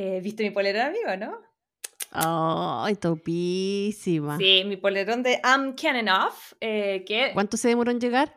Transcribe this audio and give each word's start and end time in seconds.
Eh, 0.00 0.20
¿Viste 0.20 0.44
mi 0.44 0.50
polerón, 0.50 0.82
amigo, 0.82 1.16
no? 1.16 1.40
¡Ay, 2.12 2.94
topísima! 2.94 4.38
Sí, 4.38 4.62
mi 4.64 4.76
polerón 4.76 5.24
de 5.24 5.40
I'm 5.42 5.74
Can 5.74 6.08
Off. 6.08 6.52
Eh, 6.60 7.02
que... 7.04 7.32
¿Cuánto 7.34 7.56
se 7.56 7.66
demoró 7.66 7.90
en 7.90 7.98
llegar? 7.98 8.32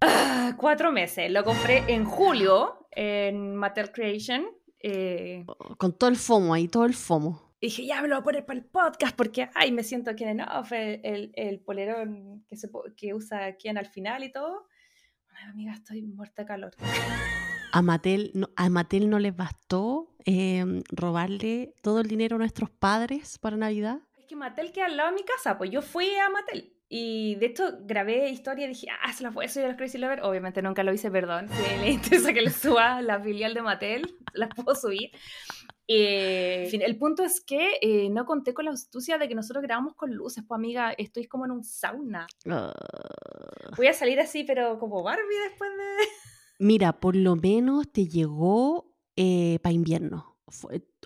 Ah, 0.00 0.54
cuatro 0.56 0.92
meses. 0.92 1.28
Lo 1.32 1.42
compré 1.42 1.78
en 1.88 2.04
julio 2.04 2.86
en 2.92 3.56
Mattel 3.56 3.90
Creation. 3.90 4.46
Eh, 4.78 5.42
oh, 5.48 5.74
con 5.74 5.98
todo 5.98 6.08
el 6.08 6.14
FOMO 6.14 6.54
ahí, 6.54 6.68
todo 6.68 6.84
el 6.84 6.94
FOMO. 6.94 7.56
Dije, 7.60 7.84
ya 7.84 8.00
me 8.00 8.06
lo 8.06 8.14
voy 8.14 8.20
a 8.20 8.24
poner 8.24 8.46
para 8.46 8.60
el 8.60 8.64
podcast 8.64 9.16
porque, 9.16 9.50
ay, 9.56 9.72
me 9.72 9.82
siento 9.82 10.14
Can 10.14 10.40
Off, 10.40 10.70
el, 10.70 11.00
el, 11.02 11.32
el 11.34 11.58
polerón 11.62 12.44
que, 12.48 12.56
se, 12.56 12.70
que 12.96 13.12
usa 13.12 13.56
Ken 13.56 13.76
al 13.76 13.86
final 13.86 14.22
y 14.22 14.30
todo. 14.30 14.68
Ay, 15.30 15.50
amiga, 15.50 15.72
estoy 15.72 16.02
muerta 16.02 16.42
de 16.42 16.46
calor. 16.46 16.76
A 17.74 17.82
Mattel, 17.82 18.30
no, 18.34 18.50
a 18.54 18.68
Mattel 18.68 19.10
no 19.10 19.18
les 19.18 19.36
bastó 19.36 20.06
eh, 20.24 20.64
robarle 20.92 21.74
todo 21.82 22.02
el 22.02 22.06
dinero 22.06 22.36
a 22.36 22.38
nuestros 22.38 22.70
padres 22.70 23.36
para 23.40 23.56
Navidad. 23.56 23.98
Es 24.16 24.26
que 24.26 24.36
Mattel 24.36 24.70
queda 24.70 24.86
al 24.86 24.96
lado 24.96 25.10
de 25.10 25.16
mi 25.16 25.24
casa, 25.24 25.58
pues 25.58 25.72
yo 25.72 25.82
fui 25.82 26.14
a 26.14 26.30
Mattel. 26.30 26.72
Y 26.88 27.34
de 27.34 27.46
hecho 27.46 27.64
grabé 27.80 28.30
historia 28.30 28.66
y 28.66 28.68
dije, 28.68 28.86
ah, 29.02 29.12
se 29.12 29.24
las 29.24 29.34
voy 29.34 29.46
a 29.46 29.48
subir 29.48 29.64
a 29.64 29.68
los 29.70 29.76
Crazy 29.76 29.98
Lover. 29.98 30.22
Obviamente 30.22 30.62
nunca 30.62 30.84
lo 30.84 30.92
hice, 30.92 31.10
perdón. 31.10 31.48
Si 31.48 31.80
le 31.80 31.90
interesa 31.90 32.32
que 32.32 32.42
le 32.42 32.50
suba 32.50 33.02
la 33.02 33.18
filial 33.20 33.54
de 33.54 33.62
Mattel, 33.62 34.18
las 34.34 34.50
puedo 34.54 34.76
subir. 34.76 35.10
Eh, 35.88 36.70
el 36.72 36.96
punto 36.96 37.24
es 37.24 37.40
que 37.44 37.78
eh, 37.82 38.08
no 38.08 38.24
conté 38.24 38.54
con 38.54 38.66
la 38.66 38.70
astucia 38.70 39.18
de 39.18 39.26
que 39.26 39.34
nosotros 39.34 39.64
grabamos 39.64 39.96
con 39.96 40.14
luces. 40.14 40.44
Pues 40.46 40.56
amiga, 40.56 40.92
estoy 40.92 41.26
como 41.26 41.44
en 41.44 41.50
un 41.50 41.64
sauna. 41.64 42.28
Ah. 42.48 42.72
Voy 43.76 43.88
a 43.88 43.92
salir 43.94 44.20
así, 44.20 44.44
pero 44.44 44.78
como 44.78 45.02
Barbie 45.02 45.40
después 45.48 45.72
de... 45.72 46.04
Mira, 46.64 46.94
por 46.94 47.14
lo 47.14 47.36
menos 47.36 47.92
te 47.92 48.06
llegó 48.06 48.90
eh, 49.16 49.58
para 49.62 49.74
invierno. 49.74 50.38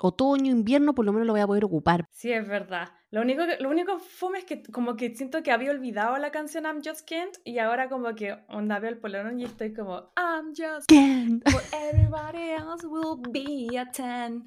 otoño, 0.00 0.52
invierno, 0.52 0.94
por 0.94 1.04
lo 1.04 1.12
menos 1.12 1.26
lo 1.26 1.32
voy 1.32 1.40
a 1.40 1.48
poder 1.48 1.64
ocupar. 1.64 2.06
Sí, 2.12 2.30
es 2.30 2.46
verdad. 2.46 2.90
Lo 3.10 3.22
único, 3.22 3.44
que, 3.44 3.56
lo 3.58 3.68
único 3.68 3.98
fome 3.98 4.38
es 4.38 4.44
que 4.44 4.62
como 4.62 4.94
que 4.94 5.16
siento 5.16 5.42
que 5.42 5.50
había 5.50 5.72
olvidado 5.72 6.16
la 6.18 6.30
canción 6.30 6.62
I'm 6.64 6.80
Just 6.84 7.00
Kent 7.08 7.38
y 7.42 7.58
ahora 7.58 7.88
como 7.88 8.14
que 8.14 8.36
onda 8.48 8.78
veo 8.78 8.90
el 8.90 8.98
polerón 8.98 9.40
y 9.40 9.44
estoy 9.46 9.74
como 9.74 10.12
I'm 10.16 10.54
Just 10.56 10.88
Kent. 10.88 11.42
everybody 11.72 12.50
else 12.50 12.86
will 12.86 13.20
be 13.32 13.76
a 13.76 13.86
10. 13.86 14.44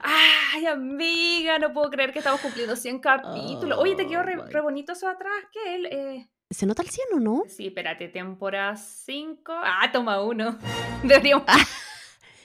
Ay, 0.00 0.66
amiga, 0.66 1.58
no 1.58 1.72
puedo 1.72 1.88
creer 1.88 2.12
que 2.12 2.18
estamos 2.18 2.42
cumpliendo 2.42 2.76
100 2.76 2.98
capítulos. 2.98 3.78
Oye, 3.78 3.96
te 3.96 4.06
quedó 4.06 4.24
re, 4.24 4.36
Oh, 4.36 4.62
bonito 4.62 4.92
eso 4.92 5.08
atrás, 5.08 5.42
que 5.50 5.74
él... 5.74 5.86
Eh... 5.86 6.28
¿Se 6.50 6.66
nota 6.66 6.82
el 6.82 6.88
cielo 6.88 7.16
o 7.16 7.20
no? 7.20 7.44
Sí, 7.46 7.68
espérate, 7.68 8.08
temporada 8.08 8.74
5. 8.74 9.52
Ah, 9.52 9.88
toma 9.92 10.20
uno. 10.20 10.58
Deberíamos... 11.04 11.44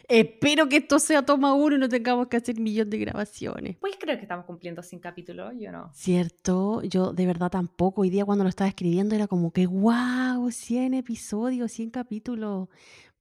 Espero 0.07 0.69
que 0.69 0.77
esto 0.77 0.99
sea 0.99 1.23
toma 1.23 1.55
uno 1.55 1.77
y 1.77 1.79
no 1.79 1.89
tengamos 1.89 2.27
que 2.27 2.37
hacer 2.37 2.59
millón 2.59 2.91
de 2.91 2.99
grabaciones. 2.99 3.77
Pues 3.77 3.95
creo 3.99 4.15
que 4.17 4.21
estamos 4.21 4.45
cumpliendo 4.45 4.83
100 4.83 5.01
capítulos, 5.01 5.53
yo 5.57 5.71
no. 5.71 5.89
Cierto, 5.93 6.83
yo 6.83 7.13
de 7.13 7.25
verdad 7.25 7.49
tampoco. 7.49 8.01
Hoy 8.01 8.11
día 8.11 8.25
cuando 8.25 8.43
lo 8.43 8.49
estaba 8.51 8.67
escribiendo 8.67 9.15
era 9.15 9.25
como 9.25 9.51
que, 9.51 9.65
wow, 9.65 10.51
100 10.51 10.93
episodios, 10.93 11.71
100 11.71 11.89
capítulos. 11.89 12.69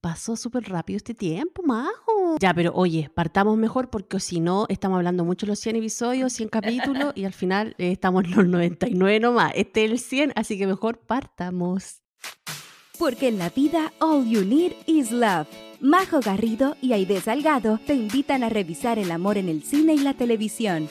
Pasó 0.05 0.37
súper 0.37 0.65
rápido 0.65 0.99
este 0.99 1.15
tiempo, 1.15 1.63
majo. 1.63 2.37
Ya, 2.39 2.53
pero 2.53 2.75
oye, 2.75 3.11
partamos 3.15 3.57
mejor 3.57 3.89
porque 3.89 4.21
si 4.21 4.39
no, 4.39 4.67
estamos 4.69 4.97
hablando 4.99 5.25
mucho 5.25 5.47
los 5.47 5.59
100 5.61 5.77
episodios, 5.77 6.35
100 6.35 6.51
capítulos 6.51 7.15
y 7.15 7.25
al 7.25 7.33
final 7.33 7.75
eh, 7.79 7.93
estamos 7.93 8.25
en 8.25 8.33
los 8.33 8.47
99 8.47 9.19
nomás. 9.19 9.53
Este 9.55 9.87
es 9.87 9.93
el 9.93 9.99
100, 9.99 10.33
así 10.37 10.59
que 10.59 10.67
mejor 10.67 10.99
partamos. 10.99 12.03
Porque 12.99 13.29
en 13.29 13.39
la 13.39 13.49
vida 13.49 13.95
all 13.99 14.29
you 14.29 14.45
need 14.45 14.73
is 14.85 15.11
love. 15.11 15.49
Majo 15.81 16.21
Garrido 16.21 16.77
y 16.83 16.93
Aide 16.93 17.23
Salgado 17.23 17.81
te 17.87 17.95
invitan 17.95 18.45
a 18.45 18.51
revisar 18.51 18.99
el 18.99 19.11
amor 19.11 19.39
en 19.39 19.49
el 19.49 19.63
cine 19.63 19.95
y 19.95 20.01
la 20.01 20.13
televisión. 20.13 20.87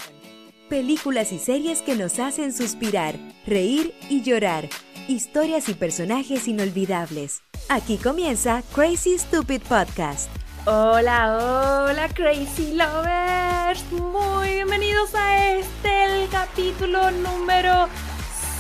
Películas 0.70 1.32
y 1.34 1.38
series 1.38 1.84
que 1.84 1.96
nos 1.96 2.18
hacen 2.18 2.52
suspirar, 2.52 3.20
reír 3.46 3.94
y 4.10 4.24
llorar. 4.24 4.70
Historias 5.10 5.68
y 5.68 5.74
personajes 5.74 6.48
inolvidables. 6.48 7.44
Aquí 7.68 7.98
comienza 7.98 8.64
Crazy 8.74 9.18
Stupid 9.18 9.62
Podcast. 9.64 10.30
Hola, 10.66 11.90
hola 11.90 12.08
Crazy 12.08 12.74
Lovers. 12.74 13.84
Muy 13.92 14.48
bienvenidos 14.48 15.14
a 15.14 15.58
este, 15.58 16.24
el 16.24 16.30
capítulo 16.30 17.12
número 17.12 17.90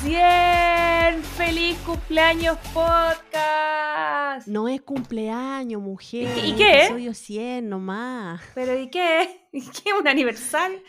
100. 0.01 1.23
¡Feliz 1.37 1.77
cumpleaños 1.85 2.57
podcast! 2.73 4.45
No 4.45 4.67
es 4.67 4.81
cumpleaños, 4.81 5.81
mujer. 5.81 6.37
¿Y, 6.43 6.49
y 6.49 6.55
qué? 6.55 6.83
Episodio 6.83 7.13
100 7.13 7.69
nomás. 7.69 8.41
¿Pero 8.53 8.77
y 8.77 8.89
qué? 8.89 9.47
¿Y 9.53 9.61
qué? 9.61 9.93
¿Un 9.97 10.09
aniversario? 10.09 10.81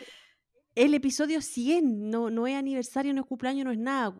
El 0.75 0.93
episodio 0.93 1.41
100 1.41 2.09
no, 2.09 2.29
no 2.29 2.45
es 2.45 2.55
aniversario, 2.57 3.13
no 3.13 3.21
es 3.21 3.27
cumpleaños, 3.27 3.63
no 3.63 3.71
es 3.71 3.77
nada. 3.77 4.13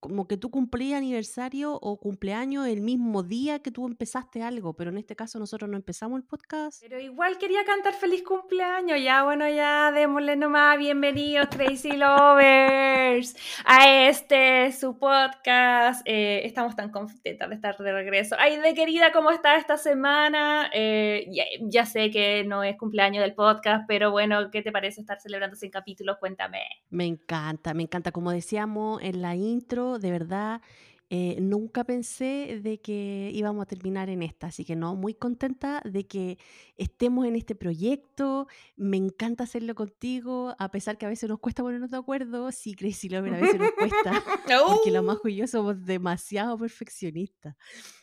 Como 0.00 0.28
que 0.28 0.36
tú 0.36 0.50
cumplías 0.50 0.98
aniversario 0.98 1.74
o 1.74 1.98
cumpleaños 1.98 2.66
el 2.66 2.80
mismo 2.80 3.22
día 3.22 3.60
que 3.60 3.70
tú 3.70 3.86
empezaste 3.86 4.42
algo, 4.42 4.74
pero 4.74 4.90
en 4.90 4.98
este 4.98 5.16
caso 5.16 5.38
nosotros 5.38 5.70
no 5.70 5.76
empezamos 5.76 6.18
el 6.18 6.24
podcast. 6.24 6.82
Pero 6.82 7.00
igual 7.00 7.38
quería 7.38 7.64
cantar 7.64 7.94
feliz 7.94 8.22
cumpleaños. 8.22 9.00
Ya, 9.02 9.24
bueno, 9.24 9.48
ya 9.48 9.92
démosle 9.92 10.36
nomás 10.36 10.78
bienvenidos, 10.78 11.48
Crazy 11.48 11.92
Lovers, 11.92 13.36
a 13.64 14.08
este 14.08 14.72
su 14.72 14.98
podcast. 14.98 16.02
Eh, 16.04 16.42
estamos 16.44 16.76
tan 16.76 16.90
contentas 16.90 17.48
de 17.48 17.54
estar 17.54 17.76
de 17.76 17.92
regreso. 17.92 18.36
Ay, 18.38 18.58
de 18.58 18.74
querida, 18.74 19.12
¿cómo 19.12 19.30
está 19.30 19.56
esta 19.56 19.76
semana? 19.76 20.70
Eh, 20.74 21.26
ya, 21.30 21.44
ya, 21.60 21.86
sé 21.86 22.10
que 22.10 22.44
no 22.44 22.62
es 22.62 22.76
cumpleaños 22.76 23.22
del 23.22 23.34
podcast, 23.34 23.84
pero 23.88 24.10
bueno, 24.10 24.50
¿qué 24.50 24.62
te 24.62 24.72
parece 24.72 25.00
estar 25.00 25.20
celebrando 25.20 25.56
sin 25.56 25.70
capítulo? 25.70 26.18
Cuéntame. 26.18 26.60
Me 26.90 27.06
encanta, 27.06 27.74
me 27.74 27.82
encanta. 27.82 28.12
Como 28.12 28.30
decíamos 28.30 29.00
en 29.02 29.22
la 29.22 29.34
intro, 29.34 29.85
de 29.98 30.10
verdad, 30.10 30.60
eh, 31.08 31.38
nunca 31.40 31.84
pensé 31.84 32.60
de 32.64 32.80
que 32.80 33.30
íbamos 33.32 33.62
a 33.62 33.66
terminar 33.66 34.10
en 34.10 34.24
esta, 34.24 34.48
así 34.48 34.64
que 34.64 34.74
no, 34.74 34.96
muy 34.96 35.14
contenta 35.14 35.80
de 35.84 36.04
que 36.04 36.36
estemos 36.76 37.26
en 37.26 37.36
este 37.36 37.54
proyecto. 37.54 38.48
Me 38.74 38.96
encanta 38.96 39.44
hacerlo 39.44 39.76
contigo, 39.76 40.56
a 40.58 40.68
pesar 40.72 40.98
que 40.98 41.06
a 41.06 41.08
veces 41.08 41.28
nos 41.28 41.38
cuesta 41.38 41.62
ponernos 41.62 41.90
de 41.90 41.98
acuerdo. 41.98 42.50
Sí, 42.50 42.74
Crazy 42.74 43.08
Lover, 43.08 43.34
a 43.34 43.40
veces 43.40 43.60
nos 43.60 43.70
cuesta, 43.70 44.24
porque 44.66 45.00
Majo 45.00 45.28
y 45.28 45.36
yo 45.36 45.46
somos 45.46 45.84
demasiado 45.84 46.58
perfeccionistas. 46.58 47.54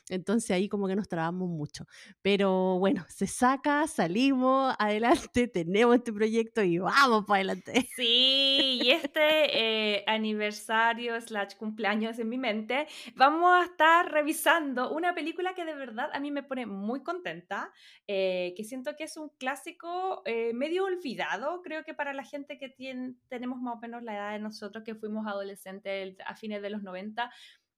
Entonces 0.09 0.51
ahí 0.51 0.67
como 0.67 0.87
que 0.87 0.95
nos 0.95 1.07
trabamos 1.07 1.49
mucho. 1.49 1.85
Pero 2.21 2.77
bueno, 2.79 3.05
se 3.07 3.27
saca, 3.27 3.87
salimos 3.87 4.75
adelante, 4.79 5.47
tenemos 5.47 5.95
este 5.95 6.13
proyecto 6.13 6.63
y 6.63 6.79
vamos 6.79 7.25
para 7.25 7.37
adelante. 7.37 7.73
Sí, 7.95 8.79
y 8.81 8.89
este 8.89 9.95
eh, 9.95 10.03
aniversario 10.07 11.19
slash 11.21 11.55
cumpleaños 11.55 12.17
en 12.19 12.27
mi 12.27 12.37
mente, 12.37 12.87
vamos 13.15 13.51
a 13.53 13.65
estar 13.65 14.11
revisando 14.11 14.91
una 14.91 15.13
película 15.13 15.53
que 15.53 15.63
de 15.63 15.75
verdad 15.75 16.09
a 16.11 16.19
mí 16.19 16.31
me 16.31 16.43
pone 16.43 16.65
muy 16.65 17.03
contenta, 17.03 17.71
eh, 18.07 18.53
que 18.57 18.63
siento 18.63 18.95
que 18.95 19.03
es 19.03 19.15
un 19.15 19.29
clásico 19.37 20.23
eh, 20.25 20.53
medio 20.53 20.85
olvidado, 20.85 21.61
creo 21.61 21.83
que 21.83 21.93
para 21.93 22.13
la 22.13 22.23
gente 22.23 22.57
que 22.57 22.69
tiene, 22.69 23.13
tenemos 23.29 23.61
más 23.61 23.75
o 23.75 23.79
menos 23.79 24.03
la 24.03 24.15
edad 24.15 24.31
de 24.31 24.39
nosotros 24.39 24.83
que 24.83 24.95
fuimos 24.95 25.27
adolescentes 25.27 26.17
a 26.25 26.35
fines 26.35 26.61
de 26.61 26.69
los 26.69 26.81
90 26.81 27.31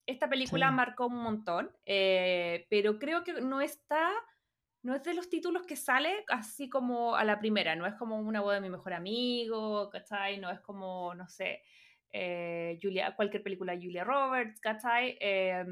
esta 0.06 0.30
película 0.30 0.70
sí. 0.70 0.76
marcó 0.76 1.08
un 1.08 1.18
montón, 1.18 1.72
eh, 1.86 2.68
pero 2.70 3.00
creo 3.00 3.24
que 3.24 3.34
no 3.42 3.62
está, 3.62 4.12
no 4.84 4.96
es 4.96 5.04
de 5.04 5.14
los 5.14 5.30
títulos 5.30 5.66
que 5.66 5.76
sale 5.76 6.24
así 6.30 6.70
como 6.70 7.16
a 7.16 7.24
la 7.24 7.40
primera, 7.40 7.76
no 7.76 7.86
es 7.86 7.96
como 7.96 8.18
una 8.20 8.42
boda 8.42 8.56
de 8.56 8.62
mi 8.62 8.70
mejor 8.70 8.94
amigo, 8.94 9.90
¿cachai? 9.90 10.38
No 10.38 10.52
es 10.52 10.60
como, 10.62 11.14
no 11.16 11.28
sé, 11.28 11.64
eh, 12.12 12.80
Julia, 12.82 13.16
cualquier 13.16 13.44
película 13.44 13.74
de 13.74 13.84
Julia 13.84 14.04
Roberts, 14.04 14.60
¿cachai? 14.62 15.18
Eh, 15.20 15.66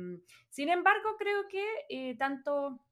sin 0.50 0.70
embargo, 0.70 1.16
creo 1.18 1.48
que 1.48 2.16
tanto 2.18 2.86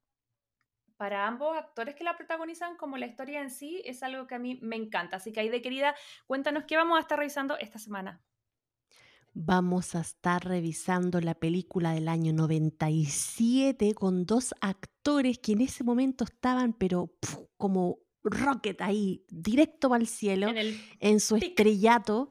para 0.96 1.26
ambos 1.26 1.56
actores 1.56 1.96
que 1.96 2.04
la 2.04 2.16
protagonizan 2.16 2.76
como 2.76 2.96
la 2.96 3.06
historia 3.06 3.40
en 3.40 3.50
sí 3.50 3.82
es 3.84 4.04
algo 4.04 4.28
que 4.28 4.36
a 4.36 4.38
mí 4.38 4.60
me 4.62 4.76
encanta. 4.76 5.16
Así 5.16 5.32
que 5.32 5.40
ahí 5.40 5.48
de 5.48 5.60
querida, 5.60 5.96
cuéntanos 6.26 6.64
qué 6.64 6.76
vamos 6.76 6.96
a 6.96 7.00
estar 7.00 7.18
revisando 7.18 7.58
esta 7.58 7.80
semana 7.80 8.22
vamos 9.34 9.94
a 9.94 10.00
estar 10.00 10.44
revisando 10.44 11.20
la 11.20 11.34
película 11.34 11.92
del 11.92 12.08
año 12.08 12.32
97 12.32 13.94
con 13.94 14.26
dos 14.26 14.54
actores 14.60 15.38
que 15.38 15.52
en 15.52 15.62
ese 15.62 15.84
momento 15.84 16.24
estaban, 16.24 16.72
pero 16.72 17.14
puf, 17.20 17.46
como 17.56 17.98
rocket 18.22 18.80
ahí, 18.82 19.24
directo 19.28 19.94
el 19.94 20.06
cielo, 20.06 20.52
en, 21.00 21.20
su 21.20 21.36
pic. 21.36 21.50
estrellato, 21.50 22.30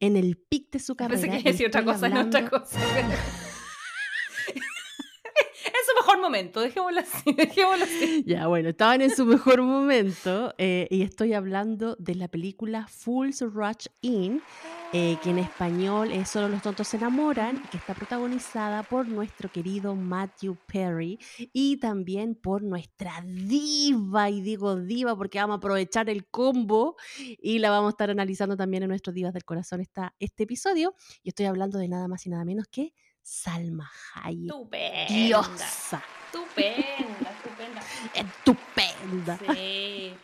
en 0.00 0.16
el 0.16 0.38
pic 0.38 0.70
de 0.72 0.78
su 0.78 0.96
carrera. 0.96 1.20
Pensé 1.20 1.42
que 1.42 1.50
decía 1.50 1.68
otra 1.68 1.84
cosa, 1.84 2.06
hablando... 2.06 2.38
otra 2.38 2.48
cosa. 2.48 2.80
en 4.54 4.62
su 5.86 5.94
mejor 6.00 6.20
momento, 6.20 6.60
dejémoslo 6.60 7.00
así, 7.00 7.32
dejémoslo 7.32 7.84
así. 7.84 8.24
Ya, 8.26 8.46
bueno, 8.46 8.70
estaban 8.70 9.02
en 9.02 9.14
su 9.14 9.26
mejor 9.26 9.62
momento 9.62 10.54
eh, 10.56 10.86
y 10.90 11.02
estoy 11.02 11.34
hablando 11.34 11.96
de 11.98 12.14
la 12.14 12.28
película 12.28 12.86
Fools 12.88 13.40
Rush 13.40 13.86
In 14.00 14.40
eh, 14.92 15.18
que 15.22 15.30
en 15.30 15.38
español 15.38 16.10
es 16.12 16.30
Solo 16.30 16.48
los 16.48 16.62
tontos 16.62 16.88
se 16.88 16.96
enamoran, 16.96 17.62
que 17.70 17.76
está 17.76 17.94
protagonizada 17.94 18.82
por 18.82 19.06
nuestro 19.06 19.50
querido 19.50 19.94
Matthew 19.94 20.56
Perry 20.66 21.18
y 21.52 21.76
también 21.76 22.34
por 22.34 22.62
nuestra 22.62 23.22
diva, 23.22 24.30
y 24.30 24.40
digo 24.40 24.76
diva 24.76 25.14
porque 25.14 25.38
vamos 25.40 25.54
a 25.54 25.58
aprovechar 25.58 26.08
el 26.08 26.26
combo 26.26 26.96
y 27.18 27.58
la 27.58 27.70
vamos 27.70 27.88
a 27.88 27.90
estar 27.90 28.10
analizando 28.10 28.56
también 28.56 28.82
en 28.82 28.88
nuestro 28.88 29.12
Divas 29.12 29.34
del 29.34 29.44
Corazón 29.44 29.80
esta, 29.80 30.14
este 30.18 30.44
episodio. 30.44 30.94
Y 31.22 31.30
estoy 31.30 31.46
hablando 31.46 31.78
de 31.78 31.88
nada 31.88 32.08
más 32.08 32.26
y 32.26 32.30
nada 32.30 32.44
menos 32.46 32.66
que 32.68 32.94
Salma 33.22 33.90
Hayek. 34.14 34.50
Estupenda. 34.50 35.14
Diosa. 35.14 36.02
Estupenda, 36.26 37.30
estupenda. 37.30 37.82
Estupenda. 38.14 39.38
Sí. 39.54 40.14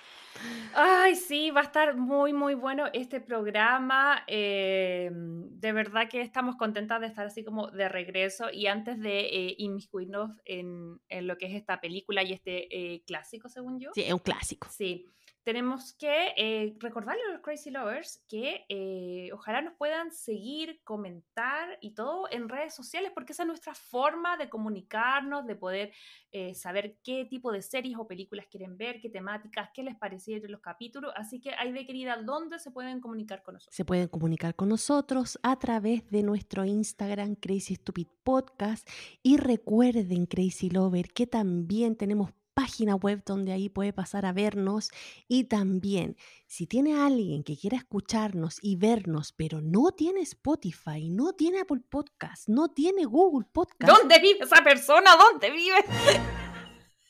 Ay, 0.75 1.14
sí, 1.14 1.50
va 1.50 1.61
a 1.61 1.64
estar 1.64 1.96
muy, 1.96 2.32
muy 2.32 2.55
bueno 2.55 2.87
este 2.93 3.20
programa. 3.20 4.25
eh, 4.26 5.11
de 5.12 5.73
verdad 5.73 6.08
que 6.08 6.20
estamos 6.20 6.56
contentas 6.56 7.00
de 7.00 7.06
estar 7.06 7.26
así 7.26 7.44
como 7.44 7.70
de 7.70 7.88
regreso 7.88 8.50
y 8.52 8.67
antes 8.67 9.00
de 9.00 9.20
eh, 9.20 9.55
inmiscuirnos 9.58 10.41
en, 10.44 11.00
en 11.08 11.26
lo 11.26 11.38
que 11.38 11.46
es 11.46 11.55
esta 11.55 11.81
película 11.81 12.23
y 12.23 12.32
este 12.32 12.94
eh, 12.94 13.02
clásico, 13.06 13.49
según 13.49 13.81
yo. 13.81 13.91
Sí, 13.94 14.02
es 14.02 14.12
un 14.12 14.19
clásico. 14.19 14.69
Sí, 14.70 15.06
tenemos 15.44 15.93
que 15.93 16.32
eh, 16.37 16.75
recordarle 16.81 17.23
a 17.29 17.32
los 17.32 17.43
Crazy 17.43 17.70
Lovers 17.70 18.25
que 18.29 18.64
eh, 18.69 19.31
ojalá 19.32 19.61
nos 19.61 19.75
puedan 19.75 20.11
seguir, 20.11 20.81
comentar 20.85 21.79
y 21.81 21.94
todo 21.94 22.29
en 22.31 22.49
redes 22.49 22.75
sociales, 22.75 23.12
porque 23.14 23.32
esa 23.32 23.43
es 23.43 23.49
nuestra 23.49 23.75
forma 23.75 24.37
de 24.38 24.49
comunicarnos, 24.49 25.46
de 25.46 25.55
poder 25.55 25.93
eh, 26.32 26.55
saber 26.55 26.96
qué 27.05 27.26
tipo 27.26 27.52
de 27.52 27.61
series 27.61 27.96
o 27.99 28.06
películas 28.06 28.46
quieren 28.50 28.79
ver, 28.79 29.00
qué 29.00 29.11
temáticas, 29.11 29.69
qué 29.75 29.82
les 29.82 29.96
parecieron 29.96 30.50
los 30.50 30.62
capítulos. 30.62 31.12
Así 31.14 31.41
que, 31.41 31.50
hay 31.50 31.73
de 31.73 31.87
querida, 31.87 32.17
¿dónde 32.17 32.58
se 32.58 32.70
pueden 32.70 33.00
comunicar 33.00 33.43
con 33.43 33.55
nosotros? 33.55 33.76
Se 33.76 33.85
pueden 33.85 34.08
comunicar 34.08 34.55
con 34.55 34.70
nosotros 34.70 35.38
a 35.43 35.58
través 35.58 36.08
de 36.11 36.23
nuestro 36.23 36.64
Instagram 36.64 37.35
Crazy 37.37 37.75
Stupid 37.75 38.08
Podcast 38.23 38.88
y 39.23 39.37
recuerden 39.37 40.25
Crazy 40.25 40.70
Lover 40.70 41.12
que 41.12 41.26
también 41.26 41.97
tenemos 41.97 42.32
página 42.55 42.95
web 42.95 43.23
donde 43.27 43.53
ahí 43.53 43.69
puede 43.69 43.93
pasar 43.93 44.25
a 44.27 44.33
vernos 44.33 44.91
y 45.29 45.45
también 45.45 46.17
si 46.47 46.67
tiene 46.67 47.01
alguien 47.01 47.43
que 47.45 47.56
quiera 47.56 47.77
escucharnos 47.77 48.59
y 48.62 48.77
vernos 48.77 49.33
pero 49.33 49.61
no 49.61 49.91
tiene 49.93 50.21
Spotify, 50.23 51.11
no 51.11 51.33
tiene 51.33 51.61
Apple 51.61 51.83
Podcast, 51.89 52.49
no 52.49 52.69
tiene 52.69 53.05
Google 53.05 53.47
Podcast. 53.53 53.93
¿Dónde 53.93 54.19
vive 54.21 54.45
esa 54.45 54.62
persona? 54.62 55.11
¿Dónde 55.17 55.51
vive? 55.51 55.85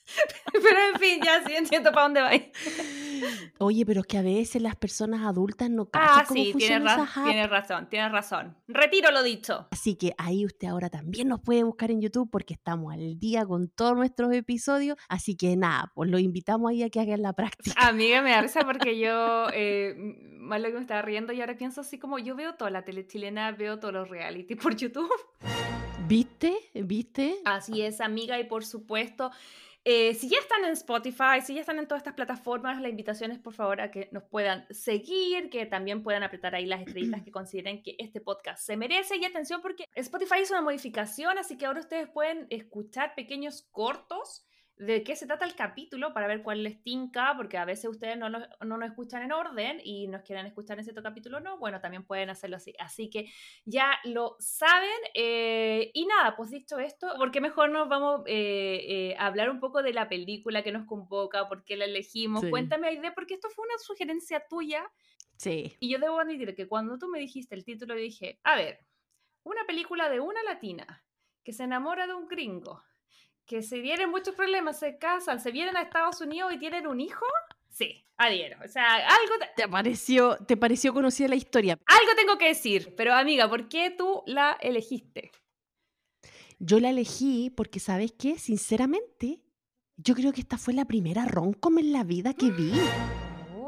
Pero 0.52 0.78
en 0.92 1.00
fin, 1.00 1.20
ya 1.24 1.42
sí 1.44 1.54
entiendo 1.54 1.90
para 1.90 2.02
dónde 2.02 2.20
va. 2.20 2.30
Oye, 3.58 3.84
pero 3.86 4.00
es 4.02 4.06
que 4.06 4.18
a 4.18 4.22
veces 4.22 4.60
las 4.62 4.76
personas 4.76 5.22
adultas 5.22 5.70
no 5.70 5.86
cachan 5.90 6.08
Ah, 6.20 6.24
cómo 6.26 6.42
sí, 6.44 6.52
tienes, 6.54 6.78
funciona 6.82 6.96
ra- 6.96 7.02
esa 7.04 7.20
app. 7.20 7.26
tienes 7.26 7.50
razón, 7.50 7.88
tienes 7.88 8.12
razón. 8.12 8.56
Retiro 8.68 9.10
lo 9.10 9.22
dicho. 9.22 9.68
Así 9.70 9.96
que 9.96 10.14
ahí 10.18 10.44
usted 10.44 10.68
ahora 10.68 10.90
también 10.90 11.28
nos 11.28 11.40
puede 11.40 11.62
buscar 11.64 11.90
en 11.90 12.00
YouTube 12.00 12.28
porque 12.30 12.54
estamos 12.54 12.92
al 12.92 13.18
día 13.18 13.44
con 13.46 13.68
todos 13.68 13.94
nuestros 13.96 14.32
episodios. 14.32 14.96
Así 15.08 15.36
que 15.36 15.56
nada, 15.56 15.92
pues 15.94 16.10
lo 16.10 16.18
invitamos 16.18 16.70
ahí 16.70 16.82
a 16.82 16.90
que 16.90 17.00
hagan 17.00 17.22
la 17.22 17.32
práctica. 17.32 17.74
Amiga, 17.88 18.22
me 18.22 18.30
da 18.30 18.42
risa 18.42 18.60
porque 18.66 18.98
yo, 18.98 19.46
eh, 19.52 19.94
más 20.38 20.60
lo 20.60 20.68
que 20.68 20.74
me 20.74 20.80
estaba 20.80 21.02
riendo 21.02 21.32
y 21.32 21.40
ahora 21.40 21.56
pienso 21.56 21.80
así 21.80 21.98
como 21.98 22.18
yo 22.18 22.34
veo 22.36 22.54
toda 22.54 22.70
la 22.70 22.82
tele 22.84 23.06
chilena, 23.06 23.52
veo 23.52 23.78
todos 23.78 23.94
los 23.94 24.08
reality 24.08 24.54
por 24.54 24.76
YouTube. 24.76 25.10
¿Viste? 26.06 26.54
¿Viste? 26.74 27.36
Así 27.44 27.80
es, 27.82 28.00
amiga, 28.00 28.38
y 28.38 28.44
por 28.44 28.64
supuesto, 28.64 29.30
eh, 29.86 30.14
si 30.14 30.30
ya 30.30 30.38
están 30.38 30.64
en 30.64 30.72
Spotify, 30.72 31.42
si 31.44 31.54
ya 31.54 31.60
están 31.60 31.78
en 31.78 31.86
todas 31.86 32.00
estas 32.00 32.14
plataformas, 32.14 32.80
la 32.80 32.88
invitación 32.88 33.30
es 33.30 33.38
por 33.38 33.52
favor 33.52 33.82
a 33.82 33.90
que 33.90 34.08
nos 34.12 34.22
puedan 34.22 34.66
seguir, 34.70 35.50
que 35.50 35.66
también 35.66 36.02
puedan 36.02 36.22
apretar 36.22 36.54
ahí 36.54 36.64
las 36.64 36.80
estrellitas 36.80 37.22
que 37.22 37.30
consideren 37.32 37.82
que 37.82 37.94
este 37.98 38.22
podcast 38.22 38.64
se 38.64 38.78
merece. 38.78 39.16
Y 39.16 39.24
atención, 39.26 39.60
porque 39.60 39.84
Spotify 39.94 40.36
hizo 40.42 40.54
una 40.54 40.62
modificación, 40.62 41.36
así 41.36 41.58
que 41.58 41.66
ahora 41.66 41.80
ustedes 41.80 42.08
pueden 42.08 42.46
escuchar 42.48 43.14
pequeños 43.14 43.62
cortos 43.70 44.46
de 44.76 45.04
qué 45.04 45.14
se 45.14 45.26
trata 45.26 45.44
el 45.44 45.54
capítulo 45.54 46.12
para 46.12 46.26
ver 46.26 46.42
cuál 46.42 46.64
les 46.64 46.82
tinca, 46.82 47.34
porque 47.36 47.58
a 47.58 47.64
veces 47.64 47.90
ustedes 47.90 48.18
no 48.18 48.28
nos, 48.28 48.42
no 48.60 48.76
nos 48.76 48.88
escuchan 48.88 49.22
en 49.22 49.32
orden 49.32 49.80
y 49.84 50.08
nos 50.08 50.22
quieren 50.22 50.46
escuchar 50.46 50.78
en 50.78 50.84
cierto 50.84 51.02
capítulo 51.02 51.38
no, 51.38 51.58
bueno, 51.58 51.80
también 51.80 52.04
pueden 52.04 52.30
hacerlo 52.30 52.56
así. 52.56 52.74
Así 52.78 53.08
que 53.08 53.30
ya 53.64 53.98
lo 54.04 54.36
saben. 54.40 54.90
eh, 55.14 55.90
y 55.94 56.06
nada, 56.06 56.34
pues 56.36 56.50
dicho 56.50 56.78
esto, 56.78 57.14
¿por 57.18 57.30
qué 57.30 57.40
mejor 57.40 57.70
nos 57.70 57.88
vamos 57.88 58.22
eh, 58.26 58.80
eh, 58.88 59.16
a 59.18 59.26
hablar 59.26 59.50
un 59.50 59.60
poco 59.60 59.82
de 59.82 59.92
la 59.92 60.08
película 60.08 60.62
que 60.64 60.72
nos 60.72 60.86
convoca? 60.86 61.48
¿Por 61.48 61.64
qué 61.64 61.76
la 61.76 61.84
elegimos? 61.84 62.42
Sí. 62.42 62.50
Cuéntame, 62.50 62.88
Aide, 62.88 63.12
porque 63.12 63.34
esto 63.34 63.48
fue 63.50 63.64
una 63.66 63.78
sugerencia 63.78 64.44
tuya. 64.48 64.90
Sí. 65.36 65.76
Y 65.78 65.90
yo 65.90 65.98
debo 65.98 66.18
admitir 66.18 66.54
que 66.54 66.66
cuando 66.66 66.98
tú 66.98 67.08
me 67.08 67.18
dijiste 67.20 67.54
el 67.54 67.64
título, 67.64 67.94
dije, 67.94 68.40
a 68.42 68.56
ver, 68.56 68.80
una 69.44 69.64
película 69.66 70.08
de 70.08 70.20
una 70.20 70.42
latina 70.42 71.04
que 71.44 71.52
se 71.52 71.64
enamora 71.64 72.06
de 72.06 72.14
un 72.14 72.26
gringo, 72.26 72.82
que 73.46 73.62
se 73.62 73.80
vienen 73.80 74.10
muchos 74.10 74.34
problemas, 74.34 74.78
se 74.78 74.96
casan, 74.98 75.40
se 75.40 75.50
vienen 75.50 75.76
a 75.76 75.82
Estados 75.82 76.20
Unidos 76.20 76.52
y 76.54 76.58
tienen 76.58 76.86
un 76.86 77.00
hijo. 77.00 77.26
Sí, 77.68 78.06
adhiero. 78.16 78.58
O 78.64 78.68
sea, 78.68 78.94
algo, 78.94 79.34
te- 79.40 79.62
¿Te 79.62 79.68
pareció, 79.68 80.36
¿Te 80.46 80.56
pareció 80.56 80.94
conocida 80.94 81.28
la 81.28 81.34
historia? 81.34 81.78
algo 81.86 82.12
tengo 82.16 82.38
que 82.38 82.48
decir. 82.48 82.94
Pero 82.96 83.12
amiga, 83.14 83.48
¿por 83.48 83.68
qué 83.68 83.90
tú 83.90 84.22
la 84.26 84.52
elegiste? 84.60 85.30
Yo 86.58 86.78
la 86.80 86.90
elegí 86.90 87.50
porque, 87.50 87.80
¿sabes 87.80 88.12
qué? 88.12 88.38
Sinceramente, 88.38 89.40
yo 89.96 90.14
creo 90.14 90.32
que 90.32 90.40
esta 90.40 90.56
fue 90.56 90.72
la 90.72 90.84
primera 90.84 91.26
romcom 91.26 91.78
en 91.78 91.92
la 91.92 92.04
vida 92.04 92.32
que 92.34 92.50
vi. 92.50 92.72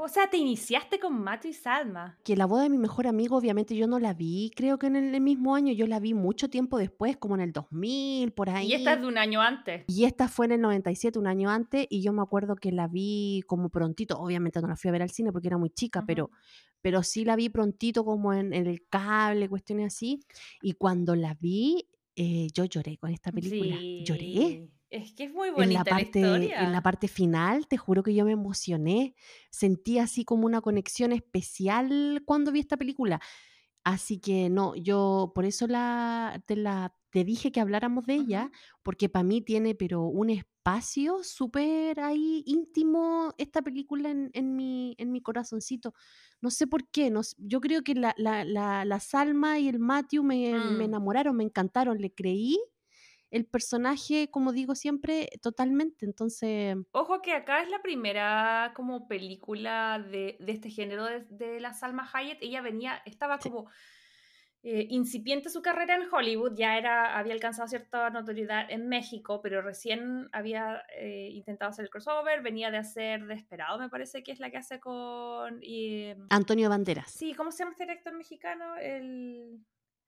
O 0.07 0.09
sea, 0.09 0.31
te 0.31 0.37
iniciaste 0.37 1.01
con 1.01 1.21
Mato 1.21 1.49
y 1.49 1.53
Salma. 1.53 2.17
Que 2.23 2.37
la 2.37 2.47
boda 2.47 2.63
de 2.63 2.71
mi 2.71 2.79
mejor 2.79 3.09
amigo, 3.09 3.37
obviamente 3.37 3.75
yo 3.75 3.89
no 3.89 3.99
la 3.99 4.15
vi, 4.15 4.53
creo 4.55 4.79
que 4.79 4.87
en 4.87 4.95
el 4.95 5.21
mismo 5.21 5.57
año, 5.57 5.73
yo 5.73 5.89
la 5.89 5.99
vi 5.99 6.15
mucho 6.15 6.49
tiempo 6.49 6.79
después, 6.79 7.17
como 7.17 7.35
en 7.35 7.41
el 7.41 7.53
2000, 7.53 8.31
por 8.31 8.49
ahí. 8.49 8.69
Y 8.69 8.75
esta 8.75 8.93
es 8.93 9.01
de 9.01 9.07
un 9.09 9.19
año 9.19 9.43
antes. 9.43 9.83
Y 9.89 10.05
esta 10.05 10.29
fue 10.29 10.47
en 10.47 10.53
el 10.53 10.61
97, 10.61 11.19
un 11.19 11.27
año 11.27 11.51
antes, 11.51 11.89
y 11.91 12.03
yo 12.03 12.13
me 12.13 12.23
acuerdo 12.23 12.55
que 12.55 12.71
la 12.71 12.87
vi 12.87 13.43
como 13.49 13.69
prontito. 13.69 14.17
Obviamente 14.17 14.61
no 14.61 14.69
la 14.69 14.77
fui 14.77 14.91
a 14.91 14.93
ver 14.93 15.03
al 15.03 15.11
cine 15.11 15.33
porque 15.33 15.49
era 15.49 15.59
muy 15.59 15.71
chica, 15.71 16.05
pero, 16.07 16.31
pero 16.83 17.03
sí 17.03 17.25
la 17.25 17.35
vi 17.35 17.49
prontito 17.49 18.05
como 18.05 18.33
en, 18.33 18.55
en 18.55 18.69
el 18.69 18.87
cable, 18.89 19.49
cuestiones 19.49 19.93
así. 19.93 20.21
Y 20.63 20.75
cuando 20.75 21.17
la 21.17 21.35
vi, 21.35 21.89
eh, 22.15 22.47
yo 22.55 22.65
lloré 22.65 22.97
con 22.97 23.11
esta 23.11 23.33
película. 23.33 23.77
Lloré. 24.05 24.71
Es 24.97 25.13
que 25.13 25.25
es 25.25 25.33
muy 25.33 25.49
En 25.49 25.55
bonita 25.55 25.79
la, 25.85 25.85
parte, 25.85 26.19
historia. 26.21 26.65
en 26.65 26.73
la 26.73 26.83
parte 26.83 27.09
final, 27.09 27.67
te 27.69 27.77
juro 27.77 28.03
que 28.03 28.15
yo 28.15 28.25
me 28.25 28.33
emocioné. 28.33 29.15
Sentí 29.51 29.99
así 29.99 30.25
como 30.25 30.47
una 30.47 30.61
conexión 30.61 31.13
especial 31.13 32.23
cuando 32.25 32.53
vi 32.53 32.61
esta 32.61 32.77
película. 32.77 33.21
Así 33.85 34.19
que 34.21 34.51
no, 34.51 34.75
yo 34.75 35.33
por 35.35 35.45
eso 35.45 35.67
la, 35.69 36.43
te, 36.47 36.57
la, 36.57 36.95
te 37.11 37.25
dije 37.25 37.53
que 37.53 37.61
habláramos 37.61 38.07
de 38.07 38.15
ella, 38.15 38.51
porque 38.83 39.09
para 39.09 39.23
mí 39.23 39.43
tiene 39.43 39.75
pero 39.77 40.03
un 40.03 40.31
espacio 40.31 41.23
súper 41.23 42.01
ahí 42.01 42.43
íntimo 42.47 43.33
esta 43.39 43.63
película 43.63 44.11
en, 44.11 44.31
en 44.35 44.57
mi, 44.57 44.95
en 44.99 45.13
mi 45.13 45.21
corazoncito. 45.23 45.95
No 46.41 46.51
sé 46.51 46.67
por 46.67 46.89
qué, 46.91 47.11
no, 47.11 47.21
yo 47.39 47.61
creo 47.61 47.83
que 47.83 47.95
la, 47.95 48.15
la, 48.19 48.45
la, 48.45 48.85
la 48.85 49.01
Salma 49.01 49.59
y 49.61 49.69
el 49.69 49.79
Matthew 49.79 50.25
me, 50.25 50.71
me 50.71 50.85
Mm. 50.85 50.87
enamoraron, 50.87 51.37
me 51.37 51.45
encantaron, 51.45 51.99
le 51.99 52.13
creí 52.13 52.59
el 53.31 53.47
personaje, 53.47 54.31
como 54.31 54.53
digo 54.53 54.75
siempre, 54.75 55.29
totalmente. 55.43 56.07
Entonces, 56.07 56.77
Ojo 56.93 57.21
que 57.23 57.33
acá 57.33 57.63
es 57.63 57.71
la 57.71 57.83
primera 57.83 58.73
como 58.75 59.09
película 59.09 59.99
de, 59.99 60.37
de 60.41 60.53
este 60.53 60.71
género 60.71 61.05
de, 61.05 61.25
de 61.29 61.61
la 61.61 61.73
Salma 61.73 62.09
Hayek. 62.13 62.39
Ella 62.41 62.63
venía, 62.63 63.03
estaba 63.05 63.39
Sí. 63.41 63.51
como 63.51 63.69
eh, 64.69 64.87
incipiente 64.91 65.49
su 65.49 65.63
carrera 65.63 65.95
en 65.95 66.13
Hollywood, 66.13 66.55
ya 66.57 66.77
era, 66.77 67.17
había 67.17 67.35
alcanzado 67.35 67.69
cierta 67.69 68.11
notoriedad 68.11 68.69
en 68.69 68.89
México, 68.89 69.41
pero 69.41 69.63
recién 69.63 70.29
había 70.33 70.83
eh, 70.99 71.29
intentado 71.31 71.71
hacer 71.71 71.85
el 71.85 71.91
crossover, 71.91 72.43
venía 72.43 72.73
de 72.73 72.79
hacer 72.79 73.27
Desperado, 73.27 73.79
me 73.79 73.89
parece 73.89 74.25
que 74.25 74.33
es 74.33 74.41
la 74.41 74.51
que 74.51 74.57
hace 74.57 74.81
con... 74.81 75.61
y, 75.63 76.15
Antonio 76.31 76.69
Banderas. 76.69 77.13
Sí, 77.13 77.33
¿cómo 77.35 77.53
se 77.53 77.59
llama 77.59 77.73
este 77.73 77.85
director 77.85 78.13
mexicano? 78.17 78.77
El 78.77 79.61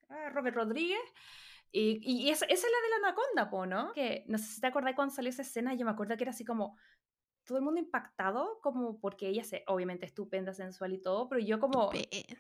ah, 0.09 0.31
Robert 0.31 0.57
Rodríguez. 0.57 0.99
Y, 1.73 2.01
y 2.03 2.31
esa, 2.31 2.47
esa 2.47 2.67
es 2.67 2.73
la 2.73 2.83
de 2.83 2.89
la 2.91 3.09
Anaconda, 3.09 3.51
po, 3.51 3.67
¿no? 3.67 3.93
Que 3.93 4.25
no 4.27 4.39
sé 4.39 4.47
si 4.47 4.61
te 4.61 4.67
acordás 4.67 4.95
cuando 4.95 5.15
salió 5.15 5.31
esa 5.31 5.43
escena, 5.43 5.75
yo 5.75 5.85
me 5.85 5.91
acuerdo 5.91 6.17
que 6.17 6.25
era 6.25 6.31
así 6.31 6.45
como 6.45 6.77
todo 7.49 7.59
el 7.59 7.65
mundo 7.65 7.81
impactado, 7.81 8.61
como 8.63 9.01
porque 9.01 9.29
ella 9.29 9.43
se, 9.43 9.65
obviamente 9.67 10.05
estupenda, 10.05 10.53
sensual 10.53 10.93
y 10.93 11.01
todo, 11.01 11.29
pero 11.29 11.41
yo 11.41 11.59
como, 11.59 11.91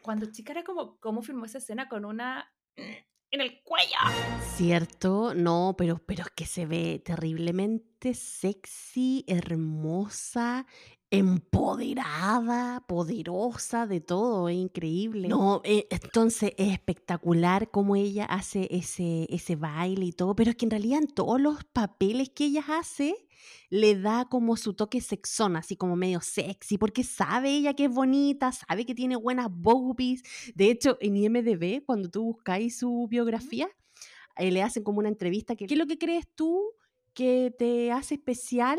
cuando 0.03 0.31
chica 0.31 0.53
era 0.53 0.65
como, 0.65 0.99
¿cómo 0.99 1.23
filmó 1.23 1.47
esa 1.47 1.59
escena 1.59 1.89
con 1.89 2.05
una 2.05 2.53
en 2.77 3.41
el 3.41 3.63
cuello? 3.63 3.97
Cierto, 4.43 5.35
no, 5.35 5.75
pero, 5.79 5.99
pero 5.99 6.25
es 6.25 6.31
que 6.31 6.45
se 6.45 6.67
ve 6.67 7.01
terriblemente 7.03 8.13
sexy, 8.13 9.25
hermosa, 9.27 10.67
empoderada, 11.11 12.85
poderosa, 12.87 13.87
de 13.87 14.01
todo, 14.01 14.49
es 14.49 14.57
increíble. 14.57 15.29
No, 15.29 15.63
eh, 15.65 15.87
entonces 15.91 16.53
es 16.59 16.73
espectacular 16.73 17.71
cómo 17.71 17.97
ella 17.97 18.25
hace 18.27 18.69
ese, 18.71 19.27
ese 19.31 19.57
baile 19.57 20.07
y 20.07 20.13
todo, 20.13 20.37
pero 20.37 20.51
es 20.51 20.57
que 20.57 20.67
en 20.67 20.71
realidad 20.71 21.01
en 21.01 21.09
todos 21.09 21.41
los 21.41 21.65
papeles 21.65 22.29
que 22.31 22.47
ella 22.47 22.65
hace, 22.79 23.15
le 23.71 23.99
da 23.99 24.27
como 24.29 24.57
su 24.57 24.75
toque 24.75 25.01
sexón, 25.01 25.57
así 25.57 25.77
como 25.77 25.97
medio 25.97 26.21
sexy, 26.21 26.77
porque 26.77 27.05
sabe 27.05 27.51
ella 27.51 27.75
que 27.75 27.85
es 27.85 27.91
bonita, 27.91 28.53
sabe 28.53 28.85
que 28.85 28.95
tiene 28.95 29.17
buenas 29.17 29.49
boobies. 29.51 30.23
De 30.55 30.71
hecho, 30.71 30.99
en 31.01 31.17
IMDB, 31.17 31.85
cuando 31.85 32.11
tú 32.11 32.25
buscáis 32.25 32.79
su 32.79 33.07
biografía, 33.09 33.69
eh, 34.37 34.51
le 34.51 34.63
hacen 34.63 34.85
como 34.85 34.99
una 34.99 35.09
entrevista 35.09 35.57
que, 35.57 35.67
¿qué 35.67 35.75
es 35.75 35.79
lo 35.79 35.87
que 35.87 35.99
crees 35.99 36.27
tú 36.35 36.73
que 37.15 37.53
te 37.59 37.91
hace 37.91 38.15
especial 38.15 38.79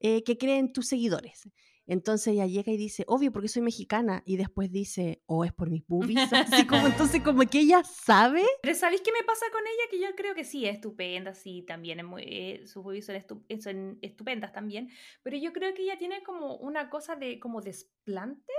eh, 0.00 0.22
que 0.24 0.38
creen 0.38 0.72
tus 0.72 0.88
seguidores. 0.88 1.48
Entonces 1.88 2.34
ella 2.34 2.46
llega 2.46 2.70
y 2.70 2.76
dice, 2.76 3.04
obvio, 3.08 3.32
porque 3.32 3.48
soy 3.48 3.62
mexicana. 3.62 4.22
Y 4.26 4.36
después 4.36 4.70
dice, 4.70 5.22
oh, 5.24 5.44
es 5.44 5.54
por 5.54 5.70
mis 5.70 5.86
boobies. 5.86 6.30
Así 6.34 6.66
como, 6.66 6.86
entonces, 6.86 7.22
como 7.22 7.40
que 7.46 7.60
ella 7.60 7.82
sabe. 7.82 8.44
Pero 8.62 8.74
¿sabéis 8.74 9.00
qué 9.00 9.10
me 9.10 9.24
pasa 9.26 9.46
con 9.50 9.62
ella? 9.62 9.90
Que 9.90 9.98
yo 9.98 10.14
creo 10.14 10.34
que 10.34 10.44
sí, 10.44 10.66
es 10.66 10.74
estupenda, 10.74 11.34
sí, 11.34 11.62
también 11.62 12.00
es 12.00 12.04
muy, 12.04 12.22
eh, 12.24 12.66
sus 12.66 12.84
boobies 12.84 13.06
son, 13.06 13.44
son, 13.60 13.98
estupendas 14.02 14.52
también. 14.52 14.90
Pero 15.22 15.38
yo 15.38 15.54
creo 15.54 15.72
que 15.72 15.82
ella 15.82 15.96
tiene 15.98 16.22
como 16.22 16.56
una 16.56 16.90
cosa 16.90 17.16
de 17.16 17.40
como 17.40 17.62
desplante, 17.62 18.52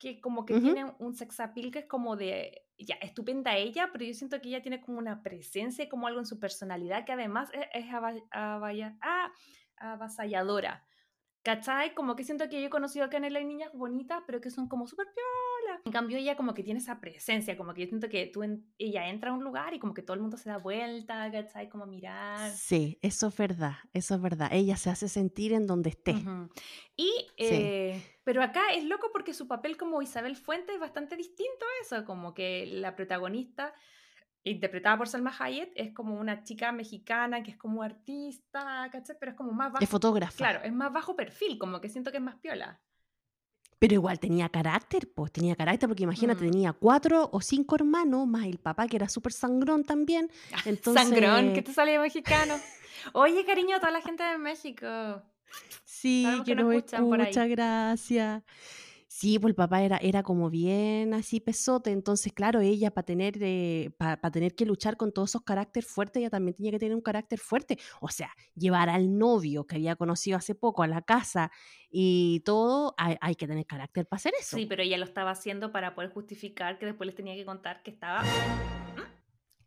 que 0.00 0.20
como 0.20 0.44
que 0.44 0.60
tiene 0.60 0.92
un 0.98 1.14
sex 1.14 1.40
appeal 1.40 1.70
que 1.70 1.80
es 1.80 1.86
como 1.86 2.16
de, 2.16 2.62
ya, 2.76 2.94
estupenda 2.96 3.56
ella, 3.56 3.90
pero 3.92 4.04
yo 4.04 4.14
siento 4.14 4.40
que 4.40 4.48
ella 4.48 4.62
tiene 4.62 4.80
como 4.80 4.98
una 4.98 5.22
presencia, 5.22 5.88
como 5.88 6.06
algo 6.06 6.20
en 6.20 6.26
su 6.26 6.38
personalidad 6.38 7.04
que 7.04 7.12
además 7.12 7.50
es, 7.52 7.66
es 7.72 7.86
ah, 8.30 9.32
avasalladora. 9.80 10.84
¿Cachai? 11.42 11.94
Como 11.94 12.16
que 12.16 12.24
siento 12.24 12.48
que 12.48 12.60
yo 12.60 12.66
he 12.66 12.70
conocido 12.70 13.04
a 13.04 13.08
Canela 13.08 13.40
y 13.40 13.44
niñas 13.44 13.72
bonitas, 13.72 14.22
pero 14.26 14.40
que 14.40 14.50
son 14.50 14.68
como 14.68 14.86
súper 14.86 15.06
piola. 15.14 15.80
En 15.84 15.92
cambio, 15.92 16.18
ella 16.18 16.36
como 16.36 16.52
que 16.52 16.62
tiene 16.62 16.80
esa 16.80 17.00
presencia, 17.00 17.56
como 17.56 17.72
que 17.72 17.82
yo 17.82 17.88
siento 17.88 18.08
que 18.08 18.26
tú 18.26 18.42
ella 18.76 19.08
entra 19.08 19.30
a 19.30 19.34
un 19.34 19.44
lugar 19.44 19.72
y 19.72 19.78
como 19.78 19.94
que 19.94 20.02
todo 20.02 20.14
el 20.14 20.20
mundo 20.20 20.36
se 20.36 20.50
da 20.50 20.58
vuelta, 20.58 21.30
¿cachai? 21.30 21.68
Como 21.68 21.86
mirar. 21.86 22.50
Sí, 22.50 22.98
eso 23.02 23.28
es 23.28 23.36
verdad, 23.36 23.76
eso 23.92 24.16
es 24.16 24.20
verdad. 24.20 24.50
Ella 24.52 24.76
se 24.76 24.90
hace 24.90 25.08
sentir 25.08 25.52
en 25.52 25.66
donde 25.66 25.90
esté. 25.90 26.16
Y, 26.96 27.28
eh, 27.38 28.02
pero 28.24 28.42
acá 28.42 28.72
es 28.74 28.84
loco 28.84 29.10
porque 29.12 29.32
su 29.32 29.46
papel 29.46 29.76
como 29.76 30.02
Isabel 30.02 30.36
Fuente 30.36 30.74
es 30.74 30.80
bastante 30.80 31.16
distinto 31.16 31.64
a 31.64 31.82
eso, 31.82 32.04
como 32.04 32.34
que 32.34 32.66
la 32.66 32.96
protagonista 32.96 33.72
interpretada 34.50 34.98
por 34.98 35.08
Salma 35.08 35.34
Hayek, 35.38 35.72
es 35.74 35.92
como 35.92 36.18
una 36.18 36.42
chica 36.42 36.72
mexicana 36.72 37.42
que 37.42 37.52
es 37.52 37.56
como 37.56 37.82
artista, 37.82 38.88
¿cachai? 38.90 39.16
Pero 39.18 39.32
es 39.32 39.36
como 39.36 39.52
más 39.52 39.72
bajo. 39.72 39.84
Es 39.84 39.90
fotógrafa. 39.90 40.36
Claro, 40.36 40.60
es 40.62 40.72
más 40.72 40.92
bajo 40.92 41.16
perfil, 41.16 41.58
como 41.58 41.80
que 41.80 41.88
siento 41.88 42.10
que 42.10 42.18
es 42.18 42.22
más 42.22 42.36
piola. 42.36 42.80
Pero 43.78 43.94
igual 43.94 44.18
tenía 44.18 44.48
carácter, 44.48 45.08
pues 45.14 45.30
tenía 45.30 45.54
carácter, 45.54 45.88
porque 45.88 46.02
imagínate, 46.02 46.44
mm. 46.44 46.50
tenía 46.50 46.72
cuatro 46.72 47.28
o 47.32 47.40
cinco 47.40 47.76
hermanos, 47.76 48.26
más 48.26 48.46
el 48.46 48.58
papá 48.58 48.88
que 48.88 48.96
era 48.96 49.08
súper 49.08 49.32
sangrón 49.32 49.84
también. 49.84 50.30
Ah, 50.52 50.62
entonces... 50.64 51.08
Sangrón, 51.08 51.52
que 51.54 51.62
te 51.62 51.72
salía 51.72 52.00
mexicano. 52.00 52.54
Oye, 53.12 53.44
cariño 53.44 53.76
a 53.76 53.80
toda 53.80 53.92
la 53.92 54.00
gente 54.00 54.24
de 54.24 54.38
México. 54.38 54.86
Sí, 55.84 56.26
que, 56.44 56.54
nos 56.54 56.66
muchas 57.00 57.48
gracias. 57.48 58.42
Sí, 59.18 59.36
pues 59.40 59.50
el 59.50 59.56
papá 59.56 59.82
era, 59.82 59.96
era 59.96 60.22
como 60.22 60.48
bien 60.48 61.12
así 61.12 61.40
pesote, 61.40 61.90
entonces 61.90 62.32
claro, 62.32 62.60
ella 62.60 62.92
para 62.92 63.04
tener, 63.04 63.34
eh, 63.40 63.90
para 63.98 64.30
tener 64.30 64.54
que 64.54 64.64
luchar 64.64 64.96
con 64.96 65.10
todos 65.10 65.30
esos 65.30 65.42
caracteres 65.42 65.90
fuertes, 65.90 66.20
ella 66.20 66.30
también 66.30 66.54
tenía 66.54 66.70
que 66.70 66.78
tener 66.78 66.94
un 66.94 67.00
carácter 67.00 67.40
fuerte, 67.40 67.80
o 68.00 68.10
sea, 68.10 68.30
llevar 68.54 68.88
al 68.88 69.18
novio 69.18 69.66
que 69.66 69.74
había 69.74 69.96
conocido 69.96 70.36
hace 70.36 70.54
poco 70.54 70.84
a 70.84 70.86
la 70.86 71.02
casa 71.02 71.50
y 71.90 72.42
todo, 72.44 72.94
hay, 72.96 73.16
hay 73.20 73.34
que 73.34 73.48
tener 73.48 73.66
carácter 73.66 74.06
para 74.06 74.18
hacer 74.18 74.34
eso. 74.38 74.56
Sí, 74.56 74.66
pero 74.66 74.84
ella 74.84 74.98
lo 74.98 75.04
estaba 75.04 75.32
haciendo 75.32 75.72
para 75.72 75.96
poder 75.96 76.10
justificar 76.10 76.78
que 76.78 76.86
después 76.86 77.08
les 77.08 77.16
tenía 77.16 77.34
que 77.34 77.44
contar 77.44 77.82
que 77.82 77.90
estaba 77.90 78.22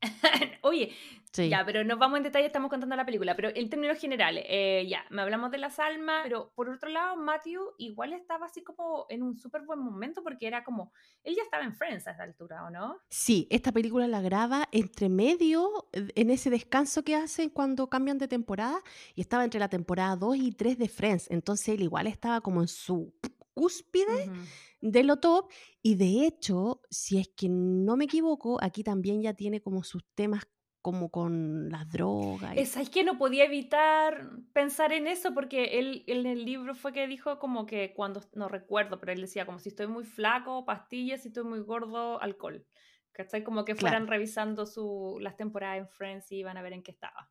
Oye, 0.62 0.94
ya, 1.34 1.64
pero 1.66 1.84
nos 1.84 1.98
vamos 1.98 2.18
en 2.18 2.24
detalle, 2.24 2.46
estamos 2.46 2.70
contando 2.70 2.96
la 2.96 3.06
película, 3.06 3.36
pero 3.36 3.50
en 3.54 3.70
términos 3.70 3.98
generales, 4.00 4.44
eh, 4.48 4.86
ya, 4.90 5.06
me 5.10 5.22
hablamos 5.22 5.52
de 5.52 5.60
las 5.60 5.80
almas, 5.80 6.22
pero 6.24 6.52
por 6.56 6.70
otro 6.70 6.90
lado, 6.90 7.16
Matthew 7.16 7.62
igual 7.78 8.14
estaba 8.14 8.48
así 8.48 8.64
como 8.64 9.06
en 9.10 9.24
un 9.24 9.38
súper 9.38 9.62
buen 9.62 9.80
momento 9.80 10.24
porque 10.24 10.48
era 10.48 10.64
como, 10.64 10.92
él 11.24 11.36
ya 11.36 11.44
estaba 11.44 11.64
en 11.64 11.74
Friends 11.74 12.08
a 12.08 12.12
esa 12.12 12.24
altura, 12.24 12.66
¿o 12.66 12.70
no? 12.70 12.98
Sí, 13.10 13.48
esta 13.50 13.72
película 13.72 14.08
la 14.08 14.22
graba 14.22 14.68
entre 14.72 15.10
medio, 15.10 15.88
en 15.94 16.30
ese 16.30 16.50
descanso 16.50 17.04
que 17.04 17.16
hacen 17.16 17.50
cuando 17.50 17.88
cambian 17.88 18.18
de 18.18 18.28
temporada, 18.28 18.82
y 19.16 19.22
estaba 19.22 19.44
entre 19.44 19.60
la 19.60 19.70
temporada 19.70 20.16
2 20.16 20.36
y 20.38 20.52
3 20.52 20.78
de 20.78 20.90
Friends, 20.90 21.32
entonces 21.32 21.70
él 21.70 21.82
igual 21.82 22.08
estaba 22.08 22.42
como 22.42 22.62
en 22.62 22.68
su 22.68 23.14
cúspide 23.54 24.30
de 24.82 25.04
lo 25.04 25.18
top. 25.18 25.52
Y 25.82 25.96
de 25.96 26.26
hecho, 26.26 26.82
si 26.90 27.20
es 27.20 27.30
que 27.30 27.48
no 27.50 27.96
me 27.98 28.06
equivoco, 28.06 28.58
aquí 28.62 28.84
también 28.84 29.22
ya 29.22 29.34
tiene 29.34 29.62
como 29.62 29.84
sus 29.84 30.04
temas 30.16 30.48
como 30.82 31.12
con 31.12 31.70
las 31.70 31.90
drogas. 31.92 32.58
Es, 32.58 32.76
es 32.76 32.90
que 32.90 33.04
no 33.04 33.18
podía 33.18 33.46
evitar 33.46 34.32
pensar 34.52 34.92
en 34.94 35.08
eso 35.08 35.34
porque 35.34 35.80
él, 35.80 36.04
en 36.08 36.26
el 36.26 36.44
libro 36.44 36.74
fue 36.74 36.92
que 36.92 37.08
dijo 37.08 37.38
como 37.38 37.66
que 37.68 37.94
cuando, 37.94 38.22
no 38.34 38.48
recuerdo, 38.48 39.00
pero 39.00 39.12
él 39.12 39.22
decía 39.22 39.46
como 39.46 39.60
si 39.60 39.70
estoy 39.70 39.88
muy 39.88 40.04
flaco, 40.04 40.66
pastillas, 40.66 41.22
si 41.22 41.28
estoy 41.28 41.44
muy 41.44 41.60
gordo, 41.60 42.22
alcohol. 42.22 42.66
¿Cachai? 43.12 43.44
Como 43.44 43.66
que 43.66 43.76
fueran 43.76 44.08
revisando 44.08 44.66
su, 44.66 45.18
las 45.20 45.36
temporadas 45.36 45.80
en 45.80 45.88
Friends 45.88 46.32
y 46.32 46.38
iban 46.38 46.58
a 46.58 46.62
ver 46.62 46.74
en 46.74 46.82
qué 46.82 46.92
estaba. 46.92 47.30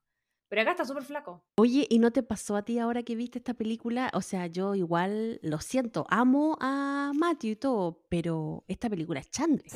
Pero 0.51 0.63
acá 0.63 0.73
está 0.73 0.85
súper 0.85 1.05
flaco. 1.05 1.45
Oye, 1.55 1.87
¿y 1.89 2.01
no 2.01 2.11
te 2.11 2.25
pasó 2.25 2.57
a 2.57 2.65
ti 2.65 2.81
ahora 2.81 3.05
que 3.05 3.15
viste 3.15 3.39
esta 3.39 3.55
película? 3.55 4.11
O 4.15 4.21
sea, 4.21 4.49
yo 4.49 4.75
igual 4.75 5.39
lo 5.45 5.61
siento, 5.61 6.07
amo 6.11 6.59
a 6.61 7.13
Matthew 7.15 7.53
y 7.53 7.57
todo, 7.57 8.05
pero 8.09 8.65
esta 8.67 8.91
película 8.91 9.21
es 9.21 9.31
Chandler. 9.31 9.71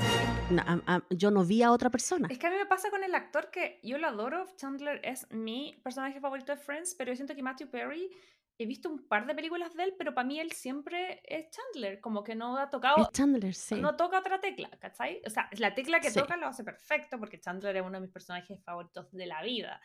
yo 1.11 1.31
no 1.31 1.45
vi 1.45 1.63
a 1.63 1.71
otra 1.71 1.91
persona. 1.91 2.27
Es 2.29 2.41
que 2.41 2.49
a 2.49 2.51
mí 2.51 2.57
me 2.57 2.67
pasa 2.67 2.91
con 2.91 3.05
el 3.05 3.15
actor 3.15 3.53
que 3.53 3.79
yo 3.85 3.99
lo 3.99 4.09
adoro. 4.09 4.47
Chandler 4.57 5.01
es 5.05 5.31
mi 5.31 5.81
personaje 5.85 6.21
favorito 6.21 6.51
de 6.51 6.59
Friends, 6.59 6.97
pero 6.97 7.13
yo 7.13 7.17
siento 7.17 7.37
que 7.37 7.43
Matthew 7.45 7.71
Perry 7.71 8.11
he 8.59 8.67
visto 8.67 8.89
un 8.89 9.07
par 9.07 9.27
de 9.27 9.35
películas 9.37 9.75
de 9.75 9.85
él, 9.85 9.95
pero 9.97 10.13
para 10.13 10.27
mí 10.27 10.41
él 10.41 10.51
siempre 10.51 11.23
es 11.25 11.51
Chandler, 11.51 12.01
como 12.01 12.25
que 12.25 12.35
no 12.35 12.59
ha 12.59 12.69
tocado. 12.69 12.97
Es 12.97 13.11
Chandler, 13.13 13.55
sí. 13.55 13.81
No 13.81 13.95
toca 13.95 14.19
otra 14.19 14.41
tecla, 14.41 14.71
¿cachai? 14.81 15.23
O 15.25 15.31
sea, 15.31 15.49
la 15.59 15.73
tecla 15.73 16.01
que 16.01 16.11
toca 16.11 16.37
lo 16.37 16.49
hace 16.49 16.65
perfecto, 16.65 17.19
porque 17.21 17.41
Chandler 17.41 17.77
es 17.77 17.83
uno 17.83 17.93
de 17.93 18.01
mis 18.01 18.11
personajes 18.11 18.61
favoritos 18.65 19.13
de 19.13 19.27
la 19.27 19.41
vida. 19.43 19.81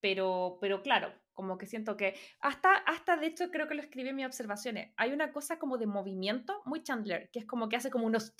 Pero, 0.00 0.58
pero 0.60 0.82
claro, 0.82 1.12
como 1.32 1.56
que 1.56 1.66
siento 1.66 1.96
que 1.96 2.14
hasta, 2.40 2.74
hasta 2.74 3.16
de 3.16 3.28
hecho 3.28 3.50
creo 3.50 3.68
que 3.68 3.74
lo 3.74 3.82
escribí 3.82 4.08
en 4.08 4.16
mis 4.16 4.26
observaciones, 4.26 4.92
hay 4.96 5.12
una 5.12 5.32
cosa 5.32 5.58
como 5.58 5.78
de 5.78 5.86
movimiento 5.86 6.62
muy 6.64 6.82
Chandler, 6.82 7.30
que 7.30 7.38
es 7.38 7.46
como 7.46 7.68
que 7.68 7.76
hace 7.76 7.90
como 7.90 8.06
unos... 8.06 8.34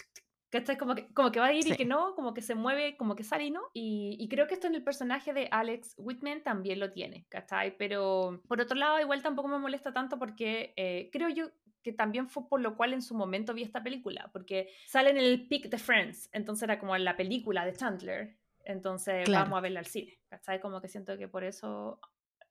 ¿Cachai? 0.51 0.79
Como 0.79 0.95
que, 0.95 1.07
como 1.13 1.31
que 1.31 1.41
va 1.41 1.49
a 1.49 1.53
ir 1.53 1.69
y 1.69 1.77
que 1.77 1.85
no, 1.85 2.15
como 2.15 2.33
que 2.33 2.41
se 2.41 2.55
mueve, 2.55 2.97
como 2.97 3.15
que 3.15 3.23
sale 3.23 3.45
y 3.45 3.51
no. 3.51 3.61
Y, 3.75 4.17
y, 4.19 4.29
creo 4.29 4.47
que 4.47 4.55
esto 4.55 4.67
en 4.67 4.75
el 4.75 4.83
personaje 4.83 5.35
de 5.35 5.47
Alex 5.51 5.95
Whitman 5.99 6.43
también 6.43 6.81
lo 6.81 6.91
tiene, 6.91 7.27
¿cachai? 7.29 7.77
Pero 7.77 8.41
por 8.49 8.59
otro 8.59 8.75
lado, 8.75 8.99
igual 8.99 9.23
tampoco 9.23 9.49
me 9.49 9.59
molesta 9.59 9.93
tanto 9.93 10.19
porque 10.19 10.73
eh, 10.77 11.11
creo 11.13 11.29
yo 11.29 11.51
que 11.83 11.93
también 11.93 12.29
fue 12.29 12.49
por 12.49 12.61
lo 12.61 12.77
cual 12.77 12.93
en 12.93 13.03
su 13.03 13.15
momento 13.15 13.55
vi 13.55 13.63
esta 13.63 13.83
película, 13.83 14.31
porque 14.33 14.71
sale 14.87 15.11
en 15.11 15.19
el 15.19 15.49
peak 15.49 15.69
de 15.69 15.79
Friends, 15.79 16.29
entonces 16.33 16.65
era 16.65 16.79
como 16.79 16.97
la 16.97 17.17
película 17.17 17.65
de 17.65 17.75
Chandler, 17.75 18.38
entonces 18.69 19.27
vamos 19.31 19.57
a 19.57 19.63
verla 19.63 19.81
al 19.81 19.87
cine, 19.87 20.21
¿cachai? 20.29 20.61
Como 20.61 20.83
que 20.83 20.89
siento 20.89 21.17
que 21.17 21.27
por 21.27 21.43
eso, 21.43 21.99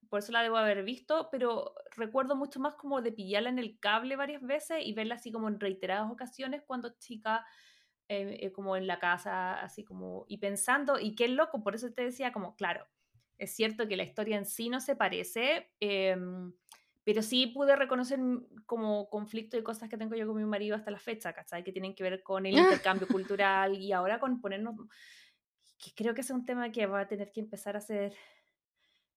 por 0.10 0.18
eso 0.18 0.32
la 0.32 0.42
debo 0.42 0.58
haber 0.58 0.84
visto, 0.84 1.30
pero 1.32 1.76
recuerdo 1.96 2.36
mucho 2.36 2.60
más 2.60 2.74
como 2.74 3.04
de 3.04 3.12
pillarla 3.12 3.50
en 3.50 3.60
el 3.60 3.80
cable 3.80 4.16
varias 4.16 4.42
veces 4.42 4.80
y 4.84 4.94
verla 4.94 5.16
así 5.16 5.32
como 5.32 5.48
en 5.48 5.60
reiteradas 5.60 6.12
ocasiones 6.12 6.64
cuando 6.66 6.96
chica, 6.98 7.46
eh, 8.08 8.36
eh, 8.42 8.52
como 8.52 8.76
en 8.76 8.88
la 8.88 8.98
casa, 8.98 9.62
así 9.62 9.86
como, 9.86 10.26
y 10.28 10.40
pensando, 10.40 11.00
y 11.00 11.14
qué 11.14 11.28
loco, 11.28 11.62
por 11.62 11.76
eso 11.76 11.94
te 11.94 12.06
decía 12.06 12.32
como, 12.32 12.56
claro, 12.56 12.88
es 13.38 13.56
cierto 13.56 13.88
que 13.88 13.96
la 13.96 14.04
historia 14.04 14.38
en 14.38 14.46
sí 14.46 14.70
no 14.70 14.80
se 14.80 14.96
parece, 14.96 15.72
em, 15.80 16.52
pero 17.04 17.22
sí 17.22 17.46
pude 17.46 17.76
reconocer 17.76 18.20
como 18.66 19.08
conflicto 19.12 19.56
y 19.56 19.62
cosas 19.62 19.88
que 19.88 19.98
tengo 19.98 20.16
yo 20.16 20.26
con 20.26 20.38
mi 20.38 20.46
marido 20.46 20.76
hasta 20.76 20.90
la 20.90 20.98
fecha, 20.98 21.32
¿cachai? 21.32 21.64
Que 21.64 21.72
tienen 21.72 21.94
que 21.94 22.02
ver 22.02 22.24
con 22.24 22.48
el 22.48 22.54
intercambio 22.84 23.08
cultural 23.08 23.76
y 23.76 23.92
ahora 23.92 24.20
con 24.20 24.42
ponernos 24.42 24.76
que 25.78 25.92
creo 25.96 26.14
que 26.14 26.22
es 26.22 26.30
un 26.30 26.46
tema 26.46 26.72
que 26.72 26.86
va 26.86 27.02
a 27.02 27.08
tener 27.08 27.32
que 27.32 27.40
empezar 27.40 27.78
a 27.78 27.82
ser 27.82 28.14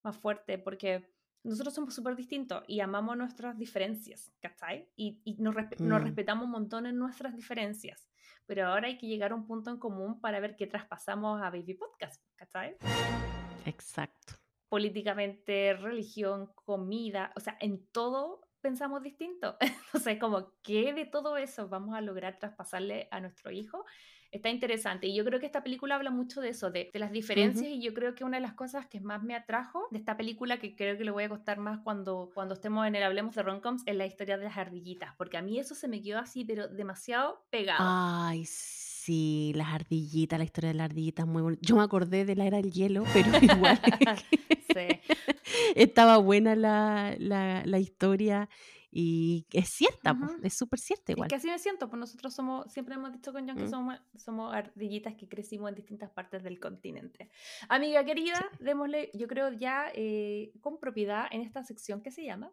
más 0.03 0.17
fuerte 0.17 0.59
porque 0.59 1.11
nosotros 1.43 1.75
somos 1.75 1.95
súper 1.95 2.17
distintos 2.17 2.63
y 2.67 2.81
amamos 2.81 3.17
nuestras 3.17 3.57
diferencias, 3.59 4.33
¿cachai? 4.41 4.91
Y, 4.95 5.21
y 5.25 5.37
nos, 5.41 5.55
nos, 5.55 6.01
mm. 6.01 6.05
respetamos 6.05 6.45
un 6.45 6.51
montón 6.51 6.87
en 6.87 6.99
nuestras 6.99 7.35
diferencias, 7.35 8.11
pero 8.47 8.67
ahora 8.67 8.89
hay 8.89 8.99
que 8.99 9.07
llegar 9.07 9.33
a 9.33 9.35
un 9.35 9.47
punto 9.47 9.71
en 9.71 9.79
común 9.79 10.21
para 10.21 10.41
ver 10.41 10.57
qué 10.57 10.67
traspasamos 10.67 11.41
a 11.41 11.51
Baby 11.51 11.75
Podcast, 11.75 12.23
¿cachai? 12.37 12.77
Exacto. 13.65 14.35
Políticamente, 14.69 15.75
religión, 15.75 16.53
comida, 16.55 17.33
o 17.37 17.41
sea, 17.41 17.57
en 17.61 17.87
todo 17.91 18.47
pensamos 18.61 19.03
distinto. 19.03 19.57
Entonces, 19.87 20.19
como, 20.19 20.53
¿qué 20.63 20.93
de 20.93 21.07
todo 21.07 21.37
eso 21.37 21.69
vamos 21.69 21.97
a 21.97 22.01
lograr 22.01 22.39
traspasarle 22.39 23.09
a 23.11 23.21
nuestro 23.21 23.51
hijo? 23.51 23.85
Está 24.31 24.49
interesante. 24.49 25.07
Y 25.07 25.15
yo 25.15 25.25
creo 25.25 25.41
que 25.41 25.47
esta 25.47 25.63
película 25.63 25.97
habla 25.97 26.11
mucho 26.11 26.41
de 26.41 26.51
eso, 26.51 26.71
de, 26.71 26.91
las 26.95 27.13
diferencias. 27.13 27.67
Y 27.71 27.81
yo 27.81 27.95
creo 27.95 28.15
que 28.15 28.25
una 28.25 28.37
de 28.37 28.43
las 28.43 28.55
cosas 28.55 28.87
que 28.87 29.01
más 29.01 29.23
me 29.23 29.35
atrajo 29.35 29.89
de 29.91 29.99
esta 29.99 30.17
película, 30.17 30.59
que 30.59 30.75
creo 30.75 30.97
que 30.97 31.05
le 31.05 31.11
voy 31.11 31.25
a 31.25 31.29
costar 31.29 31.59
más 31.59 31.81
cuando, 31.81 32.31
cuando 32.35 32.55
estemos 32.55 32.87
en 32.87 32.95
el 32.95 33.03
Hablemos 33.03 33.35
de 33.35 33.43
Roncoms, 33.43 33.83
es 33.87 33.97
la 33.97 34.07
historia 34.07 34.39
de 34.39 34.45
las 34.45 34.57
ardillitas. 34.57 35.15
Porque 35.17 35.37
a 35.37 35.43
mí 35.43 35.59
eso 35.59 35.75
se 35.75 35.89
me 35.89 36.03
quedó 36.03 36.19
así, 36.19 36.45
pero 36.45 36.69
demasiado 36.69 37.45
pegado. 37.51 37.81
Ay, 37.81 38.45
sí, 38.47 39.53
las 39.55 39.69
ardillitas, 39.69 40.39
la 40.39 40.45
historia 40.45 40.69
de 40.69 40.75
las 40.75 40.85
ardillitas, 40.87 41.27
muy 41.27 41.43
bonita. 41.43 41.63
Yo 41.65 41.77
me 41.77 41.83
acordé 41.83 42.25
de 42.25 42.37
la 42.37 42.47
era 42.47 42.59
del 42.59 42.73
hielo, 42.73 43.05
pero 43.13 43.29
igual. 43.41 43.81
sí. 44.75 45.01
Estaba 45.75 46.19
buena 46.19 46.55
la, 46.55 47.15
la, 47.19 47.63
la 47.65 47.79
historia. 47.79 48.49
Y 48.93 49.47
es 49.53 49.69
cierta, 49.69 50.17
es 50.43 50.57
súper 50.57 50.81
cierta 50.81 51.13
igual. 51.13 51.27
Es 51.27 51.31
que 51.31 51.37
así 51.37 51.47
me 51.47 51.59
siento, 51.59 51.89
pues 51.89 52.01
nosotros 52.01 52.35
somos, 52.35 52.73
siempre 52.73 52.97
hemos 52.97 53.13
dicho 53.13 53.33
con 53.33 53.47
John 53.47 53.57
que 53.57 53.65
mm. 53.65 53.71
somos, 53.71 53.99
somos 54.17 54.53
ardillitas 54.53 55.15
que 55.15 55.29
crecimos 55.29 55.69
en 55.69 55.77
distintas 55.77 56.11
partes 56.11 56.43
del 56.43 56.59
continente. 56.59 57.31
Amiga 57.69 58.05
querida, 58.05 58.45
démosle, 58.59 59.11
yo 59.15 59.29
creo 59.29 59.53
ya 59.53 59.93
eh, 59.95 60.53
con 60.61 60.79
propiedad 60.81 61.27
en 61.31 61.43
esta 61.43 61.63
sección 61.63 62.03
que 62.03 62.11
se 62.11 62.25
llama 62.25 62.53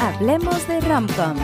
Hablemos 0.00 0.68
de 0.68 0.80
romcoms. 0.80 1.42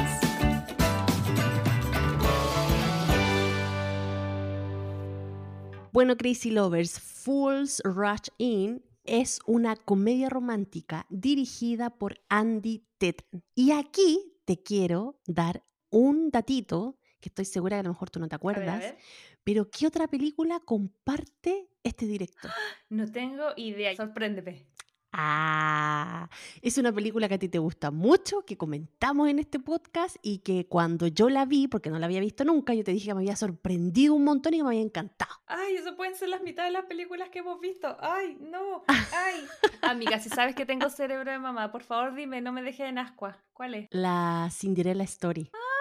Bueno, 5.92 6.16
Crazy 6.16 6.52
Lovers, 6.52 7.00
Fools 7.00 7.82
Rush 7.84 8.28
In 8.38 8.84
es 9.02 9.40
una 9.46 9.74
comedia 9.74 10.28
romántica 10.28 11.04
dirigida 11.10 11.90
por 11.90 12.20
Andy 12.28 12.86
Tetten. 12.98 13.42
Y 13.56 13.72
aquí 13.72 14.20
te 14.44 14.62
quiero 14.62 15.20
dar 15.26 15.64
un 15.90 16.30
datito 16.30 17.00
que 17.18 17.30
estoy 17.30 17.46
segura 17.46 17.76
que 17.76 17.80
a 17.80 17.82
lo 17.82 17.88
mejor 17.88 18.10
tú 18.10 18.20
no 18.20 18.28
te 18.28 18.36
acuerdas, 18.36 18.94
pero 19.42 19.68
¿qué 19.68 19.88
otra 19.88 20.06
película 20.06 20.60
comparte 20.60 21.70
este 21.82 22.06
director? 22.06 22.52
No 22.88 23.10
tengo 23.10 23.48
idea, 23.56 23.96
sorpréndeme. 23.96 24.66
Ah, 25.16 26.28
es 26.60 26.76
una 26.76 26.92
película 26.92 27.28
que 27.28 27.34
a 27.34 27.38
ti 27.38 27.48
te 27.48 27.60
gusta 27.60 27.92
mucho, 27.92 28.44
que 28.44 28.56
comentamos 28.56 29.28
en 29.28 29.38
este 29.38 29.60
podcast 29.60 30.16
y 30.22 30.38
que 30.38 30.66
cuando 30.66 31.06
yo 31.06 31.28
la 31.30 31.44
vi, 31.44 31.68
porque 31.68 31.88
no 31.88 32.00
la 32.00 32.06
había 32.06 32.18
visto 32.18 32.44
nunca, 32.44 32.74
yo 32.74 32.82
te 32.82 32.90
dije 32.90 33.06
que 33.06 33.14
me 33.14 33.20
había 33.20 33.36
sorprendido 33.36 34.14
un 34.14 34.24
montón 34.24 34.54
y 34.54 34.56
que 34.56 34.64
me 34.64 34.70
había 34.70 34.82
encantado. 34.82 35.32
Ay, 35.46 35.76
eso 35.76 35.94
pueden 35.94 36.16
ser 36.16 36.30
las 36.30 36.42
mitades 36.42 36.72
de 36.72 36.78
las 36.80 36.86
películas 36.86 37.28
que 37.28 37.38
hemos 37.38 37.60
visto. 37.60 37.96
Ay, 38.00 38.36
no. 38.40 38.82
Ay. 38.88 39.44
Amiga, 39.82 40.18
si 40.18 40.30
sabes 40.30 40.56
que 40.56 40.66
tengo 40.66 40.90
cerebro 40.90 41.30
de 41.30 41.38
mamá, 41.38 41.70
por 41.70 41.84
favor 41.84 42.16
dime, 42.16 42.40
no 42.40 42.50
me 42.50 42.62
dejes 42.62 42.88
en 42.88 42.98
ascua. 42.98 43.38
¿Cuál 43.52 43.74
es? 43.74 43.88
La 43.92 44.48
Cinderella 44.50 45.04
Story. 45.04 45.48
Ah, 45.54 45.73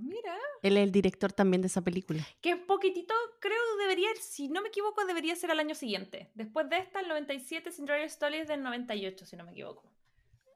mira. 0.00 0.36
Él 0.62 0.76
es 0.76 0.84
el 0.84 0.92
director 0.92 1.32
también 1.32 1.62
de 1.62 1.68
esa 1.68 1.82
película. 1.82 2.26
Que 2.40 2.56
poquitito, 2.56 3.14
creo 3.40 3.60
debería, 3.78 4.08
si 4.20 4.48
no 4.48 4.62
me 4.62 4.68
equivoco, 4.68 5.04
debería 5.04 5.34
ser 5.36 5.50
al 5.50 5.60
año 5.60 5.74
siguiente. 5.74 6.30
Después 6.34 6.68
de 6.68 6.78
esta, 6.78 7.00
el 7.00 7.08
97, 7.08 7.72
Cinderella 7.72 8.06
Story 8.06 8.38
es 8.38 8.48
del 8.48 8.62
98, 8.62 9.26
si 9.26 9.36
no 9.36 9.44
me 9.44 9.52
equivoco. 9.52 9.82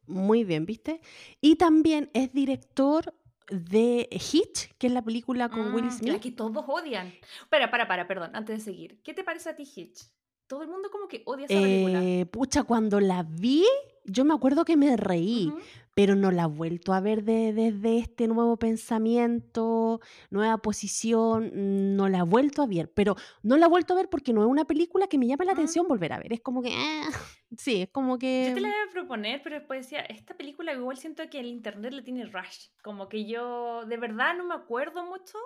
Muy 0.07 0.45
bien, 0.45 0.67
¿viste? 0.67 1.01
Y 1.41 1.57
también 1.57 2.11
es 2.15 2.33
director 2.33 3.13
de 3.51 4.09
Hitch, 4.11 4.73
que 4.79 4.89
es 4.89 4.93
la 4.93 5.03
película 5.03 5.49
con 5.49 5.73
Will 5.75 5.85
mm, 5.85 5.91
Smith. 5.91 6.13
La 6.13 6.21
que 6.21 6.33
todos 6.33 6.65
odian. 6.67 7.13
Espera, 7.43 7.71
para, 7.71 7.87
para, 7.87 8.07
perdón, 8.07 8.31
antes 8.35 8.59
de 8.59 8.65
seguir. 8.65 9.01
¿Qué 9.03 9.15
te 9.15 9.25
parece 9.25 9.51
a 9.51 9.57
ti 9.57 9.65
Hitch? 9.65 10.01
Todo 10.47 10.63
el 10.63 10.69
mundo 10.69 10.91
como 10.91 11.09
que 11.09 11.23
odia 11.25 11.47
esa 11.47 11.55
película. 11.55 12.05
Eh, 12.05 12.27
pucha, 12.27 12.63
cuando 12.63 13.01
la 13.01 13.25
vi, 13.25 13.65
yo 14.05 14.25
me 14.25 14.35
acuerdo 14.35 14.65
que 14.65 14.77
me 14.77 14.97
reí, 14.97 15.53
pero 15.97 16.15
no 16.15 16.31
la 16.31 16.43
he 16.43 16.47
vuelto 16.47 16.93
a 16.93 17.00
ver 17.00 17.25
desde 17.25 17.97
este 17.97 18.29
nuevo 18.29 18.59
pensamiento, 18.59 20.03
nueva 20.29 20.59
posición, 20.59 21.97
no 21.97 22.11
la 22.11 22.19
he 22.19 22.23
vuelto 22.23 22.61
a 22.61 22.67
ver, 22.67 22.93
pero 22.93 23.17
no 23.43 23.57
la 23.57 23.65
he 23.65 23.69
vuelto 23.71 23.95
a 23.95 23.97
ver 23.97 24.11
porque 24.11 24.35
no 24.35 24.43
es 24.43 24.47
una 24.47 24.67
película 24.67 25.07
que 25.07 25.17
me 25.17 25.26
llama 25.26 25.47
la 25.47 25.53
atención 25.53 25.88
volver 25.88 26.12
a 26.12 26.19
ver, 26.19 26.35
es 26.35 26.43
como 26.43 26.61
que, 26.61 26.69
ah, 26.75 27.09
sí, 27.57 27.81
es 27.81 27.88
como 27.88 28.19
que... 28.19 28.49
Yo 28.50 28.55
te 28.57 28.61
la 28.61 28.69
iba 28.69 28.76
a 28.87 28.93
proponer, 28.93 29.41
pero 29.43 29.57
después 29.57 29.87
decía, 29.87 30.00
esta 30.00 30.37
película 30.37 30.75
igual 30.75 30.99
siento 30.99 31.23
que 31.31 31.41
el 31.41 31.47
internet 31.47 31.95
le 31.95 32.03
tiene 32.03 32.26
rush, 32.26 32.67
como 32.83 33.09
que 33.09 33.25
yo 33.26 33.87
de 33.87 33.97
verdad 33.97 34.37
no 34.37 34.45
me 34.45 34.55
acuerdo 34.55 35.03
mucho, 35.07 35.38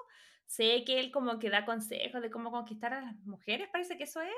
sé 0.46 0.83
que 0.85 0.98
él 0.98 1.12
como 1.12 1.38
que 1.38 1.48
da 1.48 1.64
consejos 1.64 2.20
de 2.22 2.31
cómo 2.33 2.51
conquistar 2.51 2.92
a 2.92 3.03
las 3.03 3.14
mujeres, 3.24 3.68
parece 3.70 3.96
que 3.96 4.03
eso 4.03 4.20
es 4.20 4.33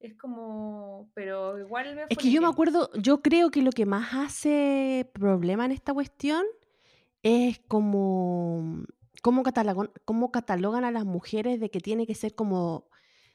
es 0.00 0.14
como, 0.16 1.10
pero 1.14 1.58
igual 1.58 1.98
Es 2.08 2.18
que 2.18 2.30
yo 2.30 2.42
me 2.42 2.48
acuerdo, 2.48 2.90
yo 2.94 3.22
creo 3.22 3.50
que 3.50 3.62
lo 3.62 3.70
que 3.70 3.86
más 3.86 4.14
hace 4.14 5.10
problema 5.14 5.64
en 5.64 5.72
esta 5.72 5.94
cuestión 5.94 6.44
es 7.22 7.58
como 7.68 8.84
cómo 9.22 9.42
cómo 10.04 10.30
catalogan 10.30 10.84
a 10.84 10.90
las 10.90 11.06
mujeres 11.06 11.58
de 11.58 11.70
que 11.70 11.80
tiene 11.80 12.06
que 12.06 12.14
ser 12.14 12.34
como 12.34 12.90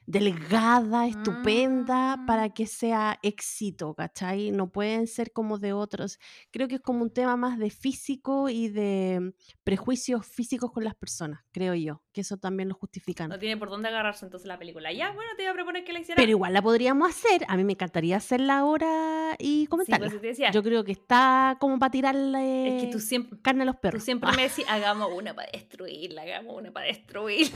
delgada, 0.10 1.06
estupenda, 1.06 2.18
mm. 2.18 2.26
para 2.26 2.50
que 2.50 2.66
sea 2.66 3.20
éxito, 3.22 3.94
¿cachai? 3.94 4.50
No 4.50 4.72
pueden 4.72 5.06
ser 5.06 5.32
como 5.32 5.60
de 5.60 5.72
otros. 5.72 6.18
Creo 6.50 6.68
que 6.68 6.76
es 6.76 6.82
como 6.82 7.04
un 7.04 7.14
tema 7.14 7.38
más 7.38 7.60
de 7.60 7.70
físico 7.70 8.50
y 8.50 8.70
de 8.70 9.36
prejuicios 9.64 10.26
físicos 10.26 10.72
con 10.72 10.84
las 10.84 10.96
personas, 10.96 11.42
creo 11.52 11.76
yo, 11.76 12.02
que 12.12 12.22
eso 12.22 12.38
también 12.38 12.70
lo 12.70 12.76
justifican. 12.76 13.30
No 13.30 13.38
tiene 13.38 13.56
por 13.56 13.70
dónde 13.70 13.90
agarrarse 13.90 14.26
entonces 14.26 14.48
la 14.48 14.58
película. 14.58 14.92
Ya, 14.92 15.12
bueno, 15.12 15.30
te 15.38 15.44
iba 15.44 15.52
a 15.52 15.54
proponer 15.54 15.84
que 15.84 15.94
la 15.94 16.00
hiciera. 16.00 16.20
Pero 16.20 16.32
igual 16.32 16.54
la 16.54 16.64
podríamos 16.64 17.08
hacer, 17.08 17.46
a 17.48 17.56
mí 17.56 17.64
me 17.64 17.74
encantaría 17.74 18.18
hacerla 18.18 18.58
ahora 18.58 19.36
y 19.38 19.68
pues, 19.68 19.88
comentarla. 19.88 20.52
yo 20.52 20.64
creo 20.64 20.84
que 20.84 20.92
está 20.92 21.56
como 21.60 21.78
para 21.78 21.92
tirarle 21.92 22.78
es 22.78 22.84
que 22.84 22.92
tú 22.92 23.00
siempre, 23.00 23.40
carne 23.44 23.62
a 23.62 23.66
los 23.66 23.76
perros. 23.76 24.02
Tú 24.02 24.06
siempre 24.06 24.32
me 24.36 24.42
decís, 24.50 24.66
hagamos 24.68 25.12
una 25.14 25.36
para 25.36 25.52
destruirla, 25.52 26.24
hagamos 26.24 26.58
una 26.58 26.72
para 26.72 26.88
destruir. 26.88 27.52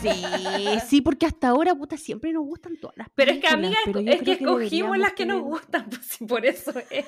Sí, 0.00 0.10
sí, 0.86 1.02
porque 1.02 1.26
hasta 1.26 1.48
ahora, 1.48 1.74
puta, 1.74 1.97
siempre 1.98 2.32
nos 2.32 2.44
gustan 2.44 2.76
todas 2.76 2.96
las 2.96 3.08
Pero 3.14 3.32
es 3.32 3.38
que, 3.38 3.48
amiga, 3.48 3.78
es 4.06 4.22
que, 4.22 4.32
escogimos 4.32 4.98
las 4.98 5.12
que 5.12 5.26
nos 5.26 5.42
gustan, 5.42 5.86
pues, 5.90 6.18
por 6.26 6.46
eso 6.46 6.72
es. 6.90 7.06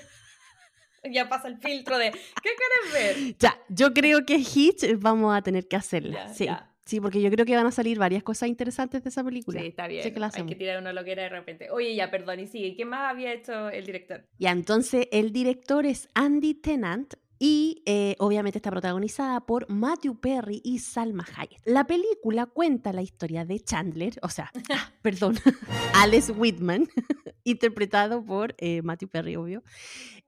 Ya 1.11 1.31
pasa 1.31 1.49
el 1.49 1.57
filtro 1.57 1.97
de, 1.97 2.11
¿qué 2.11 2.51
quieres 2.93 3.17
ver? 3.17 3.37
Ya, 3.39 3.59
yo 3.71 3.95
creo 3.95 4.27
que 4.27 4.35
Hitch 4.35 4.99
vamos 4.99 5.35
a 5.35 5.41
tener 5.43 5.67
que 5.67 5.77
hacerla. 5.77 6.29
sí. 6.29 6.49
Sí, 6.91 7.01
porque 7.01 7.23
yo 7.23 7.31
creo 7.31 7.47
que 7.47 7.55
van 7.55 7.67
a 7.67 7.71
salir 7.71 8.01
varias 8.01 8.25
cosas 8.25 8.49
interesantes 8.49 9.05
de 9.05 9.11
esa 9.11 9.23
película. 9.23 9.61
Sí, 9.61 9.69
está 9.69 9.87
bien. 9.87 10.03
Hay 10.35 10.47
que 10.47 10.57
tirar 10.57 10.81
una 10.81 10.93
loquera 10.93 11.23
de 11.23 11.29
repente. 11.29 11.71
Oye, 11.71 11.95
ya, 11.95 12.11
perdón, 12.11 12.41
y 12.41 12.49
sigue. 12.49 12.75
¿Qué 12.75 12.85
más 12.85 13.09
había 13.09 13.33
hecho 13.33 13.69
el 13.69 13.87
director? 13.87 14.27
Ya, 14.39 14.51
entonces 14.51 15.07
el 15.13 15.31
director 15.31 15.87
es 15.87 16.09
Andy 16.15 16.55
Tennant, 16.55 17.15
y 17.43 17.83
eh, 17.87 18.17
obviamente 18.19 18.59
está 18.59 18.71
protagonizada 18.71 19.41
por 19.41 19.69
Matthew 19.71 20.21
Perry 20.21 20.61
y 20.63 20.79
Salma 20.79 21.25
Hayek. 21.35 21.63
La 21.65 21.87
película 21.87 22.45
cuenta 22.45 22.93
la 22.93 23.01
historia 23.01 23.47
de 23.47 23.59
Chandler, 23.61 24.19
o 24.23 24.29
sea, 24.29 24.53
ah, 24.71 24.93
perdón, 25.03 25.39
Alex 25.95 26.35
Whitman, 26.37 26.87
interpretado 27.45 28.23
por 28.23 28.55
eh, 28.59 28.83
Matthew 28.83 29.09
Perry, 29.09 29.37
obvio. 29.37 29.65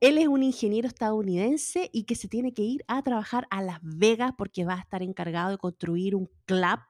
Él 0.00 0.16
es 0.16 0.26
un 0.26 0.42
ingeniero 0.42 0.88
estadounidense 0.88 1.90
y 1.92 2.04
que 2.04 2.14
se 2.14 2.28
tiene 2.28 2.54
que 2.54 2.62
ir 2.62 2.82
a 2.88 3.02
trabajar 3.02 3.46
a 3.50 3.60
Las 3.60 3.80
Vegas 3.82 4.32
porque 4.38 4.64
va 4.64 4.76
a 4.76 4.80
estar 4.80 5.02
encargado 5.02 5.50
de 5.50 5.58
construir 5.58 6.16
un 6.16 6.30
club 6.46 6.80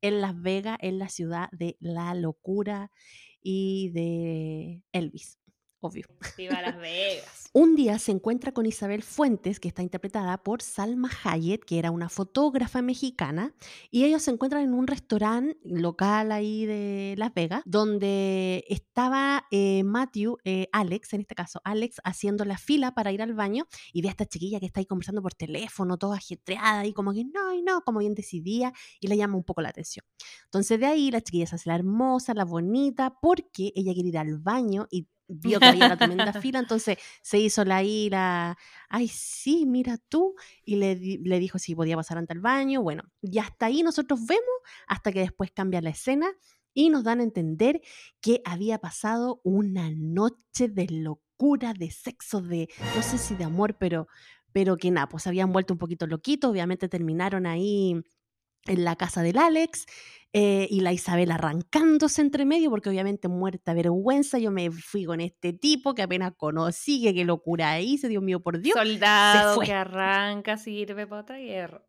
en 0.00 0.20
Las 0.20 0.40
Vegas, 0.40 0.78
en 0.80 1.00
la 1.00 1.08
ciudad 1.08 1.48
de 1.50 1.76
la 1.80 2.14
locura 2.14 2.92
y 3.42 3.90
de 3.90 4.84
Elvis 4.92 5.40
obvio. 5.80 6.06
Viva 6.36 6.60
Las 6.62 6.76
Vegas. 6.78 7.44
Un 7.52 7.74
día 7.74 7.98
se 7.98 8.12
encuentra 8.12 8.52
con 8.52 8.66
Isabel 8.66 9.02
Fuentes, 9.02 9.60
que 9.60 9.68
está 9.68 9.82
interpretada 9.82 10.36
por 10.36 10.60
Salma 10.60 11.10
Hayek, 11.24 11.64
que 11.64 11.78
era 11.78 11.90
una 11.90 12.10
fotógrafa 12.10 12.82
mexicana, 12.82 13.54
y 13.90 14.04
ellos 14.04 14.24
se 14.24 14.30
encuentran 14.30 14.62
en 14.62 14.74
un 14.74 14.86
restaurante 14.86 15.58
local 15.64 16.32
ahí 16.32 16.66
de 16.66 17.14
Las 17.16 17.32
Vegas, 17.32 17.62
donde 17.64 18.62
estaba 18.68 19.46
eh, 19.50 19.84
Matthew, 19.84 20.36
eh, 20.44 20.68
Alex, 20.70 21.14
en 21.14 21.22
este 21.22 21.34
caso, 21.34 21.62
Alex, 21.64 21.96
haciendo 22.04 22.44
la 22.44 22.58
fila 22.58 22.92
para 22.92 23.10
ir 23.10 23.22
al 23.22 23.32
baño, 23.32 23.64
y 23.90 24.02
ve 24.02 24.08
a 24.08 24.10
esta 24.10 24.26
chiquilla 24.26 24.60
que 24.60 24.66
está 24.66 24.80
ahí 24.80 24.86
conversando 24.86 25.22
por 25.22 25.32
teléfono, 25.32 25.96
toda 25.96 26.16
ajetreada, 26.16 26.84
y 26.84 26.92
como 26.92 27.14
que 27.14 27.24
no, 27.24 27.54
y 27.54 27.62
no, 27.62 27.80
como 27.80 28.00
bien 28.00 28.14
decidía, 28.14 28.74
y 29.00 29.06
le 29.06 29.16
llama 29.16 29.36
un 29.36 29.44
poco 29.44 29.62
la 29.62 29.70
atención. 29.70 30.04
Entonces 30.44 30.78
de 30.78 30.84
ahí 30.84 31.10
la 31.10 31.22
chiquilla 31.22 31.46
se 31.46 31.54
hace 31.54 31.70
la 31.70 31.76
hermosa, 31.76 32.34
la 32.34 32.44
bonita, 32.44 33.16
porque 33.18 33.72
ella 33.74 33.94
quiere 33.94 34.10
ir 34.10 34.18
al 34.18 34.36
baño 34.38 34.86
y 34.90 35.06
vio 35.28 35.60
que 35.60 35.68
había 35.68 35.84
una 35.84 35.96
tremenda 35.96 36.32
fila, 36.34 36.58
entonces 36.58 36.98
se 37.22 37.38
hizo 37.38 37.64
la 37.64 37.82
ira, 37.82 38.56
ay, 38.88 39.08
sí, 39.08 39.66
mira 39.66 39.98
tú, 40.08 40.34
y 40.64 40.76
le, 40.76 40.96
di- 40.96 41.18
le 41.18 41.38
dijo 41.38 41.58
si 41.58 41.74
podía 41.74 41.96
pasar 41.96 42.18
ante 42.18 42.32
el 42.34 42.40
baño, 42.40 42.82
bueno, 42.82 43.02
y 43.22 43.38
hasta 43.38 43.66
ahí 43.66 43.82
nosotros 43.82 44.20
vemos, 44.26 44.44
hasta 44.86 45.12
que 45.12 45.20
después 45.20 45.50
cambia 45.52 45.80
la 45.80 45.90
escena 45.90 46.28
y 46.74 46.90
nos 46.90 47.04
dan 47.04 47.20
a 47.20 47.22
entender 47.24 47.80
que 48.20 48.42
había 48.44 48.78
pasado 48.78 49.40
una 49.44 49.90
noche 49.90 50.68
de 50.68 50.86
locura, 50.90 51.72
de 51.74 51.90
sexo, 51.90 52.40
de, 52.42 52.68
no 52.92 53.02
sé 53.02 53.18
si 53.18 53.34
de 53.34 53.44
amor, 53.44 53.76
pero, 53.78 54.08
pero 54.52 54.76
que 54.76 54.90
nada, 54.90 55.08
pues 55.08 55.22
se 55.24 55.28
habían 55.30 55.52
vuelto 55.52 55.74
un 55.74 55.78
poquito 55.78 56.06
loquitos, 56.06 56.50
obviamente 56.50 56.88
terminaron 56.88 57.46
ahí 57.46 58.02
en 58.66 58.84
la 58.84 58.96
casa 58.96 59.22
del 59.22 59.38
Alex 59.38 59.86
eh, 60.32 60.68
y 60.70 60.80
la 60.80 60.92
Isabel 60.92 61.30
arrancándose 61.30 62.20
entre 62.20 62.44
medio 62.44 62.68
porque 62.68 62.90
obviamente 62.90 63.28
muerta 63.28 63.72
vergüenza 63.72 64.38
yo 64.38 64.50
me 64.50 64.70
fui 64.70 65.04
con 65.04 65.20
este 65.20 65.52
tipo 65.52 65.94
que 65.94 66.02
apenas 66.02 66.34
conocí, 66.36 67.02
que 67.02 67.14
qué 67.14 67.24
locura 67.24 67.80
hice, 67.80 68.08
Dios 68.08 68.22
mío, 68.22 68.40
por 68.40 68.60
Dios. 68.60 68.76
Soldado 68.76 69.60
que 69.60 69.72
arranca, 69.72 70.58
sirve 70.58 71.06
para 71.06 71.22
otra 71.22 71.38
guerra. 71.38 71.86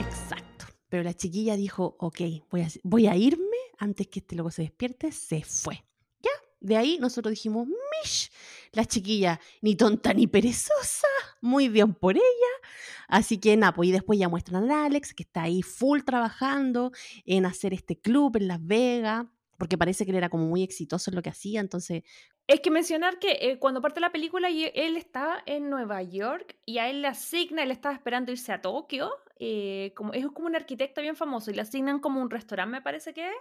Exacto. 0.00 0.66
Pero 0.88 1.02
la 1.02 1.14
chiquilla 1.14 1.56
dijo, 1.56 1.96
ok, 2.00 2.20
voy 2.50 2.62
a, 2.62 2.68
voy 2.82 3.06
a 3.06 3.16
irme 3.16 3.44
antes 3.78 4.08
que 4.08 4.20
este 4.20 4.34
loco 4.36 4.50
se 4.50 4.62
despierte, 4.62 5.12
se 5.12 5.42
fue. 5.42 5.84
Ya, 6.20 6.30
de 6.60 6.76
ahí 6.76 6.98
nosotros 7.00 7.30
dijimos, 7.30 7.68
Mish, 7.68 8.30
la 8.72 8.84
chiquilla 8.84 9.40
ni 9.62 9.76
tonta 9.76 10.12
ni 10.14 10.26
perezosa, 10.26 11.08
muy 11.40 11.68
bien 11.68 11.94
por 11.94 12.16
ella. 12.16 12.52
Así 13.08 13.38
que 13.38 13.56
nada, 13.56 13.72
pues 13.72 13.88
y 13.88 13.92
después 13.92 14.18
ya 14.18 14.28
muestran 14.28 14.70
a 14.70 14.86
Alex, 14.86 15.14
que 15.14 15.22
está 15.22 15.42
ahí 15.42 15.62
full 15.62 16.00
trabajando 16.02 16.92
en 17.24 17.46
hacer 17.46 17.72
este 17.72 17.98
club 18.00 18.36
en 18.36 18.48
Las 18.48 18.64
Vegas, 18.64 19.26
porque 19.58 19.78
parece 19.78 20.04
que 20.04 20.10
él 20.10 20.18
era 20.18 20.28
como 20.28 20.46
muy 20.46 20.62
exitoso 20.62 21.10
en 21.10 21.16
lo 21.16 21.22
que 21.22 21.30
hacía, 21.30 21.60
entonces, 21.60 22.02
Es 22.46 22.60
que 22.60 22.70
mencionar 22.70 23.18
que 23.18 23.38
eh, 23.40 23.58
cuando 23.58 23.80
parte 23.80 24.00
la 24.00 24.12
película 24.12 24.48
él 24.50 24.96
estaba 24.96 25.42
en 25.46 25.70
Nueva 25.70 26.02
York 26.02 26.56
y 26.64 26.78
a 26.78 26.88
él 26.88 27.02
le 27.02 27.08
asigna, 27.08 27.62
él 27.62 27.70
estaba 27.70 27.94
esperando 27.94 28.32
irse 28.32 28.52
a 28.52 28.60
Tokio, 28.60 29.10
eh, 29.38 29.92
como, 29.96 30.12
es 30.12 30.26
como 30.28 30.46
un 30.46 30.56
arquitecto 30.56 31.00
bien 31.00 31.16
famoso 31.16 31.50
y 31.50 31.54
le 31.54 31.62
asignan 31.62 32.00
como 32.00 32.20
un 32.20 32.30
restaurante, 32.30 32.72
me 32.72 32.82
parece 32.82 33.12
que 33.14 33.28
es, 33.28 33.36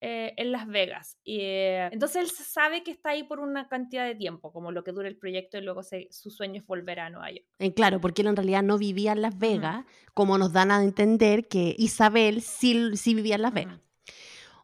eh, 0.00 0.34
en 0.36 0.52
Las 0.52 0.66
Vegas. 0.66 1.18
Y, 1.24 1.38
eh, 1.40 1.88
entonces 1.92 2.22
él 2.22 2.30
sabe 2.30 2.82
que 2.82 2.90
está 2.90 3.10
ahí 3.10 3.22
por 3.24 3.40
una 3.40 3.68
cantidad 3.68 4.04
de 4.04 4.14
tiempo, 4.14 4.52
como 4.52 4.70
lo 4.72 4.84
que 4.84 4.92
dura 4.92 5.08
el 5.08 5.16
proyecto 5.16 5.58
y 5.58 5.62
luego 5.62 5.82
se- 5.82 6.08
su 6.10 6.30
sueño 6.30 6.60
es 6.60 6.66
volver 6.66 7.00
a 7.00 7.10
Nueva 7.10 7.30
York. 7.30 7.46
eh, 7.58 7.72
claro, 7.74 8.00
porque 8.00 8.22
él 8.22 8.28
en 8.28 8.36
realidad 8.36 8.62
no 8.62 8.76
vivía 8.78 9.12
en 9.12 9.22
Las 9.22 9.38
Vegas, 9.38 9.84
como 10.14 10.36
nos 10.38 10.52
dan 10.52 10.70
a 10.70 10.82
entender 10.82 11.48
que 11.48 11.74
Isabel 11.78 12.42
sí, 12.42 12.96
sí 12.96 13.14
vivía 13.14 13.36
en 13.36 13.42
Las 13.42 13.54
Vegas. 13.54 13.74
Ujú. 13.76 13.82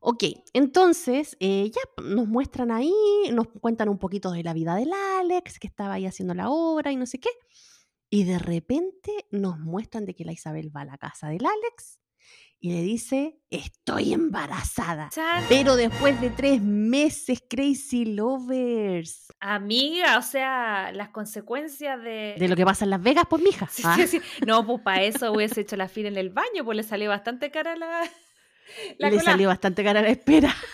Ok, 0.04 0.24
entonces 0.52 1.36
eh, 1.38 1.70
ya 1.70 2.02
nos 2.02 2.26
muestran 2.26 2.72
ahí, 2.72 2.92
nos 3.32 3.46
cuentan 3.60 3.88
un 3.88 3.98
poquito 3.98 4.32
de 4.32 4.42
la 4.42 4.52
vida 4.52 4.74
del 4.74 4.90
Alex, 5.20 5.60
que 5.60 5.68
estaba 5.68 5.94
ahí 5.94 6.06
haciendo 6.06 6.34
la 6.34 6.50
obra 6.50 6.90
y 6.90 6.96
no 6.96 7.06
sé 7.06 7.20
qué. 7.20 7.30
Y 8.10 8.24
de 8.24 8.38
repente 8.40 9.12
nos 9.30 9.58
muestran 9.60 10.04
de 10.04 10.14
que 10.14 10.24
la 10.24 10.32
Isabel 10.32 10.74
va 10.76 10.80
a 10.80 10.84
la 10.86 10.98
casa 10.98 11.28
del 11.28 11.46
Alex 11.46 12.00
y 12.64 12.72
le 12.72 12.82
dice, 12.82 13.40
estoy 13.50 14.12
embarazada. 14.12 15.10
Pero 15.48 15.74
después 15.74 16.20
de 16.20 16.30
tres 16.30 16.62
meses, 16.62 17.42
Crazy 17.50 18.04
Lovers, 18.04 19.32
Amiga, 19.40 20.16
o 20.18 20.22
sea, 20.22 20.92
las 20.92 21.08
consecuencias 21.08 22.00
de... 22.00 22.36
de 22.38 22.48
lo 22.48 22.54
que 22.54 22.64
pasa 22.64 22.84
en 22.84 22.90
Las 22.90 23.02
Vegas, 23.02 23.24
pues 23.28 23.42
mija. 23.42 23.66
Sí, 23.68 23.82
Ah, 23.84 23.96
sí, 23.96 24.06
sí. 24.06 24.20
No, 24.46 24.64
pues 24.64 24.80
para 24.82 25.02
eso 25.02 25.32
hubiese 25.32 25.62
hecho 25.62 25.74
la 25.76 25.88
fila 25.88 26.06
en 26.08 26.16
el 26.16 26.30
baño, 26.30 26.64
pues 26.64 26.76
le 26.76 26.84
salió 26.84 27.08
bastante 27.10 27.50
cara 27.50 27.74
la, 27.74 28.02
la 28.98 29.10
le 29.10 29.16
cola. 29.18 29.22
salió 29.32 29.48
bastante 29.48 29.82
cara 29.82 30.00
la 30.00 30.08
espera. 30.10 30.54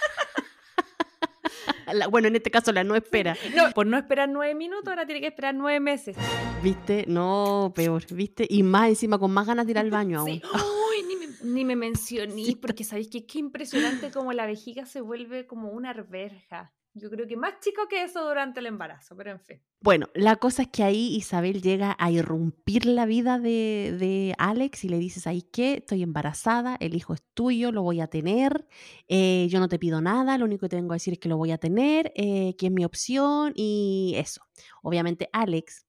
La- 1.92 2.06
bueno, 2.06 2.28
en 2.28 2.36
este 2.36 2.50
caso 2.50 2.70
la 2.70 2.84
no 2.84 2.94
espera. 2.94 3.34
No, 3.56 3.70
por 3.72 3.86
no 3.86 3.96
esperar 3.96 4.28
nueve 4.28 4.54
minutos, 4.54 4.86
ahora 4.88 5.06
tiene 5.06 5.22
que 5.22 5.28
esperar 5.28 5.54
nueve 5.54 5.80
meses. 5.80 6.16
¿Viste? 6.62 7.06
No, 7.08 7.72
peor, 7.74 8.04
¿viste? 8.12 8.46
Y 8.48 8.62
más 8.62 8.88
encima, 8.90 9.18
con 9.18 9.30
más 9.30 9.46
ganas 9.46 9.64
de 9.64 9.72
ir 9.72 9.78
al 9.78 9.90
baño 9.90 10.20
aún. 10.20 10.28
Sí. 10.28 10.42
Ni 11.42 11.50
me, 11.50 11.54
ni 11.54 11.64
me 11.64 11.76
mencionís, 11.76 12.56
porque 12.56 12.84
sabéis 12.84 13.08
que 13.08 13.26
qué 13.26 13.38
impresionante 13.38 14.10
como 14.10 14.32
la 14.32 14.46
vejiga 14.46 14.86
se 14.86 15.00
vuelve 15.00 15.46
como 15.46 15.70
una 15.70 15.90
arveja. 15.90 16.72
Yo 16.94 17.10
creo 17.10 17.26
que 17.26 17.36
más 17.36 17.60
chico 17.60 17.82
que 17.88 18.02
eso 18.02 18.26
durante 18.26 18.60
el 18.60 18.66
embarazo, 18.66 19.14
pero 19.16 19.30
en 19.30 19.40
fin. 19.40 19.62
Bueno, 19.80 20.08
la 20.14 20.36
cosa 20.36 20.62
es 20.62 20.68
que 20.68 20.82
ahí 20.82 21.14
Isabel 21.14 21.62
llega 21.62 21.94
a 21.98 22.10
irrumpir 22.10 22.86
la 22.86 23.06
vida 23.06 23.38
de, 23.38 23.96
de 23.98 24.34
Alex 24.38 24.84
y 24.84 24.88
le 24.88 24.98
dice, 24.98 25.20
¿sabes 25.20 25.44
qué? 25.52 25.74
Estoy 25.74 26.02
embarazada, 26.02 26.76
el 26.80 26.94
hijo 26.94 27.14
es 27.14 27.22
tuyo, 27.34 27.70
lo 27.70 27.82
voy 27.82 28.00
a 28.00 28.08
tener, 28.08 28.66
eh, 29.06 29.46
yo 29.48 29.60
no 29.60 29.68
te 29.68 29.78
pido 29.78 30.00
nada, 30.00 30.36
lo 30.38 30.46
único 30.46 30.62
que 30.62 30.70
te 30.70 30.76
vengo 30.76 30.92
a 30.92 30.96
decir 30.96 31.12
es 31.12 31.20
que 31.20 31.28
lo 31.28 31.36
voy 31.36 31.52
a 31.52 31.58
tener, 31.58 32.12
eh, 32.16 32.56
que 32.58 32.66
es 32.66 32.72
mi 32.72 32.84
opción 32.84 33.52
y 33.54 34.14
eso. 34.16 34.42
Obviamente 34.82 35.28
Alex 35.32 35.87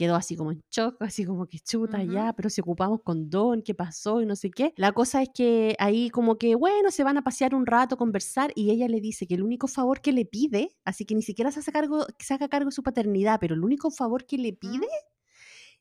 quedó 0.00 0.14
así 0.16 0.34
como 0.34 0.50
en 0.50 0.62
shock, 0.70 0.96
así 1.02 1.26
como 1.26 1.46
que 1.46 1.58
chuta 1.58 2.02
ya, 2.02 2.32
pero 2.32 2.48
si 2.48 2.62
ocupamos 2.62 3.02
condón, 3.04 3.60
¿qué 3.62 3.74
pasó? 3.74 4.22
Y 4.22 4.26
no 4.26 4.34
sé 4.34 4.50
qué. 4.50 4.72
La 4.76 4.92
cosa 4.92 5.20
es 5.20 5.28
que 5.34 5.76
ahí 5.78 6.08
como 6.08 6.38
que, 6.38 6.54
bueno, 6.54 6.90
se 6.90 7.04
van 7.04 7.18
a 7.18 7.22
pasear 7.22 7.54
un 7.54 7.66
rato, 7.66 7.98
conversar, 7.98 8.50
y 8.54 8.70
ella 8.70 8.88
le 8.88 9.00
dice 9.02 9.26
que 9.26 9.34
el 9.34 9.42
único 9.42 9.68
favor 9.68 10.00
que 10.00 10.12
le 10.12 10.24
pide, 10.24 10.78
así 10.86 11.04
que 11.04 11.14
ni 11.14 11.20
siquiera 11.20 11.52
se 11.52 11.60
hace 11.60 11.70
cargo, 11.70 12.06
se 12.18 12.32
haga 12.32 12.48
cargo 12.48 12.70
de 12.70 12.72
su 12.74 12.82
paternidad, 12.82 13.38
pero 13.40 13.54
el 13.54 13.62
único 13.62 13.90
favor 13.90 14.24
que 14.24 14.38
le 14.38 14.54
pide 14.54 14.88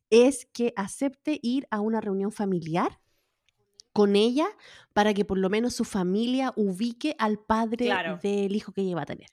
es 0.09 0.45
que 0.51 0.73
acepte 0.75 1.39
ir 1.41 1.65
a 1.71 1.79
una 1.79 2.01
reunión 2.01 2.31
familiar 2.33 2.99
con 3.93 4.15
ella 4.15 4.47
para 4.93 5.13
que 5.13 5.23
por 5.23 5.37
lo 5.37 5.49
menos 5.49 5.75
su 5.75 5.85
familia 5.85 6.51
ubique 6.57 7.15
al 7.19 7.39
padre 7.39 7.85
Claro. 7.85 8.19
del 8.21 8.55
hijo 8.55 8.71
que 8.73 8.81
ella 8.81 8.95
va 8.95 9.03
a 9.03 9.05
tener. 9.05 9.27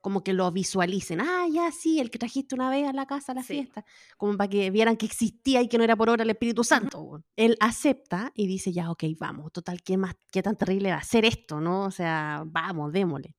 Como 0.00 0.22
que 0.22 0.32
lo 0.32 0.50
visualicen. 0.52 1.20
Ah, 1.20 1.46
ya 1.50 1.70
sí, 1.72 2.00
el 2.00 2.10
que 2.10 2.18
trajiste 2.18 2.54
una 2.54 2.70
vez 2.70 2.88
a 2.88 2.92
la 2.92 3.06
casa 3.06 3.32
a 3.32 3.34
la 3.36 3.42
Sí. 3.42 3.54
fiesta. 3.54 3.84
Como 4.16 4.36
para 4.36 4.48
que 4.50 4.70
vieran 4.70 4.96
que 4.96 5.06
existía 5.06 5.62
y 5.62 5.68
que 5.68 5.78
no 5.78 5.84
era 5.84 5.96
por 5.96 6.08
obra 6.08 6.22
del 6.22 6.30
Espíritu 6.30 6.64
Santo. 6.64 7.22
Él 7.36 7.56
acepta 7.60 8.32
y 8.34 8.46
dice, 8.46 8.72
ya, 8.72 8.90
ok, 8.90 9.04
vamos. 9.18 9.52
Total, 9.52 9.82
¿qué, 9.82 9.96
más, 9.96 10.14
qué 10.32 10.42
tan 10.42 10.56
terrible 10.56 10.90
va 10.90 10.98
a 10.98 11.02
ser 11.02 11.24
esto, 11.24 11.60
no? 11.60 11.84
O 11.84 11.90
sea, 11.90 12.42
vamos, 12.46 12.92
démosle. 12.92 13.34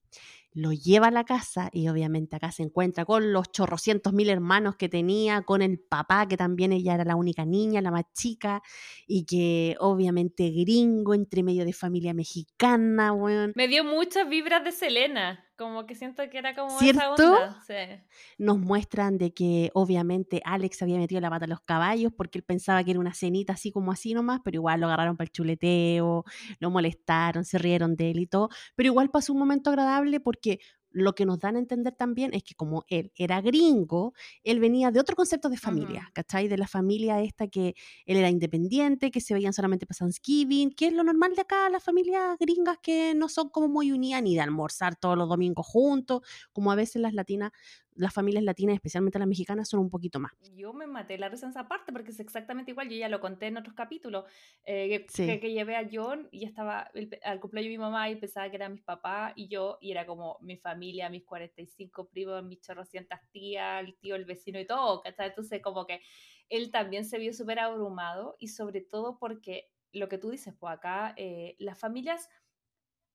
Lo 0.53 0.73
lleva 0.73 1.07
a 1.07 1.11
la 1.11 1.23
casa 1.23 1.69
y 1.71 1.87
obviamente 1.87 2.35
acá 2.35 2.51
se 2.51 2.63
encuentra 2.63 3.05
con 3.05 3.31
los 3.31 3.53
chorrocientos 3.53 4.11
mil 4.11 4.29
hermanos 4.29 4.75
que 4.75 4.89
tenía, 4.89 5.43
con 5.43 5.61
el 5.61 5.79
papá, 5.79 6.27
que 6.27 6.35
también 6.35 6.73
ella 6.73 6.93
era 6.95 7.05
la 7.05 7.15
única 7.15 7.45
niña, 7.45 7.79
la 7.79 7.89
más 7.89 8.03
chica, 8.13 8.61
y 9.07 9.23
que 9.23 9.77
obviamente 9.79 10.49
gringo, 10.49 11.13
entre 11.13 11.41
medio 11.43 11.63
de 11.63 11.71
familia 11.71 12.13
mexicana, 12.13 13.13
weón. 13.13 13.53
Me 13.55 13.69
dio 13.69 13.85
muchas 13.85 14.27
vibras 14.27 14.61
de 14.65 14.73
Selena, 14.73 15.39
como 15.61 15.85
que 15.85 15.95
siento 15.95 16.27
que 16.29 16.39
era 16.39 16.55
como 16.55 16.69
esa 16.69 16.79
¿Cierto? 16.79 17.33
onda. 17.33 17.63
Sí. 17.67 18.03
Nos 18.39 18.57
muestran 18.57 19.17
de 19.17 19.31
que 19.33 19.69
obviamente 19.73 20.41
Alex 20.43 20.81
había 20.81 20.97
metido 20.97 21.21
la 21.21 21.29
pata 21.29 21.45
a 21.45 21.47
los 21.47 21.61
caballos 21.61 22.11
porque 22.17 22.39
él 22.39 22.43
pensaba 22.43 22.83
que 22.83 22.91
era 22.91 22.99
una 22.99 23.13
cenita 23.13 23.53
así 23.53 23.71
como 23.71 23.91
así 23.91 24.13
nomás, 24.13 24.41
pero 24.43 24.55
igual 24.55 24.79
lo 24.79 24.87
agarraron 24.87 25.17
para 25.17 25.25
el 25.25 25.31
chuleteo, 25.31 26.25
lo 26.59 26.69
molestaron, 26.71 27.45
se 27.45 27.59
rieron 27.59 27.95
de 27.95 28.11
él 28.11 28.19
y 28.19 28.27
todo, 28.27 28.49
pero 28.75 28.87
igual 28.87 29.11
pasó 29.11 29.33
un 29.33 29.39
momento 29.39 29.69
agradable 29.69 30.19
porque 30.19 30.59
lo 30.91 31.13
que 31.15 31.25
nos 31.25 31.39
dan 31.39 31.55
a 31.55 31.59
entender 31.59 31.93
también 31.95 32.33
es 32.33 32.43
que 32.43 32.55
como 32.55 32.83
él 32.87 33.11
era 33.15 33.41
gringo, 33.41 34.13
él 34.43 34.59
venía 34.59 34.91
de 34.91 34.99
otro 34.99 35.15
concepto 35.15 35.49
de 35.49 35.57
familia, 35.57 36.09
Ujú. 36.09 36.11
¿cachai? 36.13 36.47
De 36.47 36.57
la 36.57 36.67
familia 36.67 37.21
esta 37.21 37.47
que 37.47 37.75
él 38.05 38.17
era 38.17 38.29
independiente, 38.29 39.11
que 39.11 39.21
se 39.21 39.33
veían 39.33 39.53
solamente 39.53 39.85
para 39.85 39.97
Thanksgiving, 39.99 40.71
que 40.71 40.87
es 40.87 40.93
lo 40.93 41.03
normal 41.03 41.35
de 41.35 41.41
acá, 41.41 41.69
las 41.69 41.83
familias 41.83 42.37
gringas 42.39 42.77
que 42.81 43.13
no 43.15 43.29
son 43.29 43.49
como 43.49 43.67
muy 43.67 43.91
unidas 43.91 44.21
ni 44.23 44.35
de 44.35 44.41
almorzar 44.41 44.95
todos 44.95 45.17
los 45.17 45.29
domingos 45.29 45.65
juntos, 45.67 46.21
como 46.53 46.71
a 46.71 46.75
veces 46.75 47.01
las 47.01 47.13
latinas, 47.13 47.51
las 47.95 48.13
familias 48.13 48.43
latinas, 48.43 48.75
especialmente 48.75 49.19
las 49.19 49.27
mexicanas, 49.27 49.69
son 49.69 49.79
un 49.81 49.89
poquito 49.89 50.19
más. 50.19 50.31
Yo 50.55 50.73
me 50.73 50.87
maté 50.87 51.17
la 51.17 51.29
risa 51.29 51.45
en 51.45 51.51
esa 51.51 51.67
parte 51.67 51.91
porque 51.91 52.11
es 52.11 52.19
exactamente 52.19 52.71
igual. 52.71 52.89
Yo 52.89 52.95
ya 52.97 53.09
lo 53.09 53.19
conté 53.19 53.47
en 53.47 53.57
otros 53.57 53.75
capítulos. 53.75 54.25
eh, 54.63 54.87
que, 54.89 55.05
Sí. 55.09 55.25
que, 55.25 55.39
que 55.39 55.51
llevé 55.51 55.75
a 55.75 55.87
John 55.91 56.27
y 56.31 56.45
estaba 56.45 56.89
el 56.93 57.09
al 57.23 57.39
cumpleaños 57.39 57.67
de 57.71 57.77
mi 57.77 57.81
mamá 57.81 58.09
y 58.09 58.15
pensaba 58.15 58.49
que 58.49 58.55
eran 58.55 58.73
mis 58.73 58.83
papás 58.83 59.33
y 59.35 59.47
yo, 59.47 59.77
y 59.81 59.91
era 59.91 60.05
como 60.05 60.37
mi 60.41 60.57
familia, 60.57 61.09
mis 61.09 61.25
45 61.25 62.07
primos, 62.09 62.43
mis 62.43 62.61
chorrocientas 62.61 63.21
tías, 63.31 63.83
el 63.83 63.95
tío, 63.97 64.15
el 64.15 64.25
vecino 64.25 64.59
y 64.59 64.65
todo, 64.67 65.01
¿cachai? 65.01 65.29
Entonces, 65.29 65.61
como 65.61 65.85
que 65.85 66.01
él 66.49 66.71
también 66.71 67.05
se 67.05 67.17
vio 67.17 67.33
súper 67.33 67.59
abrumado 67.59 68.35
y 68.39 68.49
sobre 68.49 68.81
todo 68.81 69.17
porque 69.19 69.69
lo 69.93 70.07
que 70.07 70.17
tú 70.17 70.29
dices, 70.29 70.53
pues 70.57 70.73
acá 70.73 71.13
eh, 71.17 71.55
las 71.59 71.77
familias. 71.79 72.29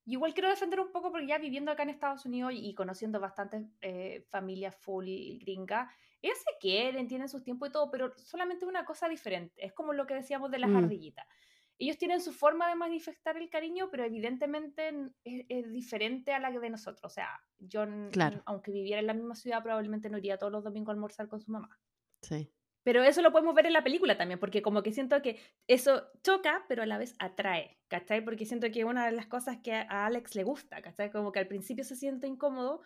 Y 0.06 0.12
Igual 0.14 0.34
quiero 0.34 0.48
defender 0.48 0.80
un 0.80 0.92
poco 0.92 1.10
porque 1.10 1.26
ya 1.26 1.38
viviendo 1.38 1.70
acá 1.72 1.82
en 1.82 1.90
Estados 1.90 2.24
Unidos 2.26 2.52
y 2.54 2.74
conociendo 2.74 3.20
bastantes 3.20 3.64
eh, 3.82 4.24
familias 4.30 4.76
full 4.76 5.06
gringa, 5.40 5.90
ellas 6.22 6.38
se 6.38 6.58
quieren, 6.60 7.08
tienen 7.08 7.28
sus 7.28 7.42
tiempos 7.42 7.68
y 7.68 7.72
todo, 7.72 7.90
pero 7.90 8.14
solamente 8.16 8.64
una 8.66 8.84
cosa 8.84 9.08
diferente. 9.08 9.64
Es 9.64 9.72
como 9.74 9.92
lo 9.92 10.06
que 10.06 10.14
decíamos 10.14 10.50
de 10.50 10.58
las 10.60 10.70
Mm. 10.70 10.76
ardillitas. 10.76 11.26
Ellos 11.78 11.98
tienen 11.98 12.20
su 12.22 12.32
forma 12.32 12.68
de 12.68 12.74
manifestar 12.76 13.36
el 13.36 13.50
cariño, 13.50 13.88
pero 13.90 14.04
evidentemente 14.04 14.88
es, 15.24 15.44
es 15.48 15.70
diferente 15.72 16.32
a 16.32 16.38
la 16.40 16.50
que 16.52 16.60
de 16.60 16.70
nosotros. 16.70 17.04
O 17.04 17.14
sea, 17.14 17.28
yo, 17.58 17.84
Claro. 18.10 18.46
aunque 18.46 18.70
viviera 18.72 19.00
en 19.00 19.06
la 19.08 19.14
misma 19.14 19.34
ciudad, 19.34 19.62
probablemente 19.62 20.08
no 20.08 20.18
iría 20.18 20.38
todos 20.38 20.52
los 20.52 20.64
domingos 20.64 20.92
a 20.92 20.94
almorzar 20.94 21.28
con 21.28 21.40
su 21.40 21.50
mamá. 21.50 21.78
Sí. 22.22 22.52
Pero 22.87 23.03
eso 23.03 23.20
lo 23.20 23.33
podemos 23.33 23.53
ver 23.53 23.66
en 23.66 23.72
la 23.72 23.83
película 23.83 24.16
también, 24.16 24.38
porque 24.38 24.62
como 24.62 24.83
que 24.83 24.92
siento 24.92 25.20
que 25.20 25.40
eso 25.66 26.05
choca, 26.22 26.64
pero 26.68 26.85
a 26.85 26.87
la 26.87 26.99
vez 26.99 27.16
atrae, 27.18 27.77
¿cachai? 27.88 28.25
Porque 28.25 28.46
siento 28.46 28.70
que 28.70 28.85
una 28.85 29.05
de 29.05 29.12
las 29.12 29.27
cosas 29.27 29.59
que 29.59 29.75
a 29.75 30.07
Alex 30.07 30.37
le 30.37 30.44
gusta, 30.44 30.81
¿cachai? 30.81 31.11
Como 31.11 31.33
que 31.33 31.40
al 31.40 31.49
principio 31.49 31.83
se 31.83 31.96
siente 31.96 32.29
incómodo 32.29 32.83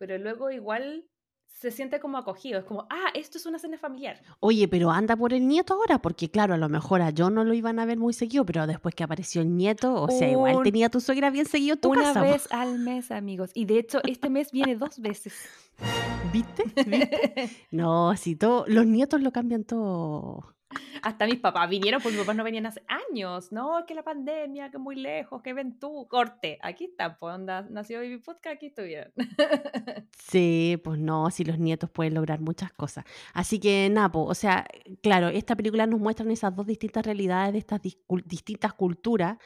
pero 0.00 0.16
luego 0.16 0.50
igual 0.50 1.04
se 1.46 1.70
siente 1.70 2.00
como 2.00 2.16
acogido. 2.16 2.58
Es 2.58 2.64
como, 2.64 2.86
ah, 2.88 3.10
esto 3.12 3.36
es 3.36 3.44
una 3.44 3.58
cena 3.58 3.76
familiar. 3.76 4.22
Oye, 4.40 4.66
pero 4.66 4.90
anda 4.90 5.14
por 5.14 5.34
el 5.34 5.46
nieto 5.46 5.74
ahora, 5.74 5.98
porque 6.00 6.30
claro, 6.30 6.54
a 6.54 6.56
lo 6.56 6.70
mejor 6.70 7.02
a 7.02 7.10
yo 7.10 7.28
no 7.28 7.44
lo 7.44 7.52
iban 7.52 7.78
a 7.78 7.84
ver 7.84 7.98
muy 7.98 8.14
seguido, 8.14 8.46
pero 8.46 8.66
después 8.66 8.94
que 8.94 9.04
apareció 9.04 9.42
el 9.42 9.54
nieto, 9.54 9.92
o 9.94 10.10
sea, 10.10 10.30
igual 10.30 10.62
tenía 10.62 10.88
tu 10.88 11.00
suegra 11.00 11.28
bien 11.28 11.44
seguido 11.44 11.74
en 11.74 11.80
tu 11.82 11.90
una 11.90 12.02
casa. 12.02 12.20
po. 12.20 12.30
vez 12.30 12.48
al 12.50 12.78
mes, 12.78 13.10
amigos. 13.10 13.50
Y 13.52 13.66
de 13.66 13.78
hecho, 13.78 14.00
este 14.04 14.30
mes 14.30 14.50
viene 14.52 14.74
dos 14.74 14.98
veces. 15.00 15.34
¿Viste? 16.32 16.62
¿Viste? 16.86 17.50
No, 17.72 18.16
si 18.16 18.36
todo, 18.36 18.64
los 18.68 18.86
nietos 18.86 19.20
lo 19.20 19.32
cambian 19.32 19.64
todo. 19.64 20.54
Hasta 21.02 21.26
mis 21.26 21.40
papás 21.40 21.68
vinieron 21.68 22.00
porque 22.00 22.16
mis 22.16 22.24
papás 22.24 22.36
no 22.36 22.44
venían 22.44 22.66
hace 22.66 22.84
años. 22.86 23.50
No, 23.50 23.84
que 23.86 23.94
la 23.94 24.04
pandemia, 24.04 24.70
que 24.70 24.78
muy 24.78 24.94
lejos, 24.94 25.42
que 25.42 25.52
ven 25.52 25.80
tú. 25.80 26.06
Corte, 26.08 26.58
aquí 26.62 26.84
está, 26.84 27.18
pues 27.18 27.34
onda, 27.34 27.66
nació 27.68 27.98
Baby 27.98 28.18
Podcast, 28.18 28.56
aquí 28.56 28.66
estuvieron. 28.66 29.12
Sí, 30.30 30.80
pues 30.84 31.00
no, 31.00 31.28
si 31.32 31.42
los 31.42 31.58
nietos 31.58 31.90
pueden 31.90 32.14
lograr 32.14 32.40
muchas 32.40 32.72
cosas. 32.72 33.04
Así 33.34 33.58
que, 33.58 33.88
Napo, 33.90 34.22
o 34.22 34.34
sea, 34.34 34.64
claro, 35.02 35.26
esta 35.26 35.56
película 35.56 35.88
nos 35.88 35.98
muestra 35.98 36.30
esas 36.30 36.54
dos 36.54 36.66
distintas 36.66 37.04
realidades 37.04 37.52
de 37.52 37.58
estas 37.58 37.80
distintas 38.26 38.72
culturas, 38.74 39.38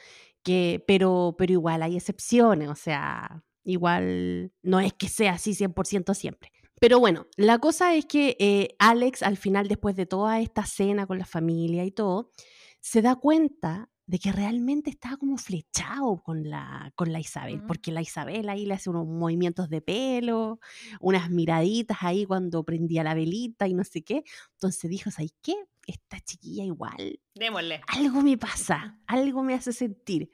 que, 0.43 0.83
pero, 0.85 1.35
pero 1.39 1.53
igual 1.53 1.81
hay 1.81 1.95
excepciones, 1.95 2.69
o 2.69 2.75
sea, 2.75 3.43
igual 3.63 4.51
no 4.61 4.79
es 4.79 4.93
que 4.93 5.09
sea 5.09 5.33
así 5.33 5.55
100% 5.55 6.13
siempre. 6.13 6.51
Pero 6.79 6.99
bueno, 6.99 7.27
la 7.37 7.59
cosa 7.59 7.95
es 7.95 8.05
que 8.05 8.35
eh, 8.39 8.75
Alex 8.79 9.23
al 9.23 9.37
final, 9.37 9.67
después 9.67 9.95
de 9.95 10.05
toda 10.05 10.39
esta 10.41 10.65
cena 10.65 11.07
con 11.07 11.17
la 11.17 11.25
familia 11.25 11.85
y 11.85 11.91
todo, 11.91 12.31
se 12.81 13.01
da 13.01 13.15
cuenta 13.15 13.89
de 14.07 14.19
que 14.19 14.31
realmente 14.31 14.91
estaba 14.91 15.17
como 15.17 15.35
flechado 15.37 16.21
con 16.21 16.47
la, 16.47 16.91
con 16.95 17.11
la 17.11 17.19
Isabel, 17.19 17.63
Mm. 17.63 17.65
porque 17.67 17.91
la 17.91 18.03
Isabel 18.03 18.49
ahí 18.49 18.67
le 18.67 18.75
hace 18.75 18.91
unos 18.91 19.07
movimientos 19.07 19.67
de 19.67 19.81
pelo, 19.81 20.59
unas 20.99 21.31
miraditas 21.31 21.97
ahí 22.01 22.23
cuando 22.25 22.63
prendía 22.63 23.03
la 23.03 23.15
velita 23.15 23.67
y 23.67 23.73
no 23.73 23.83
sé 23.83 24.03
qué. 24.03 24.23
Entonces 24.53 24.91
dijo, 24.91 25.09
¿sabes 25.09 25.33
qué? 25.41 25.55
Esta 25.87 26.19
chiquilla 26.19 26.63
igual, 26.63 27.19
Démosle. 27.33 27.81
algo 27.87 28.21
me 28.21 28.37
pasa, 28.37 28.99
algo 29.07 29.41
me 29.41 29.55
hace 29.55 29.73
sentir. 29.73 30.29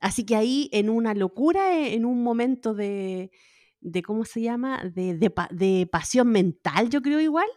Así 0.00 0.24
que 0.24 0.34
ahí 0.34 0.68
en 0.72 0.90
una 0.90 1.14
locura, 1.14 1.78
en 1.86 2.04
un 2.04 2.24
momento 2.24 2.74
de, 2.74 3.30
de 3.82 4.02
¿cómo 4.02 4.24
se 4.24 4.40
llama? 4.40 4.82
De, 4.84 5.16
de, 5.16 5.32
de 5.50 5.88
pasión 5.90 6.28
mental, 6.28 6.88
yo 6.88 7.02
creo 7.02 7.20
igual, 7.20 7.48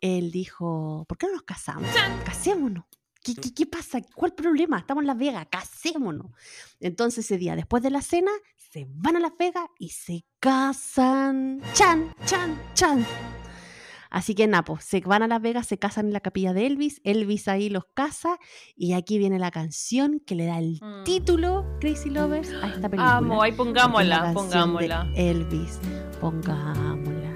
él 0.00 0.30
dijo, 0.30 1.04
¿por 1.08 1.18
qué 1.18 1.26
no 1.26 1.34
nos 1.34 1.42
casamos? 1.42 1.88
Casémonos. 2.24 2.84
¿Qué, 3.22 3.34
qué, 3.34 3.52
qué 3.52 3.66
pasa? 3.66 4.00
¿Cuál 4.14 4.34
problema? 4.34 4.78
Estamos 4.78 5.02
en 5.02 5.08
Las 5.08 5.18
Vegas, 5.18 5.46
casémonos. 5.50 6.30
Entonces 6.78 7.24
ese 7.24 7.38
día, 7.38 7.56
después 7.56 7.82
de 7.82 7.90
la 7.90 8.00
cena, 8.00 8.30
se 8.56 8.86
van 8.88 9.16
a 9.16 9.20
Las 9.20 9.36
Vegas 9.36 9.66
y 9.78 9.88
se 9.88 10.24
casan. 10.38 11.60
Chan, 11.72 12.14
chan, 12.24 12.56
chan. 12.74 13.04
Así 14.10 14.34
que 14.34 14.46
Napo, 14.46 14.78
se 14.80 15.00
van 15.00 15.22
a 15.22 15.26
Las 15.28 15.42
Vegas, 15.42 15.66
se 15.66 15.78
casan 15.78 16.06
en 16.06 16.12
la 16.12 16.20
capilla 16.20 16.52
de 16.52 16.66
Elvis, 16.66 17.00
Elvis 17.04 17.48
ahí 17.48 17.68
los 17.68 17.84
casa 17.94 18.38
y 18.76 18.92
aquí 18.94 19.18
viene 19.18 19.38
la 19.38 19.50
canción 19.50 20.20
que 20.26 20.34
le 20.34 20.46
da 20.46 20.58
el 20.58 20.78
Mm. 20.80 21.04
título 21.04 21.64
Crazy 21.80 22.10
Lovers 22.10 22.50
a 22.62 22.68
esta 22.68 22.88
película. 22.90 23.16
Amo, 23.16 23.42
ahí 23.42 23.52
pongámosla, 23.52 24.32
pongámosla. 24.34 25.08
Elvis, 25.16 25.80
pongámosla. 26.20 27.32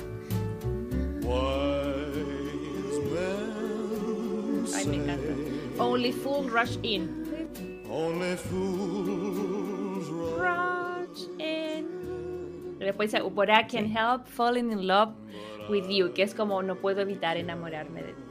Ay, 4.74 4.86
me 4.86 4.96
encanta. 4.96 5.82
Only 5.82 6.12
Fool 6.12 6.48
Rush 6.50 6.76
In. 6.82 7.24
Only 7.90 8.36
fools 8.36 10.08
rush. 10.38 11.26
In. 11.38 12.76
Después 12.78 13.10
dice, 13.10 13.22
But 13.34 13.48
I 13.50 13.64
can 13.66 13.86
help 13.90 14.26
falling 14.26 14.70
in 14.70 14.86
love 14.86 15.12
with 15.70 15.86
you, 15.88 16.12
que 16.12 16.22
es 16.22 16.34
como 16.34 16.62
no 16.62 16.76
puedo 16.76 17.00
evitar 17.00 17.36
enamorarme 17.36 18.02
de 18.02 18.12
ti. 18.12 18.22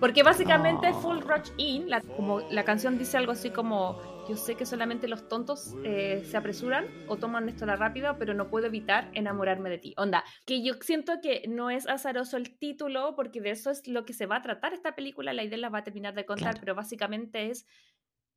Porque 0.00 0.22
básicamente 0.22 0.88
Oh. 0.90 1.00
Full 1.00 1.20
Rush 1.20 1.50
In, 1.56 1.88
la, 1.88 2.00
como 2.16 2.40
la 2.50 2.64
canción 2.64 2.98
dice 2.98 3.16
algo 3.16 3.32
así 3.32 3.50
como, 3.50 3.96
yo 4.28 4.36
sé 4.36 4.54
que 4.56 4.66
solamente 4.66 5.06
los 5.08 5.28
tontos 5.28 5.74
eh, 5.84 6.22
se 6.26 6.36
apresuran 6.36 6.84
o 7.08 7.16
toman 7.16 7.48
esto 7.48 7.64
a 7.64 7.68
la 7.68 7.76
rápida, 7.76 8.18
pero 8.18 8.34
no 8.34 8.50
puedo 8.50 8.66
evitar 8.66 9.10
enamorarme 9.14 9.70
de 9.70 9.78
ti. 9.78 9.94
Onda, 9.96 10.24
que 10.46 10.62
yo 10.62 10.74
siento 10.80 11.20
que 11.22 11.44
no 11.48 11.70
es 11.70 11.86
azaroso 11.88 12.36
el 12.36 12.58
título, 12.58 13.14
porque 13.14 13.40
de 13.40 13.50
eso 13.50 13.70
es 13.70 13.86
lo 13.86 14.04
que 14.04 14.12
se 14.12 14.26
va 14.26 14.36
a 14.36 14.42
tratar 14.42 14.74
esta 14.74 14.94
película, 14.94 15.32
la 15.32 15.44
idea 15.44 15.58
la 15.58 15.68
va 15.70 15.78
a 15.78 15.84
terminar 15.84 16.14
de 16.14 16.26
contar, 16.26 16.50
Claro. 16.50 16.60
pero 16.60 16.74
básicamente 16.74 17.50
es, 17.50 17.64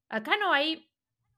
acá 0.10 0.38
no 0.40 0.54
hay, 0.54 0.90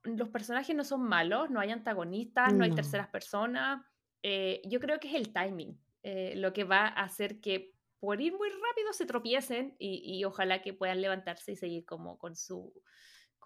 los 0.03 0.29
personajes 0.29 0.75
no 0.75 0.83
son 0.83 1.01
malos, 1.03 1.49
no 1.49 1.59
hay 1.59 1.71
antagonistas, 1.71 2.53
no 2.53 2.63
hay 2.65 2.69
No. 2.71 2.75
terceras 2.75 3.07
personas, 3.07 3.81
eh, 4.21 4.61
yo 4.65 4.79
creo 4.79 4.99
que 4.99 5.07
es 5.07 5.15
el 5.15 5.31
timing 5.33 5.79
eh, 6.11 6.33
lo 6.43 6.49
que 6.53 6.63
va 6.73 6.81
a 6.87 7.03
hacer 7.07 7.31
que 7.39 7.55
por 7.99 8.21
ir 8.21 8.33
muy 8.41 8.49
rápido 8.49 8.93
se 8.93 9.05
tropiecen 9.05 9.75
y, 9.77 9.91
y 10.17 10.23
ojalá 10.25 10.61
que 10.63 10.73
puedan 10.73 11.01
levantarse 11.01 11.51
y 11.51 11.55
seguir 11.55 11.83
como 11.85 12.17
con 12.17 12.35
su 12.35 12.73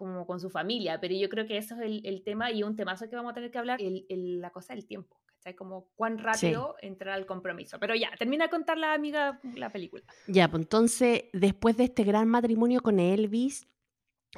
como 0.00 0.26
con 0.26 0.40
su 0.40 0.50
familia, 0.50 0.98
pero 1.00 1.14
yo 1.14 1.28
creo 1.28 1.46
que 1.46 1.56
eso 1.56 1.74
es 1.76 1.82
el, 1.82 1.96
el 2.04 2.24
tema 2.24 2.50
y 2.50 2.62
un 2.64 2.74
temazo 2.74 3.08
que 3.08 3.14
vamos 3.16 3.30
a 3.30 3.34
tener 3.34 3.50
que 3.52 3.58
hablar, 3.58 3.80
el, 3.80 4.04
el- 4.08 4.40
la 4.40 4.50
cosa 4.50 4.74
del 4.74 4.86
tiempo, 4.86 5.20
¿cachai? 5.26 5.54
Como 5.54 5.88
cuán 5.94 6.18
rápido 6.18 6.74
entrar 6.82 7.14
al 7.14 7.26
compromiso. 7.26 7.78
Pero 7.78 7.94
ya, 7.94 8.10
termina 8.18 8.44
de 8.46 8.50
contar 8.50 8.76
la 8.76 8.92
amiga 8.92 9.38
la 9.54 9.70
película. 9.70 10.02
Ya, 10.26 10.48
pues 10.50 10.62
entonces, 10.64 11.24
después 11.32 11.76
de 11.76 11.84
este 11.84 12.02
gran 12.02 12.28
matrimonio 12.28 12.80
con 12.80 12.98
Elvis, 12.98 13.68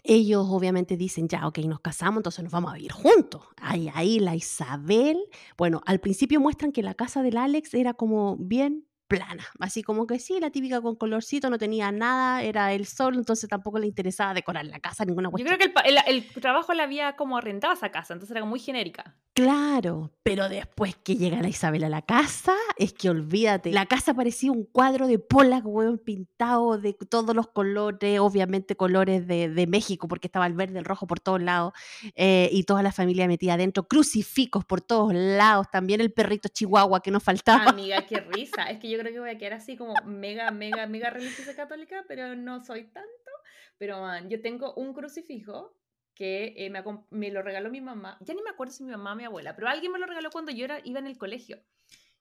ellos 0.05 0.47
obviamente 0.49 0.97
dicen, 0.97 1.29
ya, 1.29 1.47
ok, 1.47 1.59
nos 1.61 1.81
casamos, 1.81 2.19
entonces 2.19 2.43
nos 2.45 2.53
vamos 2.53 2.71
a 2.73 2.75
vivir 2.75 2.93
juntos. 2.93 3.43
Ahí, 3.61 3.91
ahí 3.95 4.19
la 4.19 4.35
Isabel, 4.35 5.19
bueno, 5.57 5.83
al 5.87 6.01
principio 6.01 6.41
muestran 6.41 6.73
que 6.73 6.83
la 6.83 6.95
casa 6.95 7.23
del 7.23 7.37
Alex 7.37 7.75
era 7.75 7.95
como 7.95 8.37
bien 8.39 8.87
plana, 9.09 9.45
así 9.61 9.83
como 9.83 10.07
que 10.07 10.19
sí, 10.19 10.39
la 10.41 10.51
típica 10.51 10.81
con 10.81 10.97
colorcito, 10.97 11.49
no 11.51 11.59
tenía 11.59 11.93
nada, 11.93 12.43
era 12.43 12.73
el 12.73 12.87
sol, 12.87 13.15
entonces 13.15 13.49
tampoco 13.49 13.79
le 13.79 13.87
interesaba 13.87 14.35
decorar 14.35 14.67
la 14.67 14.81
casa, 14.81 15.05
ninguna 15.05 15.29
Yo 15.29 15.33
cuestión. 15.33 15.57
creo 15.57 15.73
que 15.73 15.89
el, 15.89 15.99
el- 16.07 16.25
el 16.35 16.43
trabajo 16.43 16.73
la 16.75 16.83
había 16.85 17.15
como 17.17 17.37
arrendado 17.39 17.75
esa 17.75 17.91
casa, 17.91 18.15
entonces 18.15 18.37
era 18.37 18.45
muy 18.45 18.59
genérica. 18.59 19.15
Claro, 19.35 20.13
pero 20.23 20.49
después 20.49 20.97
que 20.97 21.15
llega 21.17 21.43
la 21.43 21.49
Isabel 21.49 21.85
a 21.85 21.91
la 21.91 22.01
casa, 22.01 22.55
es 22.79 22.95
que 22.95 23.11
olvídate. 23.11 23.71
La 23.71 23.85
casa 23.85 24.15
parecía 24.15 24.51
un 24.51 24.65
cuadro 24.65 25.07
de 25.07 25.19
Pollock, 25.19 25.67
weón, 25.67 25.99
pintado 25.99 26.79
de 26.79 26.95
todos 26.95 27.37
los 27.37 27.47
colores, 27.49 28.19
obviamente 28.19 28.77
colores 28.77 29.27
de, 29.27 29.51
de 29.51 29.67
México, 29.67 30.09
porque 30.09 30.27
estaba 30.29 30.47
el 30.47 30.55
verde, 30.55 30.79
el 30.79 30.87
rojo 30.87 31.07
por 31.07 31.21
todos 31.21 31.43
lados, 31.43 31.75
eh, 32.15 32.49
y 32.51 32.63
toda 32.65 32.83
la 32.83 32.93
familia 32.93 33.29
metida 33.29 33.55
adentro, 33.55 33.87
crucifijos 33.87 34.65
por 34.65 34.81
todos 34.81 35.13
lados, 35.13 35.67
también 35.71 36.01
el 36.01 36.13
perrito 36.15 36.49
chihuahua 36.49 37.03
que 37.03 37.11
nos 37.11 37.23
faltaba. 37.23 37.65
Amiga, 37.67 38.07
qué 38.07 38.21
risa. 38.21 38.71
Es 38.71 38.79
que 38.79 38.89
yo 38.89 38.96
creo 38.99 39.13
que 39.13 39.21
voy 39.21 39.31
a 39.31 39.39
quedar 39.39 39.55
así 39.55 39.77
como 39.77 40.03
mega, 40.05 40.51
mega, 40.51 40.87
mega 40.87 41.11
religiosa 41.11 41.55
católica, 41.55 42.05
pero 42.09 42.35
no 42.35 42.65
soy 42.65 42.85
tanto. 42.85 43.31
Pero 43.79 44.01
man, 44.01 44.29
yo 44.31 44.41
tengo 44.41 44.75
un 44.75 44.95
crucifijo 44.95 45.77
que 46.15 46.55
eh, 46.57 46.71
me, 46.71 46.83
me 47.11 47.31
lo 47.31 47.43
regaló 47.43 47.71
mi 47.71 47.81
mamá. 47.81 48.19
Ya 48.21 48.35
ni 48.35 48.43
me 48.43 48.51
acuerdo 48.51 48.73
si 48.73 48.85
mi 48.85 48.91
mamá 48.91 49.13
o 49.13 49.17
mi 49.17 49.25
abuela, 49.25 49.55
pero 49.55 49.69
alguien 49.69 49.93
me 49.93 49.99
lo 49.99 50.07
regaló 50.07 50.31
cuando 50.31 50.51
yo 50.51 50.65
era, 50.65 50.81
iba 50.85 50.99
en 50.99 51.07
el 51.07 51.19
colegio. 51.19 51.59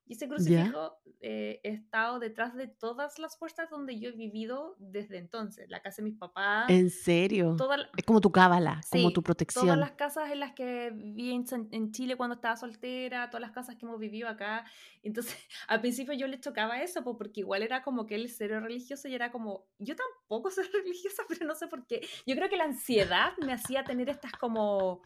Y 0.08 0.14
ese 0.14 0.28
crucifijo 0.28 1.00
eh, 1.22 1.60
he 1.64 1.70
estado 1.70 2.20
detrás 2.20 2.54
de 2.56 2.68
todas 2.68 3.18
las 3.18 3.38
puertas 3.38 3.70
donde 3.72 4.00
yo 4.00 4.10
he 4.10 4.12
vivido 4.12 4.76
desde 4.78 5.18
entonces. 5.18 5.68
La 5.70 5.82
casa 5.82 6.04
de 6.04 6.10
mis 6.10 6.18
papás. 6.20 6.70
¿En 6.70 6.92
serio? 6.92 7.56
la- 7.58 7.90
Es 7.98 8.06
como 8.06 8.22
tu 8.22 8.32
cábala, 8.32 8.82
como 8.92 9.10
Sí, 9.10 9.14
tu 9.14 9.22
Todas 9.22 9.26
protección. 9.26 9.80
las 9.80 9.92
casas 9.94 10.30
en 10.32 10.40
las 10.42 10.54
que 10.54 10.92
viví 10.94 11.32
en, 11.32 11.46
en 11.72 11.92
Chile 11.92 12.16
cuando 12.18 12.36
estaba 12.36 12.56
soltera, 12.56 13.30
todas 13.32 13.42
las 13.42 13.52
casas 13.52 13.76
que 13.78 13.86
hemos 13.86 14.00
vivido 14.00 14.30
acá. 14.30 14.66
Entonces, 15.02 15.36
al 15.68 15.82
principio 15.82 16.14
yo 16.14 16.28
le 16.28 16.40
chocaba 16.40 16.82
eso, 16.84 17.04
po, 17.04 17.18
porque 17.18 17.40
igual 17.40 17.64
era 17.64 17.82
como 17.82 18.06
que 18.06 18.14
él 18.16 18.30
cero 18.30 18.60
religioso 18.60 19.08
y 19.08 19.16
era 19.16 19.32
como, 19.32 19.66
yo 19.80 19.96
tampoco 19.96 20.50
soy 20.52 20.66
religiosa, 20.72 21.24
pero 21.28 21.48
no 21.48 21.56
sé 21.56 21.68
por 21.68 21.88
qué. 21.88 22.08
Yo 22.28 22.36
creo 22.36 22.50
que 22.50 22.58
la 22.58 22.66
ansiedad 22.66 23.32
me 23.44 23.54
hacía 23.54 23.84
tener 23.84 24.10
estas 24.10 24.34
como 24.34 25.02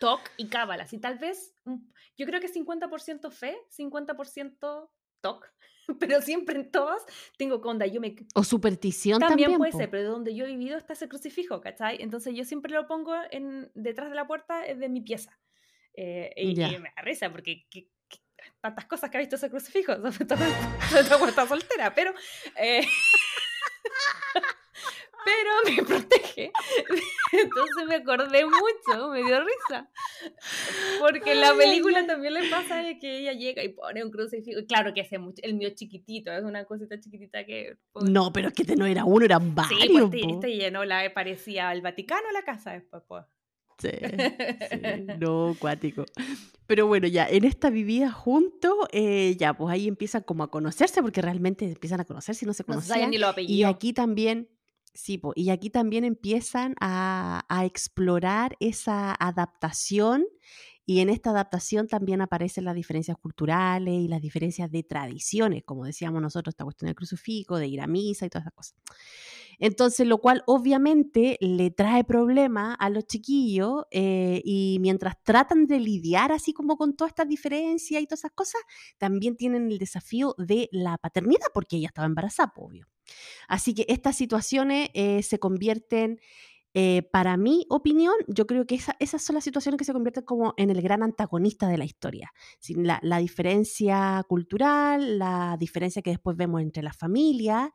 TOC 0.00 0.20
y 0.36 0.48
cábalas. 0.48 0.92
Y 0.92 0.98
tal 0.98 1.18
vez, 1.18 1.54
mm, 1.64 1.76
yo 2.16 2.26
creo 2.26 2.40
que 2.40 2.48
50% 2.48 3.30
fe, 3.30 3.56
50% 3.68 4.90
TOC, 5.20 5.46
pero 6.00 6.20
siempre 6.22 6.56
en 6.56 6.70
todas 6.70 7.04
tengo 7.38 7.60
conda. 7.60 7.86
Yo 7.86 8.00
me 8.00 8.16
O 8.34 8.42
superstición 8.42 9.20
también, 9.20 9.50
también. 9.50 9.58
puede 9.58 9.72
po. 9.72 9.78
ser, 9.78 9.90
pero 9.90 10.10
donde 10.10 10.34
yo 10.34 10.44
he 10.46 10.48
vivido 10.48 10.76
está 10.76 10.94
ese 10.94 11.08
crucifijo, 11.08 11.60
¿cachai? 11.60 12.02
Entonces 12.02 12.34
yo 12.34 12.44
siempre 12.44 12.72
lo 12.72 12.86
pongo 12.86 13.14
en, 13.30 13.70
detrás 13.74 14.08
de 14.10 14.16
la 14.16 14.26
puerta 14.26 14.66
eh, 14.66 14.74
de 14.74 14.88
mi 14.88 15.00
pieza. 15.02 15.38
Eh, 15.94 16.32
y, 16.36 16.50
y 16.60 16.78
me 16.78 16.92
da 16.96 17.02
risa 17.02 17.30
porque 17.30 17.66
qué- 17.70 17.88
qué- 18.08 18.20
tantas 18.60 18.86
cosas 18.86 19.10
que 19.10 19.16
ha 19.18 19.20
visto 19.20 19.36
ese 19.36 19.50
crucifijo, 19.50 19.92
sobre 20.12 20.24
todo, 20.24 20.38
sobre 20.88 21.02
todo 21.04 21.18
cuando 21.18 21.28
está 21.28 21.46
soltera, 21.46 21.94
pero... 21.94 22.14
eh, 22.56 22.82
pero 25.24 25.76
me 25.76 25.82
protege. 25.86 26.52
Entonces 27.32 27.86
me 27.88 27.96
acordé 27.96 28.44
mucho, 28.44 29.10
me 29.10 29.22
dio 29.22 29.40
risa. 29.40 29.90
Porque 31.00 31.32
en 31.32 31.40
la 31.40 31.54
película 31.54 32.06
también 32.06 32.34
le 32.34 32.48
pasa 32.48 32.82
de 32.82 32.98
que 32.98 33.18
ella 33.18 33.32
llega 33.32 33.62
y 33.62 33.70
pone 33.70 34.04
un 34.04 34.10
crucifijo. 34.10 34.60
Claro 34.66 34.94
que 34.94 35.02
hace 35.02 35.18
mucho, 35.18 35.42
el 35.42 35.54
mío 35.54 35.70
chiquitito, 35.74 36.32
es 36.32 36.42
una 36.42 36.64
cosita 36.64 36.98
chiquitita 36.98 37.44
que... 37.44 37.76
No, 38.02 38.32
pero 38.32 38.48
es 38.48 38.54
que 38.54 38.62
este 38.62 38.76
no 38.76 38.86
era 38.86 39.04
uno, 39.04 39.24
eran 39.24 39.54
varios. 39.54 39.80
Sí, 39.80 39.88
pues 39.90 40.04
este, 40.04 40.32
este 40.32 40.56
llenó 40.56 40.84
la 40.84 41.12
parecía 41.14 41.72
el 41.72 41.82
Vaticano 41.82 42.30
la 42.32 42.42
casa 42.42 42.72
después, 42.72 43.02
pues. 43.06 43.24
Sí, 43.78 43.88
sí, 44.70 45.06
no, 45.18 45.56
cuático. 45.58 46.04
Pero 46.66 46.86
bueno, 46.86 47.08
ya, 47.08 47.26
en 47.26 47.44
esta 47.44 47.70
vivida 47.70 48.12
juntos, 48.12 48.74
eh, 48.92 49.36
ya, 49.38 49.54
pues 49.54 49.72
ahí 49.72 49.88
empiezan 49.88 50.22
como 50.22 50.44
a 50.44 50.50
conocerse, 50.50 51.02
porque 51.02 51.22
realmente 51.22 51.64
empiezan 51.64 52.00
a 52.00 52.04
conocerse 52.04 52.44
y 52.44 52.46
no 52.46 52.52
se 52.52 52.62
No 52.66 52.80
se 52.80 52.92
conocían. 52.92 53.12
Y 53.38 53.64
aquí 53.64 53.92
también, 53.92 54.48
sí, 54.94 55.20
y 55.34 55.50
aquí 55.50 55.70
también 55.70 56.04
empiezan 56.04 56.74
a, 56.80 57.44
explorar 57.64 58.56
esa 58.60 59.14
adaptación 59.18 60.24
y 60.86 61.00
en 61.00 61.08
esta 61.10 61.30
adaptación 61.30 61.86
también 61.88 62.20
aparecen 62.20 62.64
las 62.64 62.74
diferencias 62.74 63.16
culturales 63.16 63.94
y 63.94 64.08
las 64.08 64.20
diferencias 64.20 64.70
de 64.70 64.82
tradiciones, 64.82 65.62
como 65.64 65.84
decíamos 65.84 66.20
nosotros, 66.20 66.52
esta 66.54 66.64
cuestión 66.64 66.88
del 66.88 66.96
crucifijo, 66.96 67.58
de 67.58 67.68
ir 67.68 67.80
a 67.80 67.86
misa 67.86 68.26
y 68.26 68.30
todas 68.30 68.44
esas 68.44 68.54
cosas. 68.54 68.76
Entonces, 69.60 70.06
lo 70.06 70.18
cual 70.18 70.42
obviamente 70.46 71.36
le 71.40 71.70
trae 71.70 72.02
problemas 72.02 72.76
a 72.80 72.88
los 72.88 73.06
chiquillos 73.06 73.84
eh, 73.90 74.40
y 74.44 74.78
mientras 74.80 75.22
tratan 75.22 75.66
de 75.66 75.78
lidiar 75.80 76.32
así 76.32 76.52
como 76.52 76.76
con 76.76 76.96
todas 76.96 77.10
estas 77.10 77.28
diferencias 77.28 78.02
y 78.02 78.06
todas 78.06 78.20
esas 78.20 78.32
cosas, 78.32 78.60
también 78.98 79.36
tienen 79.36 79.70
el 79.70 79.78
desafío 79.78 80.34
de 80.38 80.68
la 80.72 80.98
paternidad 80.98 81.46
porque 81.54 81.76
ella 81.76 81.88
estaba 81.88 82.06
embarazada, 82.06 82.52
obvio. 82.56 82.89
Así 83.48 83.74
que 83.74 83.86
estas 83.88 84.16
situaciones 84.16 84.90
eh, 84.94 85.22
se 85.22 85.38
convierten, 85.38 86.20
eh, 86.74 87.02
para 87.12 87.36
mi 87.36 87.66
opinión, 87.68 88.14
yo 88.28 88.46
creo 88.46 88.64
que 88.66 88.76
esa- 88.76 88.96
esas 89.00 89.22
son 89.22 89.34
las 89.34 89.42
situaciones 89.44 89.76
que 89.78 89.84
se 89.84 89.92
convierten 89.92 90.24
como 90.24 90.54
en 90.56 90.70
el 90.70 90.80
gran 90.82 91.02
antagonista 91.02 91.68
de 91.68 91.78
la 91.78 91.84
historia. 91.84 92.32
La 93.02 93.18
diferencia 93.18 94.24
cultural, 94.28 95.18
la 95.18 95.56
diferencia 95.58 96.00
que 96.02 96.10
después 96.10 96.36
vemos 96.36 96.62
entre 96.62 96.82
las 96.84 96.96
familias 96.96 97.70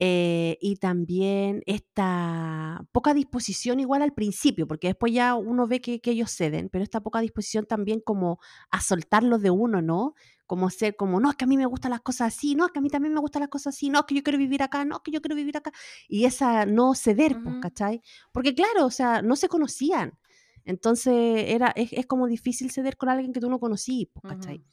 eh, 0.00 0.58
y 0.60 0.76
también 0.76 1.62
esta 1.66 2.84
poca 2.90 3.14
disposición 3.14 3.78
igual 3.78 4.02
al 4.02 4.12
principio, 4.12 4.66
porque 4.66 4.88
después 4.88 5.12
ya 5.12 5.36
uno 5.36 5.68
ve 5.68 5.80
que, 5.80 6.00
que 6.00 6.10
ellos 6.10 6.32
ceden, 6.32 6.68
pero 6.68 6.82
esta 6.82 7.00
poca 7.00 7.20
disposición 7.20 7.64
también 7.64 8.00
como 8.00 8.40
a 8.70 8.80
soltarlos 8.80 9.40
de 9.40 9.50
uno, 9.50 9.82
¿no? 9.82 10.14
Como 10.46 10.68
ser 10.70 10.96
como, 10.96 11.20
no, 11.20 11.30
es 11.30 11.36
que 11.36 11.44
a 11.44 11.48
mí 11.48 11.56
me 11.56 11.66
gustan 11.66 11.92
las 11.92 12.00
cosas 12.00 12.34
así, 12.34 12.56
no, 12.56 12.66
es 12.66 12.72
que 12.72 12.80
a 12.80 12.82
mí 12.82 12.90
también 12.90 13.14
me 13.14 13.20
gustan 13.20 13.40
las 13.40 13.48
cosas 13.48 13.76
así, 13.76 13.88
no, 13.88 14.00
es 14.00 14.04
que 14.06 14.16
yo 14.16 14.22
quiero 14.24 14.38
vivir 14.38 14.62
acá, 14.62 14.84
no, 14.84 14.96
es 14.96 15.02
que 15.04 15.12
yo 15.12 15.20
quiero 15.20 15.36
vivir 15.36 15.56
acá. 15.56 15.72
Y 16.08 16.24
esa 16.24 16.66
no 16.66 16.94
ceder, 16.94 17.34
pues, 17.40 17.54
Ujú. 17.54 17.60
¿cachai? 17.60 18.02
Porque 18.32 18.54
claro, 18.54 18.86
o 18.86 18.90
sea, 18.90 19.22
no 19.22 19.36
se 19.36 19.48
conocían. 19.48 20.18
Entonces 20.64 21.44
era, 21.48 21.68
es, 21.76 21.92
es 21.92 22.06
como 22.06 22.26
difícil 22.26 22.70
ceder 22.70 22.96
con 22.96 23.10
alguien 23.10 23.32
que 23.32 23.40
tú 23.40 23.48
no 23.48 23.60
conocís, 23.60 24.08
pues, 24.12 24.34
¿cachai? 24.34 24.64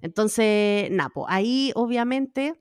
Entonces, 0.00 0.90
nada, 0.90 1.10
pues 1.12 1.26
ahí 1.28 1.72
obviamente 1.74 2.54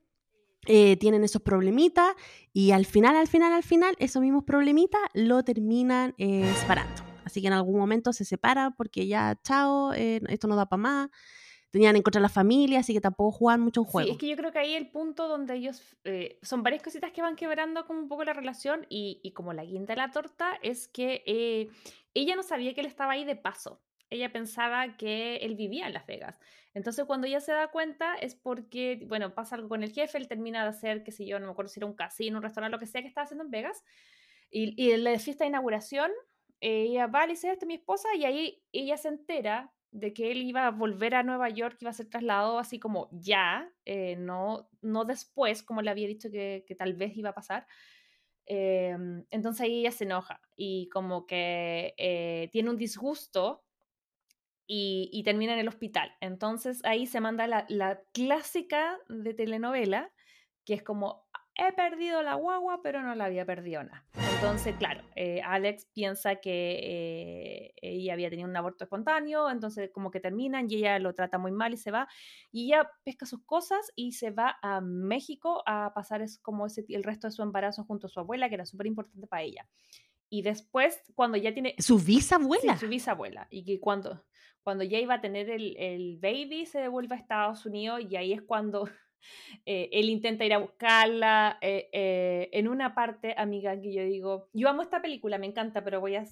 eh, 0.72 0.96
tienen 0.98 1.24
esos 1.24 1.42
problemitas 1.42 2.14
y 2.54 2.72
al 2.72 2.86
final, 2.86 3.16
al 3.16 3.28
final, 3.28 3.52
al 3.52 3.64
final, 3.64 3.96
esos 3.98 4.22
mismos 4.22 4.44
problemitas 4.44 5.02
lo 5.16 5.44
terminan 5.44 6.14
eh, 6.20 6.50
separando. 6.60 7.02
Así 7.26 7.42
que 7.42 7.48
en 7.48 7.54
algún 7.54 7.78
momento 7.78 8.14
se 8.14 8.24
separan 8.24 8.76
porque 8.76 9.08
ya, 9.08 9.38
chao, 9.44 9.94
eh, 9.94 10.22
esto 10.30 10.48
no 10.48 10.56
da 10.56 10.68
para 10.68 10.82
más. 10.82 11.10
Tenían 11.72 11.96
en 11.96 12.02
contra 12.04 12.22
la 12.22 12.30
familia, 12.30 12.80
así 12.80 12.94
que 12.94 13.02
tampoco 13.02 13.32
jugaban 13.32 13.62
mucho 13.62 13.82
en 13.82 13.86
Sí, 13.88 13.92
juego. 13.92 14.12
es 14.12 14.18
que 14.20 14.28
yo 14.30 14.36
creo 14.36 14.52
que 14.52 14.60
ahí 14.60 14.74
el 14.76 14.90
punto 14.90 15.28
donde 15.28 15.56
ellos 15.56 15.82
son 16.42 16.64
varias 16.64 16.82
cositas 16.84 17.12
que 17.12 17.22
van 17.22 17.36
quebrando 17.36 17.86
como 17.86 18.00
un 18.00 18.08
poco 18.08 18.24
la 18.24 18.34
relación 18.34 18.86
y, 18.90 19.20
y 19.24 19.34
como 19.34 19.54
la 19.54 19.64
guinda 19.66 19.94
de 19.94 19.98
la 19.98 20.12
torta 20.12 20.58
es 20.64 20.88
que 20.88 21.24
ella 22.14 22.36
no 22.36 22.44
sabía 22.44 22.74
que 22.74 22.82
él 22.82 22.88
estaba 22.88 23.14
ahí 23.14 23.24
de 23.26 23.36
paso. 23.36 23.82
Ella 24.10 24.32
pensaba 24.32 24.98
que 24.98 25.38
él 25.38 25.56
vivía 25.56 25.88
en 25.88 25.94
Las 25.94 26.06
Vegas. 26.06 26.40
Entonces 26.74 27.06
cuando 27.06 27.28
ella 27.28 27.42
se 27.42 27.52
da 27.52 27.70
cuenta 27.70 28.16
es 28.16 28.36
porque, 28.36 29.04
bueno, 29.08 29.34
pasa 29.34 29.56
algo 29.56 29.70
con 29.70 29.84
el 29.84 29.92
jefe, 29.92 30.18
él 30.18 30.28
termina 30.28 30.64
de 30.64 30.70
hacer, 30.70 31.04
qué 31.04 31.12
sé 31.12 31.26
yo, 31.26 31.40
no 31.40 31.46
me 31.46 31.52
acuerdo 31.52 31.70
si 31.70 31.80
era 31.80 31.88
un 31.88 31.96
casino, 31.96 32.38
un 32.38 32.44
restaurante, 32.44 32.72
lo 32.76 32.80
que 32.80 32.88
sea 32.88 33.02
que 33.02 33.08
estaba 33.08 33.26
haciendo 33.26 33.44
en 33.44 33.52
Vegas. 33.52 33.84
Y, 34.50 34.74
y 34.82 34.92
en 34.92 35.04
la 35.04 35.18
fiesta 35.20 35.44
de 35.44 35.50
inauguración, 35.50 36.12
ella 36.60 37.08
va, 37.08 37.26
le 37.26 37.34
dice, 37.34 37.52
esta 37.52 37.66
es 37.66 37.68
mi 37.68 37.76
esposa, 37.76 38.10
y 38.16 38.26
ahí 38.26 38.64
ella 38.72 38.98
se 38.98 39.10
entera 39.10 39.74
de 39.92 40.14
que 40.14 40.32
él 40.32 40.44
iba 40.44 40.68
a 40.68 40.72
volver 40.72 41.16
a 41.16 41.24
Nueva 41.24 41.50
York, 41.50 41.78
iba 41.82 41.90
a 41.90 41.94
ser 41.94 42.10
trasladado 42.10 42.60
así 42.60 42.80
como 42.80 43.10
ya, 43.12 43.72
eh, 43.86 44.16
no, 44.18 44.70
no 44.82 45.06
después, 45.06 45.64
como 45.64 45.82
le 45.82 45.90
había 45.90 46.08
dicho 46.08 46.30
que, 46.30 46.64
que 46.68 46.76
tal 46.76 46.94
vez 46.94 47.16
iba 47.18 47.30
a 47.30 47.34
pasar. 47.34 47.66
Em, 48.46 49.26
entonces 49.30 49.62
ahí 49.62 49.82
ella 49.82 49.92
se 49.92 50.06
enoja 50.06 50.42
y 50.56 50.90
como 50.90 51.28
que 51.28 51.94
eh, 51.98 52.50
tiene 52.52 52.72
un 52.72 52.78
disgusto 52.78 53.64
y, 54.72 55.24
termina 55.24 55.54
en 55.54 55.60
el 55.60 55.68
hospital. 55.68 56.16
Entonces 56.22 56.82
ahí 56.86 57.08
se 57.08 57.20
manda 57.20 57.48
la, 57.48 58.02
clásica 58.14 58.98
de 59.10 59.34
telenovela, 59.34 60.12
que 60.64 60.76
es 60.76 60.84
como, 60.84 61.28
he 61.56 61.74
perdido 61.74 62.22
la 62.22 62.36
guagua, 62.36 62.82
pero 62.84 63.02
no 63.02 63.16
la 63.16 63.26
había 63.26 63.48
perdido 63.48 63.84
nada. 63.84 64.06
Entonces, 64.36 64.76
claro, 64.78 65.02
eh, 65.16 65.42
Alex 65.44 65.88
piensa 65.92 66.36
que 66.36 66.80
eh, 66.84 67.74
ella 67.82 68.14
había 68.14 68.30
tenido 68.30 68.48
un 68.48 68.56
aborto 68.56 68.84
espontáneo, 68.84 69.50
entonces 69.50 69.90
como 69.92 70.12
que 70.12 70.20
terminan 70.20 70.68
y 70.70 70.76
ella 70.76 71.00
lo 71.00 71.16
trata 71.16 71.40
muy 71.40 71.52
mal 71.52 71.74
y 71.74 71.78
se 71.78 71.90
va. 71.90 72.08
Y 72.52 72.68
ella 72.68 72.92
pesca 73.04 73.26
sus 73.26 73.44
cosas 73.46 73.92
y 73.96 74.12
se 74.12 74.30
va 74.30 74.60
a 74.62 74.82
México 74.82 75.64
a 75.66 75.94
pasar 75.96 76.22
es, 76.22 76.38
como 76.38 76.68
el 76.68 77.04
resto 77.04 77.26
de 77.26 77.32
su 77.32 77.42
embarazo 77.42 77.86
junto 77.86 78.06
a 78.06 78.10
su 78.10 78.20
abuela, 78.20 78.50
que 78.50 78.56
era 78.56 78.68
súper 78.68 78.86
importante 78.86 79.26
para 79.26 79.42
ella. 79.42 79.68
Y 80.30 80.44
después, 80.44 81.02
cuando 81.16 81.38
ya 81.38 81.54
tiene... 81.54 81.76
Su 81.80 82.00
bisabuela. 82.00 82.74
Sí, 82.74 82.86
su 82.86 82.88
bisabuela. 82.90 83.48
Y 83.50 83.64
que 83.64 83.80
cuando, 83.80 84.24
cuando 84.62 84.84
ya 84.84 85.00
iba 85.00 85.16
a 85.16 85.22
tener 85.22 85.50
el, 85.50 85.76
el 85.78 86.18
baby, 86.22 86.66
se 86.66 86.80
devuelve 86.80 87.16
a 87.16 87.18
Estados 87.18 87.66
Unidos 87.66 88.02
y 88.08 88.16
ahí 88.16 88.34
es 88.34 88.42
cuando 88.42 88.88
eh, 89.66 89.90
él 89.92 90.10
intenta 90.10 90.46
ir 90.46 90.54
a 90.54 90.60
buscarla. 90.60 91.58
eh, 91.62 91.90
eh, 91.92 92.50
en 92.54 92.68
una 92.68 92.94
parte, 92.94 93.34
amiga, 93.38 93.80
que 93.80 93.94
yo 93.94 94.04
digo, 94.04 94.50
yo 94.54 94.70
amo 94.70 94.82
esta 94.82 95.02
película, 95.02 95.38
me 95.38 95.48
encanta, 95.48 95.84
pero 95.84 96.00
voy 96.00 96.16
a 96.16 96.26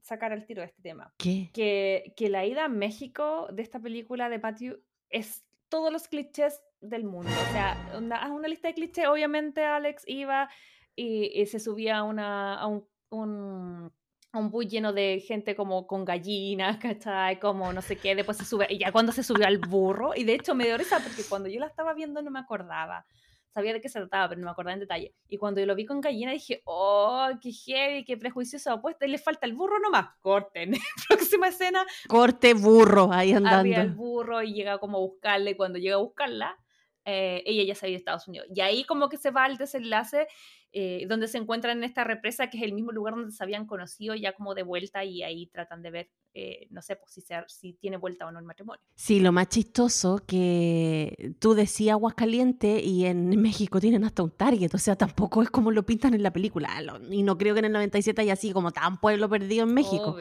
sacar 0.00 0.32
al 0.32 0.44
tiro 0.46 0.60
de 0.60 0.66
este 0.66 0.82
tema. 0.82 1.14
¿Qué? 1.16 1.50
Que, 1.54 2.12
que 2.16 2.28
la 2.28 2.44
ida 2.44 2.64
a 2.64 2.68
México 2.68 3.48
de 3.52 3.62
esta 3.62 3.80
película 3.80 4.28
de 4.28 4.38
Matthew 4.38 4.82
es 5.10 5.44
todos 5.68 5.92
los 5.92 6.08
clichés 6.08 6.60
del 6.80 7.04
mundo. 7.04 7.30
O 7.30 7.52
sea, 7.52 7.92
una, 7.96 8.30
una 8.32 8.48
lista 8.48 8.68
de 8.68 8.74
clichés. 8.74 9.06
Obviamente 9.06 9.64
Alex 9.64 10.04
iba 10.06 10.50
y, 10.94 11.40
y 11.40 11.46
se 11.46 11.58
subía 11.58 11.98
a, 11.98 12.02
una, 12.02 12.54
a 12.60 12.66
un, 12.66 12.86
un, 13.14 13.92
un 14.32 14.50
bus 14.50 14.66
lleno 14.66 14.92
de 14.92 15.20
gente 15.26 15.54
como 15.54 15.86
con 15.86 16.04
gallinas, 16.04 16.76
¿cachai? 16.78 17.38
Como 17.38 17.72
no 17.72 17.82
sé 17.82 17.96
qué, 17.96 18.14
después 18.14 18.36
se 18.36 18.44
sube, 18.44 18.66
y 18.68 18.78
ya 18.78 18.92
cuando 18.92 19.12
se 19.12 19.22
subió 19.22 19.46
al 19.46 19.58
burro, 19.58 20.12
y 20.14 20.24
de 20.24 20.34
hecho 20.34 20.54
me 20.54 20.64
dio 20.64 20.76
risa 20.76 21.00
porque 21.00 21.22
cuando 21.28 21.48
yo 21.48 21.60
la 21.60 21.66
estaba 21.66 21.94
viendo 21.94 22.22
no 22.22 22.30
me 22.30 22.40
acordaba. 22.40 23.06
Sabía 23.52 23.72
de 23.72 23.80
qué 23.80 23.88
se 23.88 24.00
trataba, 24.00 24.28
pero 24.30 24.40
no 24.40 24.46
me 24.46 24.50
acordaba 24.50 24.74
en 24.74 24.80
detalle. 24.80 25.14
Y 25.28 25.36
cuando 25.36 25.60
yo 25.60 25.66
lo 25.66 25.76
vi 25.76 25.86
con 25.86 26.00
gallina 26.00 26.32
dije, 26.32 26.62
oh, 26.64 27.28
qué 27.40 27.52
heavy, 27.52 28.04
qué 28.04 28.16
prejuicioso. 28.16 28.80
Pues 28.82 28.96
le 29.00 29.16
falta 29.16 29.46
el 29.46 29.52
burro 29.52 29.78
nomás. 29.78 30.08
Corten. 30.18 30.72
Próxima 31.08 31.46
escena, 31.46 31.86
Corte 32.08 32.52
burro 32.54 33.12
ahí 33.12 33.32
arriba 33.32 33.60
el 33.60 33.66
andando. 33.66 33.94
burro 33.94 34.42
y 34.42 34.54
llega 34.54 34.78
como 34.78 34.96
a 34.96 35.00
buscarla 35.02 35.50
y 35.50 35.54
cuando 35.54 35.78
llega 35.78 35.94
a 35.94 35.98
buscarla, 36.00 36.58
eh, 37.04 37.44
ella 37.46 37.62
ya 37.62 37.76
se 37.76 37.86
había 37.86 37.92
ido 37.92 37.98
a 37.98 38.00
Estados 38.00 38.26
Unidos. 38.26 38.48
Y 38.52 38.60
ahí 38.60 38.82
como 38.82 39.08
que 39.08 39.18
se 39.18 39.30
va 39.30 39.44
al 39.44 39.56
desenlace 39.56 40.26
eh, 40.74 41.06
donde 41.08 41.28
se 41.28 41.38
encuentran 41.38 41.78
en 41.78 41.84
esta 41.84 42.04
represa, 42.04 42.50
que 42.50 42.58
es 42.58 42.64
el 42.64 42.72
mismo 42.72 42.92
lugar 42.92 43.14
donde 43.14 43.30
se 43.30 43.42
habían 43.44 43.66
conocido 43.66 44.14
ya 44.16 44.32
como 44.32 44.54
de 44.54 44.64
vuelta 44.64 45.04
y 45.04 45.22
ahí 45.22 45.46
tratan 45.46 45.82
de 45.82 45.90
ver, 45.92 46.10
eh, 46.34 46.66
no 46.70 46.82
sé, 46.82 46.96
pues 46.96 47.12
si, 47.12 47.20
se- 47.20 47.44
si 47.46 47.74
tiene 47.74 47.96
vuelta 47.96 48.26
o 48.26 48.32
no 48.32 48.38
el 48.40 48.44
matrimonio. 48.44 48.82
Sí, 48.96 49.20
lo 49.20 49.30
más 49.32 49.48
chistoso 49.48 50.18
que 50.26 51.34
tú 51.38 51.54
decías 51.54 51.92
Aguascalientes 51.92 52.82
y 52.84 53.06
en 53.06 53.28
México 53.40 53.80
tienen 53.80 54.04
hasta 54.04 54.22
un 54.22 54.30
Target, 54.32 54.74
o 54.74 54.78
sea, 54.78 54.96
tampoco 54.96 55.42
es 55.42 55.50
como 55.50 55.70
lo 55.70 55.86
pintan 55.86 56.12
en 56.14 56.22
la 56.22 56.32
película. 56.32 56.70
Y 57.10 57.22
no 57.22 57.38
creo 57.38 57.54
que 57.54 57.60
en 57.60 57.66
el 57.66 57.72
97 57.72 58.22
haya 58.22 58.32
así 58.34 58.52
como 58.52 58.72
tan 58.72 58.98
pueblo 59.00 59.28
perdido 59.28 59.64
en 59.64 59.74
México. 59.74 60.16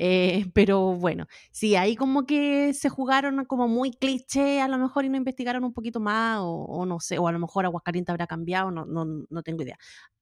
Eh, 0.00 0.46
pero 0.54 0.94
bueno, 0.94 1.26
sí, 1.50 1.74
ahí 1.74 1.96
como 1.96 2.24
que 2.24 2.72
se 2.72 2.88
jugaron 2.88 3.44
como 3.46 3.66
muy 3.66 3.90
cliché 3.90 4.60
a 4.60 4.68
lo 4.68 4.78
mejor 4.78 5.04
y 5.04 5.08
no 5.08 5.16
investigaron 5.16 5.64
un 5.64 5.72
poquito 5.72 5.98
más, 5.98 6.38
o, 6.38 6.50
o 6.52 6.86
no 6.86 7.00
sé, 7.00 7.18
o 7.18 7.26
a 7.26 7.32
lo 7.32 7.40
mejor 7.40 7.64
Aguascalientes 7.64 8.12
habrá 8.12 8.28
cambiado, 8.28 8.70
no, 8.70 8.84
no, 8.86 9.04
no 9.28 9.42
tengo 9.42 9.62
idea. 9.64 9.76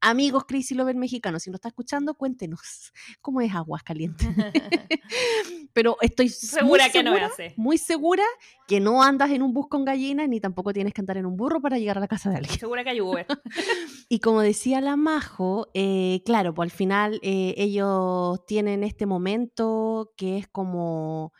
Amigos 0.08 0.44
Crazy 0.46 0.74
Lover 0.74 0.94
mexicanos, 0.94 1.42
si 1.42 1.50
nos 1.50 1.58
está 1.58 1.68
escuchando, 1.68 2.14
cuéntenos 2.14 2.92
cómo 3.20 3.40
es 3.40 3.52
Aguascalientes. 3.52 4.28
pero 5.72 5.96
estoy 6.00 6.26
muy 6.26 6.32
Segura 6.32 6.90
que 6.90 7.02
no 7.02 7.10
segura, 7.12 7.26
es 7.26 7.32
así. 7.32 7.54
muy 7.56 7.78
segura 7.78 8.22
que 8.68 8.78
no 8.78 9.02
andas 9.02 9.30
en 9.30 9.42
un 9.42 9.52
bus 9.52 9.66
con 9.68 9.84
gallinas 9.84 10.28
ni 10.28 10.40
tampoco 10.40 10.72
tienes 10.72 10.94
que 10.94 11.00
andar 11.00 11.16
en 11.16 11.26
un 11.26 11.36
burro 11.36 11.60
para 11.60 11.78
llegar 11.78 11.98
a 11.98 12.00
la 12.00 12.08
casa 12.08 12.30
de 12.30 12.36
alguien. 12.36 12.58
Segura 12.58 12.84
que 12.84 12.90
hay 12.90 13.00
Uber. 13.00 13.26
Y 14.08 14.20
como 14.20 14.40
decía 14.42 14.80
la 14.80 14.96
Majo, 14.96 15.68
eh, 15.74 16.22
claro, 16.24 16.54
pues 16.54 16.70
al 16.70 16.76
final 16.76 17.18
eh, 17.22 17.54
ellos 17.56 18.46
tienen 18.46 18.84
este 18.84 19.06
momento 19.06 20.12
que 20.16 20.38
es 20.38 20.46
como 20.48 21.32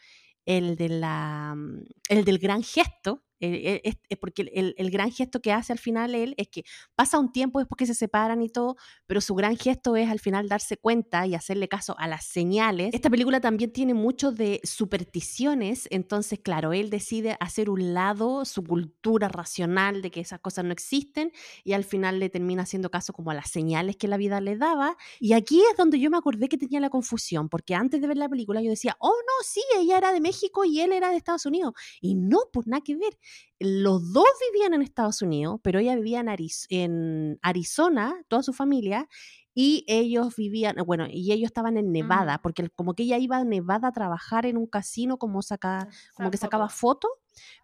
el, 0.44 0.76
de 0.76 0.88
la, 0.88 1.54
mm, 1.56 1.84
el 2.08 2.24
del 2.24 2.38
gran 2.38 2.62
gesto, 2.62 3.22
Eh, 3.40 3.74
eh, 3.74 3.80
es- 3.84 3.96
es 4.08 4.18
porque 4.18 4.42
el, 4.54 4.74
el 4.78 4.90
gran 4.90 5.10
gesto 5.12 5.40
que 5.40 5.52
hace 5.52 5.72
al 5.72 5.78
final 5.78 6.14
él 6.14 6.34
es 6.38 6.48
que 6.48 6.64
pasa 6.94 7.18
un 7.18 7.32
tiempo 7.32 7.58
después 7.58 7.76
que 7.78 7.86
se 7.86 7.94
separan 7.94 8.40
y 8.42 8.48
todo, 8.48 8.76
pero 9.06 9.20
su 9.20 9.34
gran 9.34 9.56
gesto 9.56 9.94
es 9.96 10.08
al 10.10 10.20
final 10.20 10.48
darse 10.48 10.76
cuenta 10.78 11.26
y 11.26 11.34
hacerle 11.34 11.68
caso 11.68 11.94
a 11.98 12.08
las 12.08 12.24
señales. 12.24 12.90
Esta 12.94 13.10
película 13.10 13.40
también 13.40 13.72
tiene 13.72 13.94
mucho 13.94 14.32
de 14.32 14.60
supersticiones, 14.64 15.86
entonces 15.90 16.38
claro, 16.42 16.72
él 16.72 16.90
decide 16.90 17.36
hacer 17.40 17.70
un 17.70 17.94
lado 17.94 18.44
su 18.44 18.62
cultura 18.64 19.28
racional 19.28 20.02
de 20.02 20.10
que 20.10 20.20
esas 20.20 20.40
cosas 20.40 20.64
no 20.64 20.72
existen 20.72 21.32
y 21.64 21.72
al 21.74 21.84
final 21.84 22.18
le 22.18 22.28
termina 22.30 22.62
haciendo 22.62 22.90
caso 22.90 23.12
como 23.12 23.30
a 23.30 23.34
las 23.34 23.50
señales 23.50 23.96
que 23.96 24.08
la 24.08 24.16
vida 24.16 24.40
le 24.40 24.56
daba. 24.56 24.96
Y 25.20 25.32
aquí 25.34 25.60
es 25.70 25.76
donde 25.76 25.98
yo 26.00 26.10
me 26.10 26.16
acordé 26.18 26.48
que 26.48 26.58
tenía 26.58 26.80
la 26.80 26.90
confusión, 26.90 27.48
porque 27.48 27.74
antes 27.74 28.00
de 28.00 28.08
ver 28.08 28.16
la 28.16 28.28
película 28.28 28.60
yo 28.62 28.70
decía, 28.70 28.96
oh 29.00 29.10
no, 29.14 29.44
sí, 29.44 29.60
ella 29.78 29.98
era 29.98 30.12
de 30.12 30.20
México 30.20 30.64
y 30.64 30.80
él 30.80 30.92
era 30.92 31.10
de 31.10 31.16
Estados 31.16 31.46
Unidos. 31.46 31.74
Y 32.00 32.14
no, 32.14 32.38
pues 32.52 32.66
nada 32.66 32.82
que 32.82 32.96
ver. 32.96 33.16
Los 33.58 34.12
dos 34.12 34.26
vivían 34.52 34.74
en 34.74 34.82
Estados 34.82 35.22
Unidos, 35.22 35.60
pero 35.62 35.78
ella 35.78 35.94
vivía 35.96 36.20
en, 36.20 36.26
Ariz- 36.28 36.66
en 36.68 37.38
Arizona, 37.42 38.14
toda 38.28 38.42
su 38.42 38.52
familia, 38.52 39.08
y 39.54 39.84
ellos 39.88 40.36
vivían, 40.36 40.76
bueno, 40.84 41.06
y 41.10 41.32
ellos 41.32 41.46
estaban 41.46 41.78
en 41.78 41.90
Nevada, 41.90 42.36
Mm. 42.36 42.40
porque 42.42 42.60
el- 42.62 42.72
como 42.72 42.92
que 42.94 43.04
ella 43.04 43.16
iba 43.16 43.38
a 43.38 43.44
Nevada 43.44 43.88
a 43.88 43.92
trabajar 43.92 44.44
en 44.44 44.58
un 44.58 44.66
casino 44.66 45.16
como, 45.16 45.40
saca, 45.40 45.88
como 46.14 46.28
Esa 46.28 46.30
que 46.32 46.36
sacaba 46.36 46.68
foto. 46.68 47.08
fotos, 47.08 47.10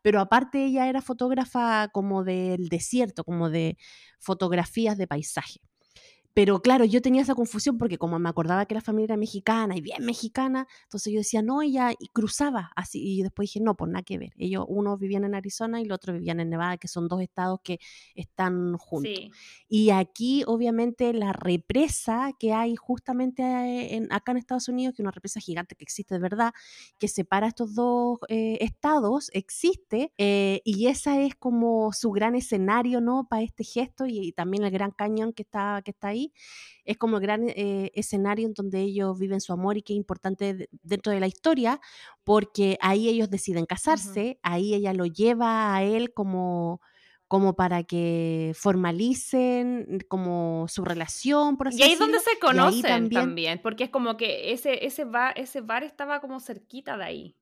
pero 0.03 0.21
aparte 0.21 0.65
ella 0.65 0.89
era 0.89 1.03
fotógrafa 1.03 1.89
como 1.93 2.25
del 2.25 2.69
desierto, 2.71 3.25
como 3.25 3.51
de 3.51 3.77
fotografías 4.19 4.97
de 4.97 5.07
paisaje. 5.07 5.61
Pero 6.35 6.61
claro, 6.63 6.85
yo 6.85 7.03
tenía 7.03 7.23
esa 7.23 7.35
confusión 7.35 7.77
porque 7.79 7.99
como 7.99 8.19
me 8.19 8.29
acordaba 8.29 8.67
que 8.67 8.75
la 8.75 8.81
familia 8.81 9.05
era 9.05 9.17
mexicana 9.17 9.77
y 9.77 9.81
bien 9.81 10.05
mexicana, 10.05 10.67
entonces 10.85 11.13
yo 11.13 11.19
decía, 11.19 11.43
no, 11.43 11.63
ella 11.63 11.93
y 11.99 12.09
cruzaba 12.09 12.71
así. 12.77 13.19
Y 13.19 13.23
después 13.23 13.49
dije, 13.51 13.61
no, 13.61 13.75
pues 13.77 13.91
nada 13.91 14.03
que 14.03 14.19
ver. 14.19 14.33
Ellos, 14.37 14.65
uno 14.69 14.97
vivían 14.97 15.25
en 15.25 15.35
Arizona 15.35 15.81
y 15.81 15.85
el 15.85 15.93
otro 15.93 16.13
vivían 16.15 16.41
en 16.41 16.51
Nevada, 16.51 16.77
que 16.79 16.89
son 16.89 17.09
dos 17.09 17.21
estados 17.21 17.61
que 17.63 17.79
están 18.15 18.77
juntos. 18.79 19.13
Sí. 19.15 19.31
Y 19.69 19.91
aquí, 19.91 20.43
obviamente, 20.47 21.13
la 21.13 21.33
represa 21.33 22.31
que 22.39 22.53
hay 22.53 22.77
justamente 22.77 23.43
eh, 23.43 23.97
en- 23.97 24.13
acá 24.13 24.33
en 24.33 24.39
Estados 24.39 24.69
Unidos, 24.69 24.95
que 24.95 25.03
es 25.03 25.05
una 25.05 25.11
represa 25.11 25.41
gigante 25.41 25.75
que 25.77 25.85
existe 25.85 26.15
de 26.15 26.21
verdad, 26.21 26.53
que 26.99 27.09
separa 27.09 27.47
estos 27.49 27.75
dos 27.75 28.19
eh, 28.29 28.59
estados, 28.61 29.31
existe, 29.33 30.13
eh, 30.19 30.61
y 30.65 30.87
esa 30.87 31.21
es 31.21 31.35
como 31.35 31.93
su 31.93 32.11
gran 32.11 32.35
escenario, 32.35 33.01
¿no? 33.01 33.27
Para 33.29 33.43
este 33.43 33.65
gesto 33.65 34.07
y, 34.07 34.19
y 34.29 34.33
también 34.33 34.65
el 34.65 34.71
gran 34.71 34.91
cañón 34.93 35.33
que 35.33 35.43
está, 35.43 35.83
que 35.85 35.91
está 35.93 36.09
ahí. 36.09 36.22
Es 36.85 36.97
como 36.99 37.17
el 37.19 37.23
gran 37.23 37.49
eh, 37.49 37.91
escenario 37.95 38.47
en 38.47 38.55
donde 38.55 38.81
ellos 38.81 39.19
viven 39.19 39.41
su 39.41 39.53
amor 39.53 39.77
y 39.77 39.83
que 39.83 39.93
es 39.93 39.97
importante 39.97 40.55
de- 40.55 40.69
dentro 40.83 41.13
de 41.13 41.21
la 41.21 41.27
historia, 41.29 41.81
porque 42.25 42.77
ahí 42.81 43.09
ellos 43.09 43.31
deciden 43.31 43.67
casarse, 43.67 44.39
ahí 44.43 44.75
ella 44.75 44.93
lo 44.93 45.07
lleva 45.07 45.75
a 45.75 45.83
él 45.83 46.13
como 46.13 46.81
como 47.29 47.55
para 47.57 47.83
que 47.83 48.53
formalicen 48.55 50.01
como 50.09 50.67
su 50.69 50.85
relación, 50.85 51.57
por 51.57 51.69
así 51.69 51.79
Y 51.79 51.83
ahí 51.83 51.93
es 51.93 51.99
donde 51.99 52.19
se 52.21 52.39
conocen 52.39 52.83
también- 52.83 53.21
también, 53.23 53.61
porque 53.63 53.85
es 53.85 53.91
como 53.91 54.19
que 54.19 54.53
ese, 54.53 54.85
ese, 54.85 55.05
bar, 55.05 55.33
ese 55.39 55.63
bar 55.63 55.83
estaba 55.83 56.21
como 56.21 56.41
cerquita 56.41 56.99
de 56.99 57.05
ahí. 57.05 57.37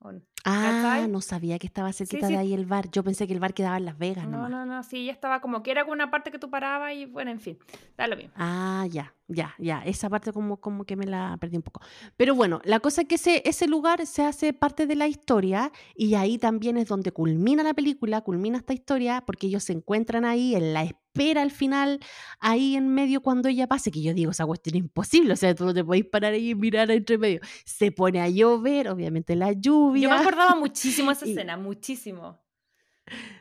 ¿O 0.00 0.12
no? 0.12 0.20
Ah, 0.44 0.80
¿Cachai? 0.82 1.08
no 1.08 1.20
sabía 1.20 1.58
que 1.58 1.66
estaba 1.66 1.92
cerquita 1.92 2.26
sí. 2.26 2.32
de 2.32 2.38
ahí 2.38 2.54
el 2.54 2.66
bar. 2.66 2.90
Yo 2.90 3.02
pensé 3.04 3.26
que 3.26 3.32
el 3.34 3.40
bar 3.40 3.52
quedaba 3.54 3.76
en 3.76 3.84
Las 3.84 3.98
Vegas 3.98 4.24
No, 4.24 4.48
nomás. 4.48 4.50
no, 4.50 4.66
no, 4.66 4.82
sí, 4.82 5.04
ya 5.06 5.12
estaba 5.12 5.40
como 5.40 5.62
que 5.62 5.70
era 5.70 5.82
como 5.82 5.92
una 5.92 6.10
parte 6.10 6.30
que 6.30 6.38
tú 6.38 6.48
parabas 6.50 6.94
y 6.94 7.06
bueno, 7.06 7.30
en 7.30 7.40
fin, 7.40 7.58
da 7.96 8.06
lo 8.06 8.16
mismo. 8.16 8.32
Ah, 8.36 8.86
ya, 8.90 9.14
ya, 9.28 9.54
ya. 9.58 9.82
Esa 9.84 10.08
parte 10.08 10.32
como, 10.32 10.56
como 10.58 10.84
que 10.84 10.96
me 10.96 11.06
la 11.06 11.36
perdí 11.38 11.56
un 11.56 11.62
poco. 11.62 11.80
Pero 12.16 12.34
bueno, 12.34 12.60
la 12.64 12.80
cosa 12.80 13.02
es 13.02 13.08
que 13.08 13.16
ese, 13.16 13.42
ese 13.44 13.66
lugar 13.66 14.06
se 14.06 14.22
hace 14.24 14.52
parte 14.52 14.86
de 14.86 14.96
la 14.96 15.08
historia 15.08 15.72
y 15.94 16.14
ahí 16.14 16.38
también 16.38 16.76
es 16.78 16.88
donde 16.88 17.12
culmina 17.12 17.62
la 17.62 17.74
película, 17.74 18.20
culmina 18.22 18.58
esta 18.58 18.72
historia, 18.72 19.22
porque 19.26 19.46
ellos 19.46 19.64
se 19.64 19.72
encuentran 19.74 20.24
ahí 20.24 20.54
en 20.54 20.72
la 20.72 20.84
espera 20.84 21.42
al 21.42 21.50
final, 21.50 21.98
ahí 22.38 22.76
en 22.76 22.88
medio 22.94 23.20
cuando 23.20 23.48
ella 23.48 23.66
pase, 23.66 23.90
que 23.90 24.00
yo 24.00 24.14
digo, 24.14 24.30
esa 24.30 24.46
cuestión 24.46 24.76
es 24.76 24.82
imposible, 24.82 25.32
o 25.32 25.36
sea, 25.36 25.54
tú 25.56 25.64
no 25.64 25.74
te 25.74 25.84
podéis 25.84 26.06
parar 26.06 26.34
ahí 26.34 26.50
y 26.50 26.54
mirar 26.54 26.88
entre 26.92 27.18
medio. 27.18 27.40
Se 27.64 27.90
pone 27.90 28.20
a 28.20 28.28
llover, 28.28 28.88
obviamente 28.88 29.34
la 29.34 29.52
lluvia. 29.52 30.02
Yo 30.08 30.10
me 30.30 30.42
acordaba 30.42 30.54
muchísimo 30.58 31.10
esa 31.10 31.26
Y- 31.26 31.30
escena, 31.32 31.56
muchísimo. 31.56 32.40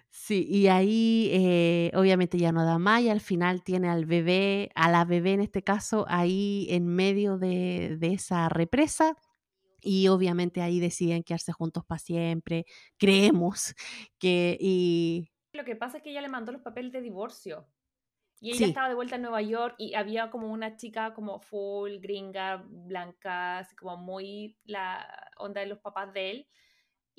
Sí, 0.10 0.46
y 0.50 0.68
ahí 0.68 1.30
eh, 1.32 1.92
obviamente 1.96 2.38
ya 2.38 2.52
no 2.52 2.66
da 2.66 2.78
más 2.80 3.02
y 3.02 3.10
al 3.10 3.22
final 3.22 3.64
tiene 3.64 3.90
al 3.90 4.06
bebé, 4.06 4.70
a 4.76 4.90
la 4.90 5.06
bebé 5.06 5.34
en 5.34 5.42
este 5.42 5.64
caso, 5.64 6.06
ahí 6.08 6.68
en 6.70 6.88
medio 6.88 7.38
de, 7.38 7.98
de 8.00 8.14
esa 8.14 8.50
represa 8.50 9.16
y 9.82 10.08
obviamente 10.08 10.62
ahí 10.62 10.80
deciden 10.80 11.24
quedarse 11.24 11.52
juntos 11.54 11.86
para 11.86 12.00
siempre, 12.00 12.66
creemos 12.98 13.76
que... 14.20 14.58
Y, 14.60 15.32
Lo 15.54 15.64
que 15.64 15.76
pasa 15.76 15.98
es 15.98 16.04
que 16.04 16.12
ella 16.12 16.22
le 16.22 16.30
mandó 16.30 16.52
los 16.52 16.62
papeles 16.62 16.92
de 16.92 17.02
divorcio. 17.02 17.68
Y 18.42 18.50
ella 18.52 18.58
Sí. 18.60 18.64
estaba 18.66 18.90
de 18.90 18.96
vuelta 18.96 19.16
en 19.18 19.24
Nueva 19.24 19.42
York 19.42 19.76
y 19.78 19.96
había 19.96 20.30
como 20.32 20.52
una 20.52 20.76
chica 20.78 21.14
como 21.14 21.40
full, 21.40 21.98
gringa, 22.00 22.64
blanca, 22.68 23.60
así 23.60 23.76
como 23.76 23.98
muy 23.98 24.58
la 24.64 25.08
onda 25.38 25.62
de 25.62 25.68
los 25.68 25.80
papás 25.80 26.14
de 26.14 26.32
él, 26.32 26.48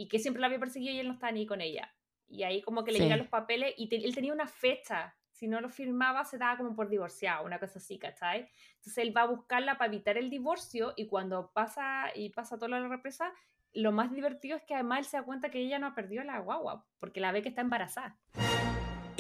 y 0.01 0.09
que 0.09 0.19
siempre 0.19 0.41
la 0.41 0.47
había 0.47 0.59
perseguido 0.59 0.95
y 0.95 0.99
él 1.01 1.09
no 1.09 1.13
estaba 1.13 1.31
ni 1.31 1.45
con 1.45 1.61
ella. 1.61 1.95
Y 2.27 2.43
ahí 2.45 2.63
como 2.63 2.85
que 2.85 2.91
le 2.93 2.97
Sí. 2.99 3.05
llegan 3.05 3.19
los 3.19 3.29
papeles 3.29 3.75
y 3.77 3.89
te- 3.91 3.97
él 4.03 4.15
tenía 4.15 4.33
una 4.33 4.47
fecha. 4.47 5.15
Si 5.31 5.47
no 5.47 5.61
lo 5.61 5.69
firmaba, 5.69 6.25
se 6.25 6.39
daba 6.39 6.57
como 6.57 6.75
por 6.75 6.89
divorciado, 6.89 7.45
una 7.45 7.59
cosa 7.59 7.79
así, 7.81 7.99
¿cachai? 7.99 8.49
Entonces 8.77 8.97
él 8.99 9.15
va 9.15 9.23
a 9.23 9.27
buscarla 9.27 9.77
para 9.77 9.93
evitar 9.93 10.17
el 10.17 10.31
divorcio 10.31 10.95
y 10.97 11.07
cuando 11.07 11.51
pasa 11.53 12.13
y 12.15 12.31
pasa 12.31 12.57
toda 12.57 12.69
la 12.81 12.89
represa, 12.89 13.31
lo 13.75 13.93
más 13.93 14.11
divertido 14.11 14.57
es 14.57 14.63
que 14.63 14.75
además 14.75 15.01
él 15.01 15.05
se 15.05 15.17
da 15.19 15.23
cuenta 15.23 15.51
que 15.51 15.59
ella 15.61 15.79
no 15.79 15.89
ha 15.89 15.95
perdido 15.95 16.25
la 16.25 16.39
guagua, 16.39 16.87
porque 16.99 17.21
la 17.21 17.31
ve 17.33 17.43
que 17.43 17.51
está 17.51 17.61
embarazada. 17.61 18.19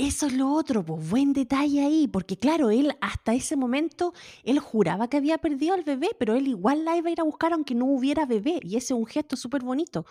Eso 0.02 0.28
es 0.28 0.32
lo 0.32 0.50
otro, 0.54 0.82
pues 0.82 1.10
buen 1.10 1.34
detalle 1.34 1.84
ahí, 1.84 2.08
porque 2.08 2.38
claro, 2.38 2.70
él 2.70 2.96
hasta 3.02 3.34
ese 3.34 3.54
momento, 3.54 4.14
él 4.44 4.58
juraba 4.58 5.08
que 5.08 5.18
había 5.18 5.36
perdido 5.36 5.74
al 5.74 5.84
bebé, 5.84 6.08
pero 6.18 6.34
él 6.36 6.48
igual 6.48 6.86
la 6.86 6.96
iba 6.96 7.10
a 7.10 7.12
ir 7.12 7.20
a 7.20 7.24
buscar 7.24 7.52
aunque 7.52 7.74
no 7.74 7.84
hubiera 7.84 8.24
bebé, 8.24 8.60
y 8.62 8.76
ese 8.76 8.94
es 8.94 8.98
un 8.98 9.04
gesto 9.04 9.36
súper 9.36 9.62
bonito. 9.62 10.06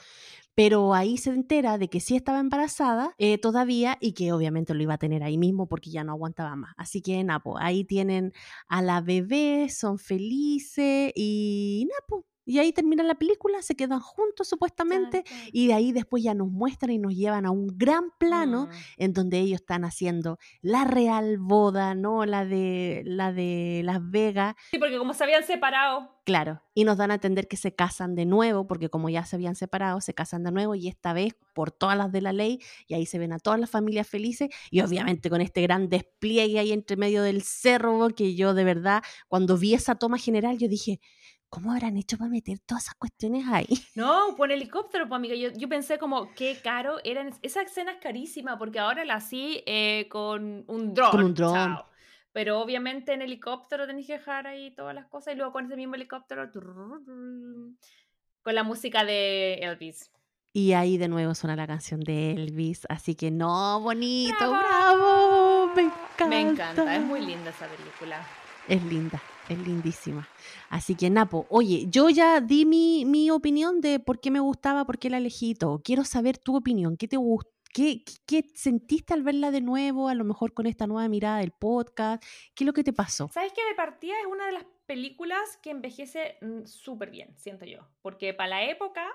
Pero 0.56 0.94
ahí 0.94 1.18
se 1.18 1.32
entera 1.32 1.80
de 1.80 1.90
que 1.90 2.02
sí 2.02 2.16
estaba 2.16 2.40
embarazada 2.40 3.16
eh, 3.18 3.40
todavía 3.40 3.98
y 4.02 4.14
que 4.14 4.34
obviamente 4.34 4.76
lo 4.76 4.84
iba 4.84 4.96
a 4.96 5.00
tener 5.00 5.24
ahí 5.24 5.40
mismo 5.40 5.68
porque 5.68 5.92
ya 5.92 6.04
no 6.04 6.12
aguantaba 6.14 6.56
más. 6.56 6.74
Así 6.78 7.02
que 7.02 7.24
Napo, 7.24 7.58
ahí 7.60 7.86
tienen 7.86 8.34
a 8.68 8.84
la 8.84 9.02
bebé, 9.02 9.70
son 9.70 10.00
felices 10.00 11.12
y 11.16 11.88
Napo. 11.90 12.26
Y 12.50 12.58
ahí 12.60 12.74
termina 12.74 13.04
la 13.04 13.14
película, 13.16 13.62
se 13.62 13.76
quedan 13.76 14.00
juntos 14.00 14.47
supuestamente 14.47 15.24
Chan, 15.24 15.38
chan. 15.38 15.50
y 15.54 15.68
de 15.68 15.74
ahí 15.76 15.91
después 15.91 16.24
ya 16.24 16.34
nos 16.34 16.50
muestran 16.50 16.91
y 16.91 16.97
nos 16.97 17.14
llevan 17.16 17.45
a 17.45 17.52
un 17.52 17.68
gran 17.78 18.06
plano 18.20 18.66
Mm. 18.66 18.70
en 18.97 19.14
donde 19.14 19.38
ellos 19.39 19.62
están 19.62 19.86
haciendo 19.86 20.39
la 20.62 20.84
real 20.84 21.38
boda, 21.38 21.93
no 21.93 22.26
la 22.26 22.45
de 22.45 23.04
la 23.06 23.32
de 23.32 23.82
Las 23.84 24.00
Vegas, 24.10 24.56
Sí, 24.72 24.80
porque 24.80 24.97
como 24.97 25.14
se 25.14 25.24
habían 25.24 25.43
separado, 25.43 26.10
claro, 26.26 26.62
y 26.74 26.84
nos 26.86 26.97
dan 26.97 27.12
a 27.12 27.16
entender 27.16 27.47
que 27.47 27.58
se 27.58 27.76
casan 27.76 28.16
de 28.16 28.26
nuevo, 28.26 28.66
porque 28.68 28.89
como 28.89 29.10
ya 29.10 29.26
se 29.26 29.36
habían 29.36 29.56
separado, 29.56 30.02
se 30.02 30.14
casan 30.14 30.43
de 30.43 30.52
nuevo 30.52 30.74
y 30.76 30.88
esta 30.88 31.14
vez 31.14 31.36
por 31.54 31.72
todas 31.72 31.97
las 31.97 32.12
de 32.12 32.22
la 32.22 32.34
ley, 32.34 32.60
y 32.88 32.93
ahí 32.95 33.06
se 33.06 33.20
ven 33.20 33.34
a 33.34 33.39
todas 33.39 33.60
las 33.60 33.70
familias 33.70 34.08
felices 34.08 34.50
y 34.72 34.82
obviamente 34.82 35.30
con 35.30 35.41
este 35.41 35.62
gran 35.62 35.88
despliegue 35.89 36.58
ahí 36.60 36.72
entre 36.72 36.97
medio 36.97 37.22
del 37.22 37.43
cerro, 37.43 38.10
que 38.10 38.34
yo 38.36 38.54
de 38.56 38.64
verdad, 38.64 39.04
cuando 39.28 39.58
vi 39.58 39.74
esa 39.76 39.95
toma 39.95 40.18
general, 40.18 40.58
yo 40.58 40.68
dije, 40.68 41.00
¿cómo 41.50 41.72
habrán 41.72 41.97
hecho 41.97 42.18
para 42.18 42.30
meter 42.30 42.60
todas 42.60 42.86
esas 42.86 42.95
cuestiones 42.95 43.45
ahí? 43.47 43.68
no, 43.95 44.36
pon 44.36 44.52
helicóptero, 44.52 45.08
pues 45.08 45.18
amiga. 45.18 45.36
Yo, 45.36 45.50
yo 45.52 45.68
pensé 45.68 45.97
como, 45.97 46.34
qué 46.34 46.58
caro 46.64 46.97
eran. 47.04 47.34
Esa 47.41 47.62
escena 47.62 47.91
es 47.91 47.97
carísima 47.97 48.58
porque 48.58 48.80
ahora 48.80 49.04
la 49.06 49.20
sí 49.20 49.64
eh, 49.66 50.08
con 50.10 50.64
un 50.68 50.93
dron. 50.93 51.12
Con 51.12 51.24
un 51.24 51.34
dron. 51.34 51.80
Pero 52.32 52.60
obviamente 52.60 53.14
en 53.14 53.22
helicóptero 53.22 53.88
tenés 53.88 54.06
que 54.06 54.14
dejar 54.14 54.47
ahí 54.47 54.72
todas 54.72 54.93
las 54.93 55.08
cosas 55.08 55.34
y 55.34 55.38
luego 55.38 55.52
con 55.52 55.66
ese 55.66 55.76
mismo 55.76 55.95
helicóptero 55.95 56.52
con 56.52 58.56
la 58.56 58.64
música 58.64 59.04
de 59.04 59.56
Elvis. 59.56 60.12
Y 60.54 60.74
ahí 60.74 60.97
de 60.97 61.08
nuevo 61.08 61.36
suena 61.36 61.56
la 61.56 61.68
canción 61.68 62.00
de 62.00 62.32
Elvis, 62.32 62.86
así 62.89 63.16
que 63.16 63.30
no, 63.30 63.80
bonito, 63.82 64.36
¡Bravo! 64.38 64.58
bravo, 64.58 65.72
me 65.76 65.82
encanta. 65.84 66.28
Me 66.28 66.41
encanta, 66.41 66.95
es 66.95 67.02
muy 67.02 67.22
linda 67.22 67.52
esa 67.52 67.68
película. 67.68 68.26
Es 68.68 68.84
linda, 68.84 69.22
es 69.50 69.58
lindísima. 69.60 70.28
Así 70.70 70.95
que 70.95 71.10
Napo, 71.10 71.45
oye, 71.50 71.86
yo 71.89 72.10
ya 72.10 72.39
di 72.39 72.66
mi, 72.66 73.06
mi 73.06 73.32
opinión 73.32 73.82
de 73.82 74.00
por 74.00 74.20
qué 74.20 74.32
me 74.32 74.39
gustaba, 74.39 74.86
por 74.86 75.00
qué 75.00 75.10
la 75.10 75.18
elegí 75.18 75.56
todo. 75.56 75.82
Quiero 75.84 76.06
saber 76.06 76.38
tu 76.38 76.56
opinión, 76.56 76.95
¿qué 76.97 77.08
te 77.08 77.18
gustó? 77.18 77.52
¿Qué, 77.72 78.04
qué, 78.04 78.41
qué 78.41 78.50
sentiste 78.56 79.14
al 79.14 79.22
verla 79.22 79.52
de 79.52 79.62
nuevo, 79.62 80.10
a 80.10 80.16
lo 80.16 80.24
mejor 80.24 80.54
con 80.54 80.66
esta 80.66 80.88
nueva 80.88 81.08
mirada 81.08 81.38
del 81.38 81.52
podcast? 81.52 82.24
¿Qué 82.56 82.64
es 82.64 82.66
lo 82.66 82.74
que 82.74 82.84
te 82.84 82.93
pasó? 82.93 83.30
¿Sabes 83.32 83.54
que 83.54 83.64
de 83.64 83.76
partida 83.76 84.16
es 84.20 84.26
una 84.26 84.47
de 84.47 84.54
las 84.54 84.66
películas 84.88 85.60
que 85.62 85.70
envejece 85.70 86.38
mm, 86.41 86.66
súper 86.66 87.12
bien, 87.12 87.38
siento 87.38 87.66
yo? 87.66 87.88
Porque 88.02 88.34
para 88.34 88.50
la 88.50 88.64
época, 88.64 89.06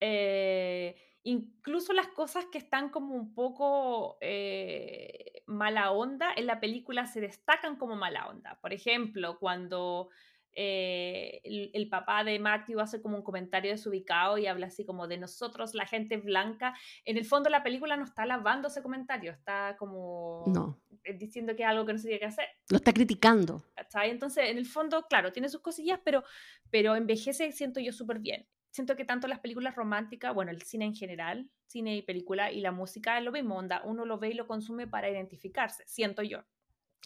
eh, 0.00 0.96
incluso 1.24 1.92
las 1.92 2.08
cosas 2.08 2.46
que 2.52 2.58
están 2.58 2.90
como 2.90 3.14
un 3.14 3.34
poco 3.34 4.18
eh, 4.20 5.42
mala 5.46 5.90
onda, 5.90 6.32
en 6.36 6.46
la 6.46 6.60
película 6.60 7.06
se 7.06 7.20
destacan 7.20 7.76
como 7.76 7.96
mala 7.96 8.28
onda. 8.28 8.58
Por 8.60 8.72
ejemplo, 8.72 9.38
cuando 9.38 10.10
eh, 10.52 11.40
el, 11.42 11.70
el 11.74 11.88
papá 11.88 12.22
de 12.24 12.38
Matthew 12.38 12.78
hace 12.80 13.02
como 13.02 13.16
un 13.16 13.22
comentario 13.24 13.72
desubicado 13.72 14.38
y 14.38 14.46
habla 14.46 14.66
así 14.66 14.84
como 14.84 15.08
de 15.08 15.18
nosotros, 15.18 15.74
la 15.74 15.86
gente 15.86 16.18
blanca. 16.18 16.74
En 17.04 17.16
el 17.16 17.24
fondo 17.24 17.50
la 17.50 17.62
película 17.62 17.96
no 17.96 18.04
está 18.04 18.22
alabando 18.22 18.68
ese 18.68 18.82
comentario, 18.82 19.32
está 19.32 19.76
como 19.78 20.44
No, 20.46 20.78
diciendo 21.18 21.56
que 21.56 21.62
es 21.62 21.68
algo 21.68 21.84
que 21.86 21.92
no 21.94 21.98
se 21.98 22.08
tiene 22.08 22.20
que 22.20 22.26
hacer. 22.26 22.46
lo 22.68 22.76
está 22.76 22.92
criticando. 22.92 23.64
¿cachai? 23.74 24.10
Entonces, 24.10 24.50
en 24.50 24.58
el 24.58 24.66
fondo, 24.66 25.06
claro, 25.08 25.32
tiene 25.32 25.48
sus 25.48 25.60
cosillas, 25.60 26.00
pero, 26.04 26.22
pero 26.70 26.94
envejece, 26.94 27.50
siento 27.52 27.80
yo, 27.80 27.92
súper 27.92 28.18
bien. 28.20 28.46
Siento 28.74 28.96
que 28.96 29.04
tanto 29.06 29.28
las 29.28 29.40
películas 29.40 29.76
románticas, 29.76 30.34
bueno, 30.34 30.50
el 30.50 30.62
cine 30.62 30.84
en 30.86 30.94
general, 30.96 31.50
cine 31.66 31.96
y 31.96 32.02
película, 32.02 32.52
y 32.52 32.60
la 32.60 32.72
música 32.72 33.18
es 33.18 33.24
lo 33.24 33.32
mismo, 33.32 33.56
onda, 33.56 33.82
uno 33.84 34.04
lo 34.04 34.18
ve 34.18 34.30
y 34.30 34.34
lo 34.34 34.48
consume 34.48 34.88
para 34.88 35.08
identificarse, 35.10 35.84
siento 35.86 36.22
yo, 36.22 36.44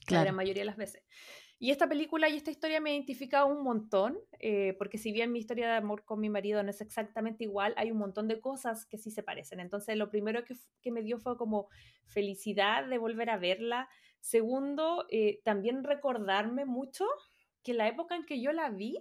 la 0.09 0.19
Claro. 0.19 0.21
gran 0.21 0.35
mayoría 0.35 0.63
de 0.63 0.67
las 0.67 0.77
veces. 0.77 1.03
Y 1.59 1.71
esta 1.71 1.89
película 1.89 2.29
y 2.29 2.37
esta 2.37 2.51
historia 2.51 2.81
me 2.81 2.93
identifica 2.95 3.45
un 3.45 3.63
montón, 3.65 4.19
eh, 4.41 4.75
porque 4.79 4.99
si 4.99 5.13
bien 5.13 5.33
mi 5.33 5.41
historia 5.41 5.69
de 5.69 5.77
amor 5.77 6.05
con 6.05 6.21
mi 6.21 6.31
marido 6.31 6.63
no 6.63 6.71
es 6.71 6.81
exactamente 6.81 7.45
igual, 7.45 7.75
hay 7.77 7.91
un 7.91 7.99
montón 7.99 8.29
de 8.29 8.41
cosas 8.41 8.87
que 8.87 8.99
sí 8.99 9.11
se 9.11 9.23
parecen. 9.25 9.61
Entonces, 9.61 9.97
lo 9.97 10.11
primero 10.11 10.45
que, 10.45 10.55
que 10.83 10.93
me 10.93 11.03
dio 11.03 11.19
fue 11.19 11.37
como 11.37 11.69
felicidad 12.07 12.87
de 12.89 12.99
volver 12.99 13.31
a 13.31 13.39
verla. 13.39 13.89
Segundo, 14.21 15.07
eh, 15.11 15.41
también 15.45 15.85
recordarme 15.85 16.65
mucho 16.65 17.07
que 17.63 17.75
la 17.75 17.89
época 17.89 18.17
en 18.17 18.25
que 18.25 18.41
yo 18.41 18.53
la 18.53 18.71
vi, 18.71 18.99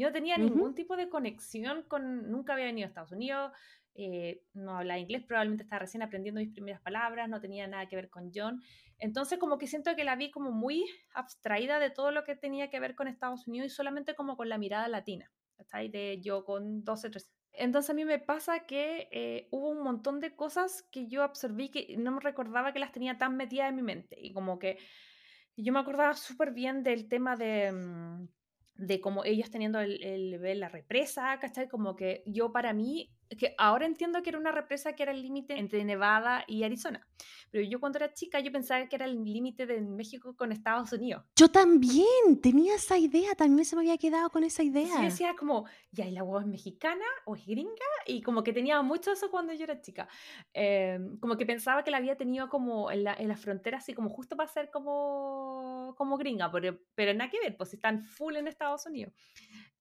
yo 0.00 0.08
no 0.08 0.12
tenía 0.12 0.38
ningún 0.38 0.74
tipo 0.74 0.96
de 0.96 1.10
conexión 1.10 1.82
con, 1.82 2.30
nunca 2.30 2.54
había 2.54 2.64
venido 2.64 2.86
a 2.86 2.88
Estados 2.88 3.12
Unidos, 3.12 3.52
eh, 3.94 4.42
no 4.54 4.78
hablaba 4.78 4.98
inglés, 4.98 5.24
probablemente 5.26 5.64
estaba 5.64 5.80
recién 5.80 6.02
aprendiendo 6.02 6.40
mis 6.40 6.52
primeras 6.52 6.80
palabras, 6.80 7.28
no 7.28 7.40
tenía 7.40 7.66
nada 7.66 7.86
que 7.86 7.96
ver 7.96 8.08
con 8.08 8.30
John. 8.34 8.62
Entonces 8.98 9.38
como 9.38 9.58
que 9.58 9.66
siento 9.66 9.94
que 9.96 10.04
la 10.04 10.16
vi 10.16 10.30
como 10.30 10.52
muy 10.52 10.86
abstraída 11.12 11.78
de 11.78 11.90
todo 11.90 12.12
lo 12.12 12.24
que 12.24 12.34
tenía 12.34 12.70
que 12.70 12.80
ver 12.80 12.94
con 12.94 13.08
Estados 13.08 13.46
Unidos 13.46 13.66
y 13.66 13.74
solamente 13.74 14.14
como 14.14 14.38
con 14.38 14.48
la 14.48 14.56
mirada 14.56 14.88
latina, 14.88 15.30
¿cachai? 15.56 15.90
De 15.90 16.18
yo 16.22 16.44
con 16.46 16.82
12, 16.82 17.10
13. 17.10 17.28
Entonces 17.52 17.90
a 17.90 17.94
mí 17.94 18.06
me 18.06 18.18
pasa 18.18 18.60
que 18.60 19.08
eh, 19.10 19.48
hubo 19.50 19.68
un 19.68 19.82
montón 19.82 20.20
de 20.20 20.34
cosas 20.34 20.82
que 20.90 21.08
yo 21.08 21.22
absorbí 21.22 21.68
que 21.68 21.96
no 21.98 22.12
me 22.12 22.20
recordaba 22.20 22.72
que 22.72 22.78
las 22.78 22.92
tenía 22.92 23.18
tan 23.18 23.36
metidas 23.36 23.68
en 23.68 23.76
mi 23.76 23.82
mente 23.82 24.16
y 24.18 24.32
como 24.32 24.58
que 24.58 24.78
yo 25.56 25.72
me 25.74 25.80
acordaba 25.80 26.14
súper 26.14 26.52
bien 26.52 26.82
del 26.82 27.08
tema 27.08 27.36
de, 27.36 27.72
mm, 27.72 28.28
de 28.74 29.00
como 29.00 29.24
ellos 29.24 29.50
teniendo 29.50 29.80
el, 29.80 30.02
el 30.02 30.60
la 30.60 30.68
represa, 30.68 31.38
¿cachai? 31.40 31.68
Como 31.68 31.96
que 31.96 32.22
yo 32.26 32.52
para 32.52 32.72
mí, 32.72 33.10
que 33.38 33.54
ahora 33.58 33.86
entiendo 33.86 34.22
que 34.22 34.30
era 34.30 34.38
una 34.38 34.52
represa 34.52 34.94
que 34.94 35.02
era 35.04 35.12
el 35.12 35.22
límite 35.22 35.58
entre 35.58 35.84
Nevada 35.84 36.44
y 36.48 36.64
Arizona, 36.64 37.06
pero 37.50 37.64
yo 37.64 37.78
cuando 37.80 37.98
era 37.98 38.12
chica 38.12 38.40
yo 38.40 38.50
pensaba 38.50 38.86
que 38.88 38.96
era 38.96 39.04
el 39.06 39.24
límite 39.24 39.66
de 39.66 39.80
México 39.80 40.34
con 40.36 40.52
Estados 40.52 40.92
Unidos. 40.92 41.24
Yo 41.36 41.48
también 41.48 42.40
tenía 42.42 42.74
esa 42.74 42.98
idea, 42.98 43.34
también 43.34 43.64
se 43.64 43.76
me 43.76 43.82
había 43.82 43.98
quedado 43.98 44.30
con 44.30 44.44
esa 44.44 44.62
Entonces 44.62 44.90
yo 44.90 44.96
idea. 44.98 45.10
decía 45.10 45.34
como, 45.36 45.66
ya, 45.92 46.06
¿y 46.06 46.10
la 46.12 46.22
hueá 46.24 46.42
es 46.42 46.46
mexicana 46.48 47.04
o 47.24 47.36
es 47.36 47.46
gringa? 47.46 47.70
Y 48.06 48.20
como 48.22 48.42
que 48.42 48.52
tenía 48.52 48.82
mucho 48.82 49.12
eso 49.12 49.30
cuando 49.30 49.52
yo 49.52 49.64
era 49.64 49.80
chica. 49.80 50.08
Eh, 50.52 50.98
como 51.20 51.36
que 51.36 51.46
pensaba 51.46 51.84
que 51.84 51.90
la 51.90 51.96
había 51.98 52.16
tenido 52.16 52.48
como 52.48 52.90
en 52.90 53.04
la, 53.04 53.14
en 53.14 53.28
la 53.28 53.36
frontera, 53.36 53.78
así 53.78 53.94
como 53.94 54.10
justo 54.10 54.36
para 54.36 54.48
ser 54.48 54.70
como, 54.70 55.94
como 55.96 56.16
gringa, 56.18 56.50
pero, 56.50 56.78
pero 56.94 57.14
nada 57.14 57.30
que 57.30 57.38
ver, 57.40 57.56
pues 57.56 57.72
están 57.74 58.02
full 58.02 58.36
en 58.36 58.48
Estados 58.48 58.86
Unidos. 58.86 59.12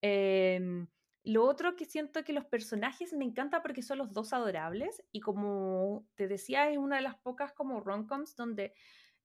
Em, 0.01 0.87
lo 1.23 1.45
otro 1.45 1.75
que 1.75 1.85
siento 1.85 2.23
que 2.23 2.33
los 2.33 2.45
personajes 2.45 3.13
me 3.13 3.25
encanta 3.25 3.61
porque 3.61 3.81
son 3.81 3.97
los 3.97 4.13
dos 4.13 4.33
adorables 4.33 5.03
y 5.11 5.19
como 5.19 6.07
te 6.15 6.27
decía, 6.27 6.69
es 6.69 6.77
una 6.77 6.97
de 6.97 7.01
las 7.01 7.17
pocas 7.17 7.51
como 7.53 7.81
romcoms 7.81 8.35
donde 8.35 8.73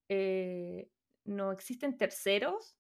eh, 0.09 0.91
no 1.25 1.53
existen 1.53 1.97
terceros, 1.97 2.77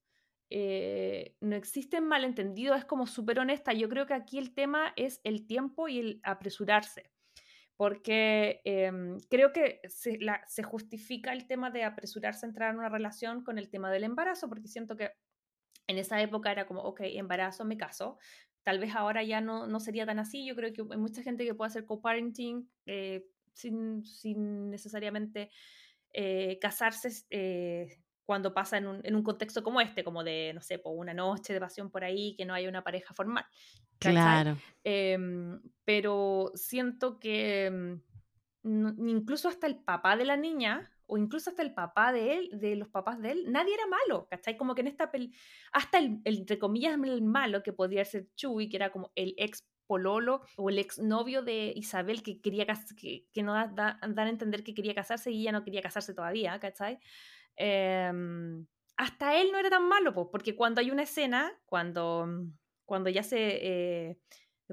eh, 0.50 1.36
no 1.40 1.56
existen 1.56 2.06
malentendidos, 2.06 2.78
es 2.78 2.84
como 2.84 3.06
súper 3.06 3.38
honesta. 3.38 3.72
Yo 3.72 3.88
creo 3.88 4.06
que 4.06 4.14
aquí 4.14 4.38
el 4.38 4.52
tema 4.54 4.92
es 4.96 5.20
el 5.24 5.46
tiempo 5.46 5.88
y 5.88 5.98
el 5.98 6.20
apresurarse, 6.22 7.10
porque 7.76 8.60
em, 8.64 9.18
creo 9.30 9.52
que 9.52 9.80
se, 9.88 10.18
se 10.46 10.62
justifica 10.62 11.32
el 11.32 11.46
tema 11.46 11.70
de 11.70 11.84
apresurarse 11.84 12.46
a 12.46 12.48
entrar 12.48 12.70
en 12.72 12.78
una 12.78 12.88
relación 12.88 13.44
con 13.44 13.58
el 13.58 13.70
tema 13.70 13.90
del 13.90 14.04
embarazo, 14.04 14.48
porque 14.48 14.68
siento 14.68 14.96
que 14.96 15.12
en 15.86 15.98
esa 15.98 16.20
época 16.20 16.50
era 16.50 16.66
como, 16.66 16.82
ok, 16.82 17.00
embarazo, 17.02 17.64
me 17.64 17.76
caso. 17.76 18.18
Tal 18.64 18.78
vez 18.78 18.94
ahora 18.96 19.22
ya 19.22 19.40
no, 19.40 19.66
no 19.66 19.78
sería 19.78 20.06
tan 20.06 20.18
así. 20.18 20.44
Yo 20.46 20.56
creo 20.56 20.72
que 20.72 20.82
hay 20.90 20.98
mucha 20.98 21.22
gente 21.22 21.44
que 21.44 21.54
puede 21.54 21.68
hacer 21.68 21.84
co-parenting 21.84 22.68
eh, 22.86 23.24
sin, 23.52 24.04
sin 24.04 24.70
necesariamente 24.70 25.50
eh, 26.12 26.58
casarse 26.60 27.10
eh, 27.30 27.98
cuando 28.24 28.54
pasa 28.54 28.78
en 28.78 28.86
un, 28.86 29.00
en 29.04 29.14
un 29.14 29.22
contexto 29.22 29.62
como 29.62 29.80
este, 29.80 30.02
como 30.02 30.24
de, 30.24 30.52
no 30.54 30.62
sé, 30.62 30.78
por 30.78 30.96
una 30.96 31.12
noche 31.12 31.52
de 31.52 31.60
pasión 31.60 31.90
por 31.90 32.04
ahí, 32.04 32.34
que 32.36 32.46
no 32.46 32.54
haya 32.54 32.68
una 32.68 32.82
pareja 32.82 33.12
formal. 33.14 33.44
¿cachai? 33.98 34.14
Claro. 34.14 34.56
Em, 34.82 35.60
pero 35.84 36.50
siento 36.54 37.18
que 37.18 37.98
no- 38.62 38.94
incluso 39.08 39.48
hasta 39.48 39.66
el 39.66 39.76
papá 39.76 40.16
de 40.16 40.24
la 40.24 40.36
niña, 40.36 40.90
o 41.06 41.18
incluso 41.18 41.50
hasta 41.50 41.62
el 41.62 41.74
papá 41.74 42.12
de 42.12 42.34
él, 42.38 42.50
de 42.52 42.76
los 42.76 42.88
papás 42.88 43.20
de 43.20 43.32
él, 43.32 43.52
nadie 43.52 43.74
era 43.74 43.86
malo, 43.86 44.26
¿cachai? 44.30 44.56
Como 44.56 44.74
que 44.74 44.82
en 44.82 44.88
esta 44.88 45.10
peli, 45.10 45.32
hasta 45.72 45.98
el, 45.98 46.20
entre 46.24 46.58
comillas, 46.58 46.94
el 46.94 47.22
malo, 47.22 47.62
que 47.62 47.72
podría 47.72 48.04
ser 48.04 48.28
Chuy, 48.36 48.68
que 48.68 48.76
era 48.76 48.90
como 48.90 49.12
el 49.14 49.34
ex 49.36 49.64
pololo 49.86 50.42
o 50.56 50.70
el 50.70 50.78
ex 50.78 50.98
novio 50.98 51.42
de 51.42 51.72
Isabel 51.76 52.22
que 52.22 52.40
quería 52.40 52.66
que, 52.96 53.26
que 53.32 53.42
no 53.42 53.52
da, 53.52 53.98
a 54.00 54.28
entender 54.28 54.64
que 54.64 54.74
quería 54.74 54.94
casarse 54.94 55.30
y 55.30 55.42
ella 55.42 55.52
no 55.52 55.64
quería 55.64 55.82
casarse 55.82 56.14
todavía, 56.14 56.58
¿cachai? 56.58 56.98
Em, 57.56 58.66
hasta 58.96 59.40
él 59.40 59.50
no 59.52 59.58
era 59.58 59.70
tan 59.70 59.86
malo, 59.88 60.14
pues, 60.14 60.28
porque 60.30 60.56
cuando 60.56 60.80
hay 60.80 60.90
una 60.90 61.02
escena, 61.02 61.52
cuando, 61.66 62.26
cuando 62.84 63.10
ya 63.10 63.22
se... 63.22 63.38
eh, 63.60 64.18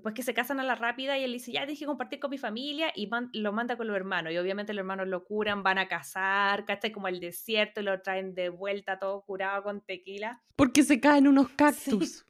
Después 0.02 0.16
que 0.16 0.24
se 0.24 0.34
casan 0.34 0.60
a 0.60 0.64
la 0.64 0.74
rápida 0.74 1.16
y 1.20 1.24
él 1.24 1.32
dice, 1.32 1.52
ya 1.52 1.68
dije 1.68 1.86
compartir 1.86 2.20
con 2.20 2.32
mi 2.32 2.40
familia 2.40 2.92
y 2.96 3.06
man- 3.06 3.30
lo 3.34 3.54
manda 3.54 3.78
con 3.78 3.86
los 3.86 3.96
hermanos. 3.96 4.34
Y 4.34 4.38
obviamente 4.40 4.74
los 4.74 4.80
hermanos 4.82 5.08
lo 5.08 5.24
curan, 5.24 5.62
van 5.62 5.78
a 5.78 5.88
casar, 5.88 6.66
¿cachai? 6.66 6.92
Como 6.92 7.06
al 7.06 7.20
desierto 7.20 7.82
y 7.82 7.84
lo 7.84 8.02
traen 8.02 8.34
de 8.34 8.50
vuelta 8.50 8.98
todo 8.98 9.22
curado 9.22 9.62
con 9.62 9.82
tequila. 9.82 10.42
Porque 10.56 10.82
se 10.82 11.00
caen 11.00 11.28
unos 11.28 11.50
cactus. 11.56 12.26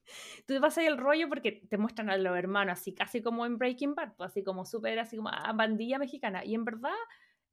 Tú 0.45 0.59
vas 0.59 0.77
ahí 0.77 0.85
el 0.85 0.97
rollo 0.97 1.29
porque 1.29 1.63
te 1.69 1.77
muestran 1.77 2.09
a 2.09 2.17
los 2.17 2.37
hermanos 2.37 2.77
así, 2.77 2.93
casi 2.93 3.21
como 3.21 3.45
en 3.45 3.57
Breaking 3.57 3.95
Bad, 3.95 4.15
pues, 4.17 4.31
así 4.31 4.43
como 4.43 4.65
súper, 4.65 4.99
así 4.99 5.15
como 5.15 5.29
ah, 5.29 5.53
bandilla 5.53 5.97
mexicana. 5.97 6.43
Y 6.43 6.55
en 6.55 6.65
verdad, 6.65 6.91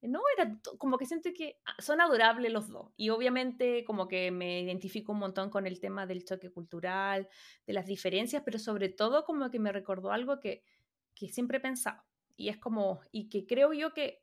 no, 0.02 0.20
era 0.36 0.56
como 0.78 0.96
que 0.98 1.06
siento 1.06 1.30
que 1.34 1.58
ah, 1.66 1.74
son 1.80 2.00
adorables 2.00 2.52
los 2.52 2.68
dos. 2.68 2.92
Y 2.96 3.10
obviamente 3.10 3.84
como 3.84 4.08
que 4.08 4.30
me 4.30 4.60
identifico 4.62 5.12
un 5.12 5.18
montón 5.18 5.50
con 5.50 5.66
el 5.66 5.80
tema 5.80 6.06
del 6.06 6.24
choque 6.24 6.50
cultural, 6.50 7.28
de 7.66 7.72
las 7.72 7.86
diferencias, 7.86 8.42
pero 8.44 8.58
sobre 8.58 8.88
todo 8.88 9.24
como 9.24 9.50
que 9.50 9.58
me 9.58 9.72
recordó 9.72 10.12
algo 10.12 10.38
que, 10.40 10.62
que 11.14 11.28
siempre 11.28 11.58
he 11.58 11.60
pensado. 11.60 12.02
Y 12.36 12.48
es 12.48 12.58
como, 12.58 13.00
y 13.10 13.28
que 13.28 13.46
creo 13.46 13.72
yo 13.72 13.92
que, 13.92 14.22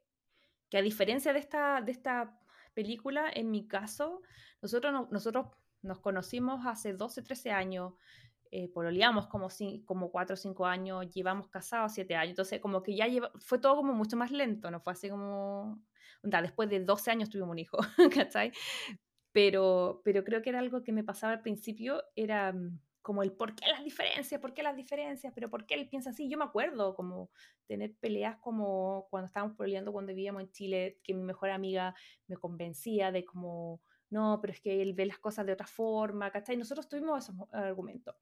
que 0.69 0.77
a 0.77 0.81
diferencia 0.81 1.33
de 1.33 1.39
esta, 1.39 1.81
de 1.81 1.91
esta 1.91 2.39
película, 2.73 3.29
en 3.33 3.51
mi 3.51 3.67
caso, 3.67 4.21
nosotros, 4.61 4.93
no- 4.93 5.07
nosotros 5.11 5.47
nos 5.81 5.99
conocimos 5.99 6.65
hace 6.65 6.93
12, 6.93 7.21
13 7.21 7.51
años, 7.51 7.93
eh, 8.51 8.69
pololeamos 8.71 9.27
como, 9.27 9.49
cin- 9.49 9.83
como 9.85 10.11
4 10.11 10.33
o 10.35 10.37
5 10.37 10.65
años, 10.65 11.09
llevamos 11.13 11.49
casados 11.49 11.93
7 11.93 12.15
años, 12.15 12.31
entonces 12.31 12.59
como 12.61 12.83
que 12.83 12.95
ya 12.95 13.07
lleva, 13.07 13.31
fue 13.39 13.59
todo 13.59 13.75
como 13.77 13.93
mucho 13.93 14.17
más 14.17 14.31
lento, 14.31 14.71
no 14.71 14.79
fue 14.81 14.93
así 14.93 15.09
como, 15.09 15.81
onda, 16.23 16.41
después 16.41 16.69
de 16.69 16.79
12 16.81 17.11
años 17.11 17.29
tuvimos 17.29 17.51
un 17.51 17.59
hijo, 17.59 17.77
¿cachai? 18.13 18.51
Pero, 19.31 20.01
pero 20.05 20.23
creo 20.23 20.41
que 20.41 20.49
era 20.49 20.59
algo 20.59 20.83
que 20.83 20.93
me 20.93 21.03
pasaba 21.03 21.33
al 21.33 21.41
principio, 21.41 22.03
era 22.15 22.53
mm, 22.53 22.79
como 23.01 23.21
el 23.23 23.33
por 23.33 23.53
qué 23.55 23.67
las 23.69 23.83
diferencias, 23.83 24.39
por 24.41 24.53
qué 24.53 24.63
las 24.63 24.75
diferencias, 24.77 25.33
pero 25.35 25.49
por 25.49 25.65
qué 25.65 25.75
él 25.75 25.89
piensa 25.89 26.11
así. 26.11 26.29
Yo 26.29 26.37
me 26.37 26.45
acuerdo 26.45 26.95
como 26.95 27.29
tener 27.67 27.95
peleas 27.99 28.37
como 28.39 29.07
cuando 29.09 29.27
estábamos 29.27 29.57
peleando 29.57 29.91
cuando 29.91 30.11
vivíamos 30.13 30.41
en 30.43 30.51
Chile, 30.51 30.99
que 31.03 31.13
mi 31.13 31.23
mejor 31.23 31.49
amiga 31.51 31.93
me 32.27 32.37
convencía 32.37 33.11
de 33.11 33.25
como, 33.25 33.81
no, 34.09 34.39
pero 34.41 34.53
es 34.53 34.61
que 34.61 34.81
él 34.81 34.93
ve 34.93 35.05
las 35.05 35.19
cosas 35.19 35.45
de 35.45 35.53
otra 35.53 35.67
forma, 35.67 36.31
¿cachai? 36.31 36.57
Nosotros 36.57 36.87
tuvimos 36.87 37.23
esos 37.23 37.35
argumentos. 37.51 38.15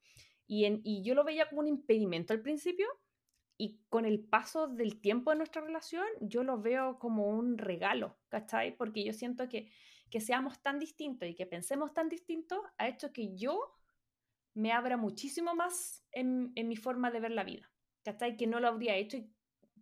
Y, 0.47 0.65
en, 0.65 0.81
y 0.83 1.03
yo 1.03 1.15
lo 1.15 1.23
veía 1.23 1.49
como 1.49 1.61
un 1.61 1.67
impedimento 1.67 2.33
al 2.33 2.41
principio, 2.41 2.87
y 3.55 3.79
con 3.89 4.05
el 4.05 4.19
paso 4.19 4.67
del 4.67 4.99
tiempo 4.99 5.29
de 5.29 5.37
nuestra 5.37 5.61
relación, 5.61 6.05
yo 6.21 6.43
lo 6.43 6.59
veo 6.59 6.97
como 6.97 7.27
un 7.27 7.57
regalo, 7.57 8.17
¿cachai? 8.29 8.75
Porque 8.75 9.03
yo 9.03 9.13
siento 9.13 9.47
que 9.47 9.69
seamos 10.19 10.61
tan 10.61 10.79
distintos 10.79 11.29
y 11.29 11.35
que 11.35 11.45
pensemos 11.45 11.93
tan 11.93 12.09
distintos 12.09 12.59
ha 12.77 12.87
hecho 12.87 13.13
que 13.13 13.35
yo 13.35 13.73
me 14.53 14.71
abra 14.71 14.97
muchísimo 14.97 15.55
más 15.55 16.05
en, 16.11 16.53
mi 16.55 16.75
forma 16.75 17.11
de 17.11 17.19
ver 17.19 17.31
la 17.31 17.43
vida. 17.43 17.71
¿Cachai? 18.03 18.37
Que 18.37 18.47
no 18.47 18.59
lo 18.59 18.67
habría 18.67 18.95
hecho 18.95 19.17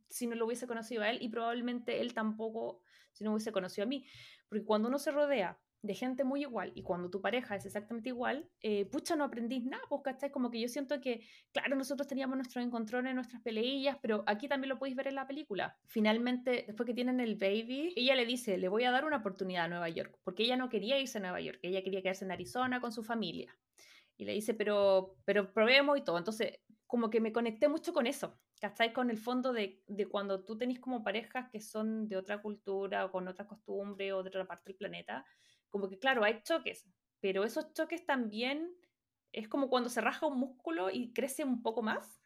si 0.09 0.27
no 0.27 0.35
lo 0.35 0.45
hubiese 0.45 0.67
conocido 0.67 1.03
a 1.03 1.09
él 1.09 1.19
y 1.21 1.29
probablemente 1.29 2.01
él 2.01 2.13
tampoco 2.13 2.81
si 3.13 3.23
no 3.23 3.31
hubiese 3.31 3.51
conocido 3.51 3.85
a 3.85 3.87
mí. 3.87 4.05
Porque 4.47 4.65
cuando 4.65 4.87
uno 4.87 4.99
se 4.99 5.11
rodea 5.11 5.59
de 5.81 5.95
gente 5.95 6.23
muy 6.23 6.41
igual 6.41 6.71
y 6.75 6.83
cuando 6.83 7.09
tu 7.09 7.21
pareja 7.21 7.55
es 7.55 7.65
exactamente 7.65 8.09
igual, 8.09 8.49
eh, 8.61 8.85
pucha, 8.85 9.15
no 9.15 9.23
aprendís 9.23 9.63
nada, 9.65 9.83
pues, 9.89 10.01
¿cachai? 10.03 10.31
Como 10.31 10.51
que 10.51 10.59
yo 10.59 10.67
siento 10.67 11.01
que, 11.01 11.25
claro, 11.51 11.75
nosotros 11.75 12.07
teníamos 12.07 12.37
nuestros 12.37 12.63
encontrones, 12.63 13.15
nuestras 13.15 13.41
peleillas, 13.41 13.97
pero 14.01 14.23
aquí 14.27 14.47
también 14.47 14.69
lo 14.69 14.77
podéis 14.77 14.95
ver 14.95 15.07
en 15.07 15.15
la 15.15 15.27
película. 15.27 15.79
Finalmente, 15.87 16.65
después 16.67 16.85
que 16.85 16.93
tienen 16.93 17.19
el 17.19 17.35
baby, 17.35 17.93
ella 17.95 18.15
le 18.15 18.25
dice, 18.25 18.57
le 18.57 18.67
voy 18.67 18.83
a 18.83 18.91
dar 18.91 19.05
una 19.05 19.17
oportunidad 19.17 19.65
a 19.65 19.67
Nueva 19.69 19.89
York, 19.89 20.19
porque 20.23 20.43
ella 20.43 20.55
no 20.55 20.69
quería 20.69 20.99
irse 20.99 21.17
a 21.17 21.21
Nueva 21.21 21.41
York, 21.41 21.59
ella 21.63 21.83
quería 21.83 22.01
quedarse 22.01 22.25
en 22.25 22.31
Arizona 22.31 22.79
con 22.79 22.91
su 22.91 23.03
familia. 23.03 23.57
Y 24.17 24.25
le 24.25 24.33
dice, 24.33 24.53
pero, 24.53 25.17
pero 25.25 25.51
probemos 25.51 25.97
y 25.97 26.03
todo. 26.03 26.19
Entonces, 26.19 26.59
como 26.85 27.09
que 27.09 27.21
me 27.21 27.31
conecté 27.31 27.69
mucho 27.69 27.93
con 27.93 28.05
eso, 28.05 28.39
¿cachai? 28.59 28.93
Con 28.93 29.09
el 29.09 29.17
fondo 29.17 29.53
de, 29.53 29.81
de 29.87 30.07
cuando 30.07 30.43
tú 30.43 30.57
tenés 30.57 30.79
como 30.79 31.03
parejas 31.03 31.49
que 31.49 31.61
son 31.61 32.07
de 32.07 32.17
otra 32.17 32.41
cultura 32.41 33.09
con 33.09 33.27
otra 33.27 33.47
costumbre 33.47 34.13
o 34.13 34.21
de 34.21 34.27
otra 34.27 34.45
parte 34.45 34.65
del 34.67 34.75
planeta, 34.75 35.25
como 35.71 35.89
que 35.89 35.97
claro, 35.97 36.23
hay 36.23 36.41
choques, 36.43 36.87
pero 37.19 37.43
esos 37.43 37.73
choques 37.73 38.05
también 38.05 38.75
es 39.31 39.47
como 39.47 39.69
cuando 39.69 39.89
se 39.89 40.01
raja 40.01 40.27
un 40.27 40.37
músculo 40.37 40.89
y 40.91 41.13
crece 41.13 41.43
un 41.43 41.63
poco 41.63 41.81
más. 41.81 42.21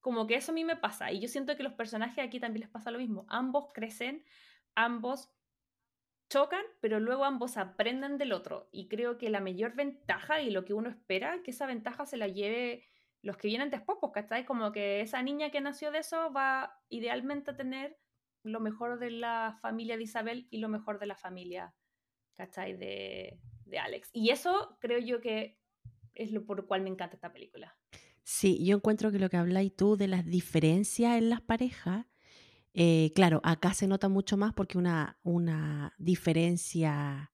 Como 0.00 0.26
que 0.26 0.36
eso 0.36 0.52
a 0.52 0.54
mí 0.54 0.64
me 0.64 0.76
pasa. 0.76 1.10
Y 1.10 1.20
yo 1.20 1.28
siento 1.28 1.56
que 1.56 1.62
los 1.62 1.72
personajes 1.72 2.24
aquí 2.24 2.38
también 2.38 2.62
les 2.62 2.70
pasa 2.70 2.90
lo 2.90 2.98
mismo. 2.98 3.26
Ambos 3.28 3.70
crecen, 3.74 4.24
ambos 4.74 5.30
chocan, 6.28 6.62
pero 6.80 7.00
luego 7.00 7.24
ambos 7.24 7.56
aprenden 7.56 8.18
del 8.18 8.32
otro. 8.32 8.68
Y 8.70 8.88
creo 8.88 9.18
que 9.18 9.30
la 9.30 9.40
mayor 9.40 9.74
ventaja 9.74 10.40
y 10.42 10.50
lo 10.50 10.64
que 10.64 10.74
uno 10.74 10.90
espera, 10.90 11.42
que 11.42 11.50
esa 11.50 11.66
ventaja 11.66 12.06
se 12.06 12.16
la 12.16 12.28
lleve 12.28 12.84
los 13.22 13.36
que 13.36 13.48
vienen 13.48 13.70
después, 13.70 13.98
pues, 14.00 14.12
¿cachai? 14.12 14.44
Como 14.44 14.70
que 14.72 15.00
esa 15.00 15.22
niña 15.22 15.50
que 15.50 15.60
nació 15.60 15.90
de 15.90 15.98
eso 15.98 16.32
va 16.32 16.80
idealmente 16.88 17.50
a 17.50 17.56
tener 17.56 17.98
lo 18.42 18.60
mejor 18.60 18.98
de 18.98 19.10
la 19.10 19.58
familia 19.60 19.96
de 19.96 20.04
Isabel 20.04 20.46
y 20.50 20.58
lo 20.58 20.68
mejor 20.68 20.98
de 20.98 21.06
la 21.06 21.16
familia, 21.16 21.74
¿cachai? 22.38 22.76
De, 22.76 23.38
Alex. 23.78 24.08
Y 24.14 24.30
eso 24.30 24.78
creo 24.80 24.98
yo 24.98 25.20
que 25.20 25.58
es 26.14 26.32
lo 26.32 26.46
por 26.46 26.56
lo 26.56 26.66
cual 26.66 26.80
me 26.80 26.88
encanta 26.88 27.16
esta 27.16 27.32
película. 27.32 27.76
Sí, 28.22 28.64
yo 28.64 28.76
encuentro 28.76 29.12
que 29.12 29.18
lo 29.18 29.28
que 29.28 29.36
habláis 29.36 29.74
tú 29.76 29.96
de 29.96 30.08
las 30.08 30.24
diferencias 30.24 31.18
en 31.18 31.28
las 31.28 31.42
parejas, 31.42 32.06
eh, 32.72 33.12
claro, 33.14 33.40
acá 33.44 33.74
se 33.74 33.86
nota 33.86 34.08
mucho 34.08 34.36
más 34.36 34.54
porque 34.54 34.78
una, 34.78 35.18
una 35.22 35.94
diferencia 35.98 37.32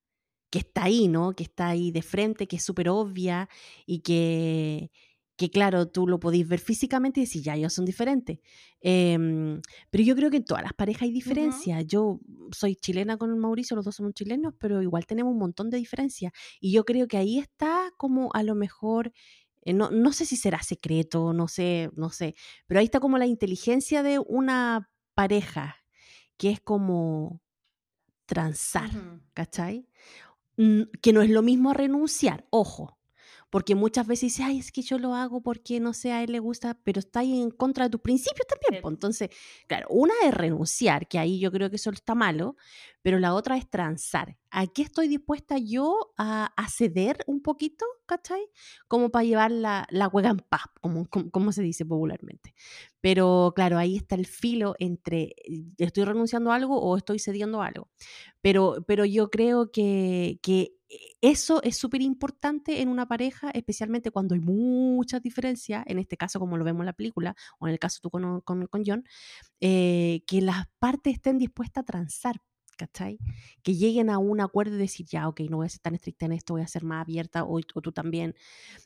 que 0.51 0.59
está 0.59 0.85
ahí, 0.85 1.07
¿no? 1.07 1.35
Que 1.35 1.45
está 1.45 1.69
ahí 1.69 1.91
de 1.93 2.03
frente, 2.03 2.49
que 2.49 2.57
es 2.57 2.65
súper 2.65 2.89
obvia 2.89 3.49
y 3.87 4.01
que, 4.01 4.91
que 5.37 5.51
claro, 5.51 5.89
tú 5.89 6.07
lo 6.07 6.21
podéis 6.21 6.47
ver 6.47 6.61
físicamente 6.61 7.21
y 7.21 7.25
decir, 7.25 7.43
ya, 7.43 7.57
ellos 7.57 7.73
son 7.73 7.85
diferentes. 7.85 8.39
Em, 8.81 9.61
pero 9.91 10.05
yo 10.05 10.15
creo 10.15 10.31
que 10.31 10.37
en 10.39 10.45
todas 10.45 10.63
las 10.63 10.75
parejas 10.75 11.03
hay 11.03 11.11
diferencias. 11.13 11.85
Yo 11.87 12.21
soy 12.53 12.77
chilena 12.77 13.17
con 13.17 13.37
Mauricio, 13.39 13.75
los 13.75 13.85
dos 13.85 13.97
somos 13.97 14.15
chilenos, 14.15 14.55
pero 14.59 14.81
igual 14.83 15.07
tenemos 15.07 15.33
un 15.33 15.39
montón 15.39 15.71
de 15.71 15.79
diferencias. 15.79 16.33
Y 16.61 16.73
yo 16.73 16.85
creo 16.85 17.09
que 17.09 17.17
ahí 17.17 17.39
está 17.39 17.91
como 17.97 18.31
a 18.33 18.43
lo 18.45 18.55
mejor, 18.55 19.13
eh, 19.63 19.73
no, 19.73 19.91
no 19.91 20.13
sé 20.13 20.25
si 20.25 20.37
será 20.37 20.63
secreto, 20.63 21.33
no 21.33 21.49
sé, 21.49 21.91
no 21.97 22.11
sé, 22.11 22.35
pero 22.67 22.79
ahí 22.81 22.85
está 22.87 23.01
como 23.01 23.19
la 23.19 23.27
inteligencia 23.27 24.03
de 24.03 24.21
una 24.21 24.91
pareja, 25.15 25.77
que 26.37 26.51
es 26.51 26.61
como 26.61 27.41
transar. 28.27 28.91
¿cachai? 29.35 29.89
Mm, 30.57 30.83
Que 31.03 31.13
no 31.13 31.23
es 31.23 31.31
lo 31.31 31.43
mismo 31.43 31.71
a 31.71 31.75
renunciar, 31.75 32.47
ojo. 32.51 32.99
Porque 33.55 33.77
muchas 33.77 34.05
veces 34.09 34.33
dice, 34.33 34.43
ay, 34.43 34.59
es 34.59 34.73
que 34.73 34.83
yo 34.83 34.99
lo 34.99 35.15
hago 35.15 35.41
porque 35.41 35.79
no 35.79 35.93
sé, 35.93 36.11
a 36.11 36.25
él 36.25 36.33
le 36.33 36.41
gusta, 36.41 36.77
pero 36.83 36.99
está 36.99 37.21
ahí 37.21 37.41
en 37.41 37.53
contra 37.53 37.85
de 37.85 37.91
tus 37.91 38.01
principios 38.01 38.49
también. 38.49 38.83
Sí. 38.83 38.89
Entonces, 38.89 39.31
claro, 39.69 39.87
una 39.91 40.13
es 40.25 40.35
renunciar, 40.35 41.07
que 41.07 41.21
ahí 41.21 41.39
yo 41.39 41.53
creo 41.53 41.71
que 41.71 41.77
eso 41.77 41.89
está 41.91 42.17
malo, 42.17 42.57
pero 43.01 43.21
la 43.21 43.33
otra 43.33 43.57
es 43.57 43.71
transar. 43.71 44.37
¿A 44.51 44.67
qué 44.67 44.83
estoy 44.83 45.07
dispuesta 45.07 45.57
yo 45.57 46.15
a, 46.19 46.47
a 46.57 46.69
ceder 46.69 47.19
un 47.29 47.43
poquito, 47.43 47.87
cachai? 48.07 48.45
Como 48.89 49.11
para 49.11 49.25
llevar 49.25 49.53
la, 49.53 49.87
la 49.89 50.11
en 50.13 50.39
paz, 50.39 50.63
como, 50.81 51.07
como, 51.09 51.31
como 51.31 51.53
se 51.53 51.63
dice 51.63 51.87
popularmente. 51.87 52.57
Pero 53.01 53.53
claro, 53.55 53.79
ahí 53.79 53.97
está 53.97 54.17
el 54.17 54.27
filo 54.27 54.75
entre 54.81 55.37
eh, 55.45 55.63
estoy 55.79 56.03
renunciando 56.03 56.51
a 56.51 56.57
algo 56.57 56.81
o 56.81 56.97
estoy 56.97 57.21
cediendo 57.21 57.63
a 57.63 57.67
algo. 57.67 57.89
Pero, 58.41 58.85
pero 58.89 59.05
yo 59.05 59.31
creo 59.31 59.71
que, 59.71 60.41
que 60.43 60.73
eso 61.21 61.63
es 61.63 61.77
súper 61.77 62.03
importante 62.03 62.81
en 62.81 62.89
una 62.89 63.07
pareja, 63.07 63.51
especialmente 63.51 64.11
cuando 64.11 64.35
hay 64.35 64.41
muchas 64.41 65.23
diferencias, 65.23 65.85
en 65.87 65.99
este 65.99 66.17
caso 66.17 66.39
como 66.39 66.57
lo 66.57 66.65
vemos 66.65 66.81
en 66.81 66.87
la 66.87 66.93
película, 66.93 67.35
o 67.59 67.67
en 67.67 67.73
el 67.73 67.79
caso 67.79 68.01
tú 68.03 68.11
con, 68.11 68.41
con, 68.43 68.69
John, 68.85 69.05
eh, 69.61 70.23
que 70.27 70.41
las 70.41 70.67
partes 70.79 71.15
estén 71.15 71.39
dispuestas 71.39 71.83
a 71.83 71.87
transar. 71.87 72.41
¿Cachai? 72.77 73.21
Que 73.63 73.77
lleguen 73.77 74.11
a 74.11 74.19
un 74.19 74.41
acuerdo 74.41 74.75
y 74.75 74.79
decir, 74.79 75.07
ya, 75.07 75.29
ok, 75.29 75.43
no 75.49 75.59
voy 75.59 75.67
a 75.67 75.69
ser 75.69 75.79
tan 75.79 75.95
estricta 75.95 76.27
en 76.27 76.33
esto, 76.33 76.55
voy 76.55 76.63
a 76.63 76.67
ser 76.67 76.83
más 76.83 77.03
abierta, 77.03 77.45
o, 77.45 77.61
tú 77.61 77.93
también. 77.93 78.35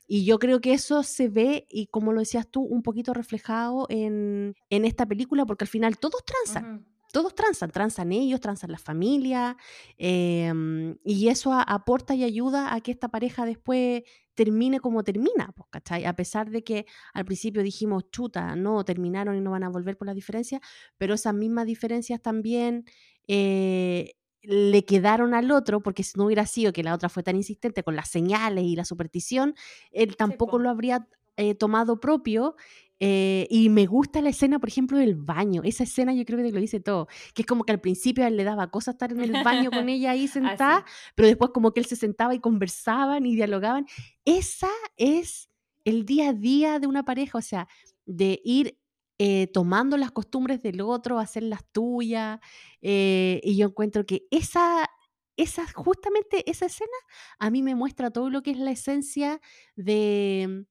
Y 0.06 0.26
yo 0.26 0.38
creo 0.38 0.60
que 0.60 0.74
eso 0.74 1.02
se 1.02 1.30
ve, 1.30 1.66
y 1.70 1.86
como 1.86 2.12
lo 2.12 2.20
decías 2.20 2.46
tú, 2.50 2.60
un 2.60 2.82
poquito 2.82 3.14
reflejado 3.14 3.86
en, 3.88 4.54
en 4.68 4.84
esta 4.84 5.06
película, 5.06 5.46
porque 5.46 5.64
al 5.64 5.68
final 5.68 5.96
todos 5.96 6.22
transan. 6.22 6.84
Todos 7.12 7.34
transan, 7.34 7.70
transan 7.70 8.12
ellos, 8.12 8.40
transan 8.40 8.70
la 8.72 8.78
familia, 8.78 9.56
em, 9.96 10.96
y 11.04 11.28
eso 11.28 11.52
a- 11.52 11.62
aporta 11.62 12.14
y 12.14 12.24
ayuda 12.24 12.74
a 12.74 12.80
que 12.80 12.90
esta 12.92 13.08
pareja 13.08 13.46
después 13.46 14.02
termine 14.34 14.80
como 14.80 15.02
termina, 15.04 15.52
pues, 15.56 15.68
¿cachai? 15.70 16.04
A 16.04 16.14
pesar 16.14 16.50
de 16.50 16.62
que 16.64 16.86
al 17.14 17.24
principio 17.24 17.62
dijimos, 17.62 18.10
chuta, 18.10 18.54
no, 18.56 18.84
terminaron 18.84 19.36
y 19.36 19.40
no 19.40 19.50
van 19.50 19.64
a 19.64 19.68
volver 19.68 19.96
por 19.98 20.06
las 20.06 20.14
diferencias, 20.14 20.60
pero 20.96 21.14
esas 21.14 21.34
mismas 21.34 21.66
diferencias 21.66 22.20
también 22.22 22.84
eh, 23.26 24.12
le 24.42 24.84
quedaron 24.84 25.34
al 25.34 25.50
otro, 25.50 25.82
porque 25.82 26.02
si 26.04 26.12
no 26.16 26.26
hubiera 26.26 26.46
sido 26.46 26.72
que 26.72 26.82
la 26.84 26.94
otra 26.94 27.08
fue 27.08 27.22
tan 27.22 27.36
insistente 27.36 27.82
con 27.82 27.96
las 27.96 28.08
señales 28.10 28.64
y 28.64 28.76
la 28.76 28.84
superstición, 28.84 29.54
él 29.90 30.16
tampoco 30.16 30.58
po. 30.58 30.58
lo 30.58 30.70
habría 30.70 31.08
eh, 31.36 31.54
tomado 31.54 32.00
propio. 32.00 32.54
Eh, 33.00 33.46
y 33.50 33.68
me 33.68 33.86
gusta 33.86 34.20
la 34.20 34.30
escena, 34.30 34.58
por 34.58 34.68
ejemplo, 34.68 34.98
del 34.98 35.14
baño. 35.14 35.62
Esa 35.64 35.84
escena 35.84 36.12
yo 36.12 36.24
creo 36.24 36.38
que 36.38 36.44
te 36.44 36.52
lo 36.52 36.60
dice 36.60 36.80
todo. 36.80 37.06
Que 37.34 37.42
es 37.42 37.46
como 37.46 37.64
que 37.64 37.72
al 37.72 37.80
principio 37.80 38.24
a 38.24 38.28
él 38.28 38.36
le 38.36 38.44
daba 38.44 38.70
cosa 38.70 38.92
estar 38.92 39.12
en 39.12 39.20
el 39.20 39.32
baño 39.44 39.70
con 39.70 39.88
ella 39.88 40.12
ahí 40.12 40.26
sentada, 40.28 40.78
Así. 40.78 40.84
pero 41.14 41.28
después 41.28 41.50
como 41.52 41.72
que 41.72 41.80
él 41.80 41.86
se 41.86 41.96
sentaba 41.96 42.34
y 42.34 42.40
conversaban 42.40 43.24
y 43.26 43.36
dialogaban. 43.36 43.86
Esa 44.24 44.70
es 44.96 45.48
el 45.84 46.04
día 46.04 46.30
a 46.30 46.32
día 46.32 46.78
de 46.80 46.86
una 46.86 47.04
pareja, 47.04 47.38
o 47.38 47.42
sea, 47.42 47.68
de 48.04 48.40
ir 48.44 48.78
eh, 49.18 49.48
tomando 49.48 49.96
las 49.96 50.10
costumbres 50.12 50.62
del 50.62 50.80
otro, 50.80 51.18
hacer 51.18 51.44
las 51.44 51.64
tuyas. 51.72 52.40
eh, 52.82 53.40
y 53.44 53.56
yo 53.56 53.68
encuentro 53.68 54.06
que 54.06 54.26
esa, 54.30 54.88
esa, 55.36 55.66
justamente 55.72 56.48
esa 56.50 56.66
escena 56.66 56.90
a 57.38 57.50
mí 57.50 57.62
me 57.62 57.74
muestra 57.74 58.10
todo 58.10 58.30
lo 58.30 58.42
que 58.42 58.50
es 58.52 58.58
la 58.58 58.70
esencia 58.72 59.40
de, 59.76 60.66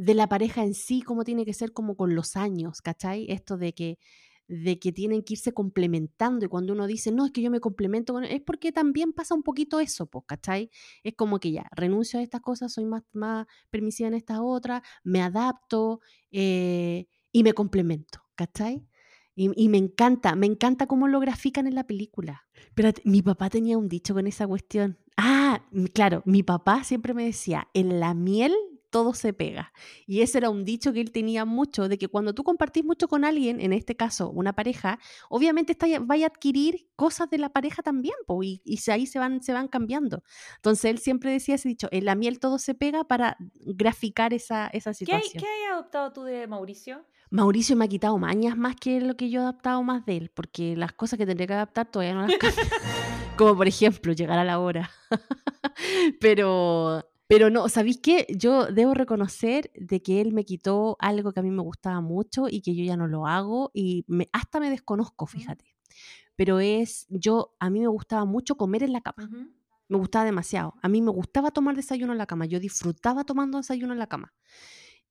de 0.00 0.14
la 0.14 0.28
pareja 0.28 0.64
en 0.64 0.72
sí, 0.72 1.02
cómo 1.02 1.24
tiene 1.24 1.44
que 1.44 1.52
ser 1.52 1.74
como 1.74 1.94
con 1.94 2.14
los 2.14 2.34
años, 2.34 2.80
¿cachai? 2.80 3.26
Esto 3.28 3.58
de 3.58 3.74
que 3.74 3.98
de 4.48 4.80
que 4.80 4.90
tienen 4.92 5.22
que 5.22 5.34
irse 5.34 5.52
complementando 5.52 6.44
y 6.44 6.48
cuando 6.48 6.72
uno 6.72 6.86
dice, 6.88 7.12
no, 7.12 7.24
es 7.26 7.30
que 7.32 7.40
yo 7.42 7.50
me 7.52 7.60
complemento 7.60 8.14
con 8.14 8.24
él", 8.24 8.32
es 8.32 8.40
porque 8.40 8.72
también 8.72 9.12
pasa 9.12 9.34
un 9.34 9.42
poquito 9.44 9.78
eso, 9.78 10.06
pues, 10.06 10.24
¿cachai? 10.26 10.70
Es 11.04 11.14
como 11.14 11.38
que 11.38 11.52
ya, 11.52 11.66
renuncio 11.76 12.18
a 12.18 12.22
estas 12.22 12.40
cosas, 12.40 12.72
soy 12.72 12.86
más, 12.86 13.02
más 13.12 13.46
permisiva 13.70 14.08
en 14.08 14.14
estas 14.14 14.38
otras, 14.42 14.82
me 15.04 15.20
adapto 15.22 16.00
eh, 16.32 17.06
y 17.30 17.42
me 17.44 17.52
complemento, 17.52 18.22
¿cachai? 18.34 18.88
Y, 19.36 19.50
y 19.54 19.68
me 19.68 19.78
encanta, 19.78 20.34
me 20.34 20.46
encanta 20.46 20.86
cómo 20.86 21.08
lo 21.08 21.20
grafican 21.20 21.66
en 21.66 21.74
la 21.76 21.86
película. 21.86 22.48
Pero 22.74 22.90
mi 23.04 23.22
papá 23.22 23.50
tenía 23.50 23.78
un 23.78 23.88
dicho 23.88 24.14
con 24.14 24.26
esa 24.26 24.46
cuestión. 24.48 24.98
Ah, 25.16 25.62
claro, 25.94 26.22
mi 26.24 26.42
papá 26.42 26.84
siempre 26.84 27.14
me 27.14 27.24
decía, 27.26 27.68
en 27.74 28.00
la 28.00 28.14
miel 28.14 28.54
todo 28.90 29.14
se 29.14 29.32
pega. 29.32 29.72
Y 30.06 30.22
ese 30.22 30.38
era 30.38 30.50
un 30.50 30.64
dicho 30.64 30.92
que 30.92 31.00
él 31.00 31.12
tenía 31.12 31.44
mucho, 31.44 31.88
de 31.88 31.98
que 31.98 32.08
cuando 32.08 32.34
tú 32.34 32.44
compartís 32.44 32.84
mucho 32.84 33.08
con 33.08 33.24
alguien, 33.24 33.60
en 33.60 33.72
este 33.72 33.96
caso 33.96 34.30
una 34.30 34.54
pareja, 34.54 34.98
obviamente 35.28 35.72
está, 35.72 35.86
vaya 36.00 36.26
a 36.26 36.28
adquirir 36.28 36.88
cosas 36.96 37.30
de 37.30 37.38
la 37.38 37.50
pareja 37.50 37.82
también, 37.82 38.14
po, 38.26 38.42
y, 38.42 38.60
y 38.64 38.78
ahí 38.90 39.06
se 39.06 39.18
van, 39.18 39.42
se 39.42 39.52
van 39.52 39.68
cambiando. 39.68 40.22
Entonces 40.56 40.90
él 40.90 40.98
siempre 40.98 41.30
decía 41.30 41.54
ese 41.54 41.68
dicho, 41.68 41.88
en 41.90 42.04
la 42.04 42.14
miel 42.14 42.40
todo 42.40 42.58
se 42.58 42.74
pega 42.74 43.04
para 43.04 43.36
graficar 43.54 44.34
esa, 44.34 44.66
esa 44.68 44.92
¿Qué, 44.92 45.14
hay, 45.14 45.22
situación. 45.22 45.42
¿Qué 45.42 45.48
hay 45.48 45.72
adoptado 45.72 46.12
tú 46.12 46.24
de 46.24 46.46
Mauricio? 46.46 47.04
Mauricio 47.30 47.76
me 47.76 47.84
ha 47.84 47.88
quitado 47.88 48.18
mañas 48.18 48.56
más 48.56 48.74
que 48.74 49.00
lo 49.00 49.16
que 49.16 49.30
yo 49.30 49.40
he 49.40 49.42
adaptado 49.44 49.82
más 49.84 50.04
de 50.04 50.16
él, 50.16 50.30
porque 50.34 50.76
las 50.76 50.92
cosas 50.92 51.16
que 51.16 51.26
tendría 51.26 51.46
que 51.46 51.52
adaptar 51.54 51.88
todavía 51.90 52.14
no 52.14 52.26
las 52.26 52.36
cambio. 52.36 52.60
Como 53.36 53.56
por 53.56 53.68
ejemplo, 53.68 54.12
llegar 54.12 54.38
a 54.38 54.44
la 54.44 54.58
hora. 54.58 54.90
pero, 56.20 57.09
pero 57.30 57.48
no, 57.48 57.68
¿sabéis 57.68 58.00
qué? 58.00 58.26
Yo 58.36 58.66
debo 58.66 58.92
reconocer 58.92 59.70
de 59.76 60.02
que 60.02 60.20
él 60.20 60.32
me 60.32 60.44
quitó 60.44 60.96
algo 60.98 61.32
que 61.32 61.38
a 61.38 61.44
mí 61.44 61.52
me 61.52 61.62
gustaba 61.62 62.00
mucho 62.00 62.48
y 62.50 62.60
que 62.60 62.74
yo 62.74 62.82
ya 62.82 62.96
no 62.96 63.06
lo 63.06 63.28
hago 63.28 63.70
y 63.72 64.04
me, 64.08 64.28
hasta 64.32 64.58
me 64.58 64.68
desconozco, 64.68 65.26
fíjate. 65.26 65.64
Pero 66.34 66.58
es, 66.58 67.06
yo, 67.08 67.54
a 67.60 67.70
mí 67.70 67.78
me 67.78 67.86
gustaba 67.86 68.24
mucho 68.24 68.56
comer 68.56 68.82
en 68.82 68.92
la 68.92 69.00
cama. 69.00 69.30
Me 69.86 69.96
gustaba 69.96 70.24
demasiado. 70.24 70.74
A 70.82 70.88
mí 70.88 71.02
me 71.02 71.12
gustaba 71.12 71.52
tomar 71.52 71.76
desayuno 71.76 72.10
en 72.10 72.18
la 72.18 72.26
cama. 72.26 72.46
Yo 72.46 72.58
disfrutaba 72.58 73.22
tomando 73.22 73.58
desayuno 73.58 73.92
en 73.92 74.00
la 74.00 74.08
cama. 74.08 74.34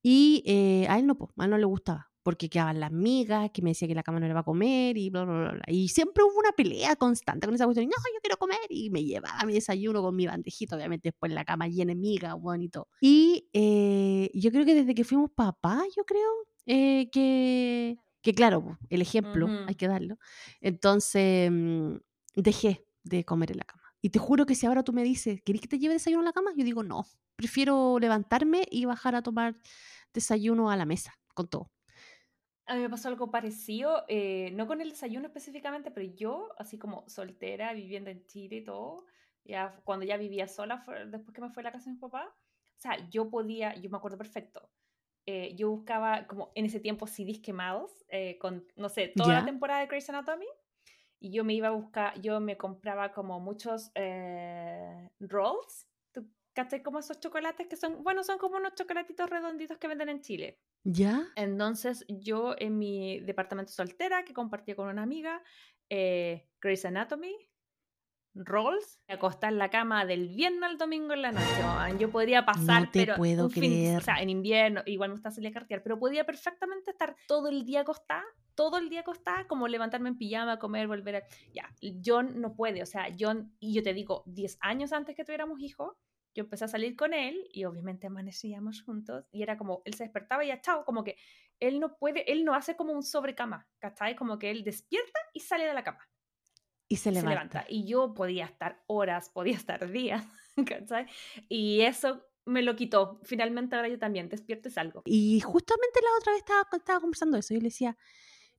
Y 0.03 0.43
eh, 0.45 0.87
a 0.89 0.99
él 0.99 1.07
no, 1.07 1.17
po, 1.17 1.31
a 1.37 1.45
él 1.45 1.51
no 1.51 1.57
le 1.57 1.65
gustaba. 1.65 2.08
Porque 2.23 2.49
quedaban 2.49 2.79
las 2.79 2.91
migas, 2.91 3.49
que 3.51 3.61
me 3.61 3.71
decía 3.71 3.87
que 3.87 3.95
la 3.95 4.03
cama 4.03 4.19
no 4.19 4.27
le 4.27 4.33
va 4.33 4.41
a 4.41 4.43
comer 4.43 4.97
y 4.97 5.09
bla, 5.09 5.23
bla, 5.23 5.51
bla. 5.51 5.63
Y 5.67 5.87
siempre 5.89 6.23
hubo 6.23 6.37
una 6.37 6.51
pelea 6.51 6.95
constante 6.95 7.47
con 7.47 7.55
esa 7.55 7.65
cuestión. 7.65 7.87
No, 7.87 7.95
yo 8.13 8.19
quiero 8.21 8.37
comer. 8.37 8.59
Y 8.69 8.89
me 8.89 9.03
llevaba 9.03 9.43
mi 9.45 9.53
desayuno 9.53 10.01
con 10.01 10.15
mi 10.15 10.27
bandejito, 10.27 10.75
obviamente 10.75 11.09
después 11.09 11.31
la 11.31 11.45
cama 11.45 11.67
llena 11.67 11.93
de 11.93 11.95
migas, 11.95 12.35
bueno, 12.39 12.59
y 13.01 13.49
eh, 13.53 14.29
yo 14.33 14.51
creo 14.51 14.65
que 14.65 14.75
desde 14.75 14.95
que 14.95 15.03
fuimos 15.03 15.31
papás, 15.31 15.83
yo 15.95 16.03
creo 16.05 16.29
eh, 16.65 17.09
que, 17.11 17.97
que, 18.21 18.33
claro, 18.33 18.77
el 18.89 19.01
ejemplo 19.01 19.45
Ujú. 19.45 19.55
hay 19.67 19.75
que 19.75 19.87
darlo. 19.87 20.17
Entonces 20.61 21.49
mm, 21.51 21.95
dejé 22.35 22.85
de 23.03 23.23
comer 23.23 23.51
en 23.51 23.57
la 23.57 23.63
cama. 23.63 23.83
Y 24.01 24.09
te 24.09 24.19
juro 24.19 24.45
que 24.45 24.55
si 24.55 24.65
ahora 24.65 24.83
tú 24.83 24.93
me 24.93 25.03
dices, 25.03 25.41
¿querés 25.43 25.61
que 25.61 25.67
te 25.67 25.79
lleve 25.79 25.93
desayuno 25.93 26.21
a 26.21 26.25
la 26.25 26.33
cama? 26.33 26.51
Yo 26.55 26.63
digo, 26.63 26.83
no. 26.83 27.05
prefiero 27.35 27.99
levantarme 27.99 28.65
y 28.69 28.85
bajar 28.85 29.15
a 29.15 29.21
tomar 29.21 29.57
desayuno 30.13 30.69
a 30.69 30.77
la 30.77 30.85
mesa, 30.85 31.13
con 31.33 31.47
todo. 31.47 31.71
A 32.69 32.75
mí 32.75 32.81
me 32.81 32.89
pasó 32.89 33.07
algo 33.09 33.31
parecido, 33.31 34.05
eh, 34.07 34.51
no 34.53 34.67
con 34.67 34.79
el 34.79 34.91
desayuno 34.91 35.25
específicamente, 35.27 35.89
pero 35.89 36.05
yo, 36.15 36.49
así 36.59 36.77
como 36.77 37.03
soltera, 37.09 37.73
viviendo 37.73 38.11
en 38.11 38.27
Chile 38.27 38.57
y 38.57 38.63
todo, 38.63 39.07
ya 39.43 39.81
cuando 39.83 40.05
ya 40.05 40.17
vivía 40.17 40.47
sola, 40.47 40.77
fue- 40.77 41.05
después 41.07 41.33
que 41.33 41.41
me 41.41 41.49
fue 41.49 41.61
a 41.63 41.65
la 41.65 41.71
casa 41.71 41.85
de 41.89 41.95
mi 41.95 41.99
papá, 41.99 42.27
o 42.29 42.79
sea, 42.79 43.09
yo 43.09 43.29
podía, 43.31 43.73
yo 43.75 43.89
me 43.89 43.97
acuerdo 43.97 44.19
perfecto, 44.19 44.69
eh, 45.25 45.55
yo 45.55 45.71
buscaba 45.71 46.27
como 46.27 46.51
en 46.55 46.65
ese 46.65 46.79
tiempo 46.79 47.07
CDs 47.07 47.39
quemados, 47.39 48.05
eh, 48.09 48.37
con, 48.39 48.67
no 48.75 48.89
sé, 48.89 49.07
toda 49.09 49.33
la 49.33 49.43
¿Ya? 49.43 49.45
temporada 49.45 49.81
de 49.81 49.87
Grey's 49.87 50.09
Anatomy, 50.09 50.47
y 51.19 51.31
yo 51.31 51.43
me 51.45 51.53
iba 51.55 51.69
a 51.69 51.71
buscar, 51.71 52.21
yo 52.21 52.39
me 52.41 52.57
compraba 52.57 53.13
como 53.13 53.39
muchos 53.39 53.91
eh, 53.95 55.09
rolls, 55.19 55.87
¿tú 56.13 56.29
cachai 56.53 56.83
como 56.83 56.99
esos 56.99 57.19
chocolates 57.19 57.67
que 57.67 57.77
son, 57.77 58.03
bueno, 58.03 58.23
son 58.23 58.39
como 58.39 58.57
unos 58.57 58.75
chocolatitos 58.75 59.29
redonditos 59.29 59.77
que 59.79 59.87
venden 59.87 60.09
en 60.09 60.21
Chile? 60.21 60.61
¿Ya? 60.83 61.27
Entonces 61.35 62.05
yo 62.07 62.55
en 62.57 62.77
mi 62.77 63.19
departamento 63.19 63.71
soltera 63.71 64.23
que 64.23 64.33
compartía 64.33 64.75
con 64.75 64.87
una 64.87 65.03
amiga, 65.03 65.41
eh, 65.89 66.47
Grey's 66.61 66.85
Anatomy, 66.85 67.35
Rolls, 68.35 69.01
acostar 69.07 69.51
en 69.51 69.59
la 69.59 69.69
cama 69.69 70.05
del 70.05 70.29
viernes 70.29 70.63
al 70.63 70.77
domingo 70.77 71.13
en 71.13 71.23
la 71.23 71.31
noche. 71.31 71.97
Yo 71.97 72.09
podría 72.11 72.45
pasar, 72.45 72.91
te 72.91 72.99
pero 72.99 73.15
puedo 73.15 73.45
un 73.45 73.51
fin 73.51 73.63
creer. 73.63 73.97
o 73.97 74.01
sea, 74.01 74.21
en 74.21 74.29
invierno, 74.29 74.81
igual 74.85 75.09
me 75.09 75.15
está 75.15 75.31
salir 75.31 75.49
a 75.49 75.53
cartear, 75.53 75.83
pero 75.83 75.99
podía 75.99 76.25
perfectamente 76.25 76.91
estar 76.91 77.15
todo 77.27 77.49
el 77.49 77.65
día 77.65 77.81
acostada, 77.81 78.23
todo 78.55 78.77
el 78.77 78.89
día 78.89 79.01
acostada, 79.01 79.47
como 79.47 79.67
levantarme 79.67 80.09
en 80.09 80.17
pijama, 80.17 80.59
comer, 80.59 80.87
volver 80.87 81.17
a... 81.17 81.23
Ya, 81.53 81.73
John 82.05 82.39
no 82.39 82.53
puede, 82.53 82.83
o 82.83 82.85
sea, 82.85 83.07
John, 83.19 83.53
y 83.59 83.73
yo 83.73 83.83
te 83.83 83.93
digo, 83.93 84.23
10 84.27 84.57
años 84.61 84.93
antes 84.93 85.15
que 85.15 85.25
tuviéramos 85.25 85.59
hijos, 85.59 85.97
yo 86.39 86.45
empecé 86.45 86.65
a 86.65 86.69
salir 86.69 86.95
con 86.95 87.13
él 87.13 87.47
y 87.51 87.65
obviamente 87.65 88.07
amanecíamos 88.07 88.81
juntos 88.81 89.25
y 89.31 89.43
era 89.43 89.57
como, 89.57 89.81
él 89.85 89.93
se 89.93 90.03
despertaba 90.05 90.43
y 90.43 90.47
ya, 90.47 90.61
chao, 90.61 90.85
como 90.85 91.03
que 91.03 91.17
él 91.59 91.79
no 91.79 91.97
puede, 91.97 92.31
él 92.31 92.45
no 92.45 92.53
hace 92.55 92.75
como 92.77 92.93
un 92.93 93.03
sobrecama, 93.03 93.67
¿cachai? 93.79 94.15
Como 94.15 94.39
que 94.39 94.51
él 94.51 94.63
despierta 94.63 95.19
y 95.33 95.41
sale 95.41 95.65
de 95.65 95.73
la 95.73 95.83
cama 95.83 95.99
Y 96.87 96.95
se 96.97 97.03
se 97.03 97.11
levanta. 97.11 97.29
levanta. 97.29 97.65
Y 97.69 97.85
yo 97.85 98.13
podía 98.13 98.45
estar 98.45 98.83
horas, 98.87 99.29
podía 99.29 99.55
estar 99.55 99.91
días, 99.91 100.25
¿cachai? 100.67 101.07
Y 101.49 101.81
eso 101.81 102.23
me 102.45 102.61
lo 102.61 102.75
quitó. 102.75 103.19
Finalmente 103.23 103.75
ahora 103.75 103.89
yo 103.89 103.99
también 103.99 104.29
despierto 104.29 104.69
y 104.69 104.71
salgo. 104.71 105.01
Y 105.05 105.39
justamente 105.41 105.99
la 106.01 106.17
otra 106.19 106.31
vez 106.33 106.39
estaba, 106.39 106.63
estaba 106.71 106.99
conversando 107.01 107.37
eso. 107.37 107.53
Yo 107.53 107.59
le 107.59 107.65
decía, 107.65 107.97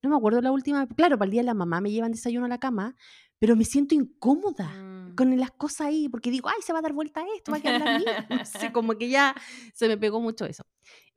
no 0.03 0.11
me 0.11 0.17
acuerdo 0.17 0.41
la 0.43 0.53
última. 0.53 0.87
Claro, 0.89 1.19
para 1.19 1.27
el 1.27 1.33
día 1.33 1.41
de 1.43 1.47
la 1.47 1.55
mamá 1.55 1.81
me 1.81 1.91
llevan 1.91 2.13
desayuno 2.13 2.47
a 2.47 2.49
la 2.49 2.59
cama, 2.59 2.95
pero 3.39 3.57
me 3.57 3.65
siento 3.65 3.95
incómoda 3.95 4.69
Mm. 4.69 5.00
Con 5.21 5.39
las 5.39 5.51
cosas 5.51 5.89
ahí, 5.89 6.09
porque 6.09 6.31
digo, 6.31 6.49
ay, 6.49 6.63
se 6.63 6.73
va 6.73 6.79
a 6.79 6.83
dar 6.83 6.95
vuelta 6.95 7.23
esto, 7.37 7.53
va 7.53 7.59
a 7.59 7.61
quedar 7.61 7.99
misma. 7.99 8.27
No 8.31 8.45
sé, 8.47 8.73
como 8.73 8.95
que 8.95 9.11
ya 9.11 9.35
se 9.75 9.87
me 9.87 9.99
pegó 9.99 10.19
mucho 10.19 10.47
eso. 10.47 10.65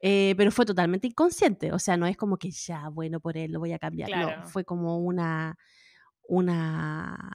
Eh, 0.02 0.34
pero 0.36 0.52
fue 0.52 0.66
totalmente 0.66 1.08
inconsciente. 1.08 1.72
O 1.72 1.80
sea, 1.80 1.96
no 1.96 2.06
es 2.06 2.18
como 2.18 2.36
que 2.36 2.52
ya, 2.52 2.90
bueno, 2.90 3.22
por 3.22 3.38
él 3.38 3.54
lo 3.54 3.60
voy 3.60 3.72
a 3.72 3.80
cambiar. 3.80 4.10
Claro. 4.10 4.42
No, 4.42 4.48
fue 4.50 4.66
como 4.66 4.98
una, 4.98 5.58
una, 6.28 7.32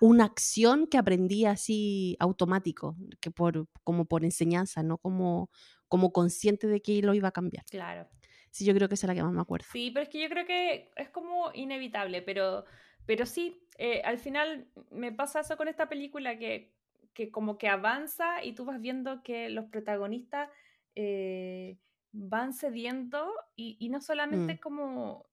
una 0.00 0.24
acción 0.24 0.86
que 0.88 0.98
aprendí 0.98 1.46
así 1.46 2.18
automático, 2.20 2.98
que 3.18 3.30
por, 3.30 3.66
como 3.82 4.04
por 4.04 4.24
enseñanza, 4.24 4.82
no 4.82 4.98
como, 4.98 5.48
como 5.88 6.12
consciente 6.12 6.66
de 6.66 6.82
que 6.82 7.00
lo 7.00 7.14
iba 7.14 7.28
a 7.28 7.32
cambiar. 7.32 7.64
Claro. 7.70 8.10
Sí, 8.54 8.64
yo 8.64 8.74
creo 8.74 8.88
que 8.88 8.94
esa 8.94 9.06
es 9.06 9.08
la 9.08 9.14
que 9.16 9.22
más 9.22 9.32
me 9.32 9.40
acuerdo. 9.42 9.68
Sí, 9.72 9.90
pero 9.90 10.02
es 10.04 10.08
que 10.08 10.20
yo 10.20 10.28
creo 10.28 10.46
que 10.46 10.90
es 10.96 11.08
como 11.10 11.50
inevitable, 11.54 12.22
pero, 12.22 12.64
pero 13.06 13.26
sí, 13.26 13.66
eh, 13.78 14.02
al 14.04 14.18
final 14.18 14.70
me 14.90 15.12
pasa 15.12 15.40
eso 15.40 15.56
con 15.56 15.68
esta 15.68 15.88
película 15.88 16.38
que, 16.38 16.76
que 17.14 17.30
como 17.30 17.58
que 17.58 17.68
avanza 17.68 18.44
y 18.44 18.54
tú 18.54 18.64
vas 18.64 18.80
viendo 18.80 19.22
que 19.22 19.48
los 19.48 19.66
protagonistas 19.66 20.50
eh, 20.94 21.78
van 22.12 22.52
cediendo 22.52 23.32
y, 23.56 23.76
y 23.80 23.88
no 23.88 24.00
solamente 24.00 24.54
Mm. 24.54 24.60
como, 24.60 25.26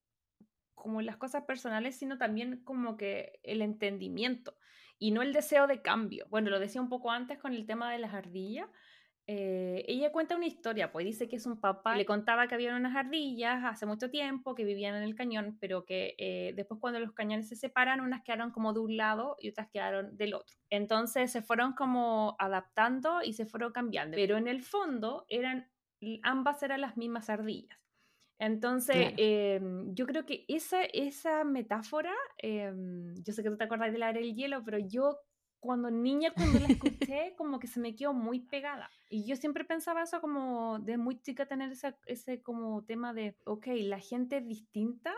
como 0.75 1.01
las 1.01 1.17
cosas 1.17 1.43
personales, 1.45 1.97
sino 1.97 2.17
también 2.17 2.63
como 2.63 2.97
que 2.97 3.39
el 3.43 3.61
entendimiento 3.61 4.57
y 4.99 5.11
no 5.11 5.21
el 5.21 5.33
deseo 5.33 5.67
de 5.67 5.81
cambio. 5.81 6.27
Bueno, 6.29 6.49
lo 6.49 6.59
decía 6.59 6.81
un 6.81 6.89
poco 6.89 7.11
antes 7.11 7.39
con 7.39 7.53
el 7.53 7.65
tema 7.67 7.91
de 7.91 7.99
las 7.99 8.13
ardillas. 8.13 8.69
Eh, 9.33 9.85
ella 9.87 10.11
cuenta 10.11 10.35
una 10.35 10.45
historia, 10.45 10.91
pues 10.91 11.05
dice 11.05 11.29
que 11.29 11.37
es 11.37 11.45
un 11.45 11.61
papá, 11.61 11.95
le 11.95 12.05
contaba 12.05 12.47
que 12.47 12.55
había 12.55 12.75
unas 12.75 12.97
ardillas 12.97 13.63
hace 13.63 13.85
mucho 13.85 14.09
tiempo 14.09 14.55
que 14.55 14.65
vivían 14.65 14.93
en 14.95 15.03
el 15.03 15.15
cañón, 15.15 15.57
pero 15.61 15.85
que 15.85 16.15
eh, 16.17 16.51
después 16.53 16.81
cuando 16.81 16.99
los 16.99 17.13
cañones 17.13 17.47
se 17.47 17.55
separan, 17.55 18.01
unas 18.01 18.23
quedaron 18.23 18.51
como 18.51 18.73
de 18.73 18.81
un 18.81 18.97
lado 18.97 19.37
y 19.39 19.49
otras 19.49 19.69
quedaron 19.71 20.17
del 20.17 20.33
otro. 20.33 20.57
Entonces 20.69 21.31
se 21.31 21.41
fueron 21.41 21.71
como 21.73 22.35
adaptando 22.39 23.21
y 23.23 23.31
se 23.31 23.45
fueron 23.45 23.71
cambiando, 23.71 24.15
pero 24.17 24.35
en 24.35 24.49
el 24.49 24.61
fondo 24.63 25.25
eran, 25.29 25.71
ambas 26.23 26.61
eran 26.63 26.81
las 26.81 26.97
mismas 26.97 27.29
ardillas. 27.29 27.79
Entonces, 28.39 29.09
Claro. 29.09 29.17
em, 29.17 29.93
yo 29.93 30.07
creo 30.07 30.25
que 30.25 30.45
esa, 30.47 30.81
esa 30.83 31.43
metáfora, 31.43 32.13
em, 32.37 33.13
yo 33.23 33.33
sé 33.33 33.43
que 33.43 33.49
tú 33.51 33.57
te 33.57 33.65
acuerdas 33.65 33.91
de 33.93 33.99
la 33.99 34.09
era 34.09 34.19
del 34.19 34.33
hielo, 34.35 34.63
pero 34.65 34.79
yo 34.79 35.19
cuando 35.61 35.91
niña, 35.91 36.33
cuando 36.33 36.59
la 36.59 36.67
escuché, 36.67 37.35
como 37.37 37.59
que 37.59 37.67
se 37.67 37.79
me 37.79 37.95
quedó 37.95 38.13
muy 38.13 38.39
pegada. 38.39 38.89
Y 39.09 39.25
yo 39.25 39.35
siempre 39.35 39.63
pensaba 39.63 40.01
eso 40.03 40.19
como 40.19 40.79
de 40.79 40.97
muy 40.97 41.21
chica 41.21 41.45
tener 41.45 41.71
esa- 41.71 41.97
ese 42.07 42.41
como 42.41 42.83
tema 42.83 43.13
de, 43.13 43.37
ok, 43.45 43.67
la 43.83 43.99
gente 43.99 44.41
distinta 44.41 45.13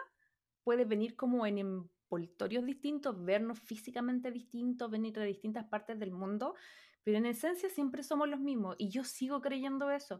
puede 0.63 0.85
venir 0.85 1.15
como 1.15 1.45
en 1.47 1.57
envoltorios 1.59 2.65
distintos, 2.65 3.23
vernos 3.23 3.59
físicamente 3.59 4.31
distintos, 4.31 4.91
venir 4.91 5.13
de 5.13 5.25
distintas 5.25 5.65
partes 5.65 5.97
del 5.97 6.11
mundo, 6.11 6.55
pero 7.03 7.17
en 7.17 7.25
esencia 7.25 7.69
siempre 7.69 8.03
somos 8.03 8.27
los 8.29 8.39
mismos. 8.39 8.75
Y 8.77 8.89
yo 8.89 9.03
sigo 9.05 9.41
creyendo 9.41 9.91
eso, 9.91 10.19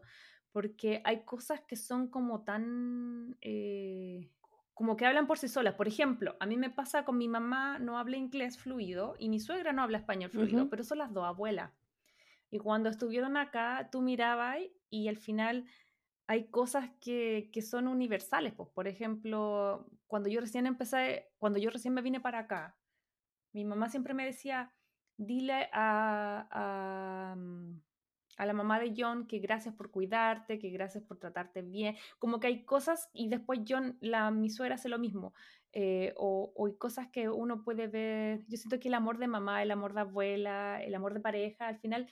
porque 0.52 1.02
hay 1.04 1.24
cosas 1.24 1.60
que 1.60 1.76
son 1.76 2.08
como 2.08 2.44
tan... 2.44 3.36
eh, 3.42 4.30
como 4.74 4.96
que 4.96 5.06
hablan 5.06 5.26
por 5.26 5.38
sí 5.38 5.48
solas. 5.48 5.74
Por 5.74 5.88
ejemplo, 5.88 6.36
a 6.40 6.46
mí 6.46 6.56
me 6.56 6.70
pasa 6.70 7.04
con 7.04 7.16
mi 7.16 7.28
mamá, 7.28 7.78
no 7.78 7.98
habla 7.98 8.16
inglés 8.16 8.58
fluido 8.58 9.14
y 9.18 9.28
mi 9.28 9.40
suegra 9.40 9.72
no 9.72 9.82
habla 9.82 9.98
español 9.98 10.30
fluido, 10.30 10.62
Ujú. 10.62 10.70
pero 10.70 10.84
son 10.84 10.98
las 10.98 11.12
dos 11.12 11.24
abuelas. 11.24 11.72
Y 12.50 12.58
cuando 12.58 12.88
estuvieron 12.88 13.36
acá, 13.36 13.88
tú 13.90 14.02
mirabas 14.02 14.58
y 14.90 15.08
al 15.08 15.16
final 15.16 15.66
hay 16.26 16.50
cosas 16.50 16.90
que, 17.00 17.50
que 17.52 17.62
son 17.62 17.88
universales. 17.88 18.52
Pues, 18.54 18.68
por 18.70 18.88
ejemplo, 18.88 19.86
cuando 20.06 20.28
yo 20.28 20.40
recién 20.40 20.66
empecé, 20.66 21.32
cuando 21.38 21.58
yo 21.58 21.70
recién 21.70 21.94
me 21.94 22.02
vine 22.02 22.20
para 22.20 22.40
acá, 22.40 22.76
mi 23.52 23.64
mamá 23.64 23.88
siempre 23.88 24.14
me 24.14 24.24
decía, 24.24 24.72
dile 25.16 25.68
a, 25.72 26.48
a, 26.50 27.36
mm, 27.36 27.80
a 28.36 28.46
la 28.46 28.52
mamá 28.52 28.80
de 28.80 28.94
John 28.96 29.26
que 29.26 29.38
gracias 29.38 29.74
por 29.74 29.90
cuidarte, 29.90 30.58
que 30.58 30.70
gracias 30.70 31.04
por 31.04 31.18
tratarte 31.18 31.62
bien. 31.62 31.96
Como 32.18 32.40
que 32.40 32.48
hay 32.48 32.64
cosas 32.64 33.10
y 33.12 33.28
después 33.28 33.60
John, 33.68 33.98
la, 34.00 34.30
mi 34.30 34.50
suegra 34.50 34.76
hace 34.76 34.88
lo 34.88 34.98
mismo. 34.98 35.34
eh, 35.72 36.14
o, 36.16 36.52
o 36.54 36.66
hay 36.66 36.76
cosas 36.76 37.08
que 37.10 37.28
uno 37.28 37.64
puede 37.64 37.88
ver. 37.88 38.44
Yo 38.48 38.56
siento 38.56 38.78
que 38.78 38.88
el 38.88 38.94
amor 38.94 39.18
de 39.18 39.26
mamá, 39.28 39.62
el 39.62 39.70
amor 39.72 39.92
de 39.94 40.00
abuela, 40.02 40.80
el 40.82 40.94
amor 40.94 41.14
de 41.14 41.20
pareja, 41.20 41.66
al 41.68 41.78
final 41.78 42.08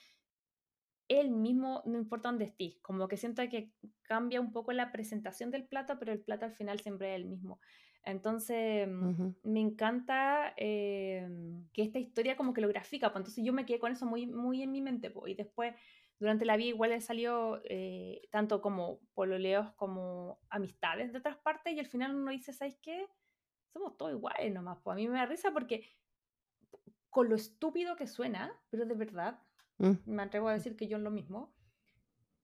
él 1.09 1.31
mismo, 1.31 1.83
no 1.85 1.99
importa 1.99 2.29
dónde 2.31 2.47
estés, 2.47 2.79
como 2.81 3.07
que 3.09 3.17
siento 3.17 3.43
que 3.51 3.73
cambia 4.03 4.41
un 4.41 4.53
poco 4.53 4.73
la 4.73 4.93
presentación 4.93 5.51
del 5.51 5.67
plato, 5.67 5.99
pero 5.99 6.13
el 6.13 6.23
plato 6.23 6.47
al 6.47 6.55
final 6.55 6.81
siempre 6.81 7.15
es 7.15 7.17
el 7.21 7.27
mismo. 7.27 7.61
Entonces, 8.05 8.89
mm, 8.89 9.29
me 9.45 9.61
encanta 9.61 10.55
eh, 10.57 11.29
que 11.73 11.83
esta 11.83 11.99
historia 11.99 12.37
como 12.37 12.53
que 12.55 12.61
lo 12.63 12.69
grafica, 12.69 13.13
pues 13.13 13.21
entonces 13.21 13.45
yo 13.45 13.53
me 13.53 13.67
quedé 13.67 13.79
con 13.79 13.93
eso 13.93 14.07
muy, 14.07 14.27
muy 14.27 14.63
en 14.63 14.73
mi 14.73 14.81
mente, 14.81 15.11
pues, 15.11 15.33
y 15.33 15.37
después 15.37 15.75
durante 16.23 16.45
la 16.45 16.57
vida 16.57 16.69
igual 16.69 16.93
he 16.93 17.01
salido 17.01 17.61
eh, 17.65 18.23
tanto 18.31 18.63
como 18.63 19.01
pololeos 19.13 19.73
como 19.75 20.39
amistades 20.51 21.11
de 21.13 21.19
otras 21.19 21.37
partes 21.39 21.75
y 21.75 21.81
al 21.81 21.87
final 21.89 22.15
uno 22.15 22.31
dice, 22.31 22.53
¿sabes 22.53 22.79
qué? 22.81 23.09
Somos 23.73 23.97
todos 23.97 24.13
iguales 24.13 24.53
nomás, 24.55 24.79
pues 24.85 24.93
a 24.93 24.97
mí 24.97 25.09
me 25.09 25.19
da 25.19 25.27
risa 25.27 25.51
porque 25.53 25.85
con 27.11 27.29
lo 27.29 27.35
estúpido 27.35 27.97
que 27.97 28.07
suena, 28.07 28.53
pero 28.71 28.87
de 28.87 28.95
verdad, 28.95 29.43
Mm. 29.79 29.95
me 30.05 30.23
atrevo 30.23 30.47
a 30.49 30.53
decir 30.53 30.77
que 30.77 30.87
John 30.89 31.03
lo 31.03 31.11
mismo, 31.11 31.53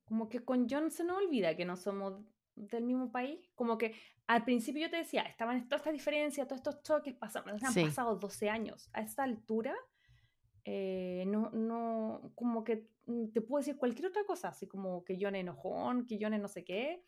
como 0.04 0.28
que 0.28 0.44
con 0.44 0.66
John 0.68 0.90
se 0.90 1.04
nos 1.04 1.18
olvida 1.18 1.56
que 1.56 1.64
no 1.64 1.76
somos 1.76 2.20
del 2.56 2.82
mismo 2.82 3.12
país, 3.12 3.48
como 3.54 3.78
que 3.78 3.94
al 4.26 4.44
principio 4.44 4.82
yo 4.82 4.90
te 4.90 4.96
decía, 4.96 5.22
estaban 5.22 5.68
todas 5.68 5.82
estas 5.82 5.92
diferencias, 5.92 6.48
todos 6.48 6.58
estos 6.58 6.82
choques, 6.82 7.14
pasaron, 7.14 7.50
han 7.64 7.72
Sí. 7.72 7.82
pasado 7.82 8.16
12 8.16 8.50
años, 8.50 8.90
a 8.92 9.02
esta 9.02 9.22
altura, 9.22 9.76
eh, 10.70 11.24
no, 11.26 11.50
no, 11.50 12.32
como 12.34 12.62
que 12.62 12.90
mm, 13.06 13.28
te 13.32 13.40
puedo 13.40 13.60
decir 13.60 13.78
cualquier 13.78 14.08
otra 14.08 14.24
cosa, 14.24 14.48
así 14.48 14.66
como 14.68 15.02
que 15.04 15.16
John 15.20 15.34
es 15.34 15.40
enojón, 15.40 16.06
que 16.06 16.18
John 16.20 16.34
es 16.34 16.40
no 16.42 16.48
sé 16.48 16.62
qué, 16.64 17.04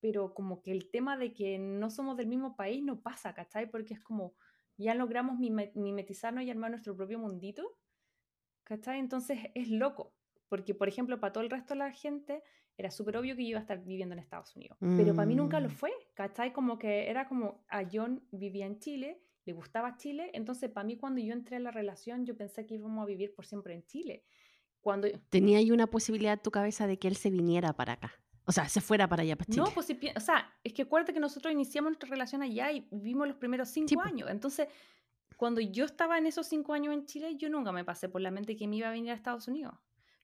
pero 0.00 0.34
como 0.34 0.62
que 0.62 0.70
el 0.72 0.90
tema 0.90 1.16
de 1.16 1.32
que 1.34 1.58
no 1.58 1.90
somos 1.90 2.16
del 2.16 2.28
mismo 2.28 2.54
país 2.56 2.82
no 2.84 3.02
pasa, 3.02 3.34
¿cachai? 3.34 3.70
Porque 3.70 3.94
es 3.94 4.00
como, 4.00 4.34
ya 4.76 4.94
logramos 4.94 5.38
mime- 5.38 5.72
mimetizarnos 5.74 6.44
y 6.44 6.50
armar 6.50 6.70
nuestro 6.70 6.96
propio 6.96 7.18
mundito, 7.18 7.78
¿cachai? 8.64 8.98
Entonces 9.00 9.38
es 9.54 9.68
loco, 9.70 10.14
porque 10.48 10.74
por 10.74 10.88
ejemplo, 10.88 11.18
para 11.20 11.32
todo 11.32 11.44
el 11.44 11.50
resto 11.50 11.74
de 11.74 11.78
la 11.78 11.92
gente 11.92 12.42
era 12.76 12.90
súper 12.90 13.16
obvio 13.16 13.36
que 13.36 13.42
yo 13.44 13.50
iba 13.50 13.58
a 13.58 13.62
estar 13.62 13.82
viviendo 13.84 14.14
en 14.14 14.18
Estados 14.20 14.54
Unidos, 14.56 14.78
pero 14.96 15.14
para 15.14 15.26
mí 15.26 15.34
nunca 15.34 15.60
lo 15.60 15.68
Mm. 15.68 15.72
fue, 15.72 15.92
¿cachai? 16.14 16.52
Como 16.52 16.78
que 16.78 17.10
era 17.10 17.28
como, 17.28 17.64
a 17.68 17.82
John 17.90 18.26
vivía 18.32 18.66
en 18.66 18.78
Chile, 18.78 19.22
le 19.44 19.52
gustaba 19.52 19.96
Chile, 19.96 20.30
entonces 20.34 20.70
para 20.70 20.84
mí 20.84 20.96
cuando 20.96 21.20
yo 21.20 21.32
entré 21.32 21.56
a 21.56 21.60
la 21.60 21.70
relación 21.70 22.24
yo 22.24 22.36
pensé 22.36 22.64
que 22.66 22.74
íbamos 22.74 23.02
a 23.02 23.06
vivir 23.06 23.34
por 23.34 23.44
siempre 23.46 23.74
en 23.74 23.84
Chile. 23.86 24.24
cuando... 24.80 25.08
Tenía 25.30 25.58
ahí 25.58 25.70
una 25.70 25.86
posibilidad 25.88 26.34
en 26.34 26.40
tu 26.42 26.50
cabeza 26.50 26.86
de 26.86 26.98
que 26.98 27.08
él 27.08 27.16
se 27.16 27.30
viniera 27.30 27.72
para 27.72 27.94
acá. 27.94 28.12
O 28.44 28.52
sea, 28.52 28.68
se 28.68 28.80
fuera 28.80 29.08
para 29.08 29.22
allá, 29.22 29.36
para 29.36 29.46
Chile. 29.46 29.62
No, 29.64 29.70
pues 29.72 29.86
si 29.86 29.98
o 30.16 30.20
sea, 30.20 30.52
es 30.64 30.72
que 30.72 30.82
acuérdate 30.82 31.12
que 31.12 31.20
nosotros 31.20 31.52
iniciamos 31.52 31.90
nuestra 31.90 32.08
relación 32.08 32.42
allá 32.42 32.72
y 32.72 32.88
vivimos 32.90 33.28
los 33.28 33.36
primeros 33.36 33.68
cinco 33.68 33.88
Sí, 33.88 33.96
años. 34.02 34.28
Entonces, 34.30 34.66
cuando 35.36 35.60
yo 35.60 35.84
estaba 35.84 36.18
en 36.18 36.26
esos 36.26 36.46
cinco 36.48 36.72
años 36.72 36.92
en 36.92 37.06
Chile, 37.06 37.36
yo 37.36 37.48
nunca 37.48 37.70
me 37.70 37.84
pasé 37.84 38.08
por 38.08 38.20
la 38.20 38.30
mente 38.32 38.56
que 38.56 38.66
me 38.66 38.76
iba 38.76 38.88
a 38.88 38.92
venir 38.92 39.12
a 39.12 39.14
Estados 39.14 39.46
Unidos. 39.46 39.74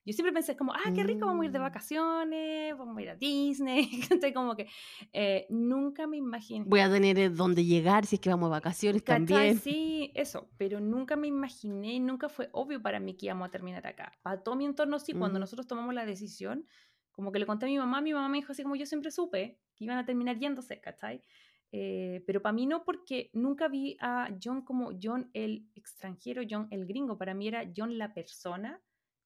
Yo 0.09 0.13
siempre 0.13 0.33
pensé 0.33 0.57
como, 0.57 0.73
ah, 0.73 0.79
qué 0.95 1.03
rico, 1.03 1.27
vamos 1.27 1.43
a 1.43 1.45
ir 1.45 1.51
de 1.51 1.59
Mm. 1.59 1.61
vacaciones, 1.61 2.75
vamos 2.77 2.97
a 2.97 3.01
ir 3.03 3.09
a 3.11 3.15
Disney. 3.15 3.89
Entonces, 4.11 4.33
como 4.33 4.55
que 4.55 4.67
eh, 5.13 5.45
nunca 5.49 6.07
me 6.07 6.17
imaginé. 6.17 6.65
Voy 6.67 6.79
a 6.79 6.89
tener 6.89 7.19
eh, 7.19 7.29
dónde 7.29 7.63
llegar 7.63 8.07
si 8.07 8.15
es 8.15 8.19
que 8.21 8.29
vamos 8.31 8.47
a 8.47 8.49
vacaciones 8.49 9.03
¿Cachai? 9.03 9.51
también. 9.51 9.55
Sí, 9.55 10.11
eso, 10.15 10.49
pero 10.57 10.79
nunca 10.79 11.15
me 11.15 11.27
imaginé, 11.27 11.99
nunca 11.99 12.27
fue 12.29 12.49
obvio 12.53 12.81
para 12.81 12.99
mí 12.99 13.15
que 13.17 13.27
íbamos 13.27 13.47
a 13.47 13.51
terminar 13.51 13.85
acá. 13.85 14.11
Para 14.23 14.41
todo 14.43 14.55
mi 14.55 14.65
entorno, 14.65 14.99
sí, 14.99 15.13
cuando 15.13 15.37
Ujú. 15.37 15.41
nosotros 15.41 15.67
tomamos 15.67 15.93
la 15.93 16.05
decisión, 16.05 16.65
como 17.11 17.31
que 17.31 17.39
le 17.39 17.45
conté 17.45 17.65
a 17.65 17.69
mi 17.69 17.77
mamá, 17.77 18.01
mi 18.01 18.13
mamá 18.13 18.29
me 18.29 18.37
dijo 18.37 18.51
así 18.51 18.63
como 18.63 18.75
yo 18.75 18.85
siempre 18.85 19.11
supe 19.11 19.59
que 19.75 19.83
iban 19.85 19.97
a 19.97 20.05
terminar 20.05 20.37
yéndose, 20.39 20.79
¿cachai? 20.79 21.23
Eh, 21.71 22.23
pero 22.25 22.41
para 22.41 22.53
mí 22.53 22.65
no, 22.65 22.83
porque 22.83 23.29
nunca 23.33 23.67
vi 23.67 23.95
a 23.99 24.29
John 24.41 24.63
como 24.63 24.91
John 25.01 25.29
el 25.33 25.69
extranjero, 25.75 26.41
John 26.49 26.67
el 26.71 26.85
gringo. 26.87 27.17
Para 27.17 27.33
mí 27.33 27.47
era 27.47 27.63
John 27.75 27.97
la 27.97 28.13
persona, 28.13 28.81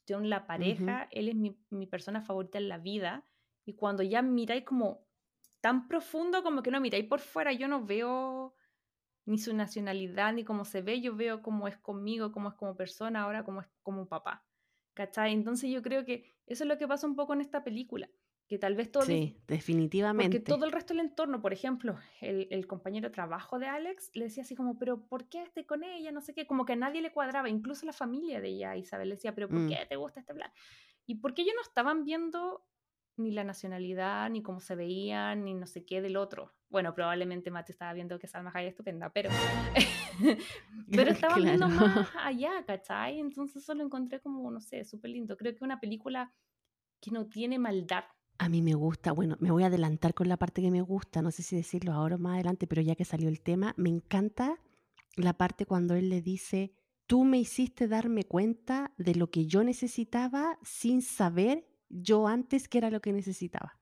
John 0.08 0.30
la 0.30 0.46
pareja, 0.48 1.08
él 1.12 1.30
es 1.30 1.36
mi, 1.36 1.58
mi 1.70 1.88
persona 1.88 2.22
favorita 2.22 2.58
en 2.58 2.70
la 2.70 2.78
vida. 2.78 3.26
Y 3.66 3.76
cuando 3.76 4.04
ya 4.04 4.22
miráis 4.22 4.66
como 4.66 5.06
tan 5.62 5.88
profundo, 5.88 6.44
como 6.44 6.62
que 6.62 6.72
no 6.72 6.82
miráis 6.82 7.06
por 7.06 7.20
fuera, 7.20 7.54
yo 7.54 7.68
no 7.68 7.86
veo 7.86 8.56
ni 9.26 9.38
su 9.38 9.56
nacionalidad, 9.56 10.34
ni 10.34 10.44
cómo 10.44 10.66
se 10.66 10.82
ve, 10.82 11.02
yo 11.02 11.16
veo 11.16 11.42
cómo 11.42 11.68
es 11.68 11.78
conmigo, 11.78 12.32
cómo 12.32 12.50
es 12.50 12.56
como 12.56 12.76
persona, 12.76 13.22
ahora 13.22 13.44
cómo 13.44 13.62
es 13.62 13.68
como 13.82 14.08
papá. 14.08 14.46
¿Cachai? 14.94 15.34
Entonces 15.34 15.72
yo 15.72 15.82
creo 15.82 16.06
que 16.06 16.26
eso 16.46 16.64
es 16.64 16.68
lo 16.68 16.78
que 16.78 16.88
pasa 16.88 17.08
un 17.08 17.16
poco 17.16 17.34
en 17.34 17.42
esta 17.42 17.64
película, 17.64 18.10
que 18.48 18.58
tal 18.60 18.76
vez 18.76 18.92
todo... 18.92 19.04
el- 19.04 19.10
Sí, 19.10 19.38
definitivamente. 19.48 20.38
Porque 20.40 20.46
todo 20.46 20.66
el 20.66 20.72
resto 20.72 20.94
del 20.94 21.06
entorno, 21.06 21.42
por 21.42 21.54
ejemplo, 21.54 21.98
el, 22.22 22.48
el 22.52 22.68
compañero 22.68 23.08
de 23.10 23.14
trabajo 23.14 23.58
de 23.58 23.68
Alex 23.68 24.12
le 24.14 24.26
decía 24.26 24.44
así 24.44 24.54
como, 24.56 24.78
pero 24.78 25.02
¿por 25.08 25.28
qué 25.30 25.42
esté 25.42 25.66
con 25.66 25.84
ella? 25.84 26.12
No 26.12 26.22
sé 26.22 26.34
qué, 26.34 26.46
como 26.46 26.66
que 26.66 26.74
a 26.74 26.76
nadie 26.76 27.02
le 27.02 27.12
cuadraba, 27.12 27.50
incluso 27.50 27.86
la 27.86 27.94
familia 27.94 28.42
de 28.42 28.50
ella, 28.50 28.76
Isabel, 28.76 29.10
le 29.10 29.16
decía, 29.16 29.34
pero 29.34 29.48
¿por 29.48 29.60
Mm. 29.60 29.70
qué 29.70 29.86
te 29.88 29.96
gusta 29.96 30.20
este 30.20 30.34
plan? 30.34 30.52
Y 31.06 31.16
porque 31.16 31.42
ellos 31.44 31.54
no 31.56 31.62
estaban 31.62 32.04
viendo 32.06 32.66
ni 33.16 33.32
la 33.32 33.44
nacionalidad, 33.44 34.30
ni 34.30 34.42
cómo 34.42 34.60
se 34.60 34.76
veían, 34.76 35.46
ni 35.46 35.54
no 35.54 35.66
sé 35.68 35.86
qué 35.86 36.02
del 36.02 36.18
otro. 36.18 36.52
Bueno, 36.70 36.94
probablemente 36.96 37.52
Mate 37.52 37.72
estaba 37.72 37.94
viendo 37.94 38.18
que 38.18 38.28
Salma 38.28 38.52
Hayek 38.54 38.68
es 38.70 38.74
estupenda, 38.74 39.10
pero, 39.12 39.30
pero 40.92 41.12
estaban 41.12 41.44
viendo 41.44 41.68
Claro. 41.68 41.86
más 41.86 42.10
allá, 42.20 42.52
¿cachai? 42.66 43.20
Entonces 43.20 43.64
eso 43.64 43.74
lo 43.76 43.84
encontré 43.84 44.20
como, 44.20 44.50
no 44.52 44.60
sé, 44.60 44.84
súper 44.84 45.12
lindo. 45.12 45.38
Creo 45.38 45.56
que 45.56 45.64
una 45.64 45.80
película 45.80 46.34
que 47.00 47.12
no 47.12 47.28
tiene 47.28 47.60
maldad. 47.60 48.06
A 48.44 48.50
mí 48.50 48.62
me 48.62 48.74
gusta, 48.74 49.14
bueno, 49.14 49.38
me 49.40 49.52
voy 49.52 49.64
a 49.64 49.68
adelantar 49.68 50.14
con 50.14 50.28
la 50.28 50.36
parte 50.36 50.62
que 50.62 50.70
me 50.70 50.82
gusta, 50.82 51.22
no 51.22 51.32
sé 51.32 51.44
si 51.44 51.56
decirlo 51.56 51.94
ahora 51.94 52.18
o 52.18 52.20
más 52.20 52.34
adelante, 52.34 52.68
pero 52.68 52.82
ya 52.82 52.94
que 52.94 53.06
salió 53.06 53.30
el 53.30 53.40
tema, 53.40 53.74
me 53.78 53.88
encanta 53.88 54.60
la 55.16 55.32
parte 55.32 55.66
cuando 55.66 55.96
él 55.96 56.10
le 56.10 56.22
dice, 56.22 56.74
tú 57.08 57.24
me 57.24 57.38
hiciste 57.38 57.88
darme 57.88 58.26
cuenta 58.26 58.92
de 58.98 59.16
lo 59.16 59.30
que 59.32 59.46
yo 59.46 59.64
necesitaba 59.64 60.60
sin 60.62 61.02
saber 61.02 61.66
yo 61.88 62.28
antes 62.28 62.68
que 62.68 62.80
era 62.80 62.90
lo 62.90 63.00
que 63.00 63.14
necesitaba. 63.14 63.80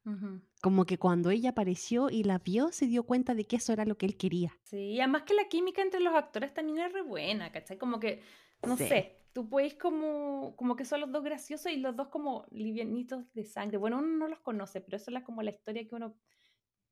Como 0.61 0.85
que 0.85 0.99
cuando 0.99 1.31
ella 1.31 1.49
apareció 1.49 2.11
y 2.11 2.21
la 2.23 2.37
vio, 2.37 2.71
se 2.71 2.85
dio 2.85 3.01
cuenta 3.01 3.33
de 3.33 3.45
que 3.45 3.55
eso 3.55 3.73
era 3.73 3.85
lo 3.85 3.97
que 3.97 4.05
él 4.05 4.15
quería. 4.15 4.55
Sí, 4.61 4.99
además 4.99 5.23
que 5.23 5.33
la 5.33 5.45
química 5.49 5.81
entre 5.81 6.01
los 6.01 6.13
actores 6.13 6.53
también 6.53 6.77
es 6.77 6.93
re 6.93 7.01
buena, 7.01 7.51
¿cachai? 7.51 7.79
Como 7.79 7.99
que, 7.99 8.21
no 8.61 8.77
Sí. 8.77 8.87
sé, 8.89 9.20
tú 9.33 9.47
puedes 9.49 9.75
como, 9.75 10.55
como 10.55 10.75
que 10.75 10.85
son 10.85 11.01
los 11.01 11.11
dos 11.11 11.23
graciosos 11.23 11.71
y 11.71 11.77
los 11.77 11.95
dos 11.95 12.09
como 12.09 12.45
livianitos 12.51 13.25
de 13.33 13.45
sangre. 13.45 13.77
Bueno, 13.77 13.99
uno 13.99 14.07
no 14.17 14.27
los 14.27 14.39
conoce, 14.39 14.81
pero 14.81 14.97
eso 14.97 15.09
es 15.09 15.13
la- 15.13 15.23
como 15.23 15.41
la 15.43 15.51
historia 15.51 15.87
que 15.87 15.95
uno 15.95 16.15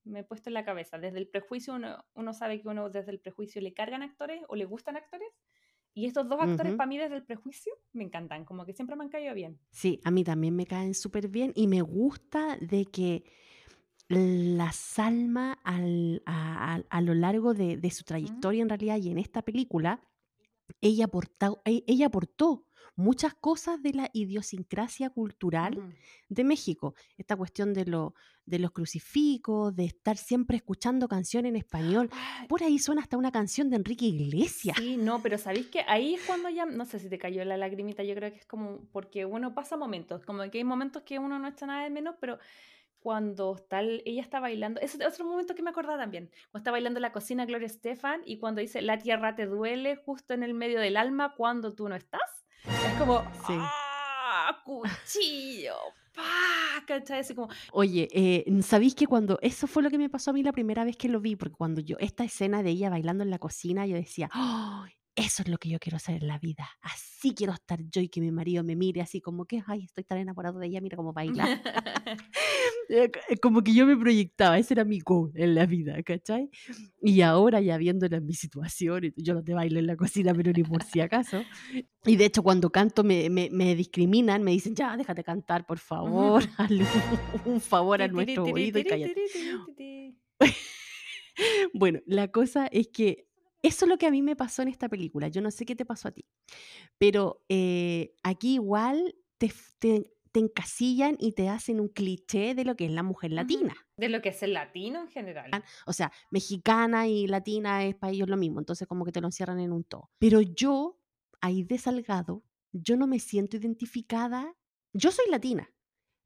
me 0.06 0.20
he 0.22 0.24
puesto 0.24 0.50
en 0.50 0.54
la 0.56 0.66
cabeza. 0.66 0.98
Desde 0.98 1.20
el 1.20 1.28
prejuicio 1.28 1.76
uno, 1.76 2.04
uno 2.14 2.34
sabe 2.34 2.62
que 2.62 2.68
uno 2.68 2.90
desde 2.90 3.12
el 3.12 3.20
prejuicio 3.20 3.62
le 3.62 3.74
cargan 3.74 4.02
actores 4.04 4.42
o 4.48 4.56
le 4.56 4.66
gustan 4.66 4.96
actores. 4.98 5.28
Y 5.94 6.06
estos 6.06 6.30
dos 6.30 6.40
actores 6.40 6.72
Ujú. 6.72 6.78
para 6.78 6.88
mí 6.88 6.98
desde 6.98 7.16
el 7.16 7.24
prejuicio 7.26 7.74
me 7.94 8.04
encantan, 8.04 8.46
como 8.46 8.66
que 8.66 8.74
siempre 8.74 8.96
me 8.96 9.04
han 9.04 9.10
caído 9.10 9.34
bien. 9.34 9.60
Sí, 9.72 10.00
a 10.06 10.12
mí 10.12 10.24
también 10.24 10.56
me 10.56 10.66
caen 10.66 10.94
súper 10.94 11.28
bien 11.28 11.52
y 11.56 11.68
me 11.68 11.82
gusta 11.82 12.58
de 12.62 12.86
que 12.86 13.24
la 14.08 14.72
Salma 14.72 15.54
al- 15.64 16.24
a, 16.26 16.76
a- 16.76 16.84
a 16.90 17.02
lo 17.02 17.14
largo 17.14 17.54
de, 17.54 17.78
de 17.78 17.92
su 17.92 18.04
trayectoria 18.04 18.62
en 18.62 18.70
realidad 18.70 18.98
y 18.98 19.12
en 19.12 19.18
esta 19.20 19.42
película, 19.42 20.00
ella 20.82 21.06
aportó, 21.06 21.62
e- 21.66 21.84
ella 21.88 22.08
aportó 22.08 22.66
muchas 22.96 23.34
cosas 23.34 23.82
de 23.82 23.94
la 23.94 24.10
idiosincrasia 24.14 25.10
cultural 25.10 25.96
de 26.28 26.44
México. 26.44 26.96
Esta 27.18 27.36
cuestión 27.38 27.74
de, 27.74 27.86
lo, 27.86 28.14
de 28.46 28.60
los 28.60 28.72
crucifijos, 28.72 29.74
de 29.76 29.86
estar 29.86 30.18
siempre 30.18 30.58
escuchando 30.58 31.08
canciones 31.08 31.52
en 31.52 31.56
español. 31.56 32.10
Por 32.50 32.62
ahí 32.62 32.78
suena 32.78 33.02
hasta 33.02 33.18
una 33.18 33.32
canción 33.32 33.70
de 33.70 33.78
Enrique 33.78 34.06
Iglesias. 34.06 34.76
Sí, 34.78 34.98
no, 34.98 35.22
pero 35.22 35.38
¿sabéis 35.38 35.68
que 35.68 35.82
ahí 35.88 36.16
es 36.16 36.22
cuando 36.24 36.50
ya, 36.50 36.66
no 36.66 36.86
sé 36.86 37.00
si 37.00 37.10
te 37.10 37.18
cayó 37.18 37.44
la 37.46 37.56
lagrimita, 37.56 38.04
yo 38.04 38.16
creo 38.16 38.32
que 38.32 38.40
es 38.40 38.46
como, 38.46 38.82
porque 38.92 39.26
uno 39.26 39.56
pasa 39.56 39.78
momentos, 39.78 40.22
como 40.26 40.50
que 40.52 40.58
hay 40.58 40.64
momentos 40.66 41.04
que 41.04 41.20
uno 41.20 41.40
no 41.40 41.48
echa 41.48 41.66
nada 41.66 41.84
de 41.84 41.90
menos, 41.90 42.16
pero 42.20 42.38
cuando 43.00 43.56
está, 43.56 43.80
el- 43.80 44.02
ella 44.06 44.22
está 44.22 44.40
bailando, 44.40 44.80
ese 44.82 44.98
es 44.98 45.08
otro 45.14 45.26
momento 45.26 45.56
que 45.56 45.62
me 45.64 45.70
acordaba 45.70 45.98
también, 45.98 46.30
cuando 46.52 46.60
está 46.60 46.72
bailando 46.72 46.98
en 47.00 47.04
la 47.04 47.12
cocina 47.12 47.46
Gloria 47.46 47.66
Estefan 47.68 48.22
y 48.26 48.38
cuando 48.40 48.62
dice, 48.62 48.82
la 48.82 48.98
tierra 48.98 49.36
te 49.36 49.46
duele 49.46 49.96
justo 49.96 50.34
en 50.34 50.44
el 50.44 50.54
medio 50.54 50.80
del 50.80 50.98
alma 50.98 51.34
cuando 51.36 51.74
tú 51.74 51.88
no 51.90 51.96
estás, 51.96 52.22
es 52.66 52.94
como, 53.00 53.22
Sí. 53.48 53.54
¡ah! 53.58 54.62
¡Cuchillo! 54.66 55.76
¡Pah! 56.16 56.84
¿Cachai? 56.88 57.20
Así 57.20 57.36
como, 57.36 57.50
Oye, 57.72 58.08
eh, 58.12 58.46
¿sabéis 58.62 58.96
que 58.96 59.08
cuando 59.08 59.40
eso 59.42 59.68
fue 59.68 59.84
lo 59.84 59.90
que 59.90 59.98
me 59.98 60.10
pasó 60.10 60.32
a 60.32 60.34
mí 60.34 60.44
la 60.44 60.52
primera 60.52 60.84
vez 60.84 60.98
que 60.98 61.08
lo 61.10 61.20
vi? 61.22 61.36
Porque 61.36 61.56
cuando 61.56 61.82
yo, 61.82 61.96
esta 62.00 62.24
escena 62.24 62.64
de 62.64 62.72
ella 62.72 62.90
bailando 62.90 63.24
en 63.24 63.30
la 63.30 63.40
cocina, 63.40 63.86
yo 63.86 63.96
decía, 63.96 64.30
"Oh, 64.36 64.86
eso 65.20 65.44
es 65.44 65.50
lo 65.50 65.58
que 65.58 65.70
yo 65.70 65.80
quiero 65.80 65.98
hacer 65.98 66.22
en 66.22 66.28
la 66.28 66.40
vida. 66.40 66.70
Así 66.82 67.34
quiero 67.34 67.54
estar 67.54 67.80
yo 67.90 68.02
y 68.02 68.10
que 68.10 68.22
mi 68.22 68.32
marido 68.32 68.64
me 68.64 68.76
mire 68.76 69.02
así 69.02 69.20
como 69.20 69.46
que, 69.46 69.62
ay, 69.68 69.84
estoy 69.84 70.06
tan 70.06 70.18
enamorado 70.18 70.60
de 70.60 70.68
ella, 70.68 70.82
mira 70.82 70.96
cómo 70.96 71.14
baila. 71.14 71.44
Eh, 72.92 73.12
eh, 73.30 73.38
como 73.38 73.62
que 73.62 73.72
yo 73.72 73.86
me 73.86 73.96
proyectaba, 73.96 74.58
ese 74.58 74.74
era 74.74 74.84
mi 74.84 75.00
goal 75.00 75.32
en 75.36 75.54
la 75.54 75.68
vida, 75.68 76.02
¿cachai? 76.02 76.50
Y 77.00 77.22
ahora 77.22 77.62
ya 77.62 77.78
viéndola 77.78 78.18
en 78.18 78.26
mi 78.26 78.34
situación, 78.34 79.14
yo 79.16 79.36
no 79.36 79.44
te 79.44 79.54
bailo 79.54 79.78
en 79.78 79.86
la 79.86 79.96
cocina, 79.96 80.34
pero 80.34 80.52
ni 80.52 80.64
por 80.64 80.82
si 80.82 81.00
acaso. 81.00 81.44
Y 82.04 82.16
de 82.16 82.26
hecho 82.26 82.42
cuando 82.42 82.72
canto 82.72 83.04
me, 83.04 83.30
me, 83.30 83.50
me 83.52 83.76
discriminan, 83.76 84.42
me 84.42 84.52
dicen, 84.52 84.74
ya, 84.74 84.98
déjate 84.98 85.24
cantar, 85.24 85.68
por 85.68 85.78
favor, 85.78 86.42
hazle 86.58 86.84
un, 87.46 87.54
un 87.54 87.62
favor 87.62 88.02
a 88.02 88.08
nuestro 88.08 88.46
oído 88.46 88.80
y 88.80 88.84
cállate. 88.84 89.26
Bueno, 91.74 92.00
la 92.06 92.30
cosa 92.30 92.68
es 92.68 92.88
que 92.88 93.29
eso 93.62 93.86
es 93.86 93.90
lo 93.90 93.98
que 93.98 94.08
a 94.08 94.12
mí 94.12 94.22
me 94.22 94.36
pasó 94.36 94.62
en 94.62 94.68
esta 94.70 94.90
película. 94.90 95.28
Yo 95.28 95.42
no 95.42 95.52
sé 95.52 95.66
qué 95.66 95.76
te 95.76 95.86
pasó 95.86 96.08
a 96.08 96.12
ti, 96.12 96.26
pero 96.98 97.44
eh, 97.50 98.16
aquí 98.24 98.56
igual 98.56 99.16
te, 99.38 99.52
te, 99.80 100.12
te 100.32 100.40
encasillan 100.40 101.18
y 101.20 101.34
te 101.34 101.50
hacen 101.50 101.80
un 101.80 101.90
cliché 101.90 102.56
de 102.56 102.66
lo 102.66 102.76
que 102.76 102.86
es 102.86 102.92
la 102.92 103.04
mujer 103.04 103.32
latina. 103.32 103.76
De 103.98 104.10
lo 104.10 104.22
que 104.22 104.30
es 104.30 104.44
el 104.44 104.54
latino 104.54 105.02
en 105.02 105.08
general. 105.08 105.52
O 105.86 105.94
sea, 105.94 106.12
mexicana 106.32 107.08
y 107.08 107.28
latina 107.28 107.86
es 107.86 107.96
para 107.96 108.14
ellos 108.14 108.30
lo 108.30 108.38
mismo, 108.38 108.60
entonces 108.60 108.88
como 108.88 109.06
que 109.06 109.12
te 109.12 109.22
lo 109.22 109.28
encierran 109.28 109.60
en 109.60 109.72
un 109.72 109.84
todo. 109.84 110.12
Pero 110.20 110.42
yo, 110.42 111.00
ahí 111.42 111.64
de 111.64 111.78
Salgado, 111.78 112.44
yo 112.72 112.96
no 112.96 113.08
me 113.08 113.20
siento 113.20 113.58
identificada. 113.58 114.56
Yo 114.94 115.12
soy 115.12 115.26
latina, 115.30 115.72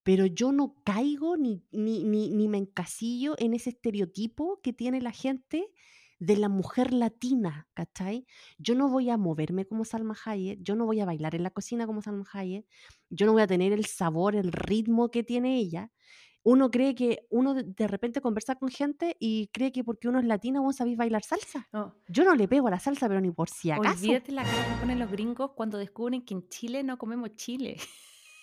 pero 0.03 0.25
yo 0.25 0.51
no 0.51 0.75
caigo 0.83 1.37
ni, 1.37 1.65
ni, 1.71 2.03
ni, 2.03 2.29
ni 2.29 2.47
me 2.47 2.57
encasillo 2.57 3.35
en 3.37 3.53
ese 3.53 3.71
estereotipo 3.71 4.59
que 4.61 4.73
tiene 4.73 5.01
la 5.01 5.11
gente 5.11 5.71
de 6.25 6.37
la 6.37 6.47
mujer 6.47 6.93
latina, 6.93 7.67
¿cachai? 7.73 8.25
Yo 8.57 8.75
no 8.75 8.87
voy 8.87 9.09
a 9.09 9.17
moverme 9.17 9.65
como 9.65 9.83
Salma 9.83 10.15
Hayek, 10.25 10.59
yo 10.61 10.75
no 10.75 10.85
voy 10.85 11.01
a 11.01 11.05
bailar 11.05 11.35
en 11.35 11.43
la 11.43 11.49
cocina 11.49 11.85
como 11.85 12.01
Salma 12.01 12.23
Hayek, 12.31 12.65
yo 13.09 13.25
no 13.25 13.33
voy 13.33 13.41
a 13.41 13.47
tener 13.47 13.73
el 13.73 13.85
sabor, 13.85 14.35
el 14.35 14.53
ritmo 14.53 15.11
que 15.11 15.23
tiene 15.23 15.57
ella. 15.57 15.91
Uno 16.45 16.71
cree 16.71 16.95
que 16.95 17.25
uno 17.29 17.53
de, 17.53 17.87
repente 17.87 18.21
conversa 18.21 18.55
con 18.55 18.69
gente 18.69 19.17
y 19.19 19.47
cree 19.47 19.71
que 19.71 19.83
porque 19.83 20.07
uno 20.07 20.19
es 20.19 20.25
latina 20.25 20.61
vos 20.61 20.77
sabéis 20.77 20.97
bailar 20.97 21.23
salsa. 21.23 21.67
No, 21.73 21.95
Yo 22.07 22.23
no 22.23 22.35
le 22.35 22.47
pego 22.47 22.67
a 22.67 22.71
la 22.71 22.79
salsa, 22.79 23.07
pero 23.07 23.19
ni 23.19 23.31
por 23.31 23.49
si 23.49 23.71
acaso. 23.71 24.03
Olvídate 24.03 24.31
la 24.31 24.43
cara 24.43 24.65
que 24.65 24.79
ponen 24.79 24.99
los 24.99 25.11
gringos 25.11 25.51
cuando 25.55 25.77
descubren 25.77 26.21
que 26.23 26.33
en 26.33 26.47
Chile 26.47 26.83
no 26.83 26.97
comemos 26.97 27.35
chile. 27.35 27.77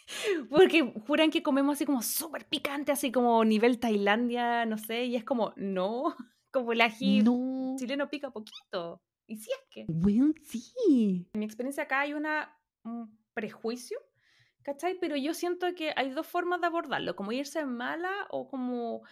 Porque 0.51 0.95
juran 1.07 1.31
que 1.31 1.43
comemos 1.43 1.75
así 1.75 1.87
como 1.87 2.03
súper 2.03 2.47
picante, 2.47 2.93
así 2.93 3.13
como 3.13 3.45
nivel 3.45 3.79
Tailandia, 3.79 4.67
no 4.67 4.77
sé, 4.77 5.05
y 5.05 5.17
es 5.17 5.25
como, 5.25 5.53
no, 5.57 6.17
como 6.51 6.73
el 6.73 6.81
ají 6.81 7.23
No. 7.23 7.77
chileno 7.79 8.09
pica 8.09 8.31
poquito. 8.31 9.03
Y 9.27 9.37
si 9.37 9.51
es 9.51 9.61
que, 9.71 9.85
Bueno, 9.89 10.33
sí. 10.43 11.29
en 11.33 11.39
mi 11.41 11.45
experiencia 11.45 11.85
acá 11.85 12.01
hay 12.01 12.15
una, 12.15 12.59
un 12.85 13.17
prejuicio, 13.33 13.99
¿cachai? 14.63 14.99
Pero 15.01 15.17
yo 15.17 15.35
siento 15.35 15.67
que 15.75 15.93
hay 15.97 16.11
dos 16.11 16.27
formas 16.27 16.61
de 16.61 16.67
abordarlo, 16.67 17.15
como 17.15 17.31
irse 17.33 17.65
mala 17.65 18.13
o 18.31 18.49
como 18.49 19.03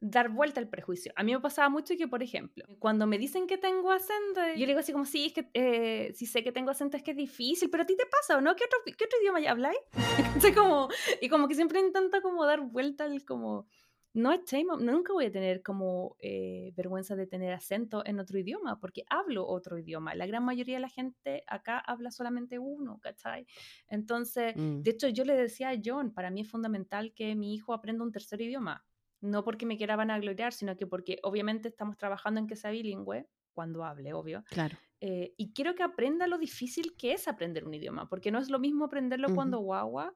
dar 0.00 0.28
vuelta 0.28 0.60
al 0.60 0.68
prejuicio. 0.68 1.12
A 1.16 1.22
mí 1.22 1.32
me 1.32 1.40
pasaba 1.40 1.68
mucho 1.70 1.94
que, 1.96 2.06
por 2.06 2.22
ejemplo, 2.22 2.64
cuando 2.78 3.06
me 3.06 3.16
dicen 3.18 3.46
que 3.46 3.56
tengo 3.56 3.90
acento, 3.90 4.40
yo 4.54 4.60
le 4.60 4.66
digo 4.66 4.80
así 4.80 4.92
como, 4.92 5.06
sí, 5.06 5.26
es 5.26 5.32
que 5.32 5.50
eh, 5.54 6.12
si 6.14 6.26
sé 6.26 6.44
que 6.44 6.52
tengo 6.52 6.70
acento 6.70 6.96
es 6.98 7.02
que 7.02 7.12
es 7.12 7.16
difícil, 7.16 7.70
pero 7.70 7.84
a 7.84 7.86
ti 7.86 7.96
te 7.96 8.04
pasa, 8.06 8.36
¿o 8.36 8.40
no? 8.42 8.54
¿Qué 8.54 8.64
otro, 8.64 8.78
qué 8.84 9.04
otro 9.06 9.18
idioma 9.20 9.40
ya 9.40 9.52
habláis? 9.52 9.78
Como, 10.54 10.88
y 11.22 11.28
como 11.30 11.48
que 11.48 11.54
siempre 11.54 11.80
intento 11.80 12.20
como 12.22 12.44
dar 12.44 12.60
vuelta 12.60 13.04
al 13.04 13.24
como... 13.24 13.66
No 14.14 14.32
es 14.32 14.44
shame, 14.44 14.66
nunca 14.80 15.12
voy 15.12 15.26
a 15.26 15.32
tener 15.32 15.62
como 15.62 16.16
eh, 16.20 16.72
vergüenza 16.76 17.16
de 17.16 17.26
tener 17.26 17.52
acento 17.52 18.04
en 18.06 18.20
otro 18.20 18.38
idioma, 18.38 18.78
porque 18.80 19.04
hablo 19.10 19.46
otro 19.46 19.76
idioma. 19.78 20.14
La 20.14 20.26
gran 20.26 20.44
mayoría 20.44 20.76
de 20.76 20.80
la 20.80 20.88
gente 20.88 21.42
acá 21.48 21.78
habla 21.80 22.12
solamente 22.12 22.58
uno, 22.60 23.00
¿cachai? 23.00 23.46
Entonces, 23.88 24.54
Mm, 24.56 24.84
de 24.84 24.90
hecho, 24.92 25.08
yo 25.08 25.24
le 25.24 25.34
decía 25.34 25.70
a 25.70 25.76
John, 25.84 26.14
para 26.14 26.30
mí 26.30 26.42
es 26.42 26.50
fundamental 26.50 27.12
que 27.14 27.34
mi 27.34 27.54
hijo 27.54 27.74
aprenda 27.74 28.04
un 28.04 28.12
tercer 28.12 28.40
idioma 28.40 28.84
no 29.20 29.42
porque 29.42 29.64
me 29.64 29.78
quiera 29.78 29.96
vanagloriar, 29.96 30.52
sino 30.52 30.76
que 30.76 30.86
porque 30.86 31.18
obviamente 31.22 31.68
estamos 31.68 31.96
trabajando 31.96 32.40
en 32.40 32.46
que 32.46 32.56
sea 32.56 32.70
bilingüe, 32.70 33.26
cuando 33.54 33.82
hable, 33.84 34.12
obvio. 34.12 34.44
claro. 34.48 34.78
Eh, 35.00 35.34
y 35.36 35.52
quiero 35.54 35.74
que 35.74 35.82
aprenda 35.82 36.26
lo 36.26 36.38
difícil 36.38 36.96
que 36.96 37.12
es 37.12 37.28
aprender 37.28 37.64
un 37.66 37.74
idioma, 37.74 38.08
porque 38.08 38.30
no 38.30 38.38
es 38.38 38.50
lo 38.50 38.58
mismo 38.58 38.86
aprenderlo 38.86 39.32
Ujú. 39.32 39.34
cuando 39.34 39.60
guagua 39.60 40.14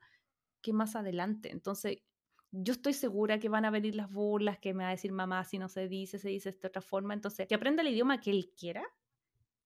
que 0.62 0.72
más 0.72 0.96
adelante. 0.96 1.50
Entonces, 1.52 1.98
yo 2.50 2.72
estoy 2.72 2.94
segura 2.94 3.38
que 3.38 3.48
van 3.48 3.64
a 3.64 3.70
venir 3.70 3.94
las 3.94 4.10
burlas, 4.10 4.58
que 4.58 4.74
me 4.74 4.84
va 4.84 4.88
a 4.88 4.92
decir 4.92 5.12
mamá 5.12 5.44
si 5.44 5.58
no 5.58 5.68
se 5.68 5.88
dice, 5.88 6.18
se 6.18 6.28
dice 6.28 6.48
de 6.50 6.54
esta 6.54 6.68
otra 6.68 6.82
forma. 6.82 7.14
Entonces, 7.14 7.46
que 7.46 7.54
aprenda 7.54 7.82
el 7.82 7.88
idioma 7.88 8.20
que 8.20 8.30
él 8.30 8.52
quiera, 8.58 8.84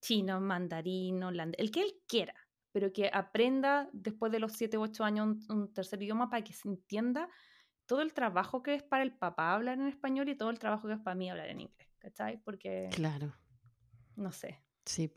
chino, 0.00 0.40
mandarín, 0.40 1.22
holandés, 1.22 1.60
el 1.60 1.70
que 1.70 1.82
él 1.82 1.94
quiera, 2.06 2.34
pero 2.72 2.92
que 2.92 3.10
aprenda 3.12 3.88
después 3.92 4.32
de 4.32 4.40
los 4.40 4.52
7 4.52 4.78
u 4.78 4.82
8 4.82 5.04
años 5.04 5.26
un, 5.48 5.56
un 5.56 5.72
tercer 5.72 6.02
idioma 6.02 6.28
para 6.28 6.42
que 6.42 6.52
se 6.52 6.68
entienda 6.68 7.28
todo 7.86 8.02
el 8.02 8.12
trabajo 8.14 8.62
que 8.62 8.74
es 8.74 8.82
para 8.82 9.02
el 9.02 9.16
papá 9.16 9.54
hablar 9.54 9.78
en 9.78 9.86
español 9.86 10.28
y 10.28 10.36
todo 10.36 10.50
el 10.50 10.58
trabajo 10.58 10.88
que 10.88 10.94
es 10.94 11.00
para 11.00 11.14
mí 11.14 11.30
hablar 11.30 11.48
en 11.48 11.60
inglés, 11.60 11.88
¿cachai? 11.98 12.42
Porque, 12.42 12.88
Claro, 12.92 13.34
no 14.16 14.32
sé. 14.32 14.64
sí. 14.86 15.12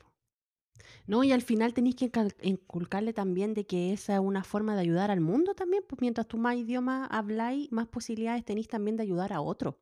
Po. 0.78 0.86
No, 1.08 1.24
y 1.24 1.32
al 1.32 1.42
final 1.42 1.74
tenéis 1.74 1.96
que 1.96 2.12
inculcarle 2.42 3.14
también 3.14 3.54
de 3.54 3.66
que 3.66 3.94
esa 3.94 4.16
es 4.16 4.20
una 4.20 4.44
forma 4.44 4.76
de 4.76 4.82
ayudar 4.82 5.12
al 5.12 5.22
mundo 5.22 5.54
también, 5.56 5.84
pues 5.88 6.02
mientras 6.02 6.28
tú 6.28 6.38
más 6.38 6.56
idiomas 6.58 7.08
habláis, 7.12 7.72
más 7.72 7.88
posibilidades 7.88 8.46
tenéis 8.46 8.68
también 8.68 8.98
de 8.98 9.04
ayudar 9.04 9.34
a 9.34 9.42
otros. 9.42 9.76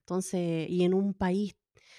Entonces, 0.00 0.68
y 0.68 0.84
en 0.84 0.94
un 0.94 1.14
país, 1.14 1.56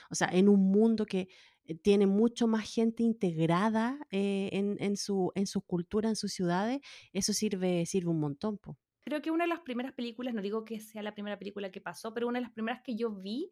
o 0.09 0.15
sea, 0.15 0.27
en 0.31 0.49
un 0.49 0.71
mundo 0.71 1.05
que 1.05 1.29
eh, 1.65 1.75
tiene 1.75 2.07
mucho 2.07 2.47
más 2.47 2.73
gente 2.73 3.03
integrada 3.03 3.99
eh, 4.11 4.49
en, 4.51 4.97
su, 4.97 5.31
en 5.35 5.47
su 5.47 5.61
cultura, 5.61 6.09
en 6.09 6.15
sus 6.15 6.33
ciudades, 6.33 6.81
eso 7.13 7.33
sirve, 7.33 7.85
sirve 7.85 8.09
un 8.09 8.19
montón, 8.19 8.57
pues. 8.57 8.77
Creo 9.03 9.21
que 9.21 9.31
una 9.31 9.45
de 9.45 9.49
las 9.49 9.61
primeras 9.61 9.93
películas, 9.93 10.35
no 10.35 10.43
digo 10.43 10.63
que 10.63 10.79
sea 10.79 11.01
la 11.01 11.15
primera 11.15 11.39
película 11.39 11.71
que 11.71 11.81
pasó, 11.81 12.13
pero 12.13 12.27
una 12.27 12.37
de 12.37 12.43
las 12.43 12.51
primeras 12.51 12.81
que 12.83 12.95
yo 12.95 13.09
vi 13.11 13.51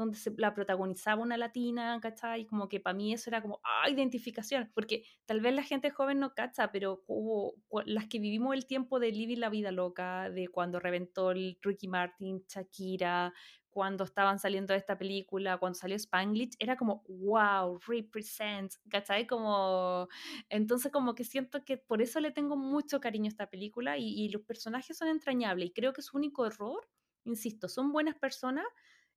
donde 0.00 0.18
se, 0.18 0.32
la 0.36 0.54
protagonizaba 0.54 1.22
una 1.22 1.36
latina, 1.36 1.98
¿cachai? 2.00 2.46
Como 2.46 2.68
que 2.68 2.80
para 2.80 2.94
mí 2.94 3.12
eso 3.12 3.30
era 3.30 3.40
como, 3.40 3.60
ah, 3.64 3.88
identificación, 3.88 4.70
porque 4.74 5.04
tal 5.26 5.40
vez 5.40 5.54
la 5.54 5.62
gente 5.62 5.90
joven 5.90 6.18
no 6.18 6.34
cacha, 6.34 6.72
pero 6.72 7.04
hubo 7.06 7.54
las 7.86 8.06
que 8.08 8.18
vivimos 8.18 8.54
el 8.54 8.66
tiempo 8.66 8.98
de 8.98 9.12
Living 9.12 9.38
la 9.38 9.50
Vida 9.50 9.70
Loca, 9.70 10.30
de 10.30 10.48
cuando 10.48 10.80
reventó 10.80 11.30
el 11.30 11.58
Ricky 11.62 11.88
Martin, 11.88 12.44
Shakira, 12.48 13.32
cuando 13.70 14.04
estaban 14.04 14.38
saliendo 14.38 14.72
de 14.72 14.78
esta 14.78 14.98
película, 14.98 15.58
cuando 15.58 15.78
salió 15.78 15.96
Spanglish, 15.96 16.56
era 16.58 16.76
como, 16.76 17.04
wow, 17.08 17.78
represents, 17.86 18.80
¿cachai? 18.90 19.26
Como, 19.26 20.08
entonces 20.48 20.90
como 20.92 21.14
que 21.14 21.24
siento 21.24 21.64
que 21.64 21.76
por 21.78 22.02
eso 22.02 22.20
le 22.20 22.32
tengo 22.32 22.56
mucho 22.56 23.00
cariño 23.00 23.26
a 23.26 23.28
esta 23.28 23.48
película 23.48 23.96
y, 23.96 24.08
y 24.08 24.28
los 24.30 24.42
personajes 24.42 24.98
son 24.98 25.08
entrañables 25.08 25.68
y 25.68 25.72
creo 25.72 25.92
que 25.92 26.02
su 26.02 26.16
único 26.16 26.46
error, 26.46 26.88
insisto, 27.24 27.68
son 27.68 27.92
buenas 27.92 28.16
personas, 28.16 28.66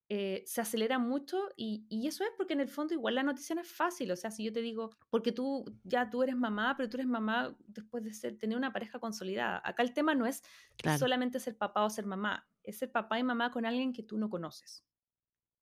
eh, 0.09 0.43
se 0.45 0.61
acelera 0.61 0.99
mucho 0.99 1.49
y, 1.57 1.85
y 1.89 2.07
eso 2.07 2.23
es 2.23 2.31
porque 2.37 2.53
en 2.53 2.59
el 2.61 2.67
fondo 2.69 2.93
igual 2.93 3.15
la 3.15 3.23
noticia 3.23 3.55
no 3.55 3.61
es 3.61 3.71
fácil, 3.71 4.11
o 4.11 4.15
sea, 4.15 4.31
si 4.31 4.43
yo 4.43 4.53
te 4.53 4.61
digo, 4.61 4.91
porque 5.09 5.31
tú 5.31 5.65
ya 5.83 6.09
tú 6.09 6.23
eres 6.23 6.35
mamá, 6.35 6.75
pero 6.77 6.89
tú 6.89 6.97
eres 6.97 7.07
mamá 7.07 7.55
después 7.67 8.03
de 8.03 8.13
ser, 8.13 8.37
tener 8.37 8.57
una 8.57 8.73
pareja 8.73 8.99
consolidada. 8.99 9.61
Acá 9.63 9.83
el 9.83 9.93
tema 9.93 10.13
no 10.15 10.25
es 10.25 10.43
Claro. 10.77 10.99
solamente 10.99 11.39
ser 11.39 11.57
papá 11.57 11.83
o 11.85 11.89
ser 11.89 12.05
mamá, 12.05 12.49
es 12.63 12.77
ser 12.77 12.91
papá 12.91 13.19
y 13.19 13.23
mamá 13.23 13.51
con 13.51 13.65
alguien 13.65 13.93
que 13.93 14.03
tú 14.03 14.17
no 14.17 14.29
conoces. 14.29 14.85